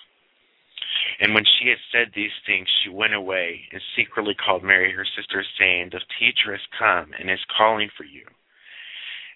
And 1.20 1.34
when 1.34 1.44
she 1.44 1.68
had 1.68 1.78
said 1.92 2.12
these 2.14 2.32
things, 2.46 2.66
she 2.82 2.90
went 2.90 3.14
away 3.14 3.62
and 3.72 3.80
secretly 3.96 4.34
called 4.34 4.64
Mary, 4.64 4.92
her 4.92 5.06
sister, 5.16 5.44
saying, 5.58 5.90
The 5.92 6.00
teacher 6.18 6.52
has 6.52 6.66
come 6.78 7.12
and 7.18 7.30
is 7.30 7.44
calling 7.56 7.90
for 7.96 8.04
you. 8.04 8.24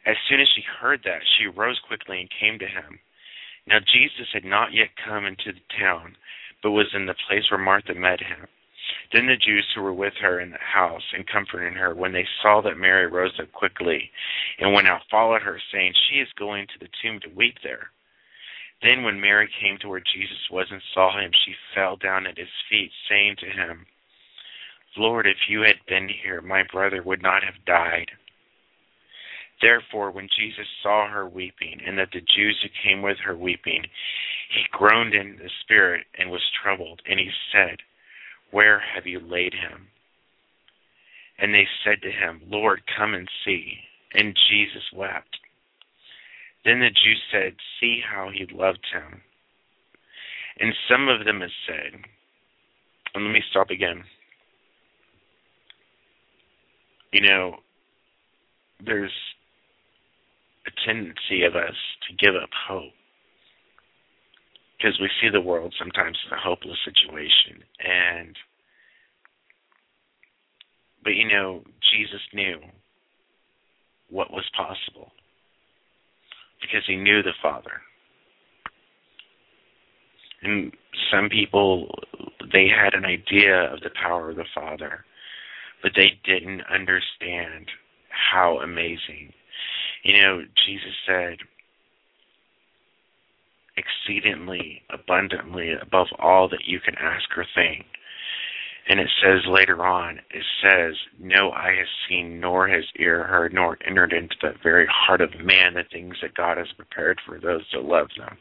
As 0.07 0.17
soon 0.29 0.41
as 0.41 0.49
she 0.55 0.63
heard 0.63 1.03
that, 1.05 1.23
she 1.37 1.47
rose 1.47 1.81
quickly 1.87 2.21
and 2.21 2.31
came 2.31 2.59
to 2.59 2.67
him. 2.67 2.99
Now 3.67 3.79
Jesus 3.81 4.29
had 4.33 4.45
not 4.45 4.73
yet 4.73 4.91
come 5.03 5.25
into 5.25 5.53
the 5.53 5.79
town, 5.79 6.17
but 6.63 6.73
was 6.73 6.95
in 6.95 7.07
the 7.07 7.15
place 7.29 7.51
where 7.51 7.59
Martha 7.59 7.95
met 7.95 8.21
him. 8.21 8.47
Then 9.13 9.27
the 9.27 9.37
Jews 9.37 9.67
who 9.75 9.83
were 9.83 9.95
with 9.95 10.15
her 10.21 10.41
in 10.41 10.51
the 10.51 10.59
house 10.59 11.13
and 11.13 11.27
comforting 11.27 11.75
her, 11.75 11.95
when 11.95 12.13
they 12.13 12.27
saw 12.43 12.61
that 12.63 12.77
Mary 12.77 13.07
rose 13.07 13.39
up 13.41 13.51
quickly 13.53 14.11
and 14.59 14.73
went 14.73 14.89
out, 14.89 15.03
followed 15.11 15.43
her, 15.43 15.61
saying, 15.73 15.95
She 15.95 16.21
is 16.21 16.29
going 16.39 16.67
to 16.67 16.79
the 16.81 16.91
tomb 17.03 17.21
to 17.21 17.29
weep 17.29 17.57
there. 17.63 17.91
Then 18.83 19.05
when 19.05 19.21
Mary 19.21 19.49
came 19.61 19.79
to 19.79 19.89
where 19.89 20.01
Jesus 20.01 20.51
was 20.51 20.67
and 20.71 20.83
saw 20.93 21.19
him, 21.19 21.31
she 21.33 21.55
fell 21.75 21.97
down 21.97 22.27
at 22.27 22.37
his 22.37 22.49
feet, 22.69 22.91
saying 23.09 23.37
to 23.37 23.47
him, 23.47 23.87
Lord, 24.97 25.27
if 25.27 25.49
you 25.49 25.63
had 25.63 25.77
been 25.89 26.09
here, 26.09 26.41
my 26.41 26.63
brother 26.71 27.03
would 27.03 27.23
not 27.23 27.43
have 27.43 27.65
died. 27.65 28.11
Therefore, 29.61 30.11
when 30.11 30.29
Jesus 30.37 30.67
saw 30.83 31.09
her 31.09 31.29
weeping, 31.29 31.81
and 31.87 31.99
that 31.99 32.11
the 32.13 32.21
Jews 32.21 32.59
who 32.63 32.69
came 32.83 33.03
with 33.03 33.19
her 33.25 33.37
weeping, 33.37 33.85
he 34.51 34.63
groaned 34.71 35.15
in 35.15 35.37
the 35.37 35.51
spirit 35.63 36.07
and 36.19 36.31
was 36.31 36.43
troubled, 36.63 37.01
and 37.09 37.19
he 37.19 37.31
said, 37.53 37.79
Where 38.51 38.81
have 38.95 39.07
you 39.07 39.21
laid 39.21 39.55
him? 39.55 39.89
And 41.39 41.55
they 41.55 41.67
said 41.85 42.03
to 42.03 42.11
him, 42.11 42.43
Lord, 42.49 42.83
come 42.97 43.15
and 43.15 43.29
see. 43.45 43.79
And 44.15 44.39
Jesus 44.49 44.85
wept. 44.95 45.39
Then 46.65 46.81
the 46.81 46.91
Jews 46.91 47.21
said, 47.33 47.55
See 47.81 48.01
how 48.01 48.31
he 48.33 48.47
loved 48.53 48.87
him. 48.93 49.23
And 50.61 50.73
some 50.89 51.09
of 51.09 51.25
them 51.25 51.41
have 51.41 51.51
said, 51.67 52.01
and 53.15 53.25
let 53.25 53.33
me 53.33 53.43
stop 53.51 53.71
again. 53.71 54.05
You 57.13 57.23
know, 57.23 57.57
there's 58.85 59.13
a 60.67 60.71
tendency 60.87 61.45
of 61.45 61.57
us 61.57 61.77
to 62.09 62.17
give 62.17 62.35
up 62.35 62.51
hope 62.69 62.93
because 64.77 64.99
we 65.01 65.09
see 65.21 65.29
the 65.31 65.41
world 65.41 65.75
sometimes 65.79 66.19
as 66.27 66.33
a 66.33 66.41
hopeless 66.41 66.79
situation 66.85 67.62
and 67.81 68.37
but 71.03 71.15
you 71.15 71.29
know 71.29 71.62
Jesus 71.93 72.21
knew 72.33 72.59
what 74.11 74.31
was 74.31 74.45
possible 74.57 75.12
because 76.61 76.85
he 76.87 76.97
knew 76.97 77.23
the 77.23 77.33
Father. 77.43 77.83
And 80.43 80.73
some 81.11 81.29
people, 81.29 81.89
they 82.53 82.69
had 82.69 82.95
an 82.95 83.05
idea 83.05 83.73
of 83.73 83.81
the 83.81 83.91
power 84.01 84.31
of 84.31 84.37
the 84.37 84.45
Father, 84.55 85.05
but 85.83 85.93
they 85.97 86.12
didn't 86.25 86.62
understand 86.73 87.69
how 88.09 88.59
amazing. 88.62 89.33
You 90.03 90.21
know, 90.21 90.43
Jesus 90.67 90.95
said, 91.07 91.39
exceedingly 93.77 94.83
abundantly 94.91 95.73
above 95.73 96.09
all 96.19 96.49
that 96.49 96.65
you 96.67 96.81
can 96.81 96.95
ask 96.97 97.25
or 97.37 97.47
think. 97.55 97.87
And 98.87 99.01
it 99.01 99.09
says 99.23 99.41
later 99.49 99.85
on, 99.85 100.21
it 100.31 100.45
says, 100.63 100.95
No 101.19 101.53
eye 101.53 101.75
has 101.79 101.89
seen, 102.09 102.39
nor 102.39 102.69
has 102.69 102.85
ear 102.99 103.25
heard, 103.25 103.55
nor 103.55 103.79
entered 103.87 104.13
into 104.13 104.37
the 104.43 104.53
very 104.63 104.87
heart 104.87 105.23
of 105.23 105.31
man 105.43 105.75
the 105.75 105.85
things 105.91 106.17
that 106.21 106.35
God 106.35 106.59
has 106.59 106.67
prepared 106.77 107.19
for 107.25 107.41
those 107.41 107.63
that 107.73 107.83
love 107.83 108.09
them. 108.19 108.37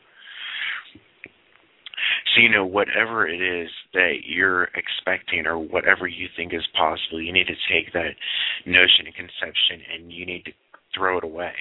So, 2.36 2.42
you 2.42 2.50
know, 2.50 2.66
whatever 2.66 3.26
it 3.26 3.42
is 3.42 3.70
that 3.94 4.26
you're 4.26 4.70
expecting 4.76 5.48
or 5.48 5.58
whatever 5.58 6.08
you 6.08 6.28
think 6.36 6.54
is 6.54 6.68
possible, 6.76 7.22
you 7.22 7.32
need 7.32 7.48
to 7.48 7.56
take 7.72 7.94
that 7.94 8.16
notion 8.66 9.06
and 9.06 9.16
conception 9.16 9.80
and 9.94 10.12
you 10.12 10.26
need 10.26 10.44
to 10.46 10.52
throw 10.96 11.18
it 11.18 11.24
away 11.24 11.54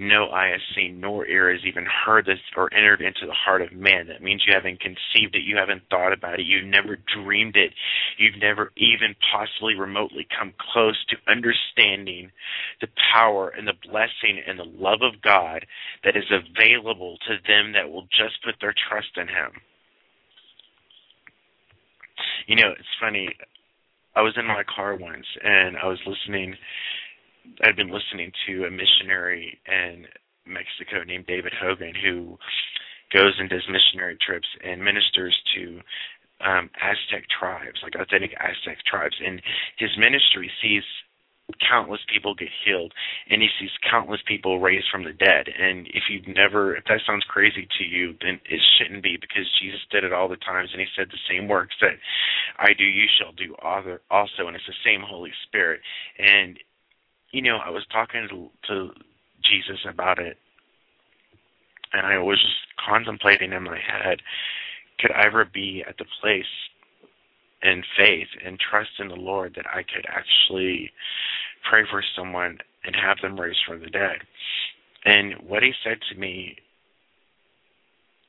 no 0.00 0.30
eye 0.30 0.48
has 0.52 0.62
seen, 0.74 0.98
nor 0.98 1.26
ear 1.26 1.52
has 1.52 1.60
even 1.66 1.84
heard 1.84 2.24
this 2.24 2.38
or 2.56 2.72
entered 2.72 3.02
into 3.02 3.26
the 3.26 3.34
heart 3.34 3.60
of 3.60 3.70
man. 3.70 4.06
That 4.08 4.22
means 4.22 4.42
you 4.46 4.54
haven't 4.54 4.80
conceived 4.80 5.34
it, 5.34 5.44
you 5.44 5.58
haven't 5.58 5.82
thought 5.90 6.14
about 6.14 6.40
it, 6.40 6.46
you've 6.46 6.64
never 6.64 6.96
dreamed 7.14 7.54
it, 7.54 7.72
you've 8.16 8.40
never 8.40 8.72
even 8.78 9.14
possibly 9.30 9.74
remotely 9.74 10.26
come 10.38 10.54
close 10.72 10.96
to 11.10 11.30
understanding 11.30 12.32
the 12.80 12.88
power 13.12 13.50
and 13.50 13.68
the 13.68 13.76
blessing 13.84 14.40
and 14.46 14.58
the 14.58 14.64
love 14.64 15.00
of 15.02 15.20
God 15.20 15.66
that 16.02 16.16
is 16.16 16.24
available 16.32 17.18
to 17.28 17.36
them 17.46 17.72
that 17.72 17.92
will 17.92 18.08
just 18.08 18.42
put 18.42 18.54
their 18.62 18.74
trust 18.88 19.12
in 19.16 19.28
Him. 19.28 19.52
You 22.46 22.56
know, 22.56 22.70
it's 22.72 22.96
funny. 22.98 23.28
I 24.16 24.22
was 24.22 24.32
in 24.38 24.46
my 24.46 24.62
car 24.64 24.96
once 24.96 25.26
and 25.44 25.76
I 25.76 25.86
was 25.86 26.00
listening 26.06 26.56
I'd 27.62 27.76
been 27.76 27.90
listening 27.90 28.32
to 28.46 28.64
a 28.64 28.70
missionary 28.70 29.58
in 29.66 30.06
Mexico 30.46 31.04
named 31.06 31.26
David 31.26 31.52
Hogan 31.60 31.94
who 31.94 32.38
goes 33.12 33.34
and 33.38 33.48
does 33.50 33.66
missionary 33.68 34.16
trips 34.24 34.48
and 34.64 34.82
ministers 34.82 35.36
to 35.54 35.80
um, 36.40 36.70
Aztec 36.80 37.24
tribes, 37.28 37.80
like 37.82 37.94
authentic 37.96 38.32
Aztec 38.40 38.78
tribes. 38.86 39.16
And 39.24 39.42
his 39.78 39.90
ministry 39.98 40.50
sees 40.62 40.82
countless 41.68 42.00
people 42.12 42.32
get 42.34 42.48
healed 42.64 42.92
and 43.28 43.42
he 43.42 43.48
sees 43.58 43.70
countless 43.90 44.20
people 44.26 44.60
raised 44.60 44.86
from 44.90 45.02
the 45.02 45.12
dead. 45.12 45.48
And 45.48 45.88
if 45.88 46.04
you've 46.08 46.28
never 46.28 46.76
if 46.76 46.84
that 46.84 47.00
sounds 47.04 47.24
crazy 47.28 47.66
to 47.78 47.84
you 47.84 48.14
then 48.22 48.40
it 48.48 48.60
shouldn't 48.78 49.02
be 49.02 49.18
because 49.20 49.50
jesus 49.60 49.80
did 49.90 50.04
it 50.04 50.12
all 50.12 50.28
the 50.28 50.36
times 50.36 50.70
and 50.70 50.80
he 50.80 50.86
said 50.94 51.08
the 51.10 51.18
same 51.28 51.48
works 51.48 51.74
that 51.80 51.98
i 52.58 52.72
do 52.72 52.84
you 52.84 53.06
shall 53.18 53.32
do 53.32 53.54
also. 53.60 54.46
And 54.46 54.56
it's 54.56 54.66
the 54.66 54.84
same 54.84 55.02
holy 55.02 55.32
spirit. 55.46 55.80
And 56.18 56.58
you 57.32 57.42
know, 57.42 57.58
I 57.64 57.70
was 57.70 57.84
talking 57.92 58.26
to, 58.28 58.50
to 58.68 58.90
Jesus 59.44 59.80
about 59.88 60.18
it, 60.18 60.36
and 61.92 62.06
I 62.06 62.18
was 62.18 62.40
just 62.40 62.54
contemplating 62.84 63.52
in 63.52 63.64
my 63.64 63.78
head, 63.78 64.20
could 64.98 65.12
I 65.12 65.26
ever 65.26 65.44
be 65.44 65.84
at 65.88 65.98
the 65.98 66.04
place 66.20 66.44
in 67.62 67.82
faith 67.96 68.28
and 68.44 68.58
trust 68.58 68.90
in 68.98 69.08
the 69.08 69.16
Lord 69.16 69.54
that 69.56 69.66
I 69.66 69.82
could 69.82 70.06
actually 70.08 70.90
pray 71.68 71.82
for 71.90 72.02
someone 72.16 72.58
and 72.84 72.96
have 72.96 73.18
them 73.22 73.38
raised 73.38 73.60
from 73.66 73.80
the 73.80 73.90
dead? 73.90 74.18
And 75.04 75.34
what 75.46 75.62
he 75.62 75.72
said 75.84 75.98
to 76.10 76.18
me, 76.18 76.56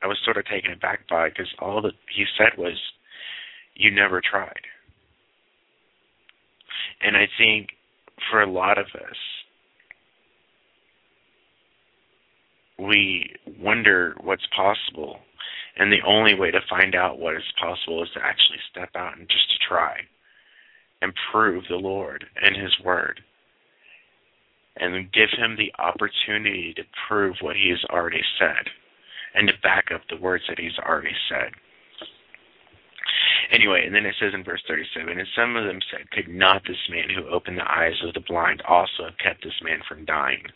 I 0.02 0.08
was 0.08 0.18
sort 0.24 0.38
of 0.38 0.45
taken 0.45 0.72
aback 0.72 1.08
by 1.08 1.30
because 1.30 1.54
all 1.60 1.82
that 1.82 1.93
he 2.10 2.26
said 2.38 2.58
was, 2.58 2.80
"You 3.76 3.91
never 3.91 4.22
tried." 4.22 4.66
And 7.02 7.16
I 7.16 7.28
think 7.38 7.78
for 8.30 8.41
a 8.41 8.51
lot 8.51 8.78
of 8.78 8.86
us, 8.95 9.17
we 12.78 13.36
wonder 13.59 14.15
what's 14.22 14.45
possible. 14.55 15.19
And 15.78 15.91
the 15.91 16.05
only 16.05 16.34
way 16.34 16.51
to 16.51 16.59
find 16.69 16.95
out 16.95 17.19
what 17.19 17.36
is 17.36 17.43
possible 17.59 18.03
is 18.03 18.09
to 18.13 18.19
actually 18.24 18.59
step 18.69 18.89
out 18.95 19.17
and 19.17 19.28
just 19.30 19.49
to 19.51 19.67
try 19.67 19.97
and 21.01 21.13
prove 21.32 21.63
the 21.69 21.76
Lord 21.76 22.26
and 22.41 22.55
His 22.55 22.74
Word. 22.84 23.22
And 24.78 25.11
give 25.11 25.30
Him 25.38 25.57
the 25.57 25.72
opportunity 25.82 26.74
to 26.76 26.84
prove 27.07 27.36
what 27.41 27.55
He 27.55 27.69
has 27.69 27.84
already 27.89 28.24
said 28.39 28.69
and 29.34 29.47
to 29.47 29.53
back 29.63 29.86
up 29.93 30.01
the 30.09 30.22
words 30.22 30.43
that 30.49 30.59
He's 30.59 30.78
already 30.80 31.15
said. 31.30 31.51
Anyway, 33.52 33.84
and 33.86 33.93
then 33.93 34.06
it 34.06 34.16
says 34.20 34.34
in 34.34 34.43
verse 34.43 34.64
37, 34.68 35.20
and 35.20 35.28
some 35.36 35.58
of 35.58 35.66
them 35.66 35.80
said, 35.91 36.10
Could 36.12 36.30
not 36.30 36.64
this 36.64 36.88
man 36.89 37.10
who 37.12 37.28
opened 37.28 37.58
the 37.58 37.70
eyes 37.70 37.99
of 38.04 38.14
the 38.14 38.24
blind 38.24 38.62
also 38.64 39.12
have 39.12 39.20
kept 39.20 39.43
this 39.43 39.60
man 39.62 39.82
from 39.88 40.06
dying? 40.06 40.47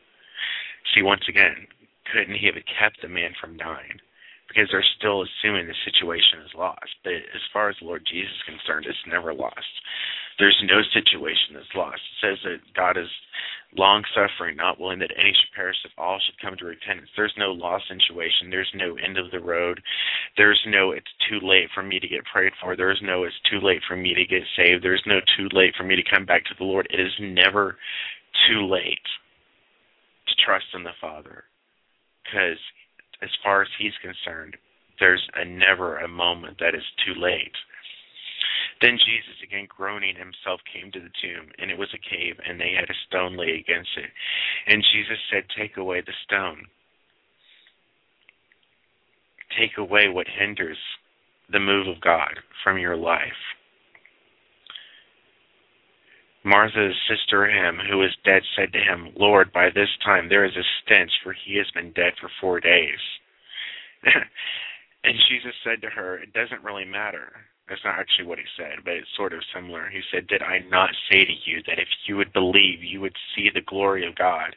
See, 0.94 1.04
once 1.04 1.28
again, 1.28 1.68
couldn't 2.12 2.40
he 2.40 2.48
have 2.48 2.56
kept 2.80 3.02
the 3.02 3.10
man 3.10 3.36
from 3.40 3.58
dying? 3.58 4.00
Because 4.48 4.70
they're 4.72 4.86
still 4.98 5.24
assuming 5.28 5.68
the 5.68 5.76
situation 5.84 6.40
is 6.46 6.56
lost. 6.56 6.96
But 7.04 7.20
as 7.36 7.44
far 7.52 7.70
as 7.70 7.76
the 7.82 7.88
Lord 7.88 8.08
Jesus 8.08 8.32
is 8.32 8.48
concerned, 8.48 8.86
it's 8.88 9.12
never 9.12 9.34
lost. 9.34 9.76
There's 10.38 10.62
no 10.68 10.82
situation 10.94 11.56
that's 11.56 11.76
lost. 11.76 12.02
It 12.02 12.18
says 12.22 12.38
that 12.44 12.74
God 12.76 12.98
is 12.98 13.08
long 13.78 14.04
suffering, 14.14 14.56
not 14.56 14.80
willing 14.80 15.00
that 15.00 15.12
any 15.18 15.32
should 15.32 15.56
perish, 15.56 15.78
if 15.86 15.92
all 15.98 16.20
should 16.20 16.40
come 16.42 16.56
to 16.58 16.66
repentance. 16.66 17.10
There's 17.16 17.34
no 17.38 17.52
lost 17.52 17.86
situation. 17.88 18.50
There's 18.50 18.72
no 18.76 18.96
end 18.96 19.18
of 19.18 19.32
the 19.32 19.40
road. 19.40 19.82
There's 20.38 20.60
no 20.68 20.92
it's 20.92 21.12
too 21.30 21.40
late 21.46 21.70
for 21.74 21.84
me 21.84 22.00
to 22.00 22.08
get 22.08 22.26
prayed 22.26 22.54
for. 22.62 22.76
There's 22.76 23.02
no 23.04 23.24
it's 23.24 23.40
too 23.50 23.60
late 23.60 23.82
for 23.88 23.96
me 23.96 24.14
to 24.14 24.26
get 24.26 24.44
saved. 24.58 24.84
There's 24.84 25.04
no 25.06 25.20
too 25.38 25.48
late 25.52 25.74
for 25.78 25.84
me 25.84 25.96
to 25.96 26.04
come 26.04 26.26
back 26.26 26.44
to 26.46 26.56
the 26.58 26.66
Lord. 26.66 26.88
It 26.92 27.00
is 27.00 27.14
never 27.20 27.78
too 28.48 28.66
late 28.66 29.06
to 30.28 30.36
trust 30.46 30.66
in 30.74 30.84
the 30.84 30.96
Father. 31.00 31.44
Because 32.24 32.60
as 33.22 33.30
far 33.44 33.62
as 33.62 33.70
He's 33.80 33.94
concerned, 34.02 34.58
there's 35.00 35.26
a 35.36 35.46
never 35.46 35.98
a 35.98 36.08
moment 36.08 36.58
that 36.60 36.76
is 36.76 36.84
too 37.06 37.20
late. 37.20 37.56
Then 38.82 38.98
Jesus, 38.98 39.42
again 39.44 39.68
groaning 39.70 40.16
himself, 40.16 40.60
came 40.72 40.92
to 40.92 41.00
the 41.00 41.14
tomb, 41.22 41.50
and 41.60 41.72
it 41.72 41.78
was 41.78 41.94
a 41.94 42.10
cave, 42.10 42.36
and 42.46 42.60
they 42.60 42.74
had 42.74 42.90
a 42.90 43.02
stone 43.08 43.38
laid 43.38 43.56
against 43.56 43.92
it. 43.98 44.10
And 44.68 44.84
Jesus 44.94 45.18
said, 45.32 45.44
Take 45.58 45.78
away 45.78 46.02
the 46.02 46.14
stone. 46.26 46.66
Take 49.58 49.78
away 49.78 50.10
what 50.10 50.28
hinders 50.28 50.78
the 51.52 51.60
move 51.60 51.88
of 51.88 52.02
God 52.02 52.40
from 52.64 52.78
your 52.78 52.98
life. 52.98 53.56
Martha's 56.44 56.96
sister, 57.10 57.50
him 57.50 57.80
who 57.90 57.98
was 57.98 58.16
dead, 58.24 58.44
said 58.56 58.72
to 58.74 58.80
him, 58.80 59.10
Lord, 59.16 59.52
by 59.52 59.70
this 59.74 59.90
time 60.04 60.30
there 60.30 60.46
is 60.46 60.56
a 60.56 60.68
stench, 60.84 61.12
for 61.24 61.34
he 61.34 61.58
has 61.58 61.66
been 61.74 61.92
dead 61.94 62.14
for 62.20 62.30
four 62.40 62.60
days. 62.60 63.00
and 64.04 65.16
Jesus 65.30 65.56
said 65.64 65.82
to 65.82 65.90
her, 65.90 66.18
It 66.18 66.34
doesn't 66.34 66.64
really 66.64 66.86
matter 66.86 67.32
that's 67.68 67.84
not 67.84 68.00
actually 68.00 68.26
what 68.26 68.38
he 68.38 68.46
said, 68.58 68.84
but 68.84 68.94
it's 68.94 69.08
sort 69.16 69.34
of 69.34 69.42
similar. 69.54 69.90
He 69.90 70.02
said, 70.12 70.28
Did 70.28 70.44
I 70.44 70.60
not 70.70 70.92
say 71.10 71.26
to 71.26 71.34
you 71.46 71.64
that 71.68 71.80
if 71.80 71.88
you 72.08 72.16
would 72.18 72.32
believe, 72.32 72.84
you 72.84 73.02
would 73.02 73.16
see 73.36 73.50
the 73.54 73.62
glory 73.62 74.08
of 74.08 74.16
God? 74.16 74.56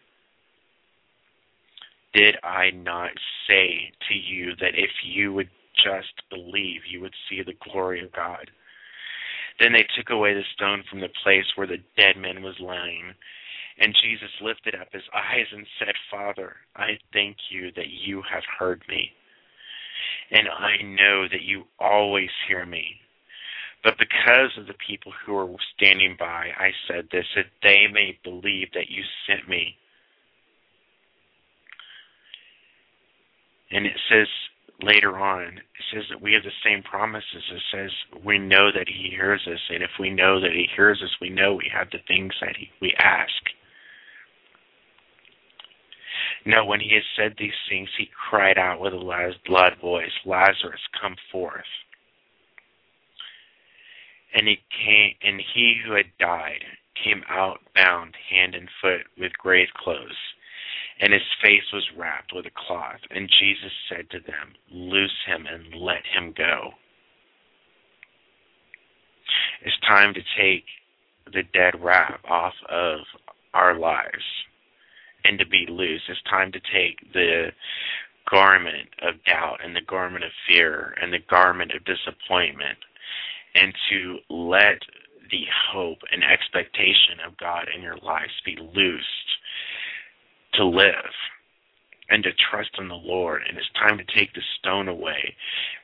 Did 2.13 2.37
I 2.43 2.71
not 2.71 3.11
say 3.47 3.93
to 4.09 4.15
you 4.15 4.55
that 4.57 4.75
if 4.75 4.91
you 5.05 5.33
would 5.33 5.49
just 5.83 6.13
believe, 6.31 6.83
you 6.91 7.01
would 7.01 7.15
see 7.29 7.43
the 7.43 7.57
glory 7.71 8.05
of 8.05 8.13
God? 8.13 8.51
Then 9.61 9.73
they 9.73 9.87
took 9.97 10.11
away 10.11 10.35
the 10.35 10.45
stone 10.55 10.85
from 10.89 11.01
the 11.01 11.09
place 11.23 11.47
where 11.57 11.67
the 11.67 11.83
dead 11.97 12.17
man 12.17 12.43
was 12.43 12.61
lying. 12.61 13.15
And 13.79 13.95
Jesus 14.03 14.31
lifted 14.41 14.75
up 14.75 14.89
his 14.93 15.03
eyes 15.15 15.47
and 15.53 15.67
said, 15.79 15.95
Father, 16.11 16.57
I 16.77 16.99
thank 17.13 17.37
you 17.51 17.73
that 17.77 17.89
you 17.89 18.23
have 18.31 18.43
heard 18.59 18.83
me 18.89 19.13
and 20.31 20.49
I 20.49 20.83
know 20.83 21.29
that 21.29 21.43
you 21.43 21.65
always 21.79 22.31
hear 22.47 22.67
me. 22.67 22.97
But 23.85 23.99
because 23.99 24.51
of 24.59 24.67
the 24.67 24.75
people 24.87 25.13
who 25.25 25.37
are 25.37 25.49
standing 25.77 26.17
by, 26.19 26.51
I 26.59 26.71
said 26.89 27.09
this, 27.13 27.27
that 27.37 27.47
they 27.63 27.87
may 27.93 28.19
believe 28.25 28.69
that 28.75 28.91
you 28.91 29.03
sent 29.27 29.49
me. 29.49 29.77
And 33.71 33.87
it 33.87 33.97
says, 34.11 34.27
later 34.83 35.19
on, 35.19 35.59
it 35.59 35.85
says 35.93 36.05
that 36.11 36.21
we 36.21 36.33
have 36.33 36.43
the 36.43 36.51
same 36.65 36.83
promises. 36.83 37.43
It 37.51 37.63
says 37.73 37.91
we 38.25 38.39
know 38.39 38.71
that 38.73 38.89
He 38.89 39.11
hears 39.11 39.47
us, 39.47 39.61
and 39.71 39.83
if 39.83 39.91
we 39.99 40.11
know 40.11 40.41
that 40.41 40.53
He 40.53 40.69
hears 40.75 41.01
us, 41.03 41.11
we 41.21 41.31
know 41.31 41.55
we 41.55 41.71
have 41.73 41.91
the 41.91 41.99
things 42.07 42.33
that 42.41 42.57
he, 42.57 42.71
we 42.81 42.95
ask. 42.99 43.31
Now, 46.49 46.65
when 46.65 46.81
He 46.81 46.95
had 46.95 47.05
said 47.15 47.37
these 47.39 47.53
things, 47.69 47.89
He 47.97 48.11
cried 48.29 48.59
out 48.59 48.81
with 48.81 48.93
a 48.93 48.97
loud 48.97 49.79
voice, 49.81 50.11
Lazarus, 50.25 50.81
come 51.01 51.15
forth. 51.31 51.63
And 54.35 54.49
he 54.49 54.59
came, 54.85 55.15
and 55.23 55.41
he 55.55 55.81
who 55.85 55.93
had 55.93 56.07
died 56.19 56.65
came 57.03 57.23
out 57.29 57.61
bound 57.75 58.15
hand 58.31 58.55
and 58.55 58.69
foot 58.83 59.03
with 59.17 59.33
grave 59.39 59.69
clothes 59.77 60.17
and 61.01 61.13
his 61.13 61.23
face 61.43 61.63
was 61.73 61.87
wrapped 61.97 62.33
with 62.35 62.47
a 62.47 62.51
cloth. 62.67 63.01
And 63.11 63.31
Jesus 63.41 63.73
said 63.89 64.11
to 64.11 64.19
them, 64.21 64.55
Loose 64.71 65.15
him 65.27 65.47
and 65.47 65.81
let 65.81 66.03
him 66.13 66.35
go. 66.37 66.71
It's 69.63 69.79
time 69.87 70.15
to 70.15 70.21
take 70.39 70.65
the 71.33 71.43
dead 71.53 71.81
wrap 71.81 72.21
off 72.29 72.55
of 72.69 73.01
our 73.55 73.79
lives 73.79 74.25
and 75.29 75.39
to 75.39 75.47
be 75.47 75.67
loose. 75.69 76.03
It's 76.09 76.23
time 76.23 76.53
to 76.53 76.61
take 76.73 77.13
the 77.13 77.49
garment 78.31 78.89
of 79.03 79.23
doubt 79.25 79.59
and 79.65 79.75
the 79.77 79.83
garment 79.83 80.25
of 80.25 80.31
fear 80.49 80.95
and 81.01 81.13
the 81.13 81.19
garment 81.31 81.73
of 81.73 81.85
disappointment 81.85 82.79
and 83.55 83.73
to 83.91 84.19
let 84.29 84.81
the 85.31 85.45
hope 85.71 85.99
and 86.13 86.23
expectation 86.25 87.21
of 87.27 87.37
God 87.39 87.67
in 87.75 87.83
your 87.83 87.99
lives 87.99 88.33
be 88.45 88.57
loosed 88.57 89.07
to 90.55 90.65
live 90.65 91.13
and 92.11 92.23
to 92.25 92.31
trust 92.51 92.71
in 92.79 92.89
the 92.89 92.95
Lord. 92.95 93.43
And 93.49 93.59
it's 93.59 93.71
time 93.75 93.99
to 93.99 94.05
take 94.15 94.33
the 94.35 94.43
stone 94.59 94.89
away, 94.89 95.35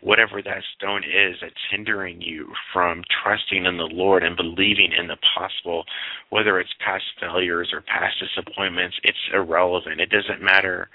whatever 0.00 0.42
that 0.42 0.62
stone 0.76 1.02
is 1.04 1.36
that's 1.40 1.54
hindering 1.70 2.20
you 2.20 2.52
from 2.72 3.02
trusting 3.22 3.66
in 3.66 3.76
the 3.76 3.90
Lord 3.92 4.22
and 4.22 4.36
believing 4.36 4.92
in 4.92 5.08
the 5.08 5.18
possible, 5.36 5.84
whether 6.30 6.58
it's 6.58 6.74
past 6.84 7.04
failures 7.20 7.70
or 7.72 7.82
past 7.82 8.16
disappointments, 8.20 8.96
it's 9.04 9.18
irrelevant. 9.32 10.00
It 10.00 10.10
doesn't 10.10 10.42
matter 10.42 10.88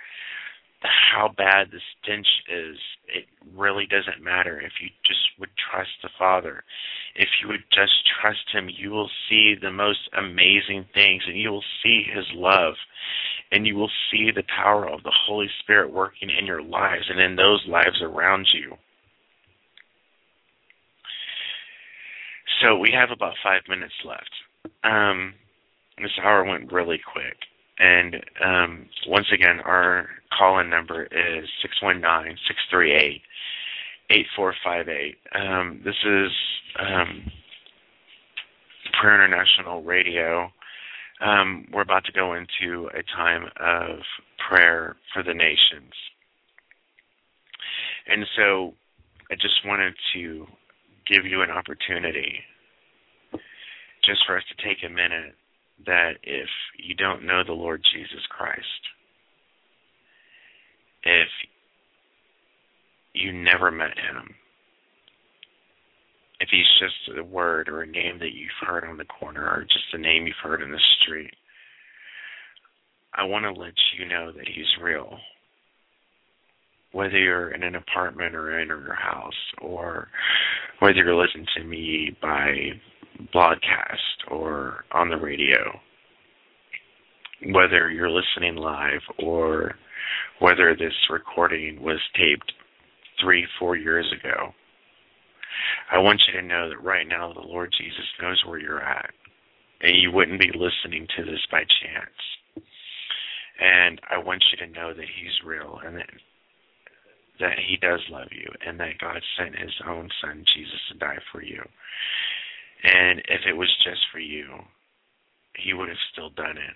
how 0.81 1.29
bad 1.35 1.69
the 1.71 1.79
stench 2.01 2.27
is. 2.47 2.77
It 3.07 3.25
really 3.55 3.85
doesn't 3.85 4.23
matter 4.23 4.59
if 4.59 4.73
you 4.81 4.89
just 5.05 5.19
would 5.39 5.49
trust 5.57 5.89
the 6.01 6.09
Father. 6.17 6.63
If 7.15 7.29
you 7.41 7.49
would 7.49 7.63
just 7.73 7.93
trust 8.21 8.51
Him, 8.51 8.69
you 8.69 8.91
will 8.91 9.09
see 9.29 9.55
the 9.59 9.71
most 9.71 10.09
amazing 10.17 10.85
things 10.93 11.23
and 11.27 11.37
you 11.37 11.51
will 11.51 11.65
see 11.83 12.03
His 12.13 12.25
love 12.33 12.75
and 13.51 13.65
you 13.65 13.75
will 13.75 13.91
see 14.11 14.31
the 14.31 14.43
power 14.43 14.87
of 14.87 15.03
the 15.03 15.13
Holy 15.25 15.49
Spirit 15.59 15.91
working 15.91 16.29
in 16.29 16.45
your 16.45 16.61
lives 16.61 17.05
and 17.09 17.19
in 17.19 17.35
those 17.35 17.65
lives 17.67 18.01
around 18.01 18.47
you. 18.53 18.75
So 22.61 22.77
we 22.77 22.91
have 22.91 23.09
about 23.11 23.35
five 23.43 23.61
minutes 23.67 23.93
left. 24.05 24.29
Um, 24.83 25.33
this 25.97 26.11
hour 26.21 26.43
went 26.43 26.71
really 26.71 26.99
quick. 27.11 27.37
And 27.79 28.15
um, 28.43 28.85
once 29.07 29.27
again, 29.33 29.59
our 29.61 30.09
call 30.37 30.59
in 30.59 30.69
number 30.69 31.03
is 31.03 31.49
619 31.61 32.37
638 32.47 33.21
8458. 34.09 35.15
Um, 35.33 35.81
this 35.85 35.95
is 36.05 36.31
um, 36.79 37.31
Prayer 38.99 39.15
International 39.15 39.81
Radio 39.83 40.51
um, 41.21 41.65
we're 41.73 41.81
about 41.81 42.05
to 42.05 42.11
go 42.11 42.33
into 42.33 42.89
a 42.93 43.03
time 43.15 43.45
of 43.59 43.99
prayer 44.49 44.95
for 45.13 45.21
the 45.21 45.33
nations. 45.33 45.93
And 48.07 48.25
so 48.37 48.73
I 49.29 49.35
just 49.35 49.65
wanted 49.65 49.93
to 50.13 50.47
give 51.07 51.25
you 51.25 51.41
an 51.41 51.51
opportunity 51.51 52.39
just 54.05 54.21
for 54.25 54.37
us 54.37 54.43
to 54.49 54.67
take 54.67 54.77
a 54.85 54.89
minute 54.89 55.35
that 55.85 56.13
if 56.23 56.49
you 56.77 56.95
don't 56.95 57.25
know 57.25 57.43
the 57.45 57.53
Lord 57.53 57.81
Jesus 57.93 58.25
Christ, 58.29 58.63
if 61.03 61.27
you 63.13 63.31
never 63.31 63.71
met 63.71 63.97
him, 63.97 64.35
if 66.39 66.49
he's 66.51 66.67
just 66.79 67.17
a 67.17 67.23
word 67.23 67.67
or 67.67 67.81
a 67.81 67.87
name 67.87 68.19
that 68.19 68.33
you've 68.33 68.49
heard 68.65 68.85
on 68.85 68.97
the 68.97 69.05
corner 69.05 69.45
or 69.45 69.63
just 69.63 69.93
a 69.93 69.97
name 69.97 70.25
you've 70.25 70.35
heard 70.41 70.61
in 70.61 70.71
the 70.71 70.79
street, 71.01 71.33
I 73.13 73.23
want 73.23 73.43
to 73.43 73.51
let 73.51 73.73
you 73.97 74.05
know 74.07 74.31
that 74.31 74.47
he's 74.47 74.81
real. 74.81 75.17
Whether 76.91 77.19
you're 77.19 77.51
in 77.51 77.63
an 77.63 77.75
apartment 77.75 78.35
or 78.35 78.59
in 78.59 78.67
your 78.67 78.95
house, 78.95 79.33
or 79.61 80.07
whether 80.79 80.95
you're 80.95 81.15
listening 81.15 81.45
to 81.57 81.63
me 81.63 82.15
by 82.21 82.71
broadcast 83.31 84.23
or 84.29 84.85
on 84.91 85.09
the 85.09 85.17
radio, 85.17 85.79
whether 87.53 87.89
you're 87.89 88.09
listening 88.09 88.55
live 88.55 89.01
or 89.19 89.75
whether 90.39 90.75
this 90.75 90.93
recording 91.09 91.81
was 91.81 91.99
taped 92.15 92.51
three, 93.21 93.45
four 93.59 93.75
years 93.75 94.11
ago, 94.19 94.53
I 95.91 95.99
want 95.99 96.21
you 96.27 96.39
to 96.39 96.47
know 96.47 96.69
that 96.69 96.83
right 96.83 97.07
now 97.07 97.33
the 97.33 97.41
Lord 97.41 97.73
Jesus 97.77 98.05
knows 98.21 98.41
where 98.45 98.59
you're 98.59 98.83
at. 98.83 99.11
And 99.81 99.95
you 99.95 100.11
wouldn't 100.11 100.41
be 100.41 100.51
listening 100.53 101.07
to 101.17 101.23
this 101.23 101.39
by 101.51 101.59
chance. 101.61 102.65
And 103.59 103.99
I 104.09 104.17
want 104.17 104.43
you 104.51 104.65
to 104.65 104.73
know 104.73 104.93
that 104.93 105.05
He's 105.05 105.45
real 105.45 105.79
and 105.85 105.95
that 105.97 106.09
that 107.39 107.57
He 107.65 107.77
does 107.77 108.01
love 108.09 108.27
you 108.31 108.51
and 108.65 108.77
that 108.79 108.99
God 108.99 109.21
sent 109.37 109.57
His 109.57 109.73
own 109.87 110.09
Son, 110.21 110.43
Jesus, 110.53 110.79
to 110.91 110.97
die 110.97 111.19
for 111.31 111.41
you. 111.41 111.61
And 112.83 113.19
if 113.19 113.41
it 113.47 113.57
was 113.57 113.69
just 113.83 114.01
for 114.11 114.19
you, 114.19 114.45
He 115.57 115.73
would 115.73 115.89
have 115.89 115.97
still 116.11 116.29
done 116.31 116.57
it. 116.57 116.75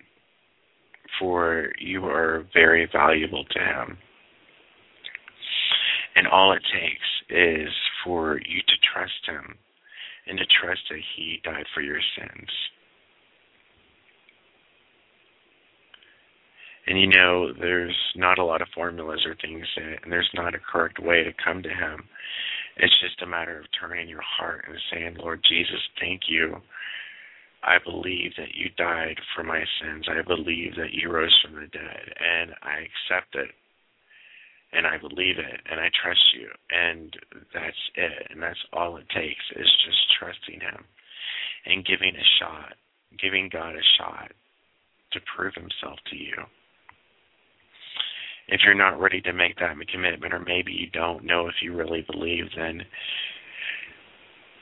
For 1.20 1.72
you 1.80 2.06
are 2.06 2.46
very 2.54 2.88
valuable 2.92 3.46
to 3.46 3.60
Him. 3.60 3.98
And 6.16 6.28
all 6.28 6.54
it 6.54 6.62
takes 6.74 7.10
is 7.30 7.70
for 8.04 8.38
you 8.38 8.62
to 8.62 8.88
trust 8.94 9.26
Him 9.26 9.58
and 10.28 10.38
to 10.38 10.46
trust 10.62 10.82
that 10.90 11.00
He 11.16 11.42
died 11.44 11.66
for 11.74 11.82
your 11.82 12.02
sins. 12.18 12.50
And 16.86 17.00
you 17.00 17.08
know, 17.08 17.54
there's 17.54 17.96
not 18.16 18.40
a 18.40 18.44
lot 18.44 18.62
of 18.62 18.68
formulas 18.76 19.22
or 19.26 19.36
things, 19.36 19.66
and 19.78 20.12
there's 20.12 20.30
not 20.34 20.56
a 20.56 20.60
correct 20.60 21.00
way 21.00 21.24
to 21.24 21.32
come 21.44 21.64
to 21.64 21.70
Him. 21.70 22.04
It's 22.78 23.00
just 23.02 23.22
a 23.22 23.28
matter 23.28 23.60
of 23.60 23.66
turning 23.80 24.10
your 24.10 24.22
heart 24.22 24.66
and 24.68 24.78
saying, 24.92 25.18
Lord 25.20 25.42
Jesus, 25.48 25.80
thank 26.00 26.24
you. 26.28 26.58
I 27.64 27.78
believe 27.84 28.34
that 28.38 28.56
you 28.56 28.70
died 28.78 29.20
for 29.34 29.44
my 29.44 29.64
sins. 29.80 30.08
I 30.10 30.22
believe 30.28 30.76
that 30.76 30.92
you 30.92 31.10
rose 31.10 31.38
from 31.42 31.56
the 31.56 31.68
dead, 31.68 32.14
and 32.20 32.52
I 32.62 32.84
accept 32.84 33.36
it 33.36 33.52
and 34.74 34.88
I 34.88 34.98
believe 34.98 35.38
it 35.38 35.62
and 35.70 35.80
I 35.80 35.90
trust 35.94 36.34
you 36.34 36.50
and 36.70 37.14
that's 37.54 37.84
it 37.96 38.28
and 38.32 38.42
that's 38.42 38.60
all 38.74 38.98
it 38.98 39.08
takes 39.10 39.46
is 39.56 39.72
just 39.86 40.02
trusting 40.20 40.60
him 40.60 40.84
and 41.66 41.86
giving 41.86 42.16
a 42.16 42.28
shot 42.40 42.74
giving 43.22 43.50
God 43.52 43.76
a 43.76 43.86
shot 43.98 44.32
to 45.12 45.20
prove 45.36 45.54
himself 45.54 46.00
to 46.10 46.18
you 46.18 46.34
if 48.48 48.62
you're 48.64 48.74
not 48.74 49.00
ready 49.00 49.22
to 49.22 49.34
make 49.34 49.56
that 49.58 49.76
commitment 49.92 50.34
or 50.34 50.40
maybe 50.40 50.72
you 50.72 50.90
don't 50.92 51.24
know 51.24 51.48
if 51.48 51.56
you 51.62 51.76
really 51.76 52.06
believe 52.12 52.46
then 52.56 52.82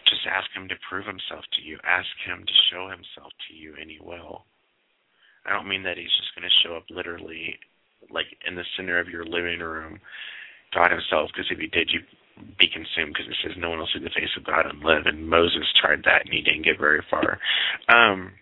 just 0.05 0.27
ask 0.27 0.49
him 0.55 0.67
to 0.67 0.75
prove 0.89 1.05
himself 1.05 1.43
to 1.53 1.61
you 1.61 1.77
ask 1.83 2.09
him 2.25 2.43
to 2.45 2.53
show 2.71 2.89
himself 2.89 3.31
to 3.47 3.55
you 3.55 3.73
and 3.79 3.89
he 3.89 3.99
will 4.01 4.45
I 5.45 5.53
don't 5.53 5.67
mean 5.67 5.83
that 5.83 5.97
he's 5.97 6.13
just 6.21 6.35
going 6.35 6.47
to 6.47 6.61
show 6.61 6.75
up 6.75 6.83
literally 6.89 7.57
like 8.09 8.25
in 8.47 8.55
the 8.55 8.65
center 8.75 8.99
of 8.99 9.09
your 9.09 9.25
living 9.25 9.59
room, 9.59 9.99
God 10.73 10.91
Himself, 10.91 11.29
because 11.33 11.51
if 11.51 11.59
He 11.59 11.67
did, 11.67 11.91
you'd 11.91 12.07
be 12.57 12.67
consumed. 12.71 13.13
Because 13.13 13.29
it 13.29 13.37
says 13.43 13.57
no 13.57 13.69
one 13.69 13.79
will 13.79 13.91
see 13.93 14.03
the 14.03 14.15
face 14.15 14.33
of 14.37 14.45
God 14.45 14.65
and 14.65 14.81
live. 14.81 15.05
And 15.05 15.29
Moses 15.29 15.67
tried 15.79 16.03
that, 16.05 16.25
and 16.25 16.33
he 16.33 16.41
didn't 16.41 16.65
get 16.65 16.79
very 16.79 17.03
far. 17.09 17.37
Um, 17.89 18.33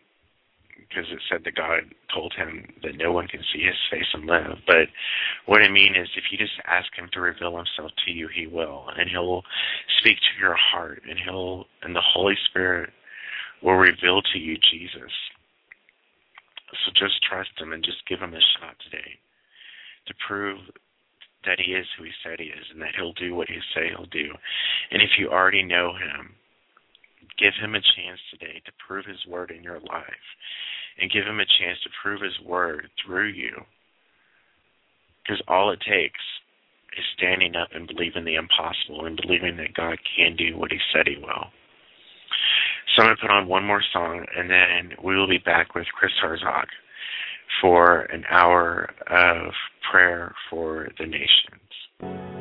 because 0.90 1.06
it 1.12 1.22
said 1.30 1.42
that 1.46 1.56
God 1.56 1.86
told 2.14 2.34
him 2.34 2.66
that 2.82 2.98
no 2.98 3.12
one 3.12 3.28
can 3.28 3.42
see 3.54 3.62
his 3.62 3.78
face 3.92 4.10
and 4.14 4.26
live. 4.26 4.58
But 4.66 4.90
what 5.46 5.62
I 5.62 5.70
mean 5.70 5.96
is, 5.96 6.10
if 6.18 6.26
you 6.32 6.38
just 6.38 6.58
ask 6.66 6.90
him 6.98 7.08
to 7.14 7.22
reveal 7.22 7.56
himself 7.56 7.92
to 8.06 8.12
you, 8.12 8.28
he 8.34 8.48
will, 8.48 8.86
and 8.98 9.10
he'll 9.10 9.44
speak 10.00 10.18
to 10.18 10.42
your 10.42 10.56
heart, 10.58 11.04
and 11.08 11.20
he'll, 11.24 11.66
and 11.84 11.96
the 11.96 12.02
Holy 12.02 12.36
Spirit 12.50 12.90
will 13.62 13.76
reveal 13.76 14.22
to 14.34 14.40
you 14.40 14.58
Jesus. 14.72 15.14
So 16.86 16.92
just 16.98 17.22
trust 17.24 17.50
him 17.58 17.74
and 17.74 17.84
just 17.84 18.08
give 18.08 18.20
him 18.20 18.34
a 18.34 18.42
shot 18.58 18.76
today 18.90 19.20
to 20.08 20.14
prove 20.28 20.60
that 21.46 21.60
he 21.60 21.74
is 21.74 21.86
who 21.98 22.04
he 22.04 22.12
said 22.24 22.40
he 22.40 22.52
is 22.52 22.66
and 22.74 22.82
that 22.82 22.94
he'll 22.96 23.14
do 23.14 23.34
what 23.34 23.48
he 23.48 23.58
say 23.74 23.90
he'll 23.90 24.10
do. 24.12 24.30
And 24.92 25.02
if 25.02 25.12
you 25.18 25.30
already 25.30 25.64
know 25.64 25.94
him, 25.94 26.36
give 27.40 27.54
him 27.60 27.74
a 27.74 27.82
chance 27.82 28.20
today 28.30 28.62
to 28.66 28.72
prove 28.86 29.06
his 29.06 29.26
word 29.26 29.52
in 29.52 29.64
your 29.64 29.80
life 29.80 30.28
and 31.00 31.12
give 31.12 31.26
him 31.26 31.40
a 31.40 31.46
chance 31.46 31.80
to 31.84 31.90
prove 32.02 32.22
his 32.22 32.40
word 32.46 32.90
through 33.04 33.30
you. 33.30 33.52
Because 35.24 35.42
all 35.48 35.72
it 35.72 35.80
takes 35.82 36.20
is 36.98 37.06
standing 37.16 37.56
up 37.56 37.70
and 37.74 37.88
believing 37.88 38.26
the 38.26 38.36
impossible 38.36 39.06
and 39.06 39.20
believing 39.22 39.58
that 39.58 39.74
God 39.74 39.98
can 40.18 40.36
do 40.36 40.58
what 40.58 40.72
He 40.72 40.80
said 40.94 41.08
He 41.08 41.18
will. 41.18 41.48
So 42.96 43.04
I'm 43.04 43.08
going 43.08 43.16
to 43.18 43.22
put 43.22 43.32
on 43.32 43.48
one 43.48 43.64
more 43.64 43.84
song, 43.94 44.26
and 44.36 44.50
then 44.50 44.98
we 45.04 45.16
will 45.16 45.28
be 45.28 45.38
back 45.38 45.76
with 45.76 45.86
Chris 45.98 46.12
Herzog 46.22 46.68
for 47.62 48.02
an 48.02 48.24
hour 48.30 48.90
of 49.08 49.54
prayer 49.92 50.34
for 50.50 50.90
the 50.98 51.06
nations. 51.06 52.39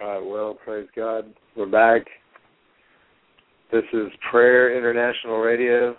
All 0.00 0.06
right, 0.08 0.24
well, 0.24 0.56
praise 0.64 0.86
God. 0.94 1.24
We're 1.56 1.66
back. 1.66 2.06
This 3.72 3.82
is 3.92 4.06
Prayer 4.30 4.78
International 4.78 5.38
Radio. 5.38 5.96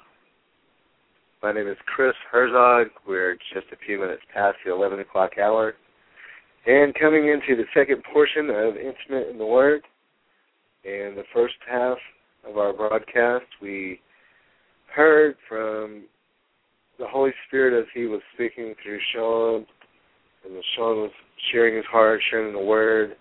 My 1.43 1.51
name 1.51 1.67
is 1.67 1.75
Chris 1.85 2.13
Herzog. 2.31 2.87
We're 3.05 3.35
just 3.53 3.67
a 3.73 3.85
few 3.85 3.99
minutes 3.99 4.21
past 4.33 4.55
the 4.63 4.73
11 4.73 5.01
o'clock 5.01 5.31
hour. 5.37 5.73
And 6.65 6.95
coming 6.95 7.27
into 7.27 7.61
the 7.61 7.67
second 7.73 8.01
portion 8.13 8.49
of 8.49 8.77
Intimate 8.77 9.31
in 9.31 9.37
the 9.37 9.45
Word. 9.45 9.81
And 10.85 11.17
the 11.17 11.25
first 11.33 11.55
half 11.69 11.97
of 12.47 12.57
our 12.57 12.71
broadcast, 12.71 13.47
we 13.61 13.99
heard 14.95 15.35
from 15.49 16.03
the 16.99 17.07
Holy 17.07 17.31
Spirit 17.49 17.77
as 17.77 17.87
he 17.93 18.05
was 18.05 18.21
speaking 18.33 18.75
through 18.81 18.99
Shaun. 19.13 19.65
And 20.45 20.63
Shaun 20.77 21.01
was 21.01 21.11
sharing 21.51 21.75
his 21.75 21.85
heart, 21.91 22.21
sharing 22.31 22.53
the 22.53 22.63
Word 22.63 23.17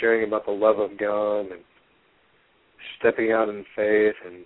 sharing 0.00 0.26
about 0.26 0.46
the 0.46 0.52
love 0.52 0.78
of 0.78 0.98
God 0.98 1.40
and 1.40 1.60
stepping 2.98 3.32
out 3.32 3.48
in 3.48 3.64
faith 3.76 4.14
and 4.26 4.44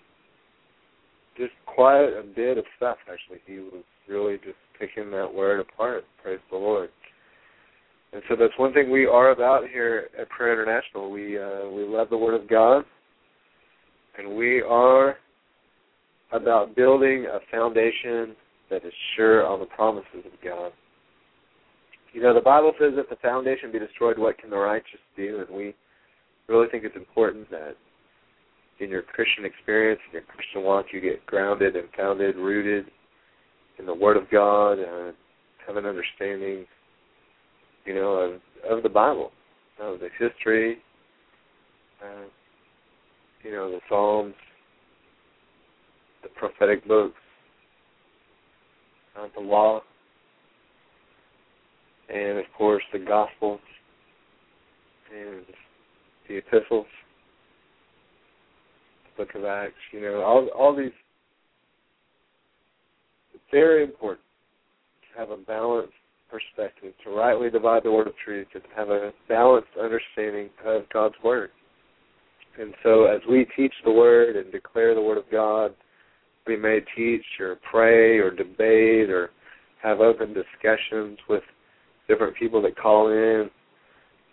just 1.36 1.52
quite 1.66 2.08
a 2.08 2.22
bit 2.34 2.58
of 2.58 2.64
stuff 2.76 2.96
actually. 3.10 3.40
He 3.46 3.58
was 3.58 3.84
really 4.08 4.36
just 4.38 4.56
picking 4.78 5.10
that 5.10 5.32
word 5.32 5.60
apart. 5.60 6.04
Praise 6.22 6.40
the 6.50 6.56
Lord. 6.56 6.90
And 8.12 8.22
so 8.28 8.36
that's 8.38 8.52
one 8.58 8.72
thing 8.72 8.90
we 8.90 9.06
are 9.06 9.32
about 9.32 9.68
here 9.68 10.08
at 10.18 10.28
Prayer 10.28 10.52
International. 10.52 11.10
We 11.10 11.36
uh, 11.36 11.68
we 11.68 11.84
love 11.84 12.10
the 12.10 12.16
Word 12.16 12.40
of 12.40 12.48
God, 12.48 12.84
and 14.16 14.36
we 14.36 14.62
are 14.62 15.16
about 16.30 16.76
building 16.76 17.26
a 17.26 17.38
foundation 17.50 18.36
that 18.70 18.84
is 18.84 18.92
sure 19.16 19.44
on 19.44 19.58
the 19.58 19.66
promises 19.66 20.24
of 20.24 20.32
God. 20.44 20.70
You 22.14 22.22
know, 22.22 22.32
the 22.32 22.40
Bible 22.40 22.72
says 22.78 22.92
if 22.94 23.10
the 23.10 23.16
foundation 23.16 23.72
be 23.72 23.80
destroyed, 23.80 24.18
what 24.18 24.38
can 24.38 24.48
the 24.48 24.56
righteous 24.56 25.00
do? 25.16 25.44
And 25.46 25.56
we 25.56 25.74
really 26.46 26.68
think 26.70 26.84
it's 26.84 26.94
important 26.94 27.50
that 27.50 27.74
in 28.78 28.88
your 28.88 29.02
Christian 29.02 29.44
experience, 29.44 30.00
in 30.08 30.14
your 30.14 30.22
Christian 30.22 30.62
walk, 30.62 30.86
you 30.92 31.00
get 31.00 31.26
grounded 31.26 31.74
and 31.74 31.88
founded, 31.96 32.36
rooted 32.36 32.86
in 33.80 33.86
the 33.86 33.94
Word 33.94 34.16
of 34.16 34.30
God, 34.30 34.74
and 34.74 35.12
have 35.66 35.76
an 35.76 35.86
understanding, 35.86 36.66
you 37.84 37.94
know, 37.94 38.12
of 38.12 38.40
of 38.70 38.84
the 38.84 38.88
Bible, 38.88 39.32
of 39.80 39.98
the 39.98 40.08
history, 40.16 40.78
uh, 42.00 42.26
you 43.42 43.50
know, 43.50 43.72
the 43.72 43.80
Psalms, 43.88 44.34
the 46.22 46.28
prophetic 46.28 46.86
books, 46.86 47.16
uh, 49.18 49.26
the 49.34 49.40
law, 49.40 49.82
and 52.08 52.38
of 52.38 52.44
course 52.56 52.82
the 52.92 52.98
Gospels 52.98 53.60
and 55.14 55.44
the 56.28 56.36
epistles, 56.36 56.86
the 59.16 59.24
Book 59.24 59.34
of 59.34 59.44
Acts. 59.44 59.74
You 59.92 60.00
know, 60.00 60.22
all 60.22 60.48
all 60.48 60.76
these 60.76 60.92
very 63.50 63.84
important 63.84 64.24
to 65.12 65.20
have 65.20 65.30
a 65.30 65.36
balanced 65.36 65.92
perspective, 66.28 66.92
to 67.04 67.10
rightly 67.10 67.48
divide 67.50 67.84
the 67.84 67.92
word 67.92 68.08
of 68.08 68.14
truth, 68.24 68.48
to 68.52 68.60
have 68.74 68.88
a 68.88 69.12
balanced 69.28 69.68
understanding 69.80 70.50
of 70.66 70.82
God's 70.92 71.14
word. 71.22 71.50
And 72.58 72.74
so, 72.82 73.04
as 73.04 73.20
we 73.28 73.46
teach 73.56 73.72
the 73.84 73.92
word 73.92 74.36
and 74.36 74.50
declare 74.50 74.94
the 74.94 75.02
word 75.02 75.18
of 75.18 75.30
God, 75.30 75.74
we 76.46 76.56
may 76.56 76.80
teach 76.96 77.24
or 77.40 77.56
pray 77.70 78.18
or 78.18 78.30
debate 78.30 79.10
or 79.10 79.30
have 79.82 80.00
open 80.00 80.34
discussions 80.34 81.18
with 81.28 81.42
different 82.08 82.36
people 82.36 82.60
that 82.62 82.76
call 82.76 83.08
in 83.08 83.50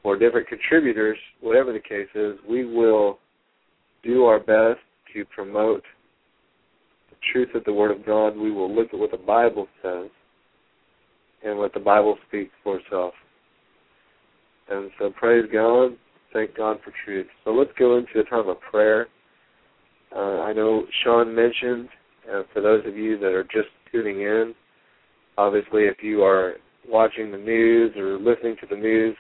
or 0.04 0.18
different 0.18 0.48
contributors, 0.48 1.18
whatever 1.42 1.74
the 1.74 1.80
case 1.80 2.08
is, 2.16 2.36
we 2.50 2.66
will 2.66 3.20
do 4.04 4.26
our 4.26 4.40
best 4.40 4.80
to 5.14 5.26
promote 5.26 5.84
the 7.10 7.16
truth 7.32 7.50
of 7.54 7.64
the 7.66 7.74
Word 7.74 7.92
of 7.92 8.06
God. 8.06 8.36
We 8.36 8.52
will 8.52 8.74
look 8.74 8.94
at 8.94 9.00
what 9.00 9.12
the 9.12 9.18
Bible 9.18 9.68
says 9.82 10.10
and 11.44 11.58
what 11.58 11.74
the 11.74 11.80
Bible 11.80 12.18
speaks 12.28 12.52
for 12.64 12.78
itself. 12.78 13.14
And 14.70 14.90
so 14.98 15.12
praise 15.12 15.46
God. 15.52 15.92
Thank 16.34 16.56
God 16.56 16.78
for 16.84 16.94
truth. 17.04 17.28
So 17.44 17.52
let's 17.52 17.72
go 17.78 17.98
into 17.98 18.20
a 18.20 18.24
time 18.24 18.48
of 18.48 18.60
prayer. 18.62 19.08
Uh, 20.16 20.42
I 20.42 20.54
know 20.54 20.86
Shaun 21.04 21.36
mentioned, 21.36 21.90
uh, 22.32 22.44
for 22.54 22.62
those 22.62 22.86
of 22.86 22.96
you 22.96 23.18
that 23.20 23.34
are 23.34 23.44
just 23.44 23.68
tuning 23.92 24.22
in, 24.22 24.54
obviously 25.38 25.84
if 25.84 25.98
you 26.02 26.24
are 26.24 26.56
watching 26.88 27.32
the 27.32 27.38
news 27.38 27.96
or 27.96 28.18
listening 28.18 28.56
to 28.62 28.68
the 28.70 28.76
news, 28.76 29.16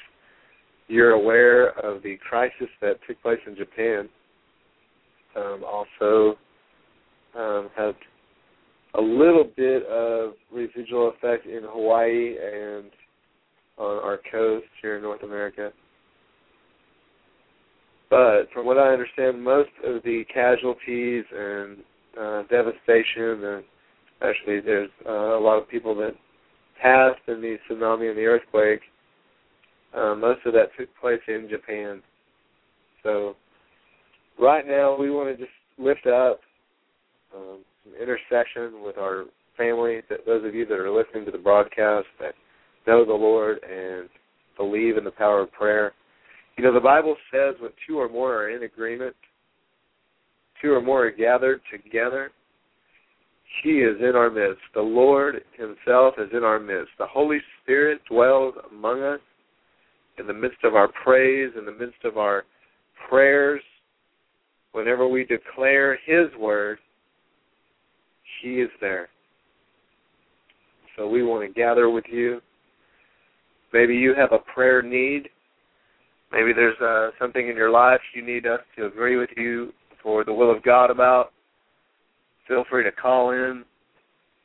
you're 0.88 1.11
aware 1.11 1.69
of 1.79 2.03
the 2.03 2.17
crisis 2.17 2.67
that 2.81 2.95
took 3.07 3.21
place 3.21 3.39
in 3.47 3.55
Japan. 3.55 4.09
Um, 5.35 5.63
also, 5.65 6.38
um, 7.38 7.69
had 7.77 7.95
a 8.95 9.01
little 9.01 9.49
bit 9.55 9.85
of 9.85 10.33
residual 10.51 11.09
effect 11.15 11.45
in 11.45 11.61
Hawaii 11.63 12.35
and 12.38 12.91
on 13.77 14.03
our 14.03 14.19
coast 14.31 14.65
here 14.81 14.97
in 14.97 15.03
North 15.03 15.23
America. 15.23 15.71
But 18.09 18.51
from 18.53 18.65
what 18.65 18.77
I 18.77 18.89
understand, 18.89 19.41
most 19.41 19.69
of 19.85 20.03
the 20.03 20.23
casualties 20.33 21.23
and 21.33 21.77
uh, 22.19 22.43
devastation, 22.49 23.43
and 23.45 23.63
actually 24.21 24.59
there's 24.59 24.89
uh, 25.07 25.38
a 25.38 25.39
lot 25.39 25.57
of 25.57 25.69
people 25.69 25.95
that 25.95 26.15
passed 26.82 27.22
in 27.28 27.41
the 27.41 27.58
tsunami 27.70 28.10
and 28.10 28.18
the 28.18 28.26
earthquake, 28.26 28.82
uh, 29.95 30.16
most 30.16 30.40
of 30.45 30.53
that 30.53 30.70
took 30.78 30.90
place 30.99 31.22
in 31.28 31.48
Japan. 31.49 32.02
So 33.03 33.36
right 34.40 34.66
now 34.66 34.98
we 34.98 35.10
want 35.10 35.30
to 35.30 35.44
just 35.44 35.56
lift 35.78 36.08
up 36.08 36.40
um, 37.36 37.60
some 37.84 37.94
intercession 38.02 38.84
with 38.84 38.98
our 38.98 39.26
family, 39.58 40.02
that 40.10 40.26
those 40.26 40.45
of 40.45 40.56
you 40.56 40.66
that 40.66 40.80
are 40.80 40.91
listening 40.91 41.26
to 41.26 41.32
the 41.32 41.38
broadcast 41.38 42.08
that 42.20 42.34
know 42.88 43.06
the 43.06 43.14
Lord 43.14 43.60
and 43.64 44.10
believe 44.58 44.98
in 44.98 45.03
the 45.03 45.12
power 45.12 45.41
of 45.41 45.52
prayer. 45.52 45.94
You 46.58 46.64
know, 46.64 46.74
the 46.74 46.80
Bible 46.80 47.16
says 47.32 47.56
when 47.60 47.72
two 47.88 47.99
or 47.99 48.10
more 48.10 48.36
are 48.36 48.49
in 48.49 48.64
agreement, 48.64 49.16
two 50.62 50.72
or 50.72 50.82
more 50.82 51.08
are 51.08 51.12
gathered 51.12 51.62
together, 51.72 52.32
he 53.64 53.80
is 53.80 53.98
in 53.99 54.15
our 54.15 54.30
midst. 54.30 54.61
The 54.73 54.82
Lord 54.82 55.44
Himself 55.57 56.15
is 56.18 56.30
in 56.34 56.44
our 56.44 56.60
midst. 56.60 56.91
The 56.98 57.06
Holy 57.06 57.40
Spirit 57.61 58.02
dwells 58.10 58.56
among 58.72 59.03
us 59.03 59.19
in 60.18 60.28
the 60.28 60.34
midst 60.34 60.64
of 60.64 60.76
our 60.76 60.90
praise, 61.03 61.52
in 61.57 61.65
the 61.65 61.72
midst 61.72 62.03
of 62.03 62.18
our 62.18 62.45
prayers. 63.10 63.61
Whenever 64.72 65.07
we 65.07 65.26
declare 65.26 65.98
His 66.06 66.28
word, 66.40 66.80
He 68.41 68.61
is 68.61 68.69
there. 68.80 69.10
So 70.98 71.07
we 71.07 71.23
want 71.23 71.48
to 71.48 71.53
gather 71.53 71.90
with 71.90 72.06
you. 72.11 72.41
Maybe 73.73 73.95
you 73.95 74.14
have 74.15 74.32
a 74.32 74.40
prayer 74.53 74.82
need. 74.82 75.30
Maybe 76.32 76.53
there's 76.53 76.80
uh, 76.82 77.11
something 77.19 77.48
in 77.48 77.56
your 77.56 77.69
life 77.69 77.99
you 78.15 78.26
need 78.26 78.45
us 78.45 78.61
to 78.78 78.86
agree 78.86 79.18
with 79.18 79.30
you 79.36 79.73
for 80.02 80.23
the 80.23 80.34
will 80.34 80.52
of 80.56 80.64
God 80.64 80.90
about 80.90 81.32
feel 82.47 82.65
free 82.69 82.84
to 82.84 82.91
call 82.91 83.31
in. 83.31 83.63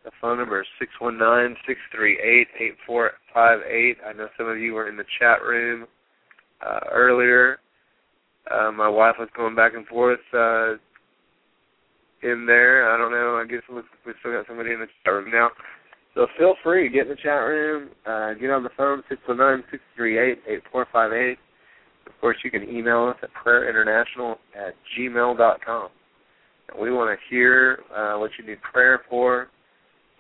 The 0.05 0.11
phone 0.21 0.39
number 0.39 0.61
is 0.61 0.67
six 0.79 0.93
one 1.01 1.19
nine 1.19 1.57
six 1.67 1.81
three 1.95 2.19
eight 2.21 2.49
eight 2.61 2.77
four 2.87 3.13
five 3.35 3.61
eight. 3.69 3.97
I 4.07 4.13
know 4.13 4.29
some 4.39 4.49
of 4.49 4.59
you 4.59 4.75
were 4.75 4.89
in 4.89 4.97
the 4.97 5.05
chat 5.19 5.43
room 5.43 5.87
uh, 6.65 6.81
earlier. 6.93 7.59
Uh, 8.49 8.71
my 8.71 8.89
wife 8.89 9.17
was 9.19 9.29
going 9.37 9.57
back 9.57 9.75
and 9.75 9.87
forth 9.89 10.21
uh, 10.33 10.75
in 12.23 12.47
there. 12.47 12.95
I 12.95 12.97
don't 12.97 13.11
know. 13.11 13.37
I 13.37 13.47
guess 13.51 13.63
we 13.69 14.13
still 14.21 14.33
got 14.33 14.47
somebody 14.47 14.73
in 14.73 14.81
the 14.81 14.87
chat 15.05 15.13
room 15.13 15.31
now. 15.33 15.51
So 16.15 16.27
feel 16.39 16.55
free, 16.63 16.89
get 16.89 17.03
in 17.03 17.09
the 17.09 17.17
chat 17.17 17.43
room, 17.45 17.91
uh, 18.07 18.33
get 18.35 18.51
on 18.51 18.63
the 18.63 18.71
phone, 18.77 19.03
six 19.09 19.21
one 19.27 19.39
nine 19.39 19.65
six 19.71 19.83
three 19.97 20.19
eight 20.19 20.39
eight 20.49 20.63
four 20.71 20.87
five 20.93 21.13
eight. 21.13 21.39
Of 22.07 22.13
course, 22.21 22.37
you 22.45 22.51
can 22.51 22.63
email 22.63 23.05
us 23.09 23.17
at 23.23 23.31
prayerinternational 23.45 24.37
at 24.55 24.75
gmail 24.97 25.37
dot 25.37 25.59
com. 25.67 25.89
We 26.81 26.91
want 26.91 27.17
to 27.17 27.35
hear 27.35 27.81
uh, 27.95 28.19
what 28.19 28.31
you 28.39 28.47
need 28.47 28.61
prayer 28.63 29.03
for. 29.09 29.49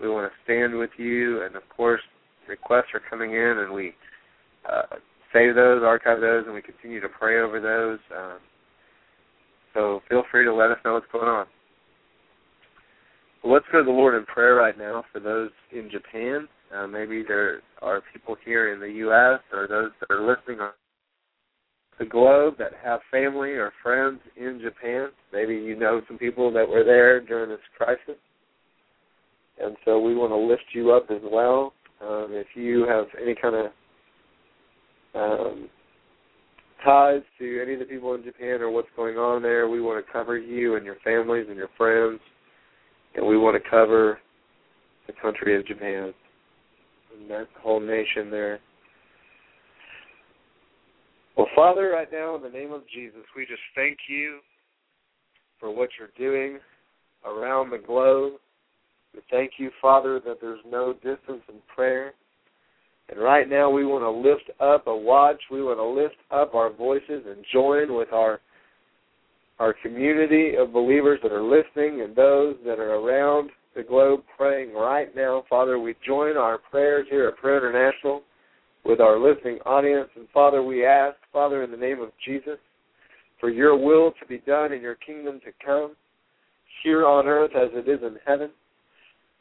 we 0.00 0.08
want 0.08 0.30
to 0.30 0.44
stand 0.44 0.78
with 0.78 0.90
you, 0.96 1.42
and 1.42 1.56
of 1.56 1.62
course, 1.74 2.00
requests 2.48 2.94
are 2.94 3.02
coming 3.10 3.32
in, 3.32 3.58
and 3.58 3.72
we 3.72 3.92
uh, 4.70 4.96
save 5.32 5.54
those, 5.54 5.82
archive 5.82 6.20
those, 6.20 6.44
and 6.46 6.54
we 6.54 6.62
continue 6.62 7.00
to 7.00 7.08
pray 7.08 7.40
over 7.40 7.60
those. 7.60 7.98
Um, 8.16 8.38
so 9.74 10.00
feel 10.08 10.22
free 10.30 10.44
to 10.44 10.54
let 10.54 10.70
us 10.70 10.78
know 10.84 10.94
what's 10.94 11.06
going 11.12 11.28
on. 11.28 11.46
Well, 13.42 13.52
let's 13.52 13.66
go 13.70 13.78
to 13.78 13.84
the 13.84 13.90
Lord 13.90 14.14
in 14.14 14.24
prayer 14.24 14.54
right 14.54 14.76
now 14.78 15.04
for 15.12 15.20
those 15.20 15.50
in 15.72 15.90
Japan. 15.90 16.48
Uh, 16.74 16.86
maybe 16.86 17.22
there 17.26 17.60
are 17.82 18.02
people 18.12 18.36
here 18.44 18.72
in 18.72 18.80
the 18.80 18.98
U.S. 19.04 19.40
or 19.52 19.68
those 19.68 19.90
that 20.00 20.12
are 20.12 20.26
listening 20.26 20.60
on 20.60 20.70
the 21.98 22.04
globe 22.04 22.54
that 22.58 22.72
have 22.82 23.00
family 23.10 23.50
or 23.50 23.72
friends 23.82 24.20
in 24.36 24.60
Japan. 24.62 25.08
Maybe 25.32 25.54
you 25.54 25.76
know 25.78 26.02
some 26.08 26.18
people 26.18 26.52
that 26.52 26.68
were 26.68 26.84
there 26.84 27.20
during 27.20 27.50
this 27.50 27.58
crisis. 27.76 28.20
And 29.62 29.76
so 29.84 29.98
we 29.98 30.14
want 30.14 30.32
to 30.32 30.36
lift 30.36 30.64
you 30.72 30.92
up 30.92 31.06
as 31.10 31.22
well. 31.24 31.72
Um, 32.02 32.28
if 32.30 32.48
you 32.54 32.86
have 32.86 33.06
any 33.20 33.34
kind 33.34 33.54
of 33.56 33.66
um, 35.14 35.70
ties 36.84 37.22
to 37.38 37.62
any 37.62 37.72
of 37.74 37.78
the 37.78 37.86
people 37.86 38.14
in 38.14 38.22
Japan 38.22 38.60
or 38.60 38.70
what's 38.70 38.88
going 38.94 39.16
on 39.16 39.42
there, 39.42 39.68
we 39.68 39.80
want 39.80 40.04
to 40.04 40.12
cover 40.12 40.36
you 40.36 40.76
and 40.76 40.84
your 40.84 40.96
families 41.02 41.46
and 41.48 41.56
your 41.56 41.70
friends. 41.78 42.20
And 43.14 43.26
we 43.26 43.38
want 43.38 43.62
to 43.62 43.70
cover 43.70 44.18
the 45.06 45.14
country 45.22 45.58
of 45.58 45.66
Japan 45.66 46.12
and 47.16 47.30
that 47.30 47.46
whole 47.62 47.80
nation 47.80 48.30
there. 48.30 48.60
Well, 51.36 51.48
Father, 51.54 51.90
right 51.90 52.08
now, 52.10 52.34
in 52.36 52.42
the 52.42 52.48
name 52.48 52.72
of 52.72 52.82
Jesus, 52.92 53.20
we 53.36 53.44
just 53.44 53.60
thank 53.74 53.98
you 54.08 54.38
for 55.60 55.74
what 55.74 55.90
you're 55.98 56.08
doing 56.16 56.58
around 57.26 57.70
the 57.70 57.78
globe. 57.78 58.34
We 59.14 59.20
thank 59.30 59.52
you, 59.58 59.70
Father, 59.80 60.20
that 60.26 60.38
there's 60.40 60.60
no 60.70 60.94
distance 60.94 61.42
in 61.48 61.56
prayer. 61.74 62.14
And 63.08 63.20
right 63.20 63.48
now, 63.48 63.70
we 63.70 63.84
want 63.84 64.02
to 64.02 64.10
lift 64.10 64.50
up 64.60 64.86
a 64.86 64.96
watch. 64.96 65.40
We 65.50 65.62
want 65.62 65.78
to 65.78 66.02
lift 66.02 66.16
up 66.30 66.54
our 66.54 66.72
voices 66.72 67.24
and 67.26 67.44
join 67.52 67.94
with 67.94 68.12
our 68.12 68.40
our 69.58 69.74
community 69.82 70.52
of 70.58 70.70
believers 70.70 71.18
that 71.22 71.32
are 71.32 71.42
listening 71.42 72.02
and 72.02 72.14
those 72.14 72.56
that 72.66 72.78
are 72.78 72.96
around 72.96 73.48
the 73.74 73.82
globe 73.82 74.20
praying 74.36 74.74
right 74.74 75.16
now. 75.16 75.44
Father, 75.48 75.78
we 75.78 75.94
join 76.06 76.36
our 76.36 76.58
prayers 76.58 77.06
here 77.08 77.28
at 77.28 77.38
Prayer 77.38 77.56
International 77.56 78.20
with 78.86 79.00
our 79.00 79.18
listening 79.18 79.58
audience. 79.66 80.08
And 80.16 80.28
Father, 80.32 80.62
we 80.62 80.86
ask, 80.86 81.16
Father, 81.32 81.62
in 81.64 81.70
the 81.70 81.76
name 81.76 82.00
of 82.00 82.10
Jesus, 82.24 82.58
for 83.40 83.50
your 83.50 83.76
will 83.76 84.12
to 84.20 84.26
be 84.26 84.38
done 84.38 84.72
and 84.72 84.82
your 84.82 84.94
kingdom 84.94 85.40
to 85.44 85.52
come 85.64 85.94
here 86.82 87.06
on 87.06 87.26
earth 87.26 87.50
as 87.56 87.70
it 87.72 87.88
is 87.88 88.00
in 88.02 88.16
heaven. 88.26 88.50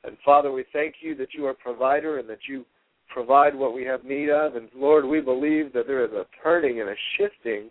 And 0.04 0.18
Father, 0.26 0.52
we 0.52 0.66
thank 0.74 0.96
you 1.02 1.16
that 1.16 1.34
you 1.34 1.46
are 1.46 1.54
provider 1.54 2.20
and 2.20 2.30
that 2.30 2.48
you 2.48 2.66
provide 3.14 3.56
what 3.56 3.74
we 3.74 3.84
have 3.84 4.04
need 4.04 4.30
of. 4.30 4.56
And 4.56 4.70
Lord, 4.76 5.06
we 5.06 5.22
believe 5.22 5.74
that 5.74 5.88
there 5.88 6.04
is 6.04 6.12
a 6.12 6.26
turning 6.44 6.82
and 6.82 6.90
a 6.90 6.96
shifting 7.18 7.70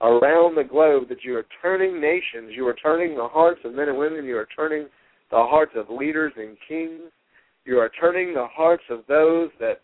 around 0.00 0.54
the 0.54 0.64
globe, 0.64 1.08
that 1.08 1.24
you 1.24 1.36
are 1.36 1.46
turning 1.60 2.00
nations, 2.00 2.52
you 2.54 2.66
are 2.66 2.74
turning 2.74 3.16
the 3.16 3.26
hearts 3.26 3.60
of 3.64 3.74
men 3.74 3.88
and 3.88 3.98
women, 3.98 4.24
you 4.24 4.36
are 4.36 4.48
turning 4.54 4.86
the 5.30 5.36
hearts 5.36 5.72
of 5.74 5.86
leaders 5.90 6.32
and 6.36 6.56
kings, 6.68 7.10
you 7.64 7.78
are 7.78 7.90
turning 8.00 8.32
the 8.32 8.46
hearts 8.46 8.84
of 8.90 9.00
those 9.08 9.50
that 9.58 9.80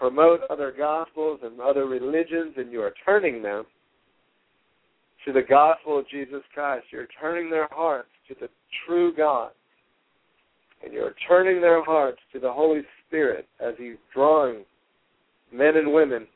promote 0.00 0.40
other 0.48 0.72
gospels 0.76 1.40
and 1.42 1.60
other 1.60 1.84
religions, 1.84 2.54
and 2.56 2.72
you 2.72 2.80
are 2.80 2.94
turning 3.04 3.42
them 3.42 3.64
to 5.26 5.32
the 5.32 5.42
gospel 5.42 5.98
of 5.98 6.08
Jesus 6.08 6.40
Christ. 6.54 6.86
You're 6.90 7.06
turning 7.20 7.50
their 7.50 7.68
hearts 7.70 8.08
to 8.28 8.34
the 8.40 8.48
true 8.86 9.14
God. 9.14 9.50
And 10.82 10.94
you're 10.94 11.14
turning 11.28 11.60
their 11.60 11.84
hearts 11.84 12.18
to 12.32 12.40
the 12.40 12.50
Holy 12.50 12.80
Spirit 13.06 13.46
as 13.60 13.74
He's 13.76 13.96
drawing 14.14 14.64
men 15.52 15.76
and 15.76 15.92
women 15.92 16.26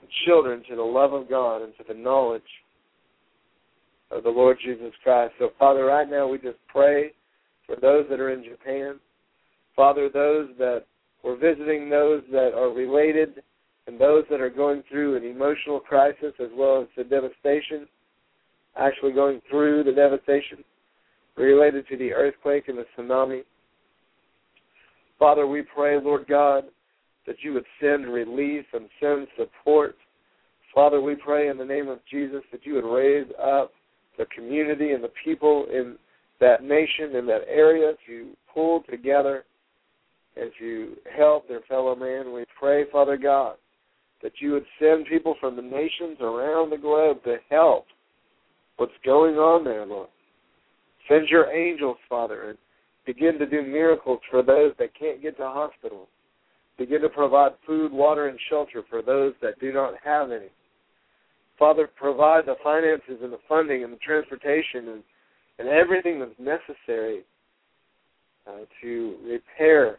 and 0.00 0.10
children 0.26 0.64
to 0.68 0.74
the 0.74 0.82
love 0.82 1.12
of 1.12 1.30
God 1.30 1.62
and 1.62 1.72
to 1.76 1.84
the 1.86 1.94
knowledge 1.94 2.42
of 4.10 4.24
the 4.24 4.28
Lord 4.28 4.58
Jesus 4.62 4.92
Christ. 5.04 5.34
So, 5.38 5.50
Father, 5.56 5.84
right 5.84 6.10
now 6.10 6.26
we 6.26 6.38
just 6.38 6.58
pray 6.66 7.12
for 7.64 7.76
those 7.76 8.06
that 8.10 8.18
are 8.18 8.30
in 8.30 8.42
Japan. 8.42 8.98
Father, 9.76 10.10
those 10.12 10.48
that 10.58 10.82
we're 11.22 11.36
visiting 11.36 11.88
those 11.88 12.22
that 12.32 12.52
are 12.54 12.70
related 12.70 13.42
and 13.86 14.00
those 14.00 14.24
that 14.30 14.40
are 14.40 14.50
going 14.50 14.82
through 14.88 15.16
an 15.16 15.24
emotional 15.24 15.80
crisis 15.80 16.32
as 16.40 16.48
well 16.54 16.82
as 16.82 16.88
the 16.96 17.04
devastation, 17.04 17.86
actually 18.76 19.12
going 19.12 19.40
through 19.50 19.84
the 19.84 19.92
devastation 19.92 20.58
related 21.36 21.86
to 21.88 21.96
the 21.96 22.12
earthquake 22.12 22.68
and 22.68 22.78
the 22.78 22.86
tsunami. 22.96 23.42
Father, 25.18 25.46
we 25.46 25.62
pray, 25.62 26.00
Lord 26.00 26.26
God, 26.28 26.64
that 27.26 27.36
you 27.42 27.52
would 27.54 27.64
send 27.80 28.06
relief 28.06 28.64
and 28.72 28.88
send 29.00 29.26
support. 29.36 29.96
Father, 30.74 31.00
we 31.00 31.14
pray 31.14 31.48
in 31.48 31.58
the 31.58 31.64
name 31.64 31.88
of 31.88 32.00
Jesus 32.10 32.42
that 32.50 32.66
you 32.66 32.74
would 32.74 32.84
raise 32.84 33.28
up 33.42 33.72
the 34.18 34.26
community 34.26 34.92
and 34.92 35.02
the 35.02 35.12
people 35.24 35.66
in 35.72 35.96
that 36.40 36.62
nation, 36.62 37.14
in 37.14 37.26
that 37.26 37.42
area 37.48 37.92
to 38.06 38.30
pull 38.52 38.82
together 38.90 39.44
and 40.36 40.50
you 40.60 40.96
help 41.16 41.48
their 41.48 41.60
fellow 41.68 41.94
man. 41.94 42.32
We 42.32 42.44
pray, 42.58 42.84
Father 42.90 43.16
God, 43.16 43.56
that 44.22 44.32
you 44.40 44.52
would 44.52 44.64
send 44.80 45.06
people 45.06 45.36
from 45.40 45.56
the 45.56 45.62
nations 45.62 46.18
around 46.20 46.70
the 46.70 46.78
globe 46.78 47.22
to 47.24 47.36
help 47.50 47.86
what's 48.76 48.92
going 49.04 49.36
on 49.36 49.64
there, 49.64 49.84
Lord. 49.84 50.08
Send 51.08 51.28
your 51.28 51.52
angels, 51.52 51.96
Father, 52.08 52.50
and 52.50 52.58
begin 53.04 53.38
to 53.38 53.46
do 53.46 53.62
miracles 53.62 54.20
for 54.30 54.42
those 54.42 54.72
that 54.78 54.98
can't 54.98 55.20
get 55.20 55.36
to 55.36 55.44
hospitals. 55.44 56.08
Begin 56.78 57.02
to 57.02 57.08
provide 57.08 57.52
food, 57.66 57.92
water, 57.92 58.28
and 58.28 58.38
shelter 58.48 58.82
for 58.88 59.02
those 59.02 59.34
that 59.42 59.60
do 59.60 59.72
not 59.72 59.94
have 60.02 60.30
any. 60.30 60.48
Father, 61.58 61.88
provide 61.96 62.46
the 62.46 62.54
finances 62.62 63.18
and 63.22 63.32
the 63.32 63.38
funding 63.48 63.84
and 63.84 63.92
the 63.92 63.98
transportation 63.98 64.88
and, 64.88 65.02
and 65.58 65.68
everything 65.68 66.18
that's 66.18 66.32
necessary 66.38 67.22
uh, 68.48 68.64
to 68.80 69.16
repair 69.24 69.98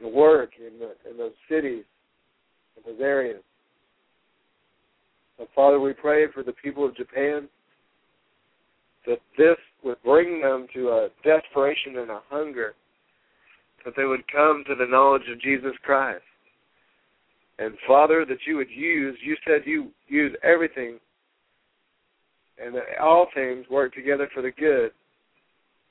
and 0.00 0.12
work 0.12 0.50
in, 0.58 0.78
the, 0.78 1.10
in 1.10 1.16
those 1.16 1.32
cities, 1.48 1.84
in 2.76 2.92
those 2.92 3.00
areas. 3.00 3.42
Father, 5.54 5.80
we 5.80 5.92
pray 5.92 6.26
for 6.32 6.42
the 6.42 6.52
people 6.52 6.86
of 6.86 6.96
Japan 6.96 7.48
that 9.06 9.18
this 9.36 9.56
would 9.82 10.00
bring 10.04 10.40
them 10.40 10.66
to 10.74 10.88
a 10.90 11.08
desperation 11.24 11.98
and 11.98 12.10
a 12.10 12.20
hunger, 12.30 12.74
that 13.84 13.94
they 13.96 14.04
would 14.04 14.22
come 14.30 14.62
to 14.68 14.74
the 14.76 14.86
knowledge 14.86 15.28
of 15.30 15.40
Jesus 15.40 15.72
Christ. 15.82 16.22
And 17.58 17.74
Father, 17.86 18.24
that 18.28 18.38
you 18.46 18.56
would 18.56 18.70
use, 18.70 19.18
you 19.24 19.36
said 19.46 19.62
you 19.64 19.88
use 20.08 20.34
everything 20.42 20.98
and 22.62 22.74
that 22.74 22.98
all 23.00 23.26
things 23.34 23.66
work 23.70 23.94
together 23.94 24.28
for 24.32 24.42
the 24.42 24.52
good. 24.52 24.92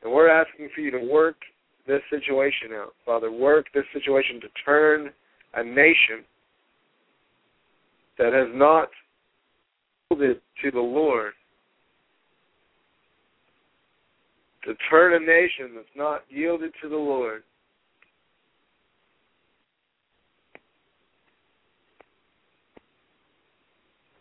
And 0.03 0.11
we're 0.11 0.29
asking 0.29 0.69
for 0.73 0.81
you 0.81 0.91
to 0.91 1.11
work 1.11 1.35
this 1.91 2.01
situation 2.09 2.69
out. 2.73 2.93
Father, 3.05 3.29
work 3.29 3.65
this 3.73 3.83
situation 3.91 4.39
to 4.39 4.47
turn 4.63 5.09
a 5.55 5.61
nation 5.63 6.23
that 8.17 8.31
has 8.31 8.47
not 8.53 8.87
yielded 10.09 10.39
to 10.63 10.71
the 10.71 10.79
Lord, 10.79 11.33
to 14.63 14.73
turn 14.89 15.21
a 15.21 15.25
nation 15.25 15.75
that's 15.75 15.87
not 15.93 16.21
yielded 16.29 16.71
to 16.81 16.87
the 16.87 16.95
Lord. 16.95 17.43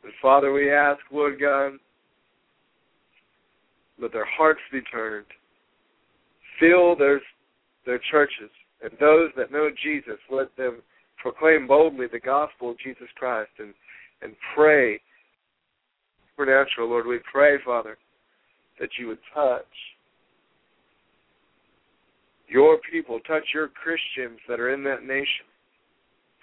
And 0.03 0.13
Father, 0.21 0.53
we 0.53 0.73
ask, 0.73 0.99
Lord 1.13 1.39
God, 1.41 1.75
let 4.03 4.13
their 4.13 4.27
hearts 4.27 4.61
be 4.73 4.81
turned. 4.81 5.27
Fill 6.59 6.97
their 6.97 7.21
their 7.91 8.01
churches. 8.11 8.51
And 8.83 8.93
those 9.01 9.31
that 9.37 9.51
know 9.51 9.69
Jesus, 9.83 10.19
let 10.31 10.57
them 10.57 10.81
proclaim 11.19 11.67
boldly 11.67 12.07
the 12.11 12.21
gospel 12.21 12.71
of 12.71 12.79
Jesus 12.79 13.09
Christ 13.17 13.51
and, 13.59 13.75
and 14.23 14.33
pray 14.55 15.01
supernatural, 16.31 16.89
Lord. 16.89 17.07
We 17.07 17.19
pray, 17.31 17.57
Father, 17.65 17.99
that 18.79 18.91
you 18.99 19.09
would 19.09 19.19
touch 19.35 19.67
your 22.49 22.79
people, 22.91 23.19
touch 23.27 23.45
your 23.53 23.69
Christians 23.69 24.39
that 24.49 24.61
are 24.61 24.73
in 24.73 24.85
that 24.85 25.03
nation, 25.03 25.47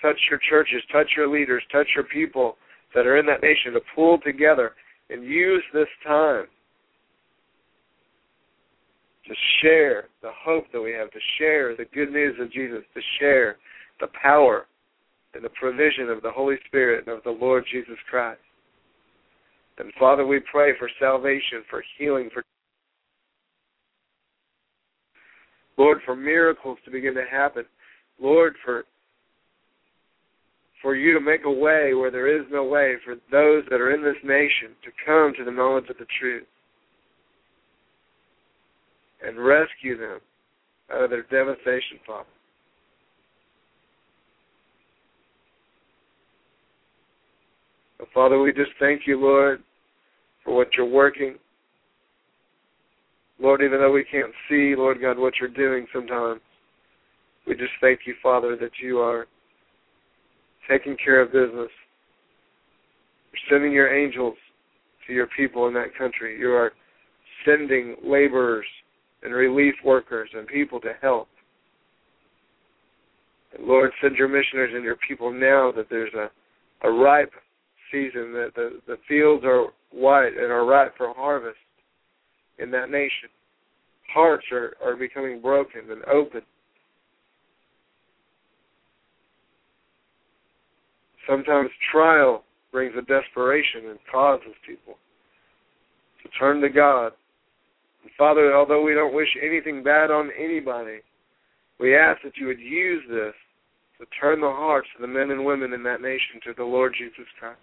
touch 0.02 0.19
your 0.30 0.40
churches, 0.49 0.84
touch 0.91 1.07
your 1.15 1.30
leaders, 1.30 1.64
touch 1.72 1.88
your 1.95 2.06
people 2.06 2.57
that 2.94 3.07
are 3.07 3.18
in 3.18 3.26
that 3.26 3.41
nation 3.41 3.72
to 3.74 3.80
pull 3.95 4.19
together 4.19 4.74
and 5.10 5.24
use 5.24 5.64
this 5.74 5.88
time 6.06 6.45
to 9.28 9.36
share 9.62 10.06
the 10.22 10.32
hope 10.44 10.66
that 10.72 10.82
we 10.82 10.91
have, 10.94 11.12
to 11.12 11.20
share 11.38 11.76
the 11.76 11.86
good 11.94 12.12
news 12.12 12.36
of 12.40 12.52
Jesus, 12.52 12.84
to 12.94 13.02
share 13.20 13.58
the 13.99 14.08
power 14.22 14.68
and 15.34 15.44
the 15.44 15.49
provision 15.49 16.10
of 16.10 16.22
the 16.22 16.32
Holy 16.32 16.56
Spirit 16.68 17.06
and 17.08 17.18
of 17.18 17.24
the 17.24 17.30
Lord 17.30 17.66
Jesus 17.72 17.98
Christ. 18.10 18.40
And 19.78 19.91
Father, 19.99 20.26
we 20.26 20.40
pray 20.52 20.72
for 20.80 20.90
salvation, 20.99 21.64
for 21.70 21.84
healing, 21.98 22.30
for 22.34 22.44
Lord, 25.78 25.99
for 26.06 26.16
miracles 26.16 26.80
to 26.86 26.91
begin 26.91 27.14
to 27.14 27.26
happen. 27.30 27.64
Lord, 28.20 28.56
for 28.66 28.86
for 30.82 30.95
you 30.95 31.14
to 31.14 31.20
make 31.20 31.44
a 31.45 31.52
way 31.52 31.94
where 31.94 32.12
there 32.12 32.28
is 32.28 32.45
no 32.52 32.64
way 32.64 32.95
for 33.04 33.16
those 33.32 33.64
that 33.70 33.82
are 33.82 33.94
in 33.94 34.04
this 34.04 34.22
nation 34.24 34.76
to 34.84 34.91
come 35.06 35.34
to 35.36 35.44
the 35.44 35.52
knowledge 35.52 35.90
of 35.90 35.98
the 35.98 36.06
truth 36.20 36.45
and 39.28 39.38
rescue 39.38 39.98
them 39.98 40.20
out 40.91 41.04
of 41.04 41.10
their 41.10 41.24
devastation, 41.24 41.99
Father. 42.06 42.30
Father, 48.14 48.41
we 48.41 48.54
just 48.54 48.72
thank 48.80 49.02
you, 49.06 49.20
Lord, 49.20 49.62
for 50.44 50.56
what 50.56 50.70
you're 50.76 50.86
working. 50.86 51.36
Lord, 53.40 53.62
even 53.62 53.80
though 53.80 53.91
we 53.91 54.06
can't 54.06 54.32
see, 54.49 54.76
Lord 54.76 54.99
God, 55.02 55.20
what 55.20 55.34
you're 55.40 55.49
doing 55.49 55.86
sometimes, 55.94 56.40
we 57.45 57.56
just 57.56 57.74
thank 57.82 58.02
you, 58.06 58.16
Father, 58.24 58.56
that 58.60 58.72
you 58.82 58.99
are 58.99 59.28
taking 60.70 60.95
care 61.04 61.22
of 61.22 61.32
business. 61.32 61.70
You're 63.32 63.49
sending 63.49 63.72
your 63.72 63.94
angels 63.94 64.36
to 65.06 65.14
your 65.14 65.28
people 65.28 65.68
in 65.68 65.74
that 65.76 65.95
country. 65.98 66.40
You 66.40 66.52
are 66.52 66.72
sending 67.45 67.95
laborers 68.04 68.66
and 69.23 69.34
relief 69.34 69.76
workers 69.84 70.30
and 70.34 70.48
people 70.48 70.80
to 70.81 70.94
help. 71.02 71.27
And 73.57 73.68
Lord, 73.68 73.91
send 74.02 74.15
your 74.15 74.27
missionaries 74.27 74.76
and 74.76 74.84
your 74.84 74.98
people 75.07 75.31
now 75.31 75.72
that 75.76 75.88
there's 75.89 76.14
a, 76.14 76.30
a 76.88 76.91
ripe 76.91 77.31
season, 77.91 78.34
that 78.34 78.52
the, 78.56 78.80
the 78.88 78.98
fields 79.07 79.44
are 79.45 79.68
white 79.91 80.34
and 80.38 80.52
are 80.52 80.65
ripe 80.65 80.95
for 80.98 81.14
harvest 81.15 81.57
in 82.60 82.72
that 82.72 82.89
nation. 82.89 83.30
Hearts 84.14 84.45
are, 84.52 84.73
are 84.84 84.95
becoming 84.95 85.41
broken 85.41 85.81
and 85.89 86.03
open. 86.06 86.41
Sometimes 91.27 91.69
trial 91.91 92.44
brings 92.72 92.94
a 92.98 93.02
desperation 93.02 93.89
and 93.89 93.99
causes 94.11 94.53
people 94.65 94.95
to 96.23 96.30
turn 96.39 96.61
to 96.61 96.69
God. 96.69 97.11
Father, 98.17 98.55
although 98.55 98.84
we 98.84 98.93
don't 98.93 99.13
wish 99.13 99.29
anything 99.41 99.84
bad 99.84 100.11
on 100.11 100.29
anybody, 100.38 100.99
we 101.79 101.95
ask 101.95 102.21
that 102.23 102.38
you 102.38 102.47
would 102.47 102.59
use 102.59 103.03
this 103.09 103.34
to 103.99 104.05
turn 104.19 104.41
the 104.41 104.47
hearts 104.47 104.88
of 104.95 105.01
the 105.01 105.07
men 105.07 105.31
and 105.31 105.45
women 105.45 105.73
in 105.73 105.84
that 105.84 106.01
nation 106.01 106.39
to 106.45 106.53
the 106.55 106.63
Lord 106.63 106.93
Jesus 106.97 107.25
Christ. 107.39 107.59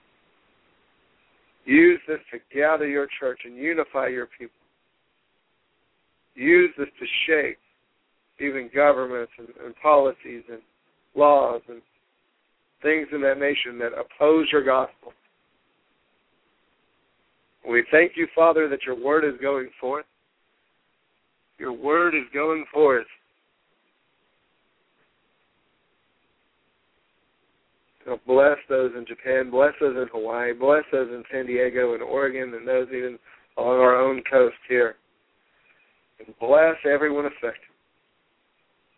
Use 1.64 2.00
this 2.06 2.18
to 2.32 2.38
gather 2.54 2.86
your 2.86 3.06
church 3.18 3.40
and 3.44 3.56
unify 3.56 4.08
your 4.08 4.26
people. 4.26 4.54
Use 6.34 6.70
this 6.76 6.88
to 6.98 7.06
shake 7.26 7.58
even 8.40 8.68
governments 8.74 9.32
and, 9.38 9.48
and 9.64 9.74
policies 9.76 10.42
and 10.50 10.60
laws 11.14 11.62
and 11.68 11.80
things 12.82 13.06
in 13.12 13.20
that 13.22 13.38
nation 13.38 13.78
that 13.78 13.92
oppose 13.92 14.46
your 14.52 14.64
gospel. 14.64 15.12
We 17.68 17.84
thank 17.90 18.12
you, 18.16 18.26
Father, 18.34 18.68
that 18.68 18.82
your 18.84 19.02
word 19.02 19.24
is 19.24 19.40
going 19.40 19.70
forth. 19.80 20.04
Your 21.58 21.72
word 21.72 22.14
is 22.14 22.24
going 22.32 22.64
forth. 22.72 23.06
So 28.04 28.18
bless 28.26 28.58
those 28.68 28.92
in 28.96 29.06
Japan, 29.06 29.50
bless 29.50 29.72
those 29.80 29.96
in 29.96 30.08
Hawaii, 30.12 30.52
bless 30.52 30.84
those 30.92 31.08
in 31.08 31.24
San 31.32 31.46
Diego 31.46 31.94
and 31.94 32.02
Oregon, 32.02 32.52
and 32.54 32.68
those 32.68 32.88
even 32.88 33.18
on 33.56 33.78
our 33.78 33.96
own 33.96 34.22
coast 34.30 34.56
here. 34.68 34.96
And 36.18 36.34
bless 36.38 36.76
everyone 36.84 37.24
affected 37.24 37.74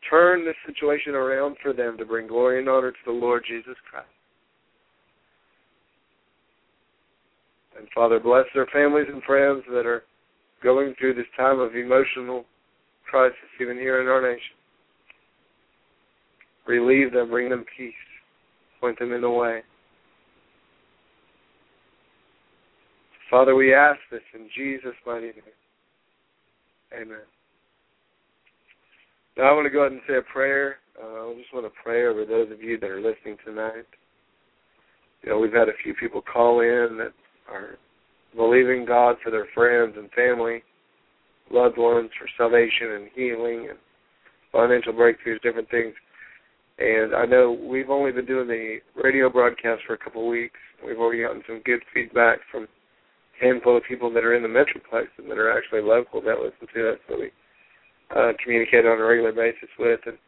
turn 0.09 0.45
this 0.45 0.57
situation 0.67 1.15
around 1.15 1.57
for 1.63 1.73
them 1.73 1.97
to 1.99 2.05
bring 2.05 2.27
glory 2.27 2.59
and 2.59 2.69
honor 2.69 2.91
to 2.91 2.99
the 3.07 3.13
Lord 3.13 3.45
Jesus 3.47 3.77
Christ. 3.91 4.07
And 7.79 7.87
Father, 7.95 8.19
bless 8.19 8.45
their 8.55 8.67
families 8.73 9.07
and 9.13 9.23
friends 9.23 9.63
that 9.71 9.87
are 9.87 10.05
going 10.63 10.95
through 10.99 11.15
this 11.15 11.27
time 11.37 11.61
of 11.61 11.75
emotional 11.75 12.45
crisis, 13.09 13.37
even 13.61 13.77
here 13.77 14.01
in 14.01 14.09
our 14.09 14.23
nation. 14.23 14.57
Relieve 16.67 17.13
them, 17.13 17.31
bring 17.31 17.49
them 17.49 17.65
peace, 17.77 17.95
point 18.81 18.99
them 18.99 19.13
in 19.13 19.21
the 19.21 19.31
way. 19.31 19.63
Father, 23.31 23.55
we 23.55 23.75
ask 23.75 23.99
this 24.11 24.23
in 24.35 24.49
Jesus' 24.57 24.95
mighty 25.07 25.27
name. 25.27 25.57
Amen. 26.95 27.19
Now 29.37 29.51
I 29.51 29.53
want 29.53 29.67
to 29.67 29.71
go 29.71 29.81
ahead 29.81 29.93
and 29.93 30.01
say 30.09 30.17
a 30.17 30.23
prayer. 30.23 30.77
Uh, 31.01 31.31
I 31.31 31.35
just 31.39 31.53
want 31.53 31.67
to 31.67 31.73
pray 31.83 32.07
over 32.07 32.25
those 32.25 32.51
of 32.51 32.63
you 32.63 32.79
that 32.79 32.91
are 32.91 33.01
listening 33.01 33.37
tonight. 33.45 33.87
You 35.23 35.31
know, 35.31 35.39
we've 35.39 35.53
had 35.53 35.69
a 35.69 35.77
few 35.83 35.93
people 35.95 36.23
call 36.23 36.61
in 36.61 36.97
that 36.99 37.13
are 37.53 37.79
believing 38.35 38.85
God 38.85 39.17
for 39.23 39.31
their 39.31 39.47
friends 39.55 39.95
and 39.97 40.11
family, 40.11 40.63
loved 41.51 41.79
ones 41.79 42.11
for 42.19 42.29
salvation 42.37 42.93
and 42.93 43.09
healing 43.15 43.69
and 43.71 43.79
financial 44.53 44.93
breakthroughs, 44.93 45.43
different 45.43 45.71
things. 45.71 45.95
And 46.79 47.15
I 47.15 47.25
know 47.25 47.53
we've 47.53 47.91
only 47.91 48.13
been 48.13 48.27
doing 48.27 48.49
the 48.49 48.79
radio 49.03 49.31
broadcast 49.31 49.83
for 49.87 49.95
a 49.95 49.99
couple 49.99 50.23
of 50.23 50.29
weeks. 50.29 50.59
We've 50.87 50.99
already 50.99 51.23
gotten 51.23 51.43
some 51.47 51.63
good 51.65 51.81
feedback 51.95 52.39
from 52.51 52.65
a 52.65 53.45
handful 53.45 53.77
of 53.77 53.83
people 53.89 54.13
that 54.13 54.25
are 54.25 54.35
in 54.35 54.43
the 54.43 54.49
Metroplex 54.49 55.07
and 55.19 55.31
that 55.31 55.39
are 55.39 55.57
actually 55.57 55.81
local 55.81 56.21
that 56.23 56.41
listen 56.41 56.69
to 56.75 56.93
us. 56.93 56.99
So 57.09 57.17
we 57.19 57.31
uh, 58.15 58.33
communicate 58.43 58.85
on 58.85 59.01
a 59.01 59.05
regular 59.05 59.33
basis 59.33 59.71
with. 59.79 60.01
And 60.07 60.19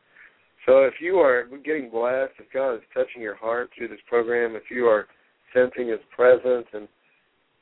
so, 0.67 0.85
if 0.85 0.95
you 1.01 1.17
are 1.17 1.45
getting 1.65 1.91
blessed, 1.91 2.33
if 2.39 2.53
God 2.53 2.75
is 2.75 2.81
touching 2.93 3.23
your 3.23 3.37
heart 3.37 3.71
through 3.77 3.89
this 3.89 4.05
program, 4.09 4.57
if 4.57 4.65
you 4.71 4.87
are 4.87 5.07
sensing 5.55 5.89
His 5.89 6.01
presence 6.15 6.67
and 6.73 6.89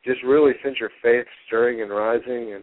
just 0.07 0.23
really 0.23 0.53
sense 0.63 0.77
your 0.81 0.91
faith 1.03 1.27
stirring 1.47 1.83
and 1.83 1.91
rising, 1.91 2.55
and 2.55 2.63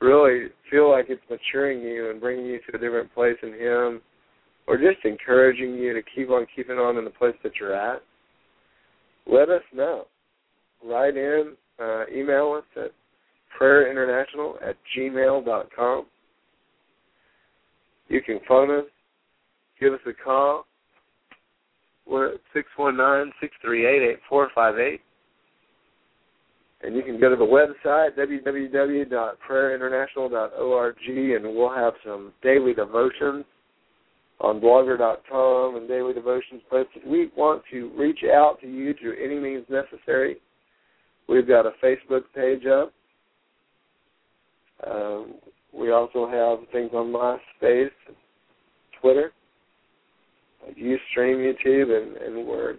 really 0.00 0.48
feel 0.70 0.90
like 0.90 1.06
it's 1.08 1.22
maturing 1.28 1.80
you 1.80 2.10
and 2.10 2.20
bringing 2.20 2.46
you 2.46 2.60
to 2.70 2.76
a 2.76 2.78
different 2.78 3.12
place 3.14 3.36
in 3.42 3.52
Him, 3.52 4.00
or 4.66 4.76
just 4.76 5.04
encouraging 5.04 5.74
you 5.74 5.92
to 5.92 6.02
keep 6.14 6.30
on 6.30 6.46
keeping 6.54 6.76
on 6.76 6.96
in 6.96 7.04
the 7.04 7.10
place 7.10 7.34
that 7.42 7.52
you're 7.58 7.74
at, 7.74 8.02
let 9.26 9.48
us 9.48 9.62
know. 9.74 10.06
Write 10.84 11.16
in, 11.16 11.54
uh, 11.80 12.04
email 12.14 12.58
us 12.58 12.64
at 12.76 12.92
prayerinternational 13.60 14.54
at 14.66 14.76
gmail.com. 14.96 16.06
You 18.08 18.22
can 18.22 18.38
phone 18.46 18.70
us, 18.70 18.84
give 19.80 19.92
us 19.92 20.00
a 20.06 20.12
call. 20.12 20.66
We're 22.06 22.34
at 22.34 22.40
619-638-8458. 22.78 25.00
And 26.82 26.94
you 26.94 27.02
can 27.02 27.18
go 27.20 27.28
to 27.28 27.34
the 27.34 27.44
website, 27.44 28.16
www.prayerinternational.org, 28.16 30.96
and 31.08 31.56
we'll 31.56 31.74
have 31.74 31.94
some 32.06 32.32
daily 32.42 32.72
devotions 32.72 33.44
on 34.40 34.60
blogger.com 34.60 35.74
and 35.76 35.88
daily 35.88 36.14
devotions 36.14 36.62
posted. 36.70 37.02
We 37.04 37.32
want 37.36 37.64
to 37.72 37.90
reach 37.96 38.20
out 38.24 38.60
to 38.60 38.68
you 38.68 38.94
through 38.94 39.16
any 39.22 39.40
means 39.40 39.66
necessary. 39.68 40.36
We've 41.28 41.48
got 41.48 41.66
a 41.66 41.72
Facebook 41.82 42.22
page 42.34 42.64
up. 42.66 42.92
Um, 44.88 45.34
we 45.74 45.90
also 45.90 46.30
have 46.30 46.60
things 46.70 46.92
on 46.94 47.12
MySpace, 47.12 47.90
Twitter, 49.00 49.32
Ustream, 50.70 51.52
YouTube, 51.52 51.90
and, 51.90 52.16
and 52.16 52.46
we're 52.46 52.76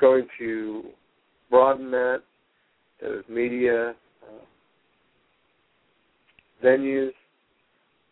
going 0.00 0.26
to 0.38 0.86
broaden 1.48 1.92
that 1.92 2.22
to 3.00 3.22
media 3.28 3.94
uh, 4.22 4.44
venues, 6.64 7.12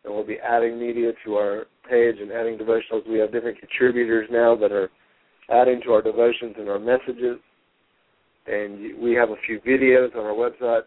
and 0.05 0.15
we'll 0.15 0.27
be 0.27 0.39
adding 0.39 0.79
media 0.79 1.13
to 1.25 1.35
our 1.35 1.67
page 1.89 2.17
and 2.21 2.31
adding 2.33 2.59
devotionals. 2.59 3.09
We 3.09 3.19
have 3.19 3.33
different 3.33 3.59
contributors 3.59 4.29
now 4.31 4.57
that 4.57 4.73
are 4.73 4.91
adding 5.51 5.81
to 5.85 5.93
our 5.93 6.03
devotions 6.03 6.55
and 6.59 6.69
our 6.69 6.79
messages, 6.79 7.39
and 8.47 8.99
we 9.01 9.13
have 9.15 9.31
a 9.31 9.37
few 9.47 9.61
videos 9.61 10.15
on 10.15 10.25
our 10.25 10.33
website. 10.33 10.83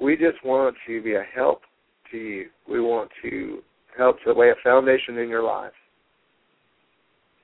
We 0.00 0.16
just 0.16 0.44
want 0.44 0.76
to 0.86 1.02
be 1.02 1.14
a 1.14 1.24
help 1.34 1.62
to 2.10 2.16
you. 2.16 2.46
We 2.68 2.80
want 2.80 3.10
to 3.22 3.60
help 3.96 4.16
to 4.24 4.32
lay 4.32 4.50
a 4.50 4.54
foundation 4.62 5.18
in 5.18 5.28
your 5.28 5.42
life 5.42 5.72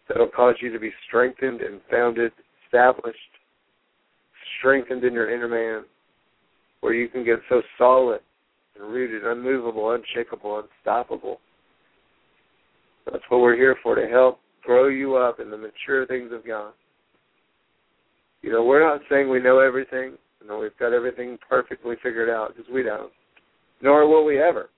that'll 0.09 0.29
cause 0.29 0.55
you 0.61 0.73
to 0.73 0.79
be 0.79 0.93
strengthened 1.07 1.61
and 1.61 1.81
founded, 1.91 2.33
established, 2.65 3.19
strengthened 4.59 5.05
in 5.05 5.13
your 5.13 5.35
inner 5.35 5.49
man, 5.49 5.85
where 6.81 6.95
you 6.95 7.09
can 7.09 7.25
get 7.25 7.39
so 7.49 7.63
solid 7.79 8.21
and 8.79 8.89
rooted, 8.93 9.25
unmovable, 9.25 9.93
unshakable, 9.93 10.63
unstoppable. 10.63 11.41
That's 13.11 13.25
what 13.29 13.41
we're 13.41 13.57
here 13.57 13.77
for 13.83 13.95
to 13.95 14.07
help 14.09 14.41
grow 14.63 14.89
you 14.89 15.17
up 15.17 15.41
in 15.41 15.51
the 15.51 15.57
mature 15.57 16.07
things 16.07 16.33
of 16.33 16.47
God. 16.47 16.73
You 18.43 18.53
know, 18.53 18.65
we're 18.65 18.87
not 18.87 19.01
saying 19.09 19.31
we 19.31 19.41
know 19.41 19.61
everything, 19.61 20.13
you 20.41 20.49
know, 20.49 20.59
we've 20.59 20.77
got 20.79 20.93
everything 20.93 21.39
perfectly 21.49 21.97
figured 22.03 22.29
out 22.29 22.55
because 22.55 22.71
we 22.73 22.83
don't 22.83 23.11
nor 23.83 24.09
will 24.09 24.25
we 24.25 24.41
ever. 24.41 24.71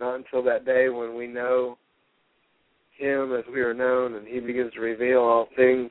not 0.00 0.16
until 0.16 0.42
that 0.42 0.64
day 0.64 0.88
when 0.88 1.16
we 1.16 1.26
know 1.26 1.78
Him 2.98 3.34
as 3.34 3.44
we 3.52 3.60
are 3.60 3.74
known 3.74 4.14
and 4.14 4.26
He 4.26 4.40
begins 4.40 4.72
to 4.74 4.80
reveal 4.80 5.20
all 5.20 5.48
things. 5.56 5.90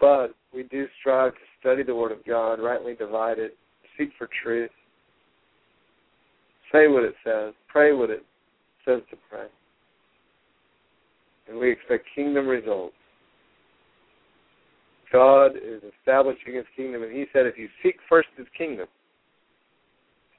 But 0.00 0.34
we 0.54 0.64
do 0.64 0.86
strive 1.00 1.32
to 1.32 1.40
study 1.62 1.82
the 1.82 1.94
Word 1.94 2.12
of 2.12 2.24
God, 2.26 2.60
rightly 2.60 2.94
divide 2.94 3.38
it, 3.38 3.56
seek 3.96 4.10
for 4.18 4.28
truth, 4.42 4.70
say 6.72 6.88
what 6.88 7.04
it 7.04 7.14
says, 7.24 7.54
pray 7.68 7.92
what 7.92 8.10
it 8.10 8.24
says 8.84 9.00
to 9.10 9.16
pray. 9.30 9.46
And 11.48 11.58
we 11.58 11.70
expect 11.70 12.06
kingdom 12.14 12.46
results. 12.46 12.94
God 15.12 15.52
is 15.56 15.82
establishing 15.98 16.54
his 16.54 16.64
kingdom, 16.76 17.02
and 17.02 17.12
he 17.12 17.26
said, 17.32 17.46
if 17.46 17.58
you 17.58 17.68
seek 17.82 17.96
first 18.08 18.28
his 18.36 18.46
kingdom 18.56 18.86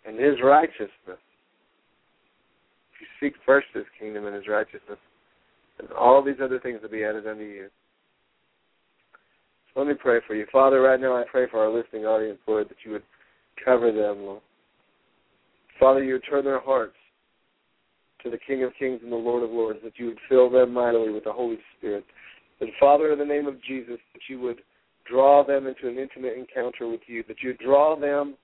and 0.05 0.19
his 0.19 0.35
righteousness, 0.43 0.89
if 1.07 2.99
you 2.99 3.07
seek 3.19 3.35
first 3.45 3.67
his 3.73 3.85
kingdom 3.99 4.25
and 4.25 4.35
his 4.35 4.47
righteousness, 4.47 4.97
then 5.79 5.87
all 5.97 6.23
these 6.23 6.41
other 6.43 6.59
things 6.59 6.79
will 6.81 6.89
be 6.89 7.03
added 7.03 7.27
unto 7.27 7.43
you. 7.43 7.69
Let 9.75 9.87
me 9.87 9.93
pray 9.95 10.19
for 10.27 10.35
you. 10.35 10.45
Father, 10.51 10.81
right 10.81 10.99
now 10.99 11.15
I 11.15 11.23
pray 11.29 11.47
for 11.49 11.59
our 11.59 11.73
listening 11.73 12.05
audience, 12.05 12.39
Lord, 12.47 12.69
that 12.69 12.77
you 12.85 12.91
would 12.91 13.03
cover 13.63 13.91
them, 13.91 14.23
Lord. 14.23 14.41
Father, 15.79 16.03
you 16.03 16.13
would 16.13 16.23
turn 16.29 16.45
their 16.45 16.59
hearts 16.59 16.95
to 18.23 18.29
the 18.29 18.37
King 18.37 18.63
of 18.63 18.71
Kings 18.77 18.99
and 19.03 19.11
the 19.11 19.15
Lord 19.15 19.43
of 19.43 19.49
Lords, 19.49 19.79
that 19.83 19.93
you 19.97 20.07
would 20.07 20.19
fill 20.29 20.49
them 20.49 20.73
mightily 20.73 21.11
with 21.11 21.23
the 21.23 21.31
Holy 21.31 21.57
Spirit. 21.77 22.05
And 22.61 22.69
Father, 22.79 23.11
in 23.11 23.19
the 23.19 23.25
name 23.25 23.47
of 23.47 23.61
Jesus, 23.63 23.97
that 24.13 24.21
you 24.29 24.39
would 24.41 24.61
draw 25.09 25.45
them 25.45 25.67
into 25.67 25.89
an 25.89 25.97
intimate 25.97 26.37
encounter 26.37 26.87
with 26.87 27.01
you, 27.07 27.23
that 27.27 27.37
you 27.41 27.49
would 27.49 27.59
draw 27.59 27.99
them 27.99 28.35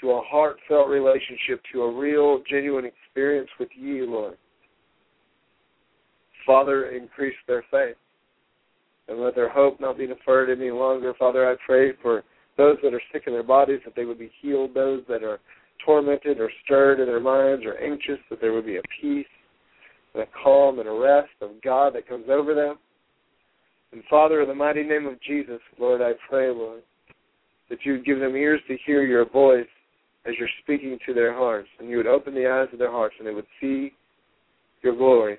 to 0.00 0.10
a 0.10 0.22
heartfelt 0.22 0.88
relationship, 0.88 1.62
to 1.72 1.82
a 1.82 1.94
real, 1.94 2.42
genuine 2.48 2.84
experience 2.84 3.48
with 3.60 3.68
you, 3.76 4.10
Lord. 4.10 4.36
Father, 6.46 6.90
increase 6.90 7.36
their 7.46 7.64
faith 7.70 7.96
and 9.08 9.20
let 9.20 9.34
their 9.34 9.48
hope 9.48 9.80
not 9.80 9.98
be 9.98 10.06
deferred 10.06 10.50
any 10.50 10.70
longer. 10.70 11.14
Father, 11.18 11.48
I 11.48 11.54
pray 11.64 11.92
for 12.02 12.24
those 12.56 12.76
that 12.82 12.94
are 12.94 13.02
sick 13.12 13.24
in 13.26 13.32
their 13.32 13.42
bodies 13.42 13.80
that 13.84 13.94
they 13.94 14.04
would 14.04 14.18
be 14.18 14.30
healed, 14.40 14.74
those 14.74 15.02
that 15.08 15.22
are 15.22 15.38
tormented 15.84 16.40
or 16.40 16.50
stirred 16.64 17.00
in 17.00 17.06
their 17.06 17.20
minds 17.20 17.64
or 17.64 17.78
anxious, 17.78 18.18
that 18.30 18.40
there 18.40 18.52
would 18.52 18.66
be 18.66 18.76
a 18.76 18.82
peace 19.00 19.26
and 20.14 20.22
a 20.22 20.26
calm 20.42 20.78
and 20.78 20.88
a 20.88 20.92
rest 20.92 21.30
of 21.40 21.50
God 21.62 21.94
that 21.94 22.08
comes 22.08 22.26
over 22.30 22.54
them. 22.54 22.76
And 23.92 24.02
Father, 24.10 24.42
in 24.42 24.48
the 24.48 24.54
mighty 24.54 24.82
name 24.82 25.06
of 25.06 25.20
Jesus, 25.22 25.60
Lord, 25.78 26.02
I 26.02 26.12
pray, 26.28 26.48
Lord, 26.50 26.82
that 27.70 27.78
you 27.84 27.92
would 27.92 28.04
give 28.04 28.18
them 28.18 28.36
ears 28.36 28.60
to 28.68 28.76
hear 28.86 29.02
your 29.02 29.28
voice 29.28 29.66
as 30.26 30.34
you're 30.38 30.48
speaking 30.62 30.98
to 31.06 31.14
their 31.14 31.32
hearts, 31.34 31.68
and 31.78 31.88
you 31.88 31.96
would 31.98 32.06
open 32.06 32.34
the 32.34 32.48
eyes 32.48 32.68
of 32.72 32.78
their 32.78 32.90
hearts, 32.90 33.14
and 33.18 33.26
they 33.26 33.34
would 33.34 33.46
see 33.60 33.92
your 34.82 34.96
glory. 34.96 35.38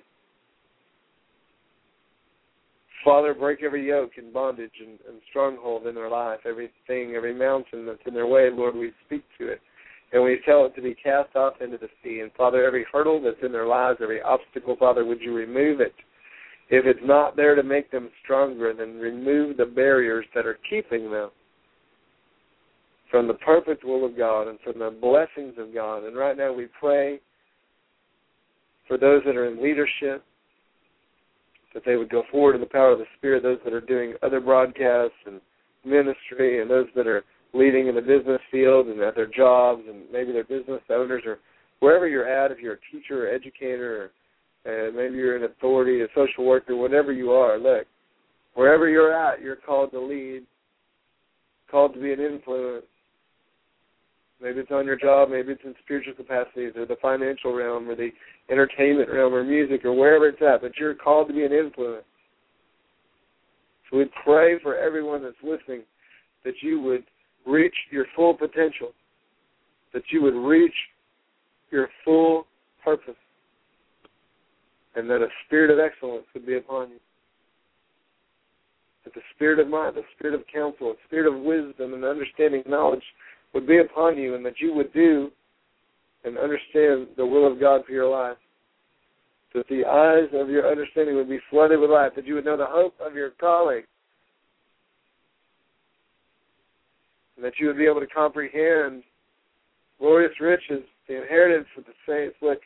Father, 3.03 3.33
break 3.33 3.63
every 3.63 3.87
yoke 3.87 4.11
and 4.17 4.33
bondage 4.33 4.71
and, 4.79 4.99
and 5.07 5.21
stronghold 5.29 5.87
in 5.87 5.95
their 5.95 6.09
life, 6.09 6.39
everything, 6.45 7.15
every 7.15 7.33
mountain 7.33 7.85
that's 7.85 7.99
in 8.05 8.13
their 8.13 8.27
way, 8.27 8.49
Lord, 8.51 8.75
we 8.75 8.91
speak 9.05 9.23
to 9.37 9.47
it. 9.47 9.61
And 10.13 10.23
we 10.23 10.39
tell 10.45 10.65
it 10.65 10.75
to 10.75 10.81
be 10.81 10.95
cast 10.95 11.35
off 11.35 11.55
into 11.61 11.77
the 11.77 11.89
sea. 12.03 12.21
And 12.21 12.31
Father, 12.33 12.63
every 12.63 12.85
hurdle 12.91 13.21
that's 13.21 13.43
in 13.43 13.51
their 13.51 13.67
lives, 13.67 13.99
every 14.01 14.21
obstacle, 14.21 14.75
Father, 14.77 15.05
would 15.05 15.21
you 15.21 15.33
remove 15.33 15.81
it? 15.81 15.93
If 16.69 16.85
it's 16.85 16.99
not 17.03 17.35
there 17.35 17.55
to 17.55 17.63
make 17.63 17.91
them 17.91 18.09
stronger, 18.23 18.73
then 18.73 18.99
remove 18.99 19.57
the 19.57 19.65
barriers 19.65 20.25
that 20.33 20.45
are 20.45 20.59
keeping 20.69 21.11
them 21.11 21.29
from 23.09 23.27
the 23.27 23.33
perfect 23.35 23.83
will 23.83 24.05
of 24.05 24.17
God 24.17 24.47
and 24.47 24.59
from 24.61 24.79
the 24.79 24.89
blessings 24.89 25.55
of 25.57 25.73
God. 25.73 26.03
And 26.03 26.15
right 26.15 26.35
now 26.35 26.53
we 26.53 26.67
pray 26.79 27.21
for 28.87 28.97
those 28.97 29.21
that 29.25 29.35
are 29.35 29.45
in 29.45 29.61
leadership, 29.63 30.23
that 31.73 31.83
they 31.85 31.95
would 31.95 32.09
go 32.09 32.23
forward 32.31 32.55
in 32.55 32.61
the 32.61 32.67
power 32.67 32.91
of 32.91 32.99
the 32.99 33.05
Spirit, 33.17 33.43
those 33.43 33.59
that 33.63 33.73
are 33.73 33.81
doing 33.81 34.13
other 34.23 34.39
broadcasts 34.39 35.17
and 35.25 35.41
ministry, 35.85 36.61
and 36.61 36.69
those 36.69 36.87
that 36.95 37.07
are 37.07 37.23
leading 37.53 37.87
in 37.87 37.95
the 37.95 38.01
business 38.01 38.41
field 38.51 38.87
and 38.87 39.01
at 39.01 39.15
their 39.15 39.27
jobs, 39.27 39.83
and 39.87 40.03
maybe 40.11 40.31
they're 40.31 40.43
business 40.43 40.81
owners 40.89 41.23
or 41.25 41.39
wherever 41.79 42.07
you're 42.07 42.27
at, 42.27 42.51
if 42.51 42.59
you're 42.59 42.73
a 42.73 42.91
teacher 42.91 43.27
or 43.27 43.33
educator, 43.33 44.11
or 44.65 44.87
uh, 44.87 44.91
maybe 44.91 45.15
you're 45.15 45.37
an 45.37 45.43
authority, 45.43 46.01
a 46.01 46.07
social 46.15 46.45
worker, 46.45 46.75
whatever 46.75 47.11
you 47.11 47.31
are, 47.31 47.57
look, 47.57 47.85
wherever 48.55 48.89
you're 48.89 49.13
at, 49.13 49.41
you're 49.41 49.55
called 49.55 49.91
to 49.91 49.99
lead, 49.99 50.43
called 51.69 51.93
to 51.93 52.01
be 52.01 52.11
an 52.11 52.19
influence. 52.19 52.85
Maybe 54.41 54.59
it's 54.59 54.71
on 54.71 54.85
your 54.85 54.97
job, 54.97 55.29
maybe 55.29 55.53
it's 55.53 55.63
in 55.63 55.73
spiritual 55.83 56.13
capacities 56.13 56.73
or 56.75 56.85
the 56.85 56.97
financial 57.01 57.55
realm 57.55 57.89
or 57.89 57.95
the 57.95 58.09
entertainment 58.51 59.09
realm 59.09 59.33
or 59.33 59.43
music 59.43 59.83
or 59.83 59.93
wherever 59.93 60.27
it's 60.27 60.41
at, 60.41 60.61
but 60.61 60.77
you're 60.77 60.93
called 60.93 61.27
to 61.29 61.33
be 61.33 61.43
an 61.43 61.51
influence. 61.51 62.05
So 63.89 63.97
we 63.97 64.05
pray 64.23 64.59
for 64.61 64.77
everyone 64.77 65.23
that's 65.23 65.35
listening 65.41 65.83
that 66.45 66.53
you 66.61 66.79
would 66.81 67.03
reach 67.47 67.73
your 67.89 68.05
full 68.15 68.33
potential, 68.35 68.91
that 69.93 70.03
you 70.11 70.21
would 70.21 70.35
reach 70.35 70.73
your 71.71 71.89
full 72.05 72.45
purpose, 72.83 73.15
and 74.95 75.09
that 75.09 75.21
a 75.21 75.27
spirit 75.45 75.71
of 75.71 75.79
excellence 75.79 76.25
would 76.33 76.45
be 76.45 76.57
upon 76.57 76.89
you. 76.89 76.99
That 79.03 79.13
the 79.15 79.21
spirit 79.35 79.59
of 79.59 79.67
might, 79.67 79.95
the 79.95 80.01
spirit 80.17 80.35
of 80.35 80.45
counsel, 80.53 80.93
the 80.93 80.97
spirit 81.07 81.33
of 81.33 81.41
wisdom 81.41 81.93
and 81.93 82.03
understanding 82.03 82.61
knowledge 82.67 83.03
would 83.57 83.65
be 83.65 83.79
upon 83.79 84.15
you, 84.19 84.35
and 84.35 84.45
that 84.45 84.59
you 84.59 84.71
would 84.71 84.93
do 84.93 85.31
and 86.23 86.37
understand 86.37 87.07
the 87.17 87.25
will 87.25 87.51
of 87.51 87.59
God 87.59 87.81
for 87.87 87.91
your 87.91 88.07
life. 88.07 88.37
That 89.55 89.67
the 89.67 89.83
eyes 89.83 90.29
of 90.39 90.47
your 90.47 90.69
understanding 90.69 91.15
would 91.15 91.27
be 91.27 91.39
flooded 91.49 91.79
with 91.79 91.89
light, 91.89 92.15
that 92.15 92.27
you 92.27 92.35
would 92.35 92.45
know 92.45 92.55
the 92.55 92.67
hope 92.67 92.93
of 93.03 93.15
your 93.15 93.31
calling, 93.31 93.81
and 97.35 97.43
that 97.43 97.53
you 97.59 97.65
would 97.65 97.79
be 97.79 97.87
able 97.87 97.99
to 97.99 98.05
comprehend 98.05 99.01
glorious 99.97 100.39
riches, 100.39 100.83
the 101.07 101.19
inheritance 101.19 101.67
of 101.79 101.85
the 101.85 101.93
saints. 102.07 102.35
Look, 102.43 102.59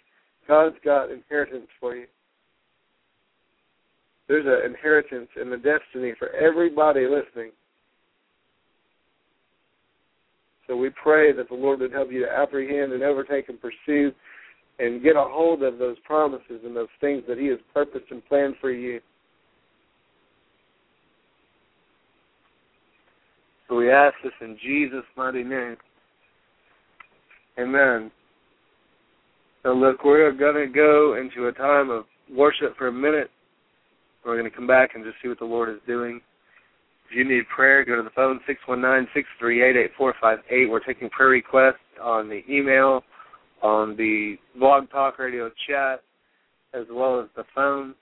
God's 0.46 0.76
got 0.84 1.10
inheritance 1.10 1.68
for 1.80 1.96
you. 1.96 2.08
There's 4.28 4.46
an 4.46 4.70
inheritance 4.70 5.30
and 5.38 5.54
a 5.54 5.58
destiny 5.58 6.16
for 6.20 6.32
everybody 6.36 7.06
listening. 7.06 7.52
So 10.72 10.78
we 10.78 10.90
pray 10.90 11.34
that 11.34 11.50
the 11.50 11.56
Lord 11.56 11.82
would 11.82 11.92
help 11.92 12.14
you 12.14 12.26
to 12.26 12.32
apprehend 12.32 12.94
and 12.94 13.04
overtake 13.04 13.50
and 13.50 13.60
pursue 13.60 14.14
and 14.80 15.04
get 15.04 15.18
a 15.18 15.26
hold 15.28 15.64
of 15.64 15.78
those 15.78 15.98
promises 16.06 16.62
and 16.64 16.74
those 16.74 16.88
things 17.02 17.24
that 17.28 17.38
He 17.38 17.48
has 17.48 17.60
purposed 17.74 18.06
and 18.10 18.26
planned 18.26 18.56
for 18.62 18.72
you. 18.72 19.02
So 23.68 23.76
we 23.76 23.92
ask 23.92 24.16
this 24.24 24.32
in 24.40 24.58
Jesus' 24.66 25.04
mighty 25.18 25.44
name. 25.44 25.76
Amen. 27.60 28.10
So 29.64 29.74
look, 29.74 30.06
we're 30.06 30.32
going 30.32 30.56
to 30.56 30.74
go 30.74 31.18
into 31.20 31.50
a 31.50 31.52
time 31.52 31.90
of 31.90 32.06
worship 32.34 32.78
for 32.78 32.88
a 32.88 32.94
minute. 32.94 33.30
We're 34.26 34.40
going 34.40 34.50
to 34.50 34.56
come 34.56 34.68
back 34.68 34.92
and 34.96 35.04
just 35.04 35.18
see 35.22 35.28
what 35.28 35.40
the 35.40 35.44
Lord 35.44 35.68
is 35.68 35.82
doing. 35.86 36.22
If 37.12 37.18
you 37.18 37.26
need 37.26 37.44
prayer, 37.54 37.84
go 37.84 37.98
to 37.98 38.04
the 38.04 38.10
phone, 38.12 38.40
619-638-8458. 39.42 40.70
We're 40.70 40.80
taking 40.80 41.10
prayer 41.10 41.28
requests 41.28 41.76
on 42.02 42.30
the 42.30 42.42
email, 42.50 43.04
on 43.62 43.98
the 43.98 44.38
Blog 44.58 44.90
Talk 44.90 45.20
Radio 45.20 45.52
chat, 45.68 46.04
as 46.74 46.86
well 46.90 47.20
as 47.20 47.28
the 47.36 47.44
phone. 47.54 47.96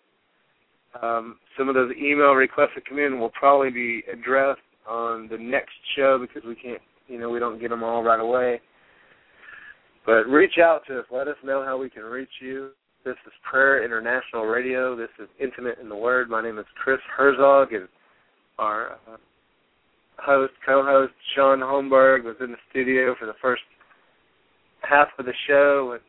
Um, 1.02 1.38
some 1.58 1.70
of 1.70 1.74
those 1.74 1.92
email 2.00 2.34
requests 2.34 2.74
that 2.76 2.88
come 2.88 3.00
in 3.00 3.20
will 3.20 3.32
probably 3.32 3.72
be 3.72 4.04
addressed 4.14 4.62
on 4.88 5.28
the 5.28 5.40
next 5.40 5.74
show 5.96 6.20
because 6.20 6.48
we 6.48 6.54
can't, 6.54 6.82
you 7.08 7.18
know, 7.20 7.32
we 7.32 7.40
don't 7.40 7.60
get 7.60 7.72
them 7.72 7.84
all 7.84 8.04
right 8.04 8.20
away. 8.20 8.62
But 10.06 10.28
reach 10.28 10.60
out 10.62 10.82
to 10.88 11.00
us. 11.00 11.06
Let 11.10 11.28
us 11.28 11.38
know 11.44 11.66
how 11.66 11.80
we 11.80 11.90
can 11.90 12.04
reach 12.04 12.30
you. 12.42 12.70
This 13.04 13.16
is 13.26 13.34
Prayer 13.50 13.84
International 13.84 14.44
Radio. 14.44 14.96
This 14.96 15.10
is 15.20 15.28
Intimate 15.42 15.80
in 15.82 15.90
the 15.90 15.96
Word. 15.96 16.30
My 16.30 16.44
name 16.44 16.60
is 16.60 16.66
Chris 16.84 17.00
Herzog, 17.18 17.74
and 17.74 17.88
our 18.60 18.94
uh, 19.08 19.18
host, 20.18 20.54
co-host 20.66 21.14
Shaun 21.36 21.60
Holmberg 21.60 22.24
was 22.24 22.36
in 22.40 22.52
the 22.52 22.58
studio 22.70 23.16
for 23.20 23.26
the 23.26 23.34
first 23.42 23.64
half 24.82 25.08
of 25.18 25.26
the 25.26 25.34
show, 25.48 25.98
and 25.98 26.02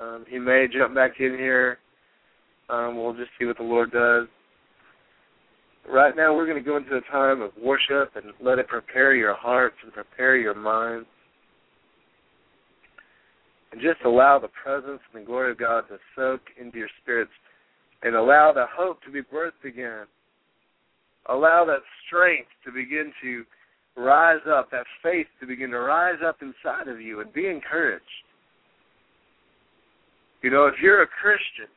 um, 0.00 0.24
he 0.28 0.38
may 0.38 0.66
jump 0.72 0.94
back 0.94 1.12
in 1.20 1.36
here. 1.38 1.78
Um, 2.68 2.96
we'll 2.96 3.14
just 3.14 3.30
see 3.38 3.44
what 3.44 3.58
the 3.58 3.62
Lord 3.62 3.92
does 3.92 4.26
right 5.88 6.16
now 6.16 6.34
we're 6.34 6.46
going 6.46 6.62
to 6.62 6.68
go 6.68 6.76
into 6.76 6.96
a 6.96 7.00
time 7.12 7.42
of 7.42 7.50
worship 7.60 8.12
and 8.16 8.32
let 8.40 8.58
it 8.58 8.68
prepare 8.68 9.14
your 9.14 9.34
hearts 9.34 9.76
and 9.82 9.92
prepare 9.92 10.36
your 10.36 10.54
minds. 10.54 11.06
And 13.72 13.80
just 13.80 14.00
allow 14.04 14.38
the 14.38 14.48
presence 14.48 15.00
and 15.12 15.22
the 15.22 15.26
glory 15.26 15.50
of 15.50 15.58
God 15.58 15.84
to 15.88 15.98
soak 16.14 16.40
into 16.60 16.78
your 16.78 16.88
spirits 17.02 17.32
and 18.02 18.14
allow 18.14 18.52
the 18.52 18.66
hope 18.72 19.02
to 19.02 19.10
be 19.10 19.20
birthed 19.20 19.64
again. 19.68 20.06
Allow 21.26 21.64
that 21.66 21.80
strength 22.06 22.50
to 22.64 22.72
begin 22.72 23.12
to 23.22 23.44
rise 23.96 24.40
up, 24.48 24.70
that 24.70 24.84
faith 25.02 25.26
to 25.40 25.46
begin 25.46 25.70
to 25.70 25.78
rise 25.78 26.18
up 26.26 26.36
inside 26.42 26.88
of 26.88 27.00
you 27.00 27.20
and 27.20 27.32
be 27.32 27.46
encouraged. 27.46 28.04
You 30.42 30.50
know, 30.50 30.66
if 30.66 30.74
you're 30.82 31.02
a 31.02 31.06
Christian, 31.06 31.72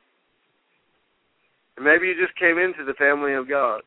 and 1.77 1.85
maybe 1.85 2.07
you 2.07 2.15
just 2.19 2.37
came 2.37 2.57
into 2.57 2.83
the 2.83 2.95
family 2.95 3.33
of 3.33 3.47
God, 3.47 3.81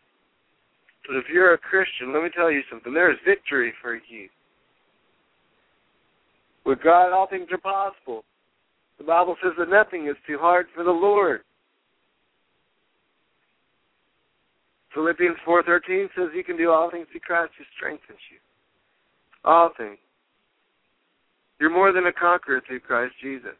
but 1.06 1.16
if 1.16 1.24
you're 1.32 1.54
a 1.54 1.58
Christian, 1.58 2.12
let 2.14 2.22
me 2.22 2.30
tell 2.34 2.50
you 2.50 2.62
something. 2.70 2.94
There 2.94 3.10
is 3.10 3.18
victory 3.26 3.72
for 3.82 3.96
you. 3.96 4.28
With 6.64 6.78
God, 6.82 7.12
all 7.12 7.26
things 7.26 7.48
are 7.50 7.58
possible. 7.58 8.22
The 8.98 9.04
Bible 9.04 9.36
says 9.42 9.52
that 9.58 9.70
nothing 9.70 10.06
is 10.08 10.16
too 10.26 10.38
hard 10.38 10.66
for 10.74 10.84
the 10.84 10.90
Lord. 10.90 11.40
Philippians 14.94 15.38
4:13 15.46 16.10
says 16.14 16.30
you 16.34 16.44
can 16.44 16.56
do 16.56 16.70
all 16.70 16.90
things 16.90 17.06
through 17.10 17.20
Christ 17.20 17.52
who 17.56 17.64
strengthens 17.76 18.18
you. 18.30 18.38
All 19.44 19.70
things. 19.76 19.98
You're 21.58 21.70
more 21.70 21.92
than 21.92 22.06
a 22.06 22.12
conqueror 22.12 22.60
through 22.66 22.80
Christ 22.80 23.14
Jesus. 23.20 23.56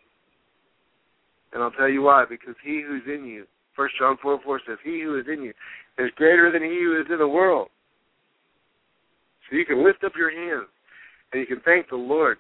And 1.53 1.63
I'll 1.63 1.71
tell 1.73 1.89
you 1.89 2.03
why, 2.03 2.25
because 2.29 2.55
he 2.63 2.83
who's 2.83 3.03
in 3.07 3.27
you, 3.27 3.47
1 3.77 3.89
John 3.99 4.17
4 4.23 4.41
4 4.43 4.61
says, 4.67 4.79
He 4.85 5.01
who 5.03 5.19
is 5.19 5.27
in 5.27 5.43
you 5.43 5.53
is 5.99 6.11
greater 6.17 6.51
than 6.51 6.63
he 6.63 6.79
who 6.83 7.01
is 7.01 7.07
in 7.11 7.19
the 7.19 7.29
world. 7.29 7.69
So 9.49 9.57
you 9.57 9.67
can 9.67 9.85
lift 9.85 10.05
up 10.05 10.13
your 10.17 10.31
hands 10.31 10.69
and 11.33 11.41
you 11.41 11.47
can 11.47 11.61
thank 11.65 11.89
the 11.89 11.97
Lord. 11.97 12.39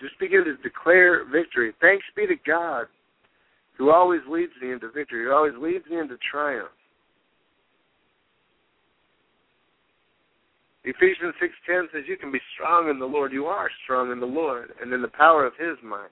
Just 0.00 0.18
begin 0.18 0.44
to 0.44 0.56
declare 0.56 1.24
victory. 1.24 1.72
Thanks 1.80 2.04
be 2.14 2.26
to 2.26 2.36
God 2.46 2.86
who 3.76 3.90
always 3.90 4.20
leads 4.28 4.52
me 4.60 4.72
into 4.72 4.90
victory, 4.90 5.24
who 5.24 5.32
always 5.32 5.54
leads 5.60 5.86
me 5.88 5.98
into 5.98 6.16
triumph. 6.30 6.68
Ephesians 10.84 11.34
6:10 11.40 11.90
says 11.92 12.04
you 12.06 12.16
can 12.16 12.30
be 12.30 12.40
strong 12.54 12.88
in 12.88 12.98
the 12.98 13.06
Lord. 13.06 13.32
You 13.32 13.46
are 13.46 13.70
strong 13.84 14.12
in 14.12 14.20
the 14.20 14.26
Lord 14.26 14.72
and 14.80 14.92
in 14.92 15.02
the 15.02 15.08
power 15.08 15.44
of 15.44 15.56
his 15.56 15.76
might. 15.82 16.10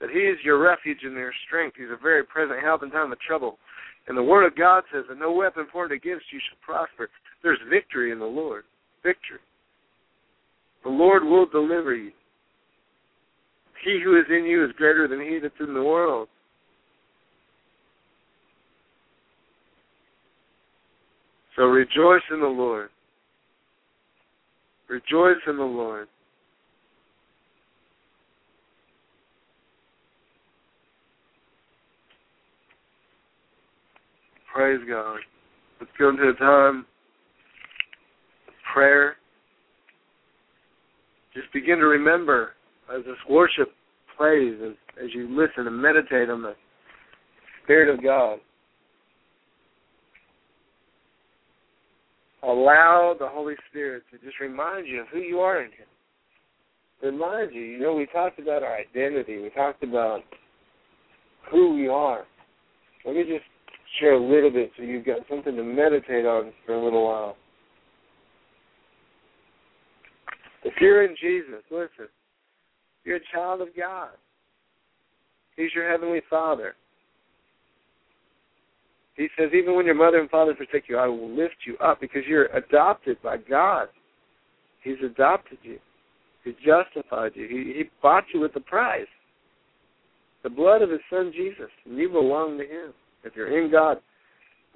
That 0.00 0.10
he 0.10 0.20
is 0.20 0.38
your 0.44 0.58
refuge 0.58 1.02
and 1.02 1.14
your 1.14 1.32
strength. 1.46 1.76
He's 1.76 1.90
a 1.90 1.96
very 1.96 2.22
present 2.24 2.60
help 2.62 2.82
in 2.82 2.90
time 2.90 3.10
of 3.10 3.20
trouble. 3.20 3.58
And 4.06 4.16
the 4.16 4.22
word 4.22 4.46
of 4.46 4.56
God 4.56 4.84
says 4.92 5.04
that 5.08 5.18
no 5.18 5.32
weapon 5.32 5.66
formed 5.72 5.92
against 5.92 6.32
you 6.32 6.40
shall 6.48 6.58
prosper. 6.62 7.10
There's 7.42 7.58
victory 7.68 8.12
in 8.12 8.18
the 8.18 8.24
Lord. 8.24 8.64
Victory. 9.02 9.40
The 10.84 10.90
Lord 10.90 11.24
will 11.24 11.46
deliver 11.46 11.94
you. 11.94 12.12
He 13.84 14.00
who 14.02 14.18
is 14.18 14.26
in 14.30 14.44
you 14.44 14.64
is 14.64 14.72
greater 14.76 15.08
than 15.08 15.20
he 15.20 15.38
that's 15.40 15.54
in 15.60 15.74
the 15.74 15.82
world. 15.82 16.28
So 21.56 21.64
rejoice 21.64 22.22
in 22.30 22.40
the 22.40 22.46
Lord. 22.46 22.90
Rejoice 24.88 25.36
in 25.46 25.56
the 25.56 25.62
Lord. 25.62 26.08
Praise 34.52 34.80
God. 34.88 35.18
Let's 35.78 35.92
go 35.98 36.08
into 36.08 36.28
a 36.28 36.34
time 36.34 36.86
of 38.48 38.54
prayer. 38.72 39.16
Just 41.34 41.52
begin 41.52 41.78
to 41.78 41.84
remember 41.84 42.54
as 42.92 43.04
this 43.04 43.14
worship 43.28 43.68
plays, 44.16 44.54
as, 44.64 44.72
as 45.04 45.14
you 45.14 45.28
listen 45.30 45.66
and 45.66 45.80
meditate 45.80 46.30
on 46.30 46.42
the 46.42 46.54
Spirit 47.62 47.94
of 47.94 48.02
God. 48.02 48.38
Allow 52.42 53.14
the 53.18 53.28
Holy 53.28 53.54
Spirit 53.70 54.04
to 54.12 54.18
just 54.18 54.40
remind 54.40 54.86
you 54.86 55.00
of 55.02 55.08
who 55.08 55.18
you 55.18 55.40
are 55.40 55.60
in 55.62 55.70
Him. 55.70 55.86
Remind 57.02 57.54
you, 57.54 57.62
you 57.62 57.78
know, 57.78 57.94
we 57.94 58.06
talked 58.06 58.38
about 58.38 58.62
our 58.62 58.76
identity. 58.76 59.40
We 59.40 59.50
talked 59.50 59.82
about 59.82 60.20
who 61.50 61.74
we 61.74 61.88
are. 61.88 62.24
Let 63.04 63.14
me 63.14 63.22
just 63.22 63.44
share 64.00 64.14
a 64.14 64.20
little 64.20 64.50
bit 64.50 64.70
so 64.76 64.82
you've 64.82 65.06
got 65.06 65.20
something 65.30 65.56
to 65.56 65.62
meditate 65.62 66.26
on 66.26 66.52
for 66.66 66.74
a 66.74 66.84
little 66.84 67.04
while. 67.04 67.36
If 70.64 70.74
you're 70.80 71.04
in 71.04 71.14
Jesus, 71.20 71.62
listen, 71.70 72.08
you're 73.04 73.16
a 73.16 73.32
child 73.32 73.62
of 73.62 73.68
God. 73.76 74.10
He's 75.56 75.72
your 75.74 75.90
heavenly 75.90 76.20
Father. 76.28 76.74
He 79.18 79.26
says, 79.36 79.50
even 79.52 79.74
when 79.74 79.84
your 79.84 79.96
mother 79.96 80.20
and 80.20 80.30
father 80.30 80.54
forsake 80.54 80.88
you, 80.88 80.96
I 80.96 81.08
will 81.08 81.28
lift 81.28 81.56
you 81.66 81.76
up 81.78 82.00
because 82.00 82.22
you're 82.28 82.46
adopted 82.56 83.20
by 83.20 83.36
God. 83.36 83.88
He's 84.84 84.96
adopted 85.04 85.58
you. 85.64 85.78
He 86.44 86.52
justified 86.64 87.32
you. 87.34 87.48
He, 87.48 87.78
he 87.78 87.90
bought 88.00 88.24
you 88.32 88.38
with 88.38 88.54
a 88.54 88.60
price. 88.60 89.08
The 90.44 90.50
blood 90.50 90.82
of 90.82 90.90
his 90.90 91.00
son 91.10 91.32
Jesus. 91.34 91.68
And 91.84 91.98
you 91.98 92.08
belong 92.08 92.58
to 92.58 92.64
him. 92.64 92.94
If 93.24 93.34
you're 93.34 93.60
in 93.60 93.72
God. 93.72 93.98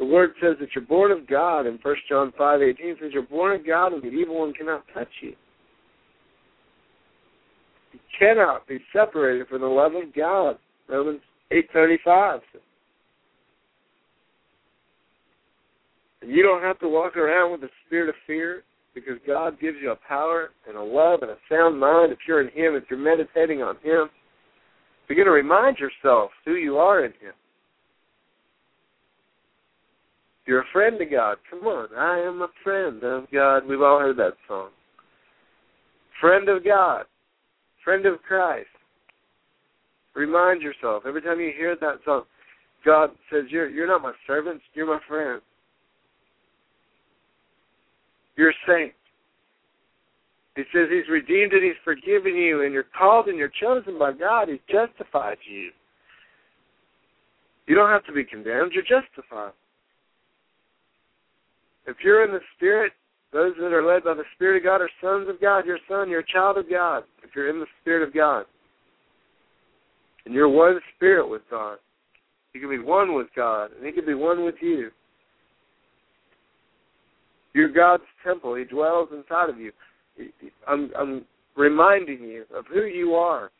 The 0.00 0.04
word 0.06 0.30
says 0.42 0.56
that 0.58 0.70
you're 0.74 0.84
born 0.84 1.12
of 1.12 1.28
God 1.28 1.60
in 1.66 1.78
1 1.80 1.94
John 2.08 2.32
5, 2.36 2.62
18 2.62 2.96
says 3.00 3.10
you're 3.12 3.22
born 3.22 3.60
of 3.60 3.64
God 3.64 3.92
and 3.92 4.02
the 4.02 4.08
evil 4.08 4.40
one 4.40 4.52
cannot 4.54 4.82
touch 4.92 5.06
you. 5.20 5.34
You 7.92 8.00
cannot 8.18 8.66
be 8.66 8.80
separated 8.92 9.46
from 9.46 9.60
the 9.60 9.68
love 9.68 9.94
of 9.94 10.12
God. 10.12 10.58
Romans 10.88 11.20
8.35 11.52 12.40
says. 12.52 12.62
You 16.24 16.42
don't 16.42 16.62
have 16.62 16.78
to 16.80 16.88
walk 16.88 17.16
around 17.16 17.52
with 17.52 17.62
a 17.64 17.70
spirit 17.86 18.08
of 18.08 18.14
fear 18.26 18.62
because 18.94 19.14
God 19.26 19.60
gives 19.60 19.78
you 19.80 19.90
a 19.90 19.96
power 20.08 20.50
and 20.68 20.76
a 20.76 20.82
love 20.82 21.20
and 21.22 21.30
a 21.30 21.36
sound 21.50 21.78
mind 21.78 22.12
if 22.12 22.18
you're 22.26 22.40
in 22.40 22.48
Him, 22.48 22.74
if 22.74 22.84
you're 22.90 22.98
meditating 22.98 23.62
on 23.62 23.76
Him. 23.82 24.10
Begin 25.08 25.24
to 25.24 25.30
remind 25.30 25.78
yourself 25.78 26.30
who 26.44 26.54
you 26.54 26.76
are 26.76 27.04
in 27.04 27.12
Him. 27.12 27.32
You're 30.46 30.62
a 30.62 30.72
friend 30.72 31.00
of 31.00 31.10
God. 31.10 31.36
Come 31.50 31.60
on, 31.60 31.88
I 31.96 32.20
am 32.20 32.42
a 32.42 32.48
friend 32.64 33.02
of 33.04 33.30
God. 33.32 33.66
We've 33.66 33.80
all 33.80 34.00
heard 34.00 34.16
that 34.16 34.34
song. 34.48 34.70
Friend 36.20 36.48
of 36.48 36.64
God, 36.64 37.04
friend 37.84 38.06
of 38.06 38.20
Christ. 38.22 38.68
Remind 40.14 40.60
yourself 40.60 41.04
every 41.06 41.22
time 41.22 41.40
you 41.40 41.52
hear 41.56 41.76
that 41.80 42.00
song. 42.04 42.24
God 42.84 43.10
says, 43.30 43.44
"You're 43.50 43.68
you're 43.68 43.86
not 43.86 44.02
my 44.02 44.12
servants. 44.26 44.64
You're 44.74 44.86
my 44.86 45.00
friend." 45.06 45.40
You're 48.36 48.54
saint. 48.66 48.92
He 50.56 50.62
says 50.72 50.88
he's 50.90 51.08
redeemed 51.08 51.52
and 51.52 51.64
he's 51.64 51.80
forgiven 51.84 52.36
you, 52.36 52.62
and 52.62 52.72
you're 52.72 52.84
called 52.96 53.28
and 53.28 53.38
you're 53.38 53.52
chosen 53.60 53.98
by 53.98 54.12
God. 54.12 54.48
He's 54.48 54.60
justified 54.68 55.38
you. 55.48 55.70
You 57.66 57.74
don't 57.74 57.90
have 57.90 58.04
to 58.04 58.12
be 58.12 58.24
condemned, 58.24 58.72
you're 58.72 58.82
justified. 58.82 59.52
If 61.86 61.96
you're 62.04 62.24
in 62.24 62.32
the 62.32 62.40
Spirit, 62.56 62.92
those 63.32 63.54
that 63.58 63.72
are 63.72 63.84
led 63.84 64.04
by 64.04 64.14
the 64.14 64.24
Spirit 64.34 64.58
of 64.58 64.64
God 64.64 64.82
are 64.82 64.90
sons 65.00 65.28
of 65.28 65.40
God. 65.40 65.64
You're 65.64 65.76
a 65.76 65.88
son, 65.88 66.10
you're 66.10 66.20
a 66.20 66.32
child 66.32 66.58
of 66.58 66.68
God, 66.68 67.04
if 67.22 67.30
you're 67.34 67.48
in 67.48 67.60
the 67.60 67.66
Spirit 67.80 68.06
of 68.06 68.14
God. 68.14 68.44
And 70.24 70.34
you're 70.34 70.48
one 70.48 70.78
spirit 70.94 71.28
with 71.28 71.42
God. 71.50 71.78
You 72.52 72.60
can 72.60 72.70
be 72.70 72.78
one 72.78 73.14
with 73.14 73.28
God, 73.34 73.70
and 73.76 73.84
He 73.86 73.92
can 73.92 74.06
be 74.06 74.14
one 74.14 74.44
with 74.44 74.56
you. 74.60 74.90
You're 77.54 77.72
God's 77.72 78.02
temple. 78.24 78.54
He 78.54 78.64
dwells 78.64 79.08
inside 79.12 79.50
of 79.50 79.58
you. 79.58 79.72
I'm, 80.66 80.90
I'm 80.98 81.24
reminding 81.56 82.22
you 82.22 82.44
of 82.54 82.64
who 82.72 82.84
you 82.84 83.14
are. 83.14 83.50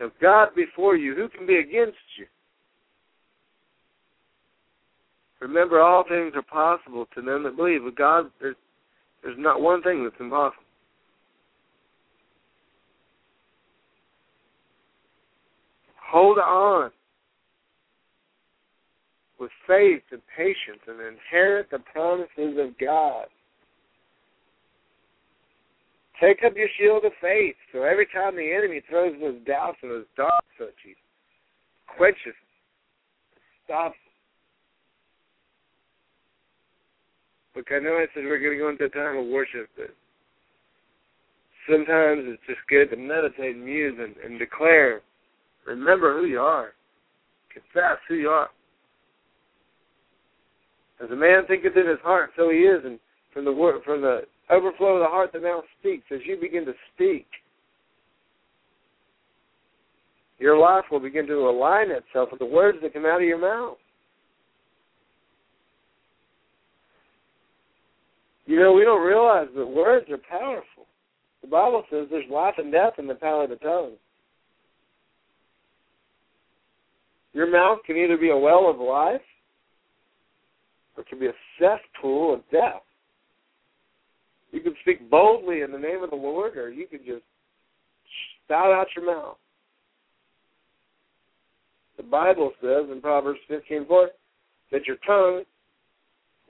Of 0.00 0.12
God 0.20 0.48
before 0.56 0.96
you, 0.96 1.14
who 1.14 1.28
can 1.28 1.46
be 1.46 1.56
against 1.56 1.98
you? 2.18 2.26
Remember, 5.40 5.80
all 5.80 6.04
things 6.08 6.32
are 6.34 6.42
possible 6.42 7.06
to 7.14 7.22
them 7.22 7.42
that 7.44 7.56
believe. 7.56 7.82
With 7.84 7.96
God, 7.96 8.26
there's, 8.40 8.56
there's 9.22 9.38
not 9.38 9.60
one 9.60 9.82
thing 9.82 10.04
that's 10.04 10.20
impossible. 10.20 10.62
Hold 16.10 16.38
on 16.38 16.90
with 19.40 19.50
faith 19.66 20.02
and 20.12 20.20
patience 20.36 20.84
and 20.86 21.00
inherit 21.00 21.70
the 21.70 21.78
promises 21.78 22.58
of 22.58 22.78
God. 22.78 23.26
Take 26.20 26.44
up 26.44 26.52
your 26.54 26.68
shield 26.78 27.04
of 27.06 27.12
faith 27.20 27.56
so 27.72 27.82
every 27.82 28.06
time 28.06 28.36
the 28.36 28.52
enemy 28.52 28.82
throws 28.88 29.14
those 29.20 29.40
doubts 29.46 29.78
and 29.82 29.90
those 29.90 30.04
darts 30.16 30.60
at 30.60 30.74
you, 30.84 30.94
quench 31.96 32.18
it, 32.26 32.34
stop 33.64 33.94
Look, 37.56 37.66
I 37.72 37.80
know 37.80 37.96
I 37.96 38.06
said 38.14 38.24
we're 38.24 38.38
going 38.38 38.52
to 38.52 38.58
go 38.58 38.68
into 38.68 38.84
a 38.84 38.88
time 38.88 39.18
of 39.18 39.26
worship, 39.26 39.68
but 39.76 39.90
sometimes 41.68 42.22
it's 42.26 42.42
just 42.46 42.60
good 42.68 42.90
to 42.90 42.96
meditate 42.96 43.56
and 43.56 43.64
muse 43.64 43.98
and, 43.98 44.14
and 44.24 44.38
declare. 44.38 45.00
Remember 45.66 46.18
who 46.18 46.26
you 46.26 46.38
are. 46.38 46.74
Confess 47.52 47.98
who 48.08 48.14
you 48.14 48.28
are. 48.28 48.50
As 51.02 51.10
a 51.10 51.16
man 51.16 51.46
thinketh 51.46 51.76
in 51.76 51.88
his 51.88 51.98
heart, 52.02 52.30
so 52.36 52.50
he 52.50 52.58
is, 52.58 52.84
and 52.84 52.98
from 53.32 53.44
the 53.44 53.52
word, 53.52 53.82
from 53.84 54.02
the 54.02 54.22
overflow 54.50 54.96
of 54.96 55.00
the 55.00 55.06
heart, 55.06 55.32
the 55.32 55.40
mouth 55.40 55.64
speaks. 55.78 56.04
As 56.12 56.20
you 56.26 56.36
begin 56.38 56.66
to 56.66 56.74
speak, 56.94 57.26
your 60.38 60.58
life 60.58 60.84
will 60.90 61.00
begin 61.00 61.26
to 61.26 61.48
align 61.48 61.90
itself 61.90 62.30
with 62.30 62.40
the 62.40 62.46
words 62.46 62.78
that 62.82 62.92
come 62.92 63.06
out 63.06 63.22
of 63.22 63.28
your 63.28 63.40
mouth. 63.40 63.78
You 68.46 68.58
know, 68.58 68.72
we 68.72 68.84
don't 68.84 69.06
realize 69.06 69.48
that 69.54 69.66
words 69.66 70.06
are 70.10 70.18
powerful. 70.18 70.86
The 71.40 71.48
Bible 71.48 71.84
says 71.90 72.08
there's 72.10 72.28
life 72.30 72.54
and 72.58 72.72
death 72.72 72.94
in 72.98 73.06
the 73.06 73.14
power 73.14 73.44
of 73.44 73.50
the 73.50 73.56
tongue. 73.56 73.92
Your 77.32 77.50
mouth 77.50 77.78
can 77.86 77.96
either 77.96 78.16
be 78.16 78.30
a 78.30 78.36
well 78.36 78.68
of 78.68 78.78
life 78.78 79.20
or 81.00 81.02
it 81.02 81.08
can 81.08 81.18
be 81.18 81.26
a 81.26 81.32
cesspool 81.58 82.34
of 82.34 82.40
death. 82.52 82.82
You 84.52 84.60
can 84.60 84.74
speak 84.82 85.08
boldly 85.10 85.62
in 85.62 85.72
the 85.72 85.78
name 85.78 86.02
of 86.02 86.10
the 86.10 86.16
Lord, 86.16 86.56
or 86.56 86.70
you 86.70 86.86
can 86.86 87.00
just 87.06 87.22
spout 88.44 88.72
out 88.72 88.88
your 88.94 89.06
mouth. 89.06 89.36
The 91.96 92.02
Bible 92.02 92.52
says 92.60 92.90
in 92.90 93.00
Proverbs 93.00 93.40
15:4 93.48 94.10
that 94.72 94.86
your 94.86 94.96
tongue 95.06 95.44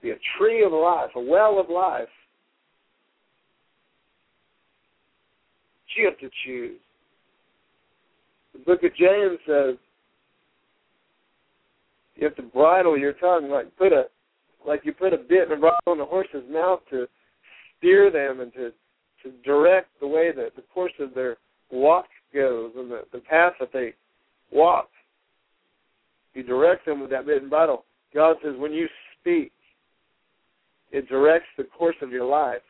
be 0.01 0.11
a 0.11 0.19
tree 0.39 0.65
of 0.65 0.73
life, 0.73 1.15
a 1.15 1.21
well 1.21 1.59
of 1.59 1.69
life. 1.69 2.09
You 5.97 6.07
have 6.07 6.19
to 6.19 6.31
choose. 6.45 6.81
The 8.53 8.61
book 8.61 8.83
of 8.85 8.95
James 8.95 9.39
says 9.45 9.77
you 12.15 12.25
have 12.25 12.37
to 12.37 12.43
bridle 12.43 12.97
your 12.97 13.13
tongue, 13.15 13.51
like 13.51 13.77
put 13.77 13.93
a 13.93 14.09
like 14.67 14.83
you 14.85 14.93
put 14.93 15.13
a 15.13 15.19
bit 15.19 15.51
and 15.51 15.61
bridle 15.61 15.79
in 15.89 16.01
a 16.01 16.05
horse's 16.05 16.45
mouth 16.51 16.81
to 16.91 17.07
steer 17.79 18.11
them 18.11 18.41
and 18.41 18.53
to 18.55 18.73
to 19.23 19.33
direct 19.45 19.89
the 20.01 20.07
way 20.07 20.33
that 20.33 20.57
the 20.57 20.63
course 20.73 20.93
of 20.99 21.13
their 21.15 21.37
walk 21.71 22.07
goes 22.33 22.73
and 22.77 22.91
the, 22.91 23.03
the 23.13 23.19
path 23.19 23.53
that 23.61 23.73
they 23.73 23.93
walk. 24.51 24.89
You 26.33 26.43
direct 26.43 26.87
them 26.87 27.01
with 27.01 27.11
that 27.11 27.27
bit 27.27 27.43
and 27.43 27.51
bridle. 27.51 27.85
God 28.15 28.37
says 28.43 28.55
when 28.57 28.73
you 28.73 28.89
speak, 29.21 29.53
it 30.91 31.09
directs 31.09 31.47
the 31.57 31.65
course 31.65 31.97
of 32.03 32.11
your 32.11 32.25
life. 32.25 32.63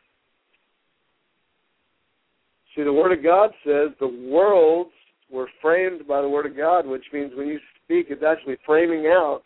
See, 2.75 2.83
the 2.83 2.93
Word 2.93 3.17
of 3.17 3.23
God 3.23 3.51
says 3.65 3.89
the 3.99 4.29
worlds 4.29 4.91
were 5.31 5.47
framed 5.61 6.07
by 6.07 6.21
the 6.21 6.29
Word 6.29 6.45
of 6.45 6.55
God, 6.55 6.85
which 6.85 7.05
means 7.13 7.31
when 7.35 7.47
you 7.47 7.59
speak, 7.83 8.07
it's 8.09 8.23
actually 8.23 8.57
framing 8.65 9.07
out 9.07 9.41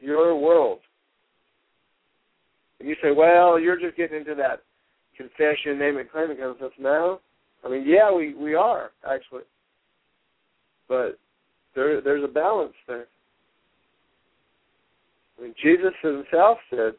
your 0.00 0.38
world. 0.38 0.80
You 2.82 2.96
say, 3.02 3.10
well, 3.10 3.58
you're 3.58 3.78
just 3.78 3.96
getting 3.96 4.18
into 4.18 4.34
that 4.36 4.62
confession, 5.16 5.78
name 5.78 5.98
it, 5.98 6.10
claim 6.10 6.30
it 6.30 6.38
kind 6.38 6.50
of 6.50 6.56
stuff 6.56 6.72
now. 6.78 7.20
I 7.64 7.68
mean, 7.68 7.84
yeah, 7.86 8.12
we, 8.12 8.34
we 8.34 8.54
are, 8.54 8.90
actually. 9.08 9.42
But 10.88 11.18
there 11.74 12.00
there's 12.00 12.24
a 12.24 12.28
balance 12.28 12.74
there. 12.86 13.06
I 15.38 15.42
mean, 15.42 15.54
Jesus 15.62 15.92
himself 16.02 16.58
said, 16.70 16.92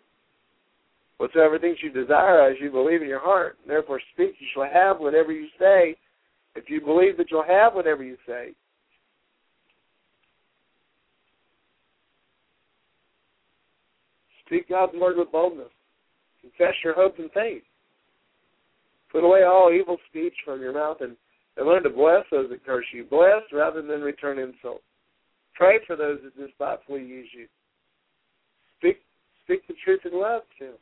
Whatsoever 1.18 1.60
things 1.60 1.78
you 1.82 1.92
desire 1.92 2.50
as 2.50 2.58
you 2.60 2.72
believe 2.72 3.02
in 3.02 3.08
your 3.08 3.20
heart, 3.20 3.58
therefore 3.68 4.02
speak, 4.14 4.34
you 4.40 4.48
shall 4.54 4.68
have 4.72 5.00
whatever 5.00 5.32
you 5.32 5.48
say. 5.60 5.96
If 6.56 6.70
you 6.70 6.82
believe 6.82 7.18
that 7.18 7.28
you'll 7.32 7.44
have 7.44 7.74
whatever 7.74 8.04
you 8.04 8.18
say. 8.28 8.50
Speak 14.54 14.70
God's 14.70 14.94
word 14.94 15.18
with 15.18 15.32
boldness. 15.32 15.72
Confess 16.42 16.76
your 16.84 16.94
hope 16.94 17.18
and 17.18 17.32
faith. 17.32 17.64
Put 19.12 19.24
away 19.24 19.42
all 19.42 19.72
evil 19.74 19.98
speech 20.12 20.36
from 20.46 20.62
your 20.62 20.74
mouth 20.74 20.98
and, 21.02 21.16
and 21.58 21.66
learn 21.66 21.82
to 21.82 21.90
bless 21.90 22.24
those 22.30 22.52
that 22.52 22.64
curse 22.64 22.86
you. 22.94 23.04
Bless 23.04 23.42
rather 23.52 23.82
than 23.82 24.02
return 24.02 24.38
insult. 24.38 24.84
Pray 25.56 25.80
for 25.88 25.96
those 25.96 26.20
that 26.24 26.38
despitefully 26.38 27.04
use 27.04 27.28
you. 27.36 27.48
Speak 28.78 28.98
speak 29.44 29.68
the 29.68 29.74
truth 29.84 30.02
in 30.06 30.22
love 30.22 30.44
to 30.60 30.66
them. 30.66 30.74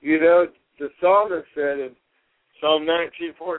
You 0.00 0.20
know, 0.20 0.46
the 0.78 0.88
psalmist 1.02 1.48
said 1.54 1.80
in 1.80 1.90
Psalm 2.62 2.86
19:14, 2.86 3.58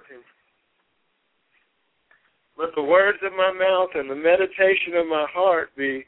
"Let 2.59 2.75
the 2.75 2.83
words 2.83 3.17
of 3.23 3.31
my 3.33 3.53
mouth 3.53 3.95
and 3.95 4.09
the 4.09 4.15
meditation 4.15 4.93
of 4.95 5.07
my 5.07 5.25
heart 5.31 5.73
be 5.77 6.05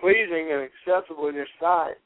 pleasing 0.00 0.52
and 0.52 0.62
acceptable 0.62 1.26
in 1.26 1.34
your 1.34 1.48
sight." 1.58 1.96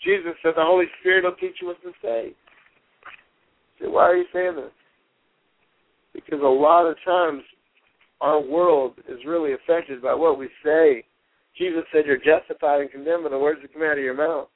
Jesus 0.00 0.34
said 0.42 0.54
the 0.56 0.64
Holy 0.64 0.86
Spirit 0.98 1.22
will 1.22 1.36
teach 1.36 1.60
you 1.60 1.68
what 1.68 1.80
to 1.82 1.92
say. 2.02 2.34
So 3.80 3.88
why 3.90 4.02
are 4.02 4.16
you 4.16 4.26
saying 4.32 4.56
this? 4.56 4.72
Because 6.12 6.40
a 6.40 6.44
lot 6.44 6.86
of 6.86 6.96
times 7.04 7.44
our 8.20 8.40
world 8.40 8.94
is 9.06 9.24
really 9.24 9.52
affected 9.52 10.02
by 10.02 10.14
what 10.14 10.38
we 10.38 10.48
say. 10.64 11.04
Jesus 11.56 11.84
said 11.92 12.04
you're 12.04 12.16
justified 12.16 12.80
and 12.80 12.90
condemned 12.90 13.22
by 13.22 13.30
the 13.30 13.38
words 13.38 13.62
that 13.62 13.72
come 13.72 13.82
out 13.82 13.98
of 13.98 14.02
your 14.02 14.14
mouth. 14.14 14.48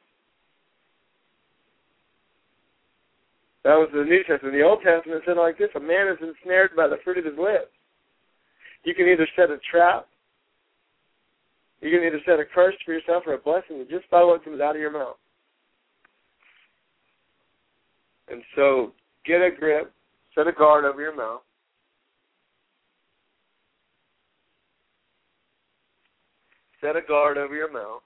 That 3.67 3.75
was 3.75 3.89
the 3.93 4.05
New 4.05 4.23
Testament. 4.23 4.55
The 4.55 4.63
Old 4.63 4.79
Testament 4.81 5.25
said 5.27 5.37
like 5.37 5.59
this: 5.59 5.75
A 5.75 5.81
man 5.81 6.07
is 6.07 6.23
ensnared 6.23 6.77
by 6.77 6.87
the 6.87 6.99
fruit 7.03 7.19
of 7.19 7.25
his 7.25 7.35
lips. 7.37 7.75
You 8.85 8.95
can 8.95 9.09
either 9.09 9.27
set 9.35 9.51
a 9.51 9.59
trap, 9.69 10.07
you 11.81 11.91
can 11.91 12.07
either 12.07 12.21
set 12.25 12.39
a 12.39 12.45
curse 12.45 12.77
for 12.85 12.95
yourself 12.95 13.25
or 13.27 13.35
a 13.35 13.39
blessing 13.39 13.85
just 13.91 14.09
by 14.09 14.23
what 14.23 14.45
comes 14.45 14.61
out 14.61 14.77
of 14.77 14.81
your 14.81 14.93
mouth. 14.93 15.17
And 18.29 18.41
so 18.55 18.93
get 19.25 19.43
a 19.43 19.51
grip, 19.51 19.93
set 20.37 20.47
a 20.47 20.53
guard 20.53 20.85
over 20.85 21.01
your 21.01 21.17
mouth. 21.17 21.43
Set 26.81 26.95
a 26.95 27.03
guard 27.03 27.37
over 27.37 27.57
your 27.57 27.73
mouth. 27.73 28.03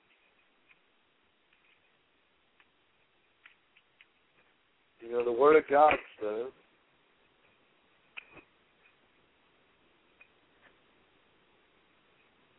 You 5.10 5.16
know, 5.16 5.24
the 5.24 5.32
Word 5.32 5.56
of 5.56 5.64
God 5.68 5.94
says, 6.20 6.52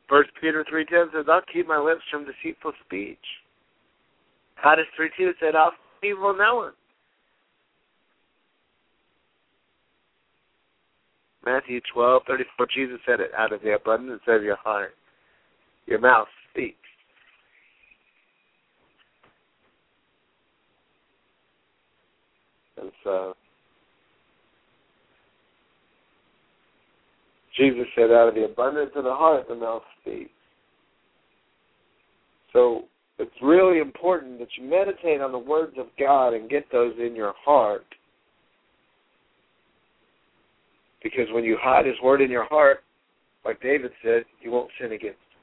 First 0.10 0.32
Peter 0.42 0.66
three 0.70 0.84
ten 0.84 1.06
says, 1.14 1.28
"I'll 1.30 1.42
keep 1.54 1.66
my 1.66 1.80
lips 1.80 2.02
from 2.12 2.26
deceitful 2.26 2.74
speech." 2.86 3.18
Titus 4.62 4.86
three 4.98 5.10
two 5.18 5.32
said, 5.40 5.56
"I'll 5.56 5.72
evil 6.04 6.36
no 6.36 6.56
one." 6.56 6.74
Matthew 11.46 11.80
twelve 11.94 12.24
thirty 12.28 12.44
four, 12.58 12.68
Jesus 12.76 13.00
said 13.06 13.22
it, 13.22 13.34
"Out 13.34 13.54
of 13.54 13.62
the 13.62 13.76
abundance 13.76 14.24
of 14.28 14.44
your 14.44 14.58
heart, 14.58 14.98
your 15.86 16.00
mouth 16.00 16.28
speaks." 16.50 16.76
And 22.82 22.92
so, 23.04 23.36
Jesus 27.56 27.86
said, 27.96 28.12
out 28.12 28.30
of 28.30 28.36
the 28.36 28.46
abundance 28.46 28.92
of 28.96 29.04
the 29.04 29.14
heart, 29.14 29.48
the 29.48 29.56
mouth 29.56 29.84
speaks. 30.02 30.32
So, 32.54 32.84
it's 33.20 33.32
really 33.42 33.80
important 33.80 34.40
that 34.40 34.48
you 34.58 34.68
meditate 34.68 35.22
on 35.22 35.32
the 35.32 35.38
words 35.38 35.76
of 35.78 35.86
God 36.00 36.34
and 36.34 36.50
get 36.50 36.66
those 36.72 36.94
in 37.00 37.16
your 37.16 37.34
heart. 37.46 37.86
Because 41.04 41.28
when 41.32 41.44
you 41.44 41.58
hide 41.62 41.86
His 41.86 41.96
word 42.04 42.22
in 42.22 42.32
your 42.32 42.46
heart, 42.46 42.84
like 43.46 43.62
David 43.62 43.92
said, 44.04 44.24
you 44.42 44.52
won't 44.52 44.72
sin 44.80 44.92
against 44.92 45.18
Him. 45.18 45.42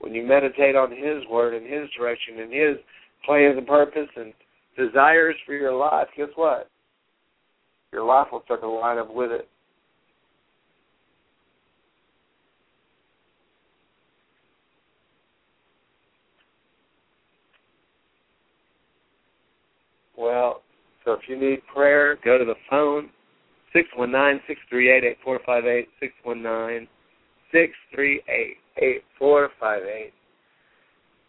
When 0.00 0.14
you 0.14 0.26
meditate 0.26 0.74
on 0.74 0.90
His 0.90 1.26
word 1.30 1.54
and 1.54 1.64
His 1.66 1.88
direction 1.96 2.40
and 2.40 2.52
His 2.52 2.76
plans 3.24 3.56
and 3.56 3.66
purpose 3.66 4.08
and 4.16 4.32
desires 4.76 5.34
for 5.44 5.54
your 5.54 5.72
life, 5.72 6.06
guess 6.16 6.28
what? 6.36 6.70
Your 7.92 8.04
life 8.04 8.28
will 8.32 8.42
start 8.44 8.60
to 8.60 8.68
line 8.68 8.98
up 8.98 9.12
with 9.12 9.32
it. 9.32 9.48
Well, 20.16 20.62
so 21.04 21.12
if 21.12 21.20
you 21.28 21.38
need 21.38 21.60
prayer, 21.72 22.18
go 22.24 22.38
to 22.38 22.44
the 22.44 22.56
phone, 22.70 23.10
619-638-8458, 23.74 25.86
619-638-8458, 27.52 30.12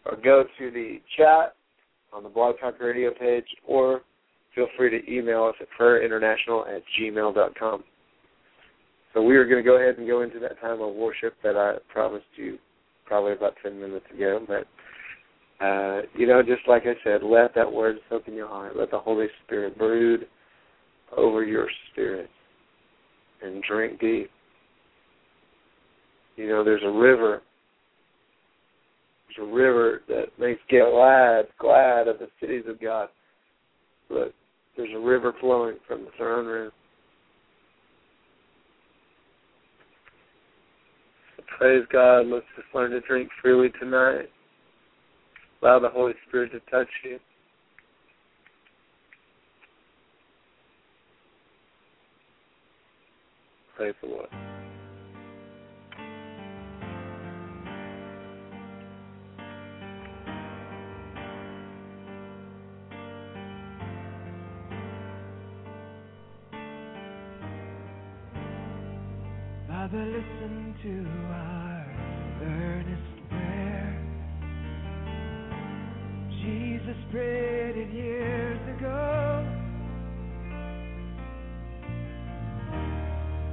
or 0.06 0.16
go 0.24 0.44
to 0.58 0.70
the 0.70 1.00
chat 1.16 1.54
on 2.12 2.22
the 2.22 2.28
Blog 2.28 2.56
Talk 2.60 2.80
Radio 2.80 3.12
page, 3.12 3.46
or 3.66 4.02
feel 4.54 4.66
free 4.76 4.90
to 4.90 5.12
email 5.12 5.44
us 5.44 5.54
at 5.60 5.68
prayerinternational 5.78 6.74
at 6.74 6.82
gmail.com. 7.00 7.84
So 9.14 9.22
we 9.22 9.36
are 9.36 9.44
going 9.44 9.62
to 9.62 9.68
go 9.68 9.76
ahead 9.76 9.98
and 9.98 10.06
go 10.06 10.22
into 10.22 10.38
that 10.40 10.60
time 10.60 10.80
of 10.80 10.94
worship 10.94 11.34
that 11.42 11.56
I 11.56 11.76
promised 11.92 12.26
you 12.36 12.58
probably 13.06 13.32
about 13.32 13.54
ten 13.62 13.80
minutes 13.80 14.04
ago, 14.14 14.44
but 14.46 14.66
uh, 15.64 16.02
you 16.14 16.26
know, 16.26 16.42
just 16.42 16.68
like 16.68 16.82
I 16.84 16.94
said, 17.02 17.22
let 17.22 17.54
that 17.54 17.72
word 17.72 17.96
soak 18.08 18.28
in 18.28 18.34
your 18.34 18.46
heart. 18.46 18.76
Let 18.76 18.90
the 18.90 18.98
Holy 18.98 19.26
Spirit 19.44 19.76
brood 19.76 20.26
over 21.16 21.42
your 21.42 21.66
spirit 21.90 22.28
and 23.42 23.62
drink 23.62 23.98
deep. 23.98 24.30
You 26.36 26.48
know, 26.48 26.62
there's 26.62 26.82
a 26.84 26.90
river. 26.90 27.42
A 29.40 29.44
river 29.44 30.02
that 30.08 30.26
makes 30.38 30.60
glad, 30.68 31.46
glad 31.60 32.08
of 32.08 32.18
the 32.18 32.28
cities 32.40 32.64
of 32.68 32.80
God. 32.80 33.08
Look, 34.10 34.32
there's 34.76 34.94
a 34.94 34.98
river 34.98 35.32
flowing 35.40 35.76
from 35.86 36.04
the 36.04 36.10
throne 36.16 36.46
room. 36.46 36.72
Praise 41.58 41.84
God. 41.92 42.26
Let's 42.26 42.46
just 42.56 42.68
learn 42.74 42.90
to 42.92 43.00
drink 43.00 43.28
freely 43.42 43.70
tonight. 43.80 44.28
Allow 45.62 45.80
the 45.80 45.88
Holy 45.88 46.14
Spirit 46.28 46.52
to 46.52 46.60
touch 46.70 46.88
you. 47.04 47.18
Praise 53.76 53.94
the 54.02 54.08
Lord. 54.08 54.57
Father, 69.90 70.04
listen 70.04 70.74
to 70.82 70.94
our 71.32 71.86
earnest 72.42 73.28
prayer. 73.30 73.92
Jesus 76.42 76.96
prayed 77.10 77.76
it 77.76 77.90
years 77.94 78.60
ago. 78.76 79.46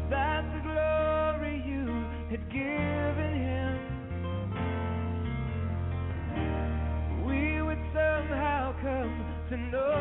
That 0.10 0.44
the 0.52 0.60
glory 0.68 1.64
you 1.66 1.86
had 2.30 2.44
given 2.52 3.34
him, 3.48 3.78
we 7.26 7.62
would 7.62 7.84
somehow 7.94 8.74
come 8.82 9.26
to 9.52 9.58
know. 9.58 9.95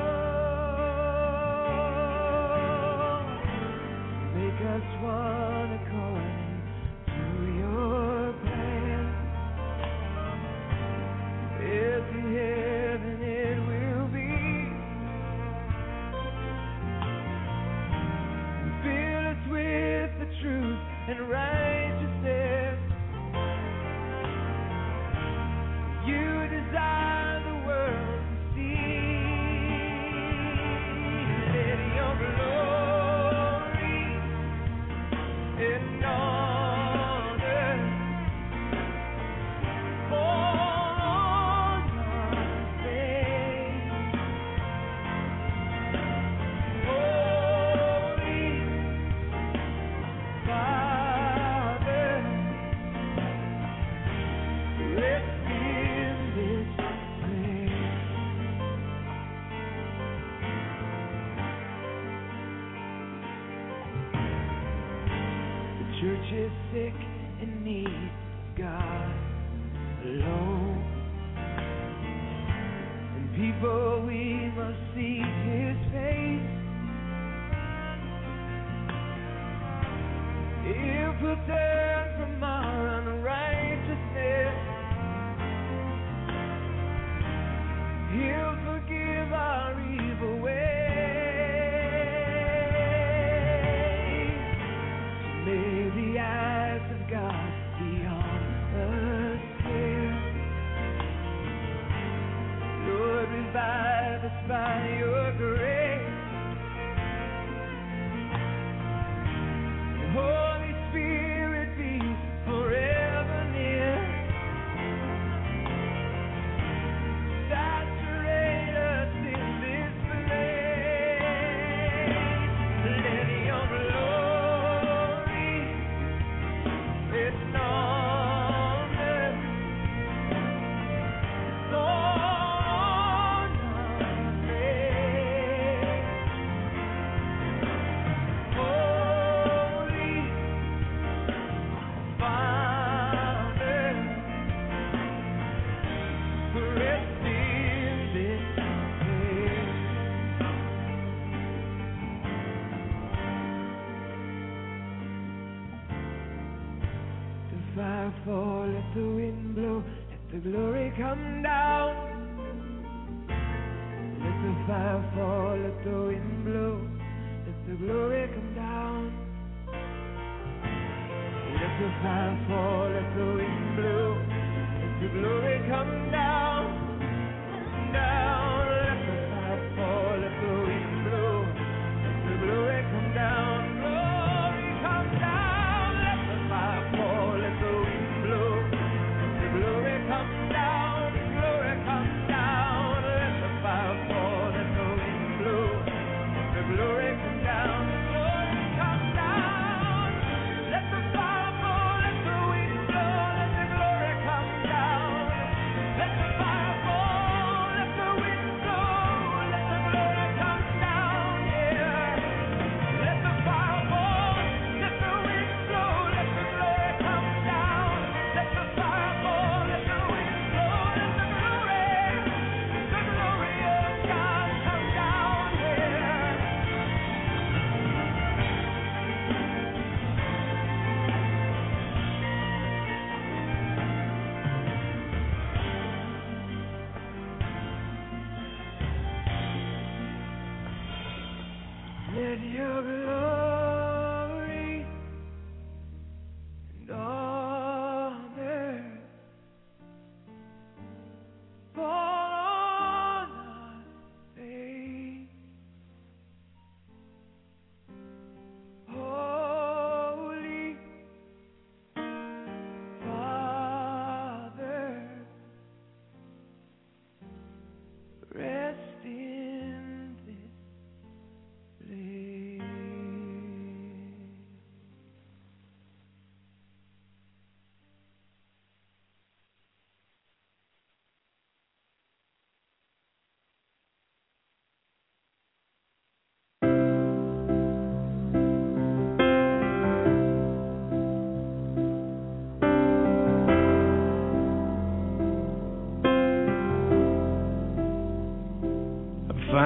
Come 161.15 161.43
down. 161.43 161.54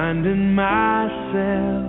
Finding 0.09 0.55
myself 0.55 1.85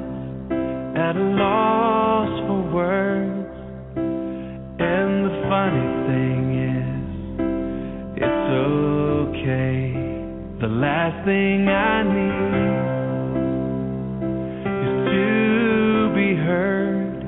at 0.95 1.17
a 1.17 1.27
loss 1.41 2.29
for 2.47 2.61
words. 2.71 3.57
And 3.97 5.25
the 5.25 5.35
funny 5.49 5.89
thing 6.07 6.41
is, 6.69 7.01
it's 8.17 8.49
okay. 9.25 9.81
The 10.61 10.69
last 10.69 11.25
thing 11.25 11.67
I 11.69 12.03
need 12.19 12.57
is 14.85 14.95
to 15.15 16.13
be 16.15 16.29
heard, 16.45 17.21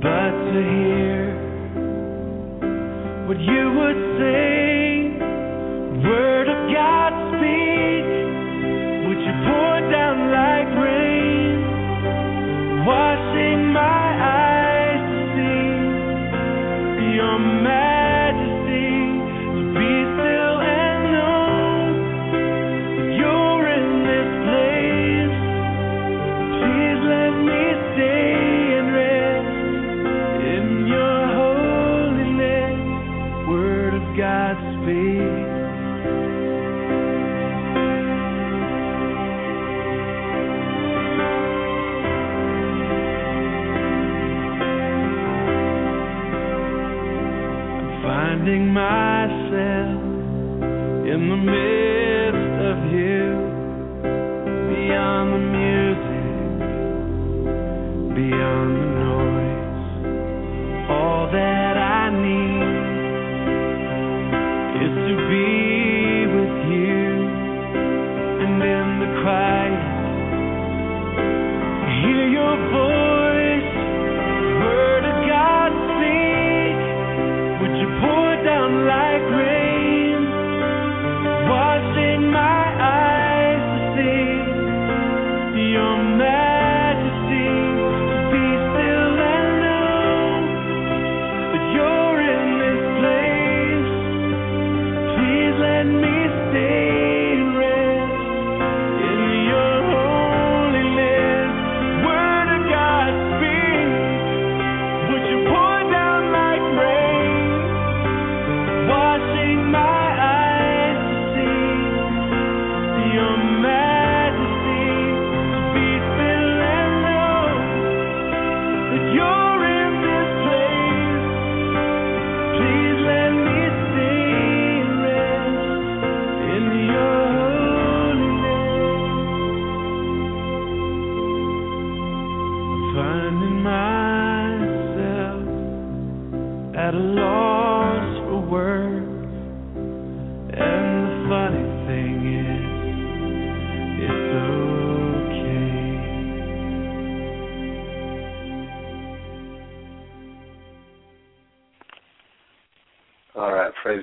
but 0.00 0.32
to 0.52 0.60
hear 0.78 1.22
what 3.26 3.38
you 3.40 3.64
would 3.76 4.00
say. 4.20 4.53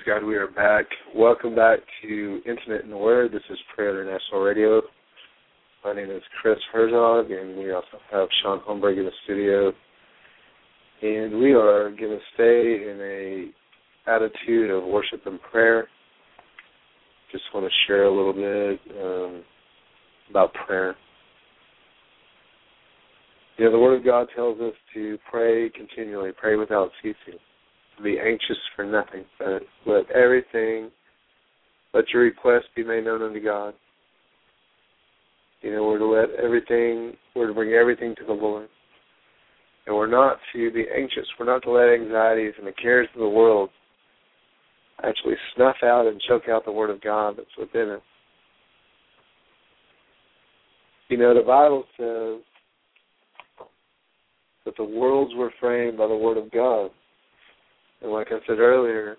Praise 0.03 0.19
God. 0.19 0.25
We 0.25 0.35
are 0.35 0.47
back. 0.47 0.85
Welcome 1.15 1.55
back 1.55 1.79
to 2.01 2.41
Intimate 2.45 2.83
in 2.83 2.89
the 2.89 2.97
Word. 2.97 3.31
This 3.31 3.41
is 3.49 3.57
Prayer 3.75 4.01
International 4.01 4.41
Radio. 4.41 4.81
My 5.83 5.93
name 5.93 6.09
is 6.09 6.21
Chris 6.41 6.57
Herzog, 6.71 7.29
and 7.29 7.57
we 7.57 7.71
also 7.71 7.99
have 8.11 8.27
Shaun 8.41 8.61
Holmberg 8.61 8.97
in 8.97 9.05
the 9.05 9.11
studio. 9.25 9.71
And 11.01 11.39
we 11.39 11.53
are 11.53 11.89
going 11.89 12.17
to 12.17 12.19
stay 12.33 12.89
in 12.89 12.99
a 13.01 14.11
attitude 14.11 14.71
of 14.71 14.83
worship 14.85 15.21
and 15.25 15.39
prayer. 15.51 15.87
Just 17.31 17.43
want 17.53 17.65
to 17.65 17.71
share 17.87 18.05
a 18.05 18.15
little 18.15 18.33
bit 18.33 18.79
um, 19.03 19.43
about 20.29 20.53
prayer. 20.65 20.95
You 23.57 23.65
know, 23.65 23.71
the 23.71 23.79
Word 23.79 23.99
of 23.99 24.05
God 24.05 24.27
tells 24.35 24.59
us 24.61 24.73
to 24.93 25.17
pray 25.29 25.69
continually, 25.69 26.31
pray 26.39 26.55
without 26.55 26.89
ceasing 27.03 27.39
be 28.03 28.19
anxious 28.19 28.57
for 28.75 28.85
nothing, 28.85 29.25
but 29.39 29.63
let 29.85 30.09
everything, 30.11 30.91
let 31.93 32.05
your 32.13 32.23
request 32.23 32.65
be 32.75 32.83
made 32.83 33.05
known 33.05 33.21
unto 33.21 33.43
God. 33.43 33.73
You 35.61 35.71
know, 35.71 35.83
we're 35.83 35.99
to 35.99 36.05
let 36.05 36.29
everything, 36.43 37.13
we're 37.35 37.47
to 37.47 37.53
bring 37.53 37.73
everything 37.73 38.15
to 38.15 38.25
the 38.25 38.33
Lord. 38.33 38.67
And 39.85 39.95
we're 39.95 40.07
not 40.07 40.37
to 40.53 40.71
be 40.71 40.85
anxious. 40.95 41.25
We're 41.39 41.45
not 41.45 41.63
to 41.63 41.71
let 41.71 41.89
anxieties 41.89 42.53
and 42.57 42.67
the 42.67 42.71
cares 42.71 43.07
of 43.13 43.19
the 43.19 43.29
world 43.29 43.69
actually 45.03 45.35
snuff 45.55 45.77
out 45.83 46.07
and 46.07 46.21
choke 46.27 46.43
out 46.49 46.65
the 46.65 46.71
Word 46.71 46.89
of 46.89 47.01
God 47.01 47.35
that's 47.37 47.49
within 47.57 47.89
us. 47.89 48.01
You 51.09 51.17
know, 51.17 51.33
the 51.33 51.41
Bible 51.41 51.83
says 51.97 52.43
that 54.65 54.77
the 54.77 54.83
worlds 54.83 55.33
were 55.35 55.51
framed 55.59 55.97
by 55.97 56.07
the 56.07 56.15
Word 56.15 56.37
of 56.37 56.51
God. 56.51 56.91
And 58.01 58.11
like 58.11 58.27
I 58.31 58.39
said 58.47 58.59
earlier, 58.59 59.17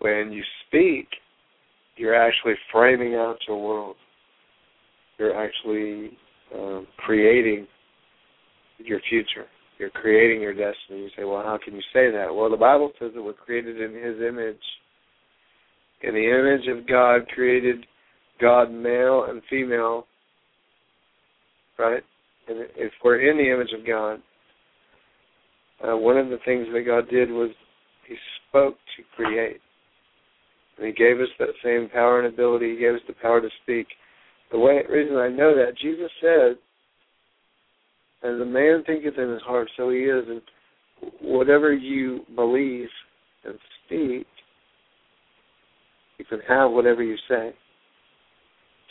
when 0.00 0.32
you 0.32 0.42
speak, 0.66 1.06
you're 1.96 2.14
actually 2.14 2.54
framing 2.72 3.14
out 3.14 3.36
your 3.46 3.62
world. 3.62 3.96
you're 5.18 5.36
actually 5.36 6.18
um, 6.54 6.86
creating 6.98 7.66
your 8.78 9.00
future. 9.08 9.46
You're 9.78 9.90
creating 9.90 10.42
your 10.42 10.52
destiny. 10.52 11.02
You 11.02 11.08
say, 11.16 11.24
well, 11.24 11.42
how 11.42 11.58
can 11.62 11.74
you 11.74 11.82
say 11.92 12.10
that? 12.10 12.34
Well, 12.34 12.50
the 12.50 12.56
Bible 12.56 12.92
says 12.98 13.12
that 13.14 13.22
we're 13.22 13.32
created 13.32 13.80
in 13.80 13.94
His 13.94 14.16
image. 14.26 14.56
In 16.02 16.14
the 16.14 16.30
image 16.30 16.66
of 16.68 16.86
God, 16.88 17.28
created 17.28 17.86
God 18.40 18.72
male 18.72 19.26
and 19.28 19.40
female. 19.48 20.06
Right? 21.78 22.02
And 22.48 22.66
if 22.76 22.92
we're 23.04 23.30
in 23.30 23.36
the 23.36 23.52
image 23.52 23.72
of 23.78 23.86
God, 23.86 24.20
uh, 25.86 25.96
one 25.96 26.16
of 26.16 26.28
the 26.28 26.38
things 26.44 26.66
that 26.72 26.84
God 26.86 27.08
did 27.08 27.30
was 27.30 27.50
He 28.08 28.16
spoke 28.48 28.76
to 28.96 29.02
create. 29.16 29.60
And 30.78 30.86
He 30.86 30.92
gave 30.92 31.20
us 31.20 31.28
that 31.38 31.48
same 31.64 31.88
power 31.88 32.20
and 32.20 32.32
ability. 32.32 32.74
He 32.74 32.80
gave 32.80 32.94
us 32.94 33.00
the 33.06 33.14
power 33.14 33.40
to 33.40 33.48
speak. 33.62 33.86
The 34.50 34.58
way 34.58 34.82
reason 34.88 35.16
I 35.16 35.28
know 35.28 35.54
that, 35.54 35.78
Jesus 35.80 36.10
said, 36.20 36.56
as 38.22 38.40
a 38.40 38.44
man 38.44 38.84
thinketh 38.86 39.18
in 39.18 39.30
his 39.30 39.42
heart, 39.42 39.68
so 39.76 39.90
he 39.90 39.98
is. 39.98 40.24
And 40.28 40.40
whatever 41.20 41.72
you 41.72 42.20
believe 42.36 42.88
and 43.44 43.58
speak, 43.84 44.26
you 46.18 46.24
can 46.28 46.40
have 46.48 46.70
whatever 46.70 47.02
you 47.02 47.16
say. 47.28 47.52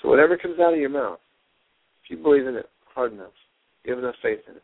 So 0.02 0.10
whatever 0.10 0.38
comes 0.38 0.60
out 0.60 0.74
of 0.74 0.80
your 0.80 0.90
mouth, 0.90 1.20
if 2.04 2.12
you 2.12 2.22
believe 2.22 2.48
in 2.48 2.56
it 2.56 2.70
hard 2.94 3.14
enough, 3.14 3.32
you 3.84 3.94
have 3.94 4.04
enough 4.04 4.16
faith 4.22 4.40
in 4.50 4.56
it, 4.56 4.64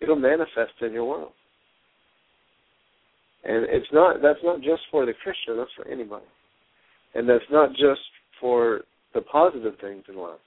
it'll 0.00 0.16
manifest 0.16 0.72
in 0.80 0.92
your 0.92 1.04
world. 1.04 1.32
And 3.44 3.66
it's 3.68 3.86
not 3.92 4.22
that's 4.22 4.38
not 4.42 4.60
just 4.60 4.82
for 4.90 5.04
the 5.04 5.12
Christian, 5.22 5.56
that's 5.56 5.70
for 5.76 5.86
anybody. 5.88 6.24
And 7.14 7.28
that's 7.28 7.44
not 7.50 7.70
just 7.70 8.00
for 8.40 8.80
the 9.14 9.20
positive 9.20 9.74
things 9.80 10.04
in 10.08 10.16
life. 10.16 10.40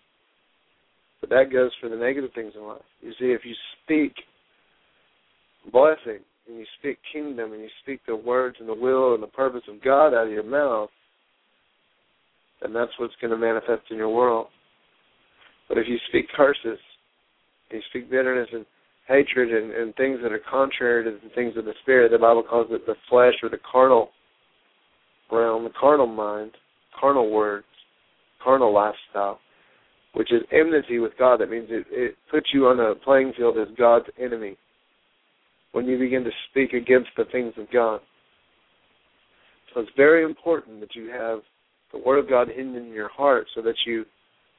But 1.22 1.30
that 1.30 1.52
goes 1.52 1.72
for 1.80 1.90
the 1.90 1.96
negative 1.96 2.32
things 2.36 2.54
in 2.56 2.64
life. 2.68 2.82
You 3.02 3.12
see, 3.20 3.32
if 3.32 3.42
you 3.44 3.56
speak 3.84 4.14
blessing 5.72 6.20
and 6.48 6.58
you 6.58 6.66
speak 6.80 6.98
kingdom 7.12 7.54
and 7.54 7.62
you 7.62 7.70
speak 7.84 8.02
the 8.08 8.16
words 8.16 8.58
and 8.60 8.70
the 8.70 8.74
will 8.74 9.14
and 9.14 9.24
the 9.24 9.28
purpose 9.28 9.64
of 9.70 9.84
God 9.84 10.14
out 10.14 10.28
of 10.28 10.32
your 10.32 10.44
mouth, 10.44 10.90
then 12.62 12.74
that's 12.74 12.92
what's 12.98 13.16
going 13.22 13.32
to 13.32 13.38
manifest 13.38 13.84
in 13.90 13.98
your 13.98 14.14
world. 14.14 14.48
But 15.68 15.78
if 15.78 15.88
you 15.88 15.98
speak 16.10 16.26
curses, 16.36 16.80
and 17.70 17.82
you 17.82 17.82
speak 17.90 18.10
bitterness 18.10 18.48
and 18.54 18.66
hatred 19.08 19.52
and, 19.52 19.72
and 19.72 19.96
things 19.96 20.20
that 20.22 20.32
are 20.32 20.42
contrary 20.50 21.04
to 21.04 21.12
the 21.12 21.34
things 21.34 21.56
of 21.58 21.66
the 21.66 21.74
spirit, 21.82 22.12
the 22.12 22.18
Bible 22.18 22.44
calls 22.44 22.68
it 22.72 22.86
the 22.86 22.96
flesh 23.10 23.34
or 23.42 23.50
the 23.50 23.60
carnal 23.70 24.10
realm, 25.32 25.64
the 25.64 25.70
carnal 25.80 26.08
mind, 26.08 26.52
carnal 27.00 27.32
words, 27.32 27.66
carnal 28.44 28.74
lifestyle 28.74 29.40
which 30.18 30.32
is 30.32 30.42
enmity 30.52 30.98
with 30.98 31.12
God. 31.20 31.40
That 31.40 31.52
means 31.52 31.68
it, 31.70 31.86
it 31.92 32.16
puts 32.32 32.48
you 32.52 32.66
on 32.66 32.80
a 32.80 32.96
playing 32.96 33.34
field 33.38 33.56
as 33.60 33.68
God's 33.78 34.08
enemy 34.20 34.58
when 35.74 35.86
you 35.86 36.00
begin 36.00 36.24
to 36.24 36.32
speak 36.50 36.74
against 36.74 37.10
the 37.16 37.26
things 37.32 37.54
of 37.56 37.72
God. 37.72 38.02
So 39.74 39.82
it's 39.82 39.92
very 39.96 40.24
important 40.24 40.80
that 40.80 40.96
you 40.96 41.12
have 41.12 41.42
the 41.94 42.00
Word 42.00 42.18
of 42.18 42.28
God 42.28 42.48
hidden 42.48 42.76
in 42.76 42.88
your 42.88 43.10
heart 43.10 43.46
so 43.54 43.62
that 43.62 43.76
you 43.86 44.06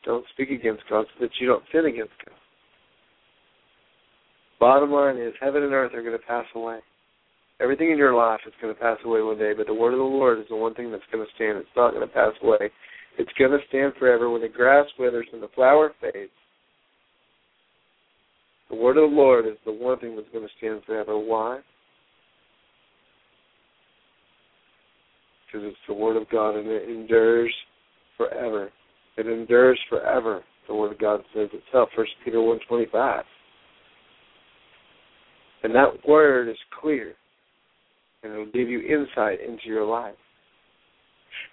don't 0.05 0.25
speak 0.33 0.51
against 0.51 0.85
God, 0.89 1.07
so 1.19 1.25
that 1.25 1.33
you 1.41 1.49
don't 1.49 1.65
sin 1.73 1.87
against 1.87 2.13
God. 2.25 2.37
Bottom 4.61 4.91
line 4.91 5.17
is, 5.17 5.33
heaven 5.41 5.63
and 5.63 5.73
earth 5.73 5.95
are 5.95 6.03
going 6.03 6.19
to 6.19 6.27
pass 6.27 6.47
away. 6.55 6.79
Everything 7.61 7.91
in 7.91 7.99
your 7.99 8.15
life 8.15 8.41
is 8.47 8.53
going 8.61 8.75
to 8.75 8.81
pass 8.81 8.99
away 9.05 9.21
one 9.23 9.39
day, 9.39 9.53
but 9.57 9.67
the 9.67 9.75
Word 9.75 9.93
of 9.93 9.99
the 9.99 10.05
Lord 10.05 10.39
is 10.39 10.47
the 10.49 10.57
one 10.57 10.75
thing 10.75 10.91
that's 10.91 11.03
going 11.13 11.25
to 11.25 11.35
stand. 11.35 11.59
It's 11.59 11.69
not 11.77 11.93
going 11.93 12.07
to 12.07 12.13
pass 12.13 12.33
away. 12.43 12.71
It's 13.19 13.33
going 13.37 13.51
to 13.51 13.59
stand 13.69 13.95
forever 13.99 14.31
when 14.31 14.43
the 14.43 14.49
grass 14.49 14.87
withers 14.99 15.27
and 15.33 15.43
the 15.43 15.49
flower 15.55 15.93
fades. 16.01 16.31
The 18.71 18.77
word 18.77 18.97
of 18.99 19.11
the 19.11 19.17
Lord 19.17 19.47
is 19.47 19.57
the 19.65 19.73
one 19.73 19.99
thing 19.99 20.15
that's 20.15 20.29
going 20.33 20.47
to 20.47 20.55
stand 20.59 20.83
forever. 20.85 21.19
Why? 21.19 21.61
Because 25.47 25.67
it's 25.67 25.77
the 25.89 25.95
word 25.95 26.17
of 26.17 26.29
God 26.31 26.55
and 26.55 26.69
it 26.69 26.89
endures 26.89 27.53
forever. 28.17 28.71
It 29.17 29.27
endures 29.27 29.81
forever. 29.89 30.43
The 30.69 30.75
word 30.75 30.93
of 30.93 30.99
God 30.99 31.21
says 31.35 31.49
itself. 31.53 31.89
First 31.97 32.13
Peter 32.25 32.43
one 32.43 32.61
twenty 32.69 32.87
five. 32.93 33.25
And 35.63 35.75
that 35.75 36.07
word 36.07 36.49
is 36.49 36.57
clear, 36.81 37.15
and 38.23 38.33
it 38.33 38.37
will 38.37 38.47
give 38.47 38.69
you 38.69 38.81
insight 38.81 39.41
into 39.41 39.67
your 39.67 39.85
life. 39.85 40.15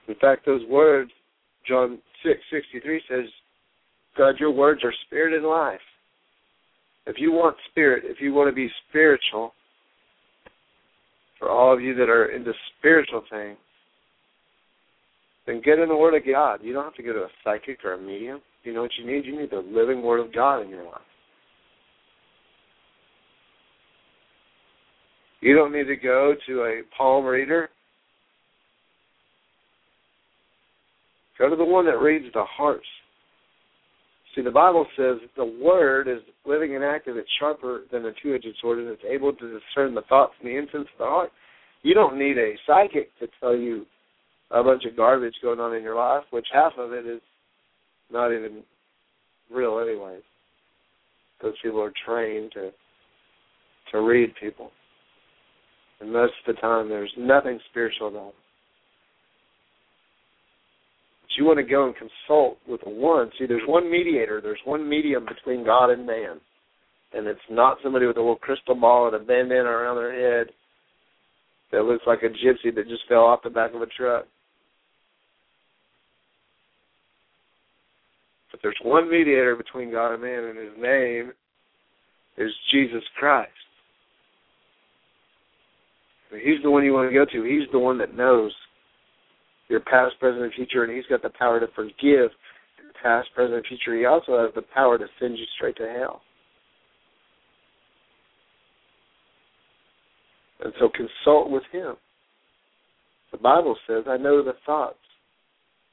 In 0.07 0.15
fact, 0.15 0.45
those 0.45 0.61
words 0.69 1.11
John 1.68 1.99
six 2.23 2.40
sixty 2.52 2.80
three 2.80 3.02
says, 3.10 3.26
God, 4.18 4.36
your 4.40 4.52
words 4.52 4.84
are 4.84 4.94
spirit 5.07 5.34
and 5.34 5.45
life. 5.45 5.80
If 7.07 7.15
you 7.19 7.32
want 7.32 7.56
spirit, 7.72 8.03
if 8.06 8.22
you 8.22 8.34
want 8.34 8.49
to 8.49 8.56
be 8.56 8.69
spiritual, 8.90 9.53
for 11.38 11.49
all 11.49 11.73
of 11.73 11.82
you 11.82 11.94
that 11.95 12.10
are 12.10 12.27
into 12.27 12.53
spiritual 12.77 13.23
things, 13.30 13.57
then 15.45 15.61
get 15.64 15.80
in 15.80 15.90
the 15.90 15.95
Word 15.95 16.15
of 16.15 16.26
God. 16.26 16.61
You 16.64 16.73
don't 16.73 16.86
have 16.86 16.95
to 16.95 17.03
go 17.03 17.14
to 17.14 17.23
a 17.23 17.30
psychic 17.44 17.84
or 17.84 17.94
a 17.94 18.02
medium. 18.02 18.41
You 18.64 18.73
know 18.73 18.82
what 18.82 18.91
you 18.98 19.06
need? 19.06 19.26
You 19.26 19.40
need 19.40 19.52
the 19.52 19.57
living 19.57 20.02
Word 20.02 20.19
of 20.19 20.34
God 20.34 20.61
in 20.61 20.69
your 20.69 20.86
life. 20.86 21.02
You 25.45 25.55
don't 25.55 25.72
need 25.72 25.85
to 25.85 25.95
go 25.95 26.34
to 26.47 26.63
a 26.63 26.81
palm 26.97 27.23
reader 27.23 27.69
Go 31.38 31.49
to 31.49 31.55
the 31.55 31.65
one 31.65 31.85
that 31.85 31.99
reads 31.99 32.26
the 32.34 32.45
hearts. 32.45 32.85
See, 34.34 34.41
the 34.41 34.51
Bible 34.51 34.85
says 34.97 35.17
the 35.35 35.59
Word 35.61 36.07
is 36.07 36.19
living 36.45 36.76
and 36.76 36.84
active. 36.84 37.17
It's 37.17 37.30
sharper 37.39 37.81
than 37.91 38.05
a 38.05 38.11
two-edged 38.23 38.47
sword, 38.61 38.80
and 38.80 38.88
it's 38.88 39.03
able 39.07 39.34
to 39.34 39.59
discern 39.59 39.93
the 39.93 40.03
thoughts 40.07 40.34
and 40.39 40.49
the 40.49 40.57
intents 40.57 40.89
of 40.93 40.99
the 40.99 41.05
heart. 41.05 41.31
You 41.84 41.93
don't 41.93 42.17
need 42.17 42.38
a 42.38 42.53
psychic 42.65 43.17
to 43.19 43.27
tell 43.39 43.55
you 43.55 43.85
a 44.51 44.63
bunch 44.63 44.85
of 44.85 44.95
garbage 44.95 45.35
going 45.41 45.59
on 45.59 45.76
in 45.76 45.84
your 45.84 45.95
life, 45.95 46.23
which 46.31 46.47
half 46.53 46.73
of 46.77 46.93
it 46.93 47.05
is 47.05 47.22
not 48.11 48.31
even 48.31 48.63
real, 49.53 49.80
anyways. 49.80 50.23
Those 51.41 51.53
people 51.61 51.81
are 51.81 51.93
trained 52.05 52.53
to 52.53 52.72
to 53.91 54.01
read 54.01 54.34
people, 54.41 54.72
and 55.99 56.11
most 56.11 56.34
of 56.45 56.55
the 56.55 56.61
time, 56.61 56.89
there's 56.89 57.13
nothing 57.17 57.59
spiritual 57.69 58.09
about 58.09 58.30
it 58.30 58.35
But 61.22 61.30
you 61.38 61.45
want 61.45 61.57
to 61.57 61.63
go 61.63 61.85
and 61.85 61.95
consult 61.95 62.57
with 62.67 62.81
the 62.81 62.89
one. 62.89 63.31
See, 63.39 63.45
there's 63.45 63.67
one 63.67 63.89
mediator, 63.89 64.41
there's 64.41 64.59
one 64.65 64.88
medium 64.88 65.26
between 65.26 65.65
God 65.65 65.89
and 65.89 66.05
man. 66.05 66.39
And 67.13 67.27
it's 67.27 67.39
not 67.49 67.77
somebody 67.81 68.05
with 68.05 68.17
a 68.17 68.19
little 68.19 68.35
crystal 68.35 68.76
ball 68.76 69.07
and 69.07 69.15
a 69.15 69.19
bandana 69.19 69.69
around 69.69 69.95
their 69.95 70.39
head 70.39 70.47
that 71.72 71.84
looks 71.84 72.03
like 72.05 72.23
a 72.23 72.30
gypsy 72.30 72.76
that 72.76 72.89
just 72.89 73.07
fell 73.07 73.23
off 73.23 73.43
the 73.43 73.49
back 73.49 73.73
of 73.73 73.81
a 73.81 73.85
truck. 73.85 74.26
But 78.51 78.59
there's 78.61 78.80
one 78.84 79.09
mediator 79.09 79.55
between 79.55 79.91
God 79.91 80.13
and 80.13 80.22
man, 80.22 80.43
and 80.43 80.57
his 80.57 80.77
name 80.77 81.31
is 82.38 82.51
Jesus 82.72 83.03
Christ. 83.17 83.51
He's 86.43 86.61
the 86.63 86.71
one 86.71 86.83
you 86.83 86.93
want 86.93 87.09
to 87.09 87.13
go 87.13 87.25
to. 87.25 87.43
He's 87.43 87.69
the 87.71 87.79
one 87.79 87.97
that 87.99 88.15
knows 88.15 88.53
your 89.67 89.79
past, 89.81 90.15
present, 90.19 90.43
and 90.43 90.53
future, 90.53 90.83
and 90.83 90.95
He's 90.95 91.05
got 91.09 91.21
the 91.21 91.31
power 91.37 91.59
to 91.59 91.67
forgive 91.75 92.31
your 92.79 92.93
past, 93.01 93.29
present, 93.35 93.55
and 93.55 93.65
future. 93.65 93.97
He 93.97 94.05
also 94.05 94.39
has 94.43 94.53
the 94.55 94.63
power 94.73 94.97
to 94.97 95.05
send 95.19 95.37
you 95.37 95.45
straight 95.55 95.77
to 95.77 95.93
hell. 95.99 96.21
And 100.63 100.73
so 100.79 100.89
consult 100.89 101.51
with 101.51 101.63
Him. 101.71 101.95
The 103.31 103.37
Bible 103.37 103.75
says, 103.87 104.05
I 104.07 104.17
know 104.17 104.43
the 104.43 104.53
thoughts. 104.65 104.97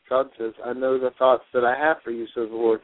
God 0.09 0.27
says, 0.39 0.53
I 0.65 0.73
know 0.73 0.99
the 0.99 1.11
thoughts 1.19 1.45
that 1.55 1.65
I 1.65 1.77
have 1.77 1.97
for 2.05 2.11
you, 2.11 2.27
says 2.27 2.49
the 2.51 2.57
Lord. 2.57 2.81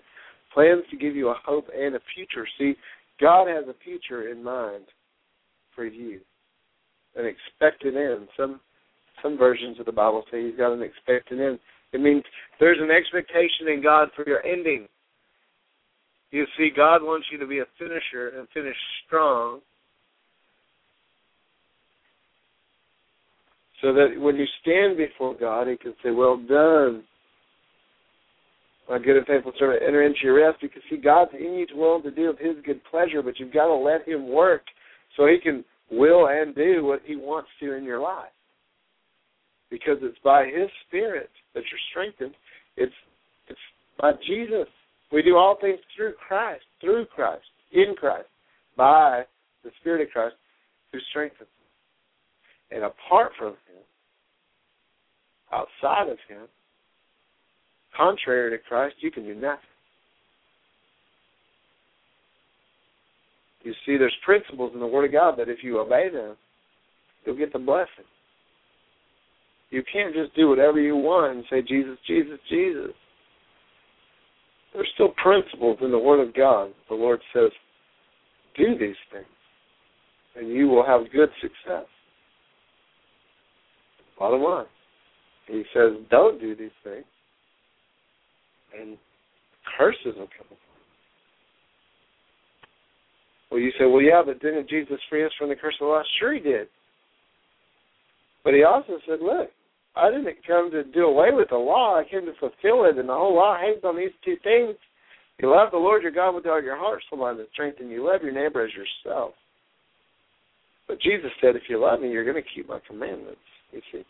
Plans 0.53 0.83
to 0.91 0.97
give 0.97 1.15
you 1.15 1.29
a 1.29 1.37
hope 1.45 1.67
and 1.77 1.95
a 1.95 2.01
future. 2.15 2.49
See, 2.59 2.75
God 3.21 3.49
has 3.49 3.65
a 3.69 3.75
future 3.85 4.31
in 4.31 4.43
mind 4.43 4.85
for 5.75 5.85
you, 5.85 6.21
an 7.19 7.27
expected 7.27 7.97
end. 7.97 8.29
Some 8.37 8.61
some 9.23 9.37
versions 9.37 9.81
of 9.81 9.87
the 9.87 9.93
Bible 9.93 10.23
say 10.31 10.47
he's 10.47 10.57
got 10.57 10.73
an 10.73 10.83
expected 10.83 11.41
end. 11.41 11.59
It 11.93 12.01
means 12.01 12.23
there's 12.61 12.79
an 12.81 12.91
expectation 12.91 13.69
in 13.73 13.83
God 13.83 14.09
for 14.15 14.27
your 14.29 14.45
ending. 14.47 14.87
You 16.31 16.45
see, 16.57 16.71
God 16.75 17.03
wants 17.03 17.27
you 17.33 17.39
to 17.39 17.47
be 17.47 17.59
a 17.59 17.65
finisher 17.79 18.39
and 18.39 18.47
finish 18.53 18.77
strong. 19.07 19.61
So 23.81 23.93
that 23.95 24.21
when 24.21 24.37
you 24.37 24.45
stand 24.61 24.97
before 24.97 25.35
God, 25.39 25.69
He 25.69 25.77
can 25.77 25.95
say, 26.03 26.11
Well 26.11 26.37
done, 26.37 27.05
my 28.89 28.99
good 28.99 29.17
and 29.17 29.27
faithful 29.27 29.53
servant, 29.59 29.83
enter 29.87 30.03
into 30.03 30.19
your 30.23 30.45
rest. 30.45 30.59
Because 30.61 30.83
see, 30.91 30.97
God's 30.97 31.31
in 31.39 31.55
you 31.55 31.67
to 31.67 31.75
will 31.75 32.03
to 32.03 32.11
do 32.11 32.29
of 32.29 32.39
His 32.39 32.57
good 32.65 32.81
pleasure, 32.91 33.23
but 33.23 33.39
you've 33.39 33.53
got 33.53 33.67
to 33.67 33.75
let 33.75 34.07
Him 34.07 34.29
work 34.29 34.63
so 35.17 35.27
He 35.27 35.39
can 35.43 35.65
will 35.91 36.29
and 36.29 36.55
do 36.55 36.85
what 36.85 37.03
He 37.05 37.17
wants 37.17 37.49
to 37.61 37.75
in 37.75 37.85
your 37.85 38.01
life 38.01 38.33
because 39.71 39.99
it's 40.03 40.19
by 40.25 40.47
His 40.47 40.69
Spirit 40.87 41.31
that 41.55 41.63
you're 41.71 41.81
strengthened. 41.91 42.35
It's 42.77 42.93
it's 43.49 43.59
by 44.01 44.13
Jesus. 44.27 44.69
We 45.13 45.23
do 45.23 45.37
all 45.37 45.57
things 45.61 45.79
through 45.97 46.15
Christ, 46.27 46.65
through 46.81 47.07
Christ, 47.07 47.45
in 47.73 47.95
Christ, 47.99 48.29
by 48.77 49.25
the 49.65 49.71
Spirit 49.81 50.03
of 50.03 50.13
Christ 50.13 50.37
who 50.93 50.99
strengthens. 51.11 51.43
Us. 51.43 51.49
And 52.71 52.85
apart 52.85 53.33
from 53.39 53.49
Him, 53.49 53.83
outside 55.53 56.11
of 56.11 56.19
Him, 56.29 56.47
contrary 57.97 58.51
to 58.51 58.63
Christ, 58.69 58.97
you 59.01 59.11
can 59.11 59.25
do 59.25 59.35
nothing. 59.35 59.59
You 63.63 63.73
see, 63.85 63.97
there's 63.97 64.15
principles 64.25 64.73
in 64.75 64.81
the 64.81 64.87
Word 64.87 65.07
of 65.07 65.13
God 65.13 65.37
that 65.39 65.49
if 65.49 65.59
you 65.63 65.81
obey 65.81 66.09
them, 66.13 66.37
you'll 67.25 67.37
get 67.37 67.53
the 67.53 67.59
blessing. 67.59 68.05
You 69.71 69.83
can't 69.93 70.15
just 70.15 70.35
do 70.35 70.49
whatever 70.49 70.81
you 70.81 70.97
want 70.97 71.37
and 71.37 71.45
say, 71.51 71.61
Jesus, 71.61 71.99
Jesus, 72.07 72.39
Jesus. 72.49 72.93
There's 74.73 74.89
still 74.95 75.13
principles 75.23 75.79
in 75.83 75.91
the 75.91 75.99
Word 75.99 76.27
of 76.27 76.35
God. 76.35 76.71
The 76.89 76.95
Lord 76.95 77.21
says, 77.35 77.51
do 78.57 78.79
these 78.79 78.97
things, 79.13 79.27
and 80.37 80.49
you 80.49 80.69
will 80.69 80.85
have 80.85 81.13
good 81.13 81.29
success. 81.41 81.87
Bottom 84.19 84.43
line. 84.43 84.67
He 85.47 85.63
says, 85.75 85.93
don't 86.11 86.41
do 86.41 86.57
these 86.57 86.71
things, 86.85 87.05
and 88.79 88.99
curses 89.79 90.15
will 90.17 90.29
come 90.37 90.47
upon 90.47 90.68
well, 93.51 93.61
you 93.61 93.73
say, 93.79 93.87
well, 93.87 94.03
yeah, 94.03 94.23
but 94.25 94.41
didn't 94.41 94.69
Jesus 94.69 94.99
free 95.09 95.25
us 95.25 95.33
from 95.39 95.49
the 95.49 95.57
curse 95.57 95.75
of 95.81 95.87
the 95.87 95.91
law? 95.91 96.03
Sure, 96.19 96.35
he 96.35 96.41
did. 96.41 96.69
But 98.45 98.55
he 98.55 98.63
also 98.65 98.99
said, 99.07 99.21
look, 99.21 99.49
I 99.97 100.11
didn't 100.11 100.37
come 100.47 100.71
to 100.71 100.85
do 100.85 101.07
away 101.07 101.31
with 101.33 101.49
the 101.51 101.57
law. 101.57 101.99
I 101.99 102.09
came 102.09 102.27
to 102.27 102.33
fulfill 102.39 102.85
it, 102.85 102.99
and 102.99 103.09
the 103.09 103.15
whole 103.15 103.35
law 103.35 103.59
hangs 103.59 103.83
on 103.85 103.97
these 103.97 104.15
two 104.25 104.37
things. 104.45 104.77
You 105.39 105.51
love 105.51 105.71
the 105.71 105.79
Lord 105.79 106.03
your 106.03 106.13
God 106.13 106.35
with 106.35 106.47
all 106.47 106.63
your 106.63 106.77
heart, 106.77 107.03
soul, 107.09 107.21
mind, 107.21 107.39
and 107.39 107.49
strength, 107.53 107.79
and 107.81 107.91
you 107.91 108.07
love 108.07 108.23
your 108.23 108.33
neighbor 108.33 108.65
as 108.65 108.71
yourself. 108.75 109.33
But 110.87 111.01
Jesus 111.01 111.31
said, 111.41 111.57
if 111.57 111.63
you 111.69 111.81
love 111.81 112.01
me, 112.01 112.11
you're 112.11 112.25
going 112.25 112.43
to 112.43 112.51
keep 112.55 112.69
my 112.69 112.81
commandments, 112.87 113.41
you 113.73 113.81
see. 113.93 114.05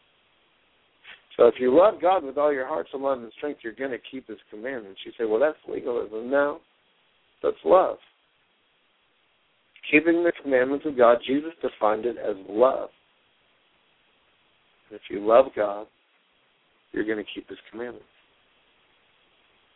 So 1.37 1.47
if 1.47 1.55
you 1.59 1.77
love 1.77 2.01
God 2.01 2.25
with 2.25 2.39
all 2.39 2.53
your 2.53 2.67
heart, 2.67 2.87
soul, 2.91 3.01
mind, 3.01 3.23
and 3.23 3.33
strength, 3.37 3.61
you're 3.63 3.73
going 3.73 3.91
to 3.91 3.99
keep 4.11 4.27
his 4.27 4.39
commandments. 4.51 5.01
You 5.05 5.13
say, 5.19 5.25
well, 5.25 5.41
that's 5.41 5.59
legalism. 5.69 6.31
No, 6.31 6.59
that's 7.43 7.57
love. 7.65 7.99
Keeping 9.91 10.23
the 10.23 10.33
commandments 10.43 10.85
of 10.87 10.97
God, 10.97 11.19
Jesus 11.27 11.53
defined 11.63 12.05
it 12.05 12.17
as 12.19 12.37
love. 12.49 12.91
If 14.91 15.01
you 15.11 15.27
love 15.27 15.47
God, 15.57 15.87
you're 16.93 17.05
going 17.05 17.19
to 17.19 17.31
keep 17.35 17.49
His 17.49 17.59
commandments. 17.71 18.07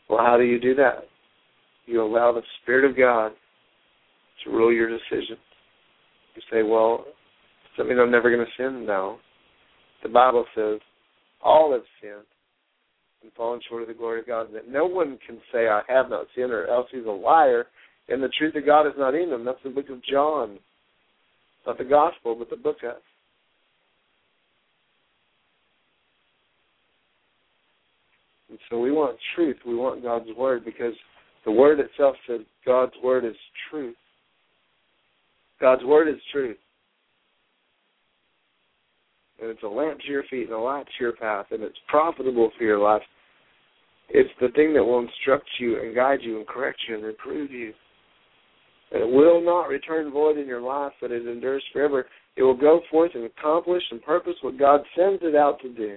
Well, 0.08 0.20
how 0.24 0.36
do 0.36 0.44
you 0.44 0.60
do 0.60 0.74
that? 0.74 1.04
You 1.86 2.02
allow 2.02 2.32
the 2.32 2.42
Spirit 2.62 2.88
of 2.90 2.96
God 2.96 3.32
to 4.44 4.50
rule 4.50 4.72
your 4.72 4.88
decisions. 4.88 5.38
You 6.34 6.42
say, 6.50 6.62
well, 6.62 7.04
does 7.04 7.78
that 7.78 7.84
mean 7.84 7.98
I'm 7.98 8.10
never 8.10 8.34
going 8.34 8.44
to 8.44 8.62
sin? 8.62 8.86
No. 8.86 9.18
The 10.02 10.08
Bible 10.08 10.44
says 10.54 10.80
all 11.42 11.72
have 11.72 11.82
sinned 12.00 12.26
and 13.22 13.32
fallen 13.32 13.60
short 13.68 13.82
of 13.82 13.88
the 13.88 13.94
glory 13.94 14.20
of 14.20 14.26
God. 14.26 14.48
That 14.52 14.68
no 14.68 14.86
one 14.86 15.18
can 15.26 15.38
say, 15.52 15.68
I 15.68 15.82
have 15.88 16.10
not 16.10 16.26
sinned, 16.34 16.50
or 16.50 16.66
else 16.66 16.88
he's 16.90 17.06
a 17.06 17.10
liar 17.10 17.66
and 18.08 18.22
the 18.22 18.30
truth 18.38 18.54
of 18.56 18.66
God 18.66 18.86
is 18.86 18.94
not 18.98 19.14
in 19.14 19.30
them. 19.30 19.44
That's 19.44 19.62
the 19.64 19.70
book 19.70 19.88
of 19.90 20.02
John. 20.04 20.58
Not 21.66 21.78
the 21.78 21.84
gospel, 21.84 22.34
but 22.36 22.50
the 22.50 22.56
book 22.56 22.78
of. 22.84 22.96
And 28.50 28.58
so 28.68 28.80
we 28.80 28.90
want 28.90 29.16
truth. 29.34 29.56
We 29.66 29.74
want 29.74 30.02
God's 30.02 30.28
word 30.36 30.64
because 30.64 30.94
the 31.44 31.52
word 31.52 31.80
itself 31.80 32.16
says 32.28 32.40
God's 32.66 32.92
word 33.02 33.24
is 33.24 33.36
truth. 33.70 33.96
God's 35.60 35.84
word 35.84 36.08
is 36.08 36.20
truth. 36.32 36.58
And 39.40 39.50
it's 39.50 39.62
a 39.62 39.68
lamp 39.68 40.00
to 40.00 40.08
your 40.08 40.24
feet 40.24 40.44
and 40.44 40.52
a 40.52 40.58
light 40.58 40.86
to 40.86 41.04
your 41.04 41.16
path, 41.16 41.46
and 41.50 41.62
it's 41.62 41.78
profitable 41.88 42.50
for 42.56 42.64
your 42.64 42.78
life. 42.78 43.02
It's 44.08 44.30
the 44.40 44.48
thing 44.48 44.74
that 44.74 44.84
will 44.84 45.00
instruct 45.00 45.46
you 45.58 45.80
and 45.80 45.94
guide 45.94 46.18
you 46.22 46.36
and 46.36 46.46
correct 46.46 46.78
you 46.88 46.96
and 46.96 47.04
reprove 47.04 47.50
you. 47.50 47.72
It 48.92 49.08
will 49.08 49.40
not 49.42 49.68
return 49.68 50.12
void 50.12 50.36
in 50.36 50.46
your 50.46 50.60
life, 50.60 50.92
but 51.00 51.10
it 51.10 51.26
endures 51.26 51.64
forever. 51.72 52.06
It 52.36 52.42
will 52.42 52.56
go 52.56 52.80
forth 52.90 53.12
and 53.14 53.24
accomplish 53.24 53.82
and 53.90 54.02
purpose 54.02 54.34
what 54.42 54.58
God 54.58 54.80
sends 54.96 55.22
it 55.22 55.34
out 55.34 55.60
to 55.62 55.68
do. 55.70 55.96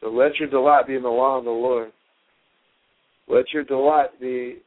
So 0.00 0.08
let 0.08 0.36
your 0.36 0.48
delight 0.48 0.86
be 0.86 0.94
in 0.94 1.02
the 1.02 1.08
law 1.08 1.38
of 1.38 1.44
the 1.44 1.50
Lord. 1.50 1.92
Let 3.28 3.52
your 3.52 3.64
delight 3.64 4.18
be 4.18 4.58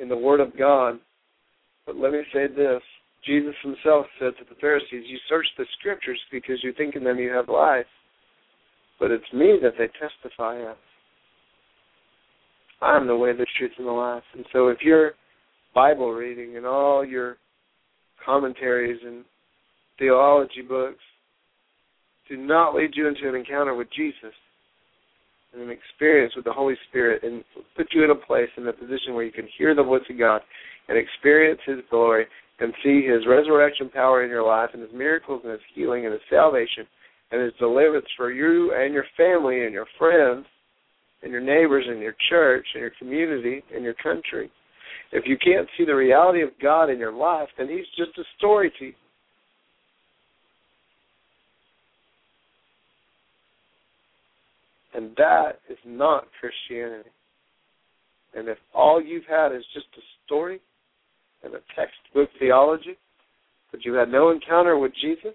in 0.00 0.08
the 0.08 0.16
Word 0.16 0.40
of 0.40 0.56
God. 0.58 0.98
But 1.84 1.96
let 1.96 2.10
me 2.10 2.22
say 2.32 2.48
this 2.48 2.82
Jesus 3.24 3.54
himself 3.62 4.06
said 4.18 4.32
to 4.38 4.44
the 4.48 4.58
Pharisees, 4.60 5.04
You 5.06 5.18
search 5.28 5.46
the 5.56 5.66
Scriptures 5.78 6.18
because 6.32 6.58
you 6.64 6.72
think 6.72 6.96
in 6.96 7.04
them 7.04 7.18
you 7.18 7.30
have 7.30 7.48
life 7.48 7.86
but 8.98 9.10
it's 9.10 9.32
me 9.32 9.58
that 9.62 9.74
they 9.78 9.88
testify 9.98 10.58
of. 10.70 10.76
I'm 12.80 13.06
the 13.06 13.16
way, 13.16 13.32
the 13.32 13.46
truth, 13.58 13.72
and 13.78 13.86
the 13.86 13.92
life. 13.92 14.22
And 14.34 14.44
so 14.52 14.68
if 14.68 14.82
your 14.82 15.12
Bible 15.74 16.12
reading 16.12 16.56
and 16.56 16.66
all 16.66 17.04
your 17.04 17.36
commentaries 18.24 19.00
and 19.04 19.24
theology 19.98 20.62
books 20.66 21.00
do 22.28 22.36
not 22.36 22.74
lead 22.74 22.90
you 22.94 23.06
into 23.06 23.28
an 23.28 23.34
encounter 23.34 23.74
with 23.74 23.88
Jesus 23.96 24.34
and 25.52 25.62
an 25.62 25.70
experience 25.70 26.34
with 26.34 26.44
the 26.44 26.52
Holy 26.52 26.74
Spirit 26.88 27.22
and 27.22 27.44
put 27.76 27.86
you 27.92 28.04
in 28.04 28.10
a 28.10 28.14
place 28.14 28.48
in 28.56 28.66
a 28.66 28.72
position 28.72 29.14
where 29.14 29.24
you 29.24 29.32
can 29.32 29.48
hear 29.56 29.74
the 29.74 29.82
voice 29.82 30.02
of 30.10 30.18
God 30.18 30.40
and 30.88 30.98
experience 30.98 31.60
His 31.64 31.78
glory 31.90 32.26
and 32.58 32.72
see 32.82 33.06
His 33.06 33.26
resurrection 33.26 33.88
power 33.88 34.24
in 34.24 34.30
your 34.30 34.46
life 34.46 34.70
and 34.72 34.82
His 34.82 34.92
miracles 34.92 35.42
and 35.44 35.52
His 35.52 35.60
healing 35.74 36.04
and 36.04 36.12
His 36.12 36.22
salvation 36.28 36.86
and 37.30 37.42
His 37.42 37.52
deliverance 37.58 38.06
for 38.16 38.30
you 38.30 38.72
and 38.74 38.94
your 38.94 39.06
family 39.16 39.64
and 39.64 39.72
your 39.72 39.86
friends 39.98 40.46
and 41.22 41.32
your 41.32 41.40
neighbors 41.40 41.84
and 41.88 42.00
your 42.00 42.14
church 42.28 42.66
and 42.74 42.80
your 42.80 42.92
community 42.98 43.62
and 43.74 43.82
your 43.82 43.94
country. 43.94 44.50
If 45.12 45.24
you 45.26 45.36
can't 45.38 45.68
see 45.76 45.84
the 45.84 45.94
reality 45.94 46.42
of 46.42 46.50
God 46.60 46.90
in 46.90 46.98
your 46.98 47.12
life, 47.12 47.48
then 47.58 47.68
He's 47.68 47.86
just 47.96 48.18
a 48.18 48.24
story 48.36 48.72
to 48.78 48.86
you. 48.86 48.92
And 54.94 55.10
that 55.16 55.60
is 55.68 55.78
not 55.84 56.26
Christianity. 56.40 57.10
And 58.34 58.48
if 58.48 58.58
all 58.74 59.02
you've 59.02 59.26
had 59.28 59.52
is 59.52 59.62
just 59.74 59.86
a 59.96 60.00
story 60.24 60.60
and 61.42 61.54
a 61.54 61.58
textbook 61.74 62.30
theology, 62.38 62.96
but 63.70 63.84
you 63.84 63.92
had 63.94 64.10
no 64.10 64.30
encounter 64.30 64.78
with 64.78 64.92
Jesus, 65.00 65.34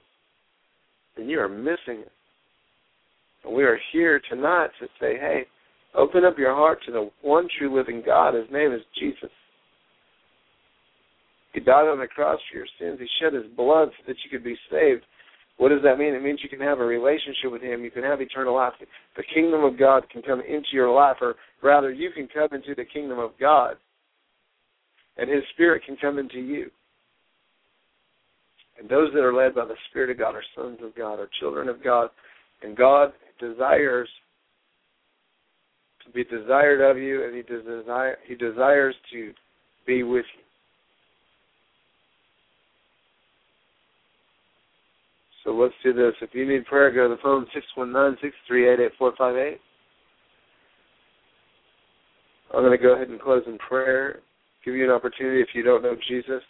then 1.18 1.30
you 1.30 1.40
are 1.40 1.50
missing 1.50 2.02
it. 2.02 2.12
And 3.44 3.56
we 3.56 3.64
are 3.64 3.80
here 3.92 4.22
tonight 4.30 4.70
to 4.80 4.88
say, 5.00 5.18
hey, 5.18 5.46
open 5.96 6.24
up 6.26 6.38
your 6.38 6.54
heart 6.54 6.80
to 6.86 6.92
the 6.92 7.10
one 7.22 7.48
true 7.58 7.76
living 7.76 8.04
God. 8.06 8.34
His 8.34 8.46
name 8.52 8.72
is 8.72 8.82
Jesus. 9.00 9.32
He 11.54 11.60
died 11.60 11.88
on 11.88 12.00
the 12.00 12.08
cross 12.08 12.40
for 12.50 12.58
your 12.58 12.68
sins. 12.80 13.00
He 13.00 13.08
shed 13.20 13.34
his 13.34 13.52
blood 13.58 13.90
so 13.90 14.04
that 14.08 14.16
you 14.24 14.30
could 14.30 14.44
be 14.44 14.56
saved. 14.72 15.04
What 15.58 15.70
does 15.70 15.82
that 15.84 16.00
mean? 16.00 16.16
It 16.16 16.24
means 16.24 16.40
you 16.42 16.50
can 16.50 16.62
have 16.62 16.80
a 16.80 16.86
relationship 16.86 17.52
with 17.52 17.62
him. 17.62 17.84
You 17.84 17.92
can 17.92 18.04
have 18.04 18.22
eternal 18.22 18.56
life. 18.56 18.74
The 19.18 19.24
kingdom 19.34 19.64
of 19.64 19.78
God 19.78 20.10
can 20.10 20.22
come 20.22 20.40
into 20.40 20.70
your 20.72 20.92
life, 20.92 21.18
or 21.22 21.36
rather, 21.62 21.92
you 21.92 22.10
can 22.12 22.28
come 22.34 22.48
into 22.54 22.74
the 22.74 22.86
kingdom 22.86 23.20
of 23.20 23.32
God, 23.40 23.76
and 25.18 25.30
his 25.30 25.44
spirit 25.54 25.84
can 25.86 25.98
come 25.98 26.18
into 26.18 26.40
you. 26.40 26.72
And 28.82 28.90
those 28.90 29.14
that 29.14 29.20
are 29.20 29.34
led 29.34 29.54
by 29.54 29.66
the 29.66 29.76
Spirit 29.92 30.10
of 30.10 30.18
God 30.18 30.34
are 30.34 30.44
sons 30.56 30.80
of 30.84 30.96
God, 30.96 31.20
are 31.20 31.30
children 31.40 31.70
of 31.70 31.84
God. 31.84 32.10
And 32.64 32.76
God 32.76 33.14
desires 33.40 34.10
to 36.04 36.12
be 36.12 36.24
desired 36.24 36.82
of 36.82 36.98
you, 36.98 37.24
and 37.24 37.36
He 37.36 37.44
desire 37.44 38.18
He 38.26 38.34
desires 38.34 38.96
to 39.14 39.34
be 39.86 40.02
with 40.02 40.26
you. 40.36 40.44
So 45.44 45.52
let's 45.52 45.76
do 45.84 45.94
this. 45.94 46.14
If 46.20 46.32
you 46.34 46.48
need 46.48 46.66
prayer, 46.66 46.92
go 46.92 47.08
to 47.08 47.16
the 47.16 47.22
phone 47.22 47.46
six 47.54 47.64
one 47.76 47.92
nine 47.92 48.18
six 48.20 48.34
three 48.48 48.68
eight 48.68 48.80
eight 48.80 48.94
four 48.98 49.14
five 49.16 49.36
eight. 49.36 49.60
I'm 52.52 52.64
going 52.64 52.76
to 52.76 52.84
go 52.84 52.96
ahead 52.96 53.10
and 53.10 53.22
close 53.22 53.44
in 53.46 53.60
prayer. 53.60 54.22
Give 54.66 54.74
you 54.74 54.86
an 54.86 54.92
opportunity 54.92 55.40
if 55.40 55.50
you 55.54 55.62
don't 55.62 55.84
know 55.84 55.96
Jesus 56.08 56.42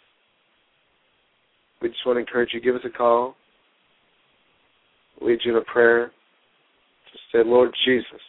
we 1.82 1.88
just 1.88 2.06
want 2.06 2.16
to 2.16 2.20
encourage 2.20 2.50
you, 2.52 2.60
give 2.60 2.76
us 2.76 2.82
a 2.84 2.90
call, 2.90 3.34
lead 5.20 5.40
you 5.44 5.52
in 5.52 5.58
a 5.58 5.64
prayer. 5.64 6.12
Just 7.10 7.24
say, 7.32 7.38
Lord 7.44 7.70
Jesus, 7.84 8.20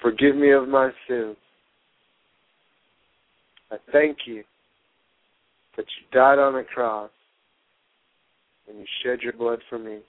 forgive 0.00 0.36
me 0.36 0.52
of 0.52 0.68
my 0.68 0.90
sins. 1.08 1.36
I 3.70 3.76
thank 3.90 4.18
you 4.26 4.44
that 5.76 5.86
you 5.86 6.18
died 6.18 6.38
on 6.38 6.54
the 6.54 6.62
cross 6.62 7.10
and 8.68 8.78
you 8.78 8.84
shed 9.02 9.20
your 9.22 9.32
blood 9.32 9.58
for 9.68 9.78
me. 9.78 10.00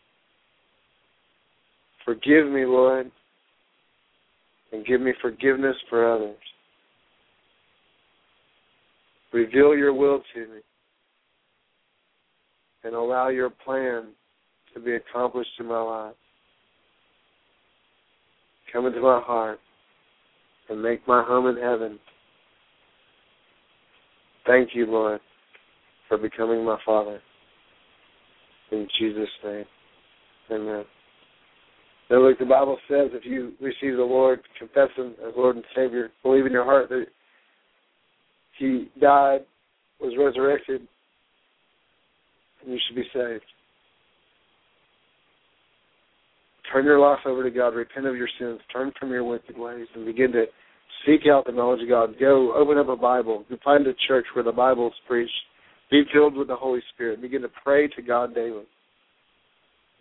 Forgive 2.06 2.48
me, 2.48 2.65
Lord, 2.65 3.10
and 4.72 4.85
give 4.85 5.02
me 5.02 5.14
forgiveness 5.22 5.76
for 5.90 6.14
others. 6.14 6.35
Reveal 9.34 9.76
your 9.76 9.94
will 9.94 10.22
to 10.36 10.40
me 10.42 10.62
and 12.84 12.94
allow 12.94 13.30
your 13.30 13.50
plan 13.50 14.10
to 14.74 14.80
be 14.80 14.94
accomplished 14.94 15.50
in 15.60 15.66
my 15.66 15.82
life. 15.82 16.16
Come 18.72 18.86
into 18.86 19.02
my 19.02 19.22
heart 19.22 19.60
and 20.70 20.82
make 20.82 21.08
my 21.08 21.24
home 21.24 21.48
in 21.48 21.62
heaven. 21.62 22.00
Thank 24.46 24.70
you, 24.74 24.86
Lord, 24.86 25.22
for 26.08 26.18
becoming 26.18 26.64
my 26.64 26.78
Father. 26.86 27.20
In 28.72 28.88
Jesus' 29.00 29.30
name, 29.44 29.66
amen. 30.52 30.84
Now, 32.10 32.28
look, 32.28 32.38
the 32.38 32.46
Bible 32.46 32.78
says 32.88 33.10
if 33.14 33.26
you 33.26 33.54
receive 33.62 33.98
the 33.98 34.04
Lord, 34.04 34.42
confess 34.60 34.90
Him 34.96 35.16
as 35.26 35.34
Lord 35.38 35.56
and 35.56 35.66
Savior, 35.76 36.12
believe 36.22 36.46
in 36.46 36.52
your 36.52 36.66
heart 36.66 36.90
that 36.90 37.06
He 38.58 38.90
died, 39.00 39.42
was 40.00 40.14
resurrected, 40.18 40.82
and 42.62 42.72
you 42.72 42.80
should 42.88 42.96
be 42.96 43.04
saved. 43.14 43.44
Turn 46.72 46.86
your 46.86 47.00
life 47.00 47.20
over 47.26 47.44
to 47.44 47.52
God, 47.52 47.76
repent 47.76 48.06
of 48.06 48.16
your 48.16 48.30
sins, 48.40 48.60
turn 48.72 48.92
from 49.00 49.12
your 49.12 49.24
wicked 49.24 49.58
ways, 49.58 49.88
and 49.96 50.06
begin 50.06 50.32
to 50.32 50.46
seek 51.06 51.22
out 51.30 51.46
the 51.46 51.52
knowledge 51.52 51.84
of 51.84 51.90
God. 51.90 52.16
Go 52.20 52.54
open 52.56 52.78
up 52.78 52.90
a 52.90 52.96
Bible, 52.96 53.46
go 53.50 53.58
find 53.64 53.86
a 53.86 53.94
church 54.08 54.26
where 54.34 54.44
the 54.44 54.52
Bible 54.52 54.88
is 54.88 54.94
preached. 55.08 55.32
Be 55.92 56.04
filled 56.12 56.36
with 56.36 56.48
the 56.48 56.56
Holy 56.56 56.82
Spirit. 56.94 57.22
Begin 57.22 57.42
to 57.44 57.50
pray 57.64 57.88
to 57.90 58.02
God 58.02 58.34
daily. 58.34 58.64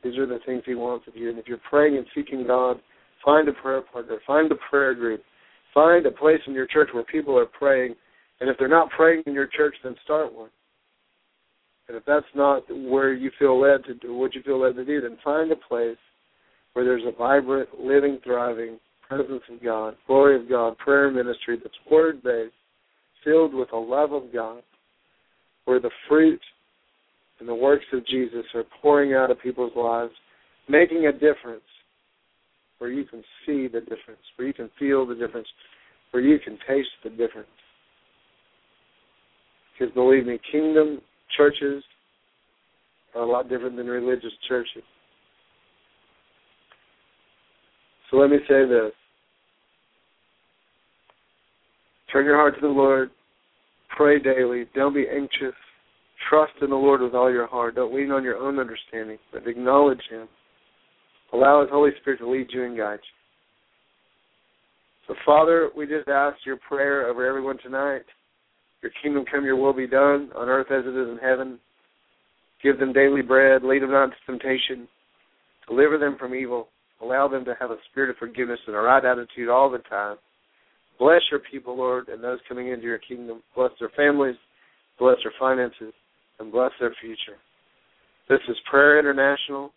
These 0.02 0.16
are 0.16 0.26
the 0.26 0.38
things 0.46 0.62
He 0.64 0.74
wants 0.74 1.06
of 1.06 1.16
you. 1.16 1.28
And 1.28 1.38
if 1.38 1.46
you're 1.46 1.60
praying 1.68 1.96
and 1.96 2.06
seeking 2.14 2.46
God, 2.46 2.80
find 3.24 3.48
a 3.48 3.52
prayer 3.52 3.82
partner, 3.82 4.18
find 4.26 4.50
a 4.50 4.56
prayer 4.70 4.94
group, 4.94 5.22
find 5.74 6.06
a 6.06 6.10
place 6.10 6.40
in 6.46 6.54
your 6.54 6.66
church 6.66 6.88
where 6.92 7.04
people 7.04 7.38
are 7.38 7.46
praying. 7.46 7.94
And 8.40 8.50
if 8.50 8.56
they're 8.58 8.68
not 8.68 8.90
praying 8.90 9.22
in 9.26 9.34
your 9.34 9.46
church, 9.46 9.74
then 9.84 9.94
start 10.04 10.34
one. 10.34 10.50
And 11.88 11.96
if 11.96 12.04
that's 12.04 12.26
not 12.34 12.64
where 12.70 13.12
you 13.12 13.30
feel 13.38 13.60
led 13.60 13.84
to 13.84 13.94
do 13.94 14.14
what 14.14 14.34
you 14.34 14.42
feel 14.42 14.60
led 14.60 14.76
to 14.76 14.84
do, 14.84 15.00
then 15.00 15.18
find 15.22 15.50
a 15.52 15.56
place 15.56 15.96
where 16.72 16.84
there's 16.84 17.02
a 17.06 17.16
vibrant, 17.16 17.68
living, 17.78 18.18
thriving 18.24 18.78
presence 19.06 19.42
of 19.52 19.62
God, 19.62 19.94
glory 20.06 20.40
of 20.40 20.48
God, 20.48 20.78
prayer 20.78 21.10
ministry 21.10 21.58
that's 21.62 21.74
word 21.90 22.22
based, 22.22 22.54
filled 23.24 23.52
with 23.52 23.70
the 23.70 23.76
love 23.76 24.12
of 24.12 24.32
God, 24.32 24.62
where 25.66 25.80
the 25.80 25.90
fruit 26.08 26.40
and 27.40 27.48
the 27.48 27.54
works 27.54 27.84
of 27.92 28.06
Jesus 28.06 28.44
are 28.54 28.64
pouring 28.80 29.14
out 29.14 29.30
of 29.30 29.40
people's 29.40 29.72
lives, 29.76 30.12
making 30.68 31.06
a 31.06 31.12
difference, 31.12 31.62
where 32.78 32.90
you 32.90 33.04
can 33.04 33.22
see 33.44 33.68
the 33.68 33.80
difference, 33.80 34.22
where 34.36 34.48
you 34.48 34.54
can 34.54 34.70
feel 34.78 35.06
the 35.06 35.14
difference, 35.14 35.48
where 36.10 36.22
you 36.22 36.38
can 36.38 36.58
taste 36.66 36.88
the 37.04 37.10
difference. 37.10 37.48
Because 39.78 39.92
believe 39.94 40.26
me, 40.26 40.38
kingdom 40.50 41.00
churches 41.36 41.82
are 43.14 43.22
a 43.22 43.26
lot 43.26 43.48
different 43.48 43.76
than 43.76 43.86
religious 43.86 44.32
churches. 44.48 44.82
So 48.10 48.18
let 48.18 48.30
me 48.30 48.38
say 48.48 48.66
this. 48.66 48.92
Turn 52.12 52.26
your 52.26 52.36
heart 52.36 52.54
to 52.56 52.60
the 52.60 52.68
Lord. 52.68 53.10
Pray 53.96 54.18
daily. 54.18 54.66
Don't 54.74 54.94
be 54.94 55.06
anxious. 55.08 55.54
Trust 56.28 56.52
in 56.60 56.70
the 56.70 56.76
Lord 56.76 57.00
with 57.00 57.14
all 57.14 57.32
your 57.32 57.46
heart. 57.46 57.74
Don't 57.74 57.94
lean 57.94 58.10
on 58.10 58.22
your 58.22 58.36
own 58.36 58.58
understanding, 58.58 59.18
but 59.32 59.46
acknowledge 59.46 60.02
Him. 60.10 60.28
Allow 61.32 61.62
His 61.62 61.70
Holy 61.70 61.90
Spirit 62.00 62.18
to 62.18 62.30
lead 62.30 62.48
you 62.50 62.64
and 62.64 62.76
guide 62.76 63.00
you. 63.02 63.08
So, 65.08 65.14
Father, 65.26 65.70
we 65.76 65.86
just 65.86 66.08
ask 66.08 66.36
your 66.44 66.58
prayer 66.58 67.08
over 67.08 67.26
everyone 67.26 67.58
tonight. 67.62 68.02
Your 68.82 68.92
kingdom 69.02 69.24
come, 69.30 69.44
your 69.44 69.56
will 69.56 69.72
be 69.72 69.86
done 69.86 70.30
on 70.36 70.48
earth 70.48 70.66
as 70.70 70.84
it 70.84 70.96
is 70.96 71.08
in 71.08 71.18
heaven. 71.22 71.58
Give 72.62 72.78
them 72.78 72.92
daily 72.92 73.22
bread. 73.22 73.62
Lead 73.62 73.82
them 73.82 73.92
not 73.92 74.04
into 74.04 74.16
temptation. 74.26 74.88
Deliver 75.68 75.98
them 75.98 76.16
from 76.18 76.34
evil. 76.34 76.68
Allow 77.00 77.28
them 77.28 77.44
to 77.44 77.54
have 77.58 77.70
a 77.70 77.76
spirit 77.90 78.10
of 78.10 78.16
forgiveness 78.16 78.60
and 78.66 78.76
a 78.76 78.78
right 78.78 79.04
attitude 79.04 79.48
all 79.48 79.70
the 79.70 79.78
time. 79.78 80.16
Bless 80.98 81.20
your 81.30 81.40
people, 81.50 81.76
Lord, 81.76 82.08
and 82.08 82.22
those 82.22 82.38
coming 82.48 82.68
into 82.68 82.84
your 82.84 82.98
kingdom. 82.98 83.42
Bless 83.56 83.70
their 83.80 83.90
families, 83.96 84.36
bless 84.98 85.16
their 85.24 85.32
finances, 85.38 85.92
and 86.38 86.52
bless 86.52 86.70
their 86.78 86.94
future. 87.00 87.38
This 88.28 88.38
is 88.48 88.56
Prayer 88.70 88.98
International. 88.98 89.72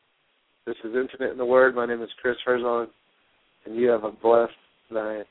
This 0.68 0.76
is 0.84 0.94
Intimate 0.95 1.32
in 1.32 1.38
the 1.38 1.45
Word. 1.45 1.76
My 1.76 1.86
name 1.86 2.02
is 2.02 2.10
Chris 2.22 2.38
Herzog, 2.45 2.90
and 3.65 3.76
you 3.76 3.88
have 3.90 4.03
a 4.03 4.11
blessed 4.11 4.52
night. 4.91 5.26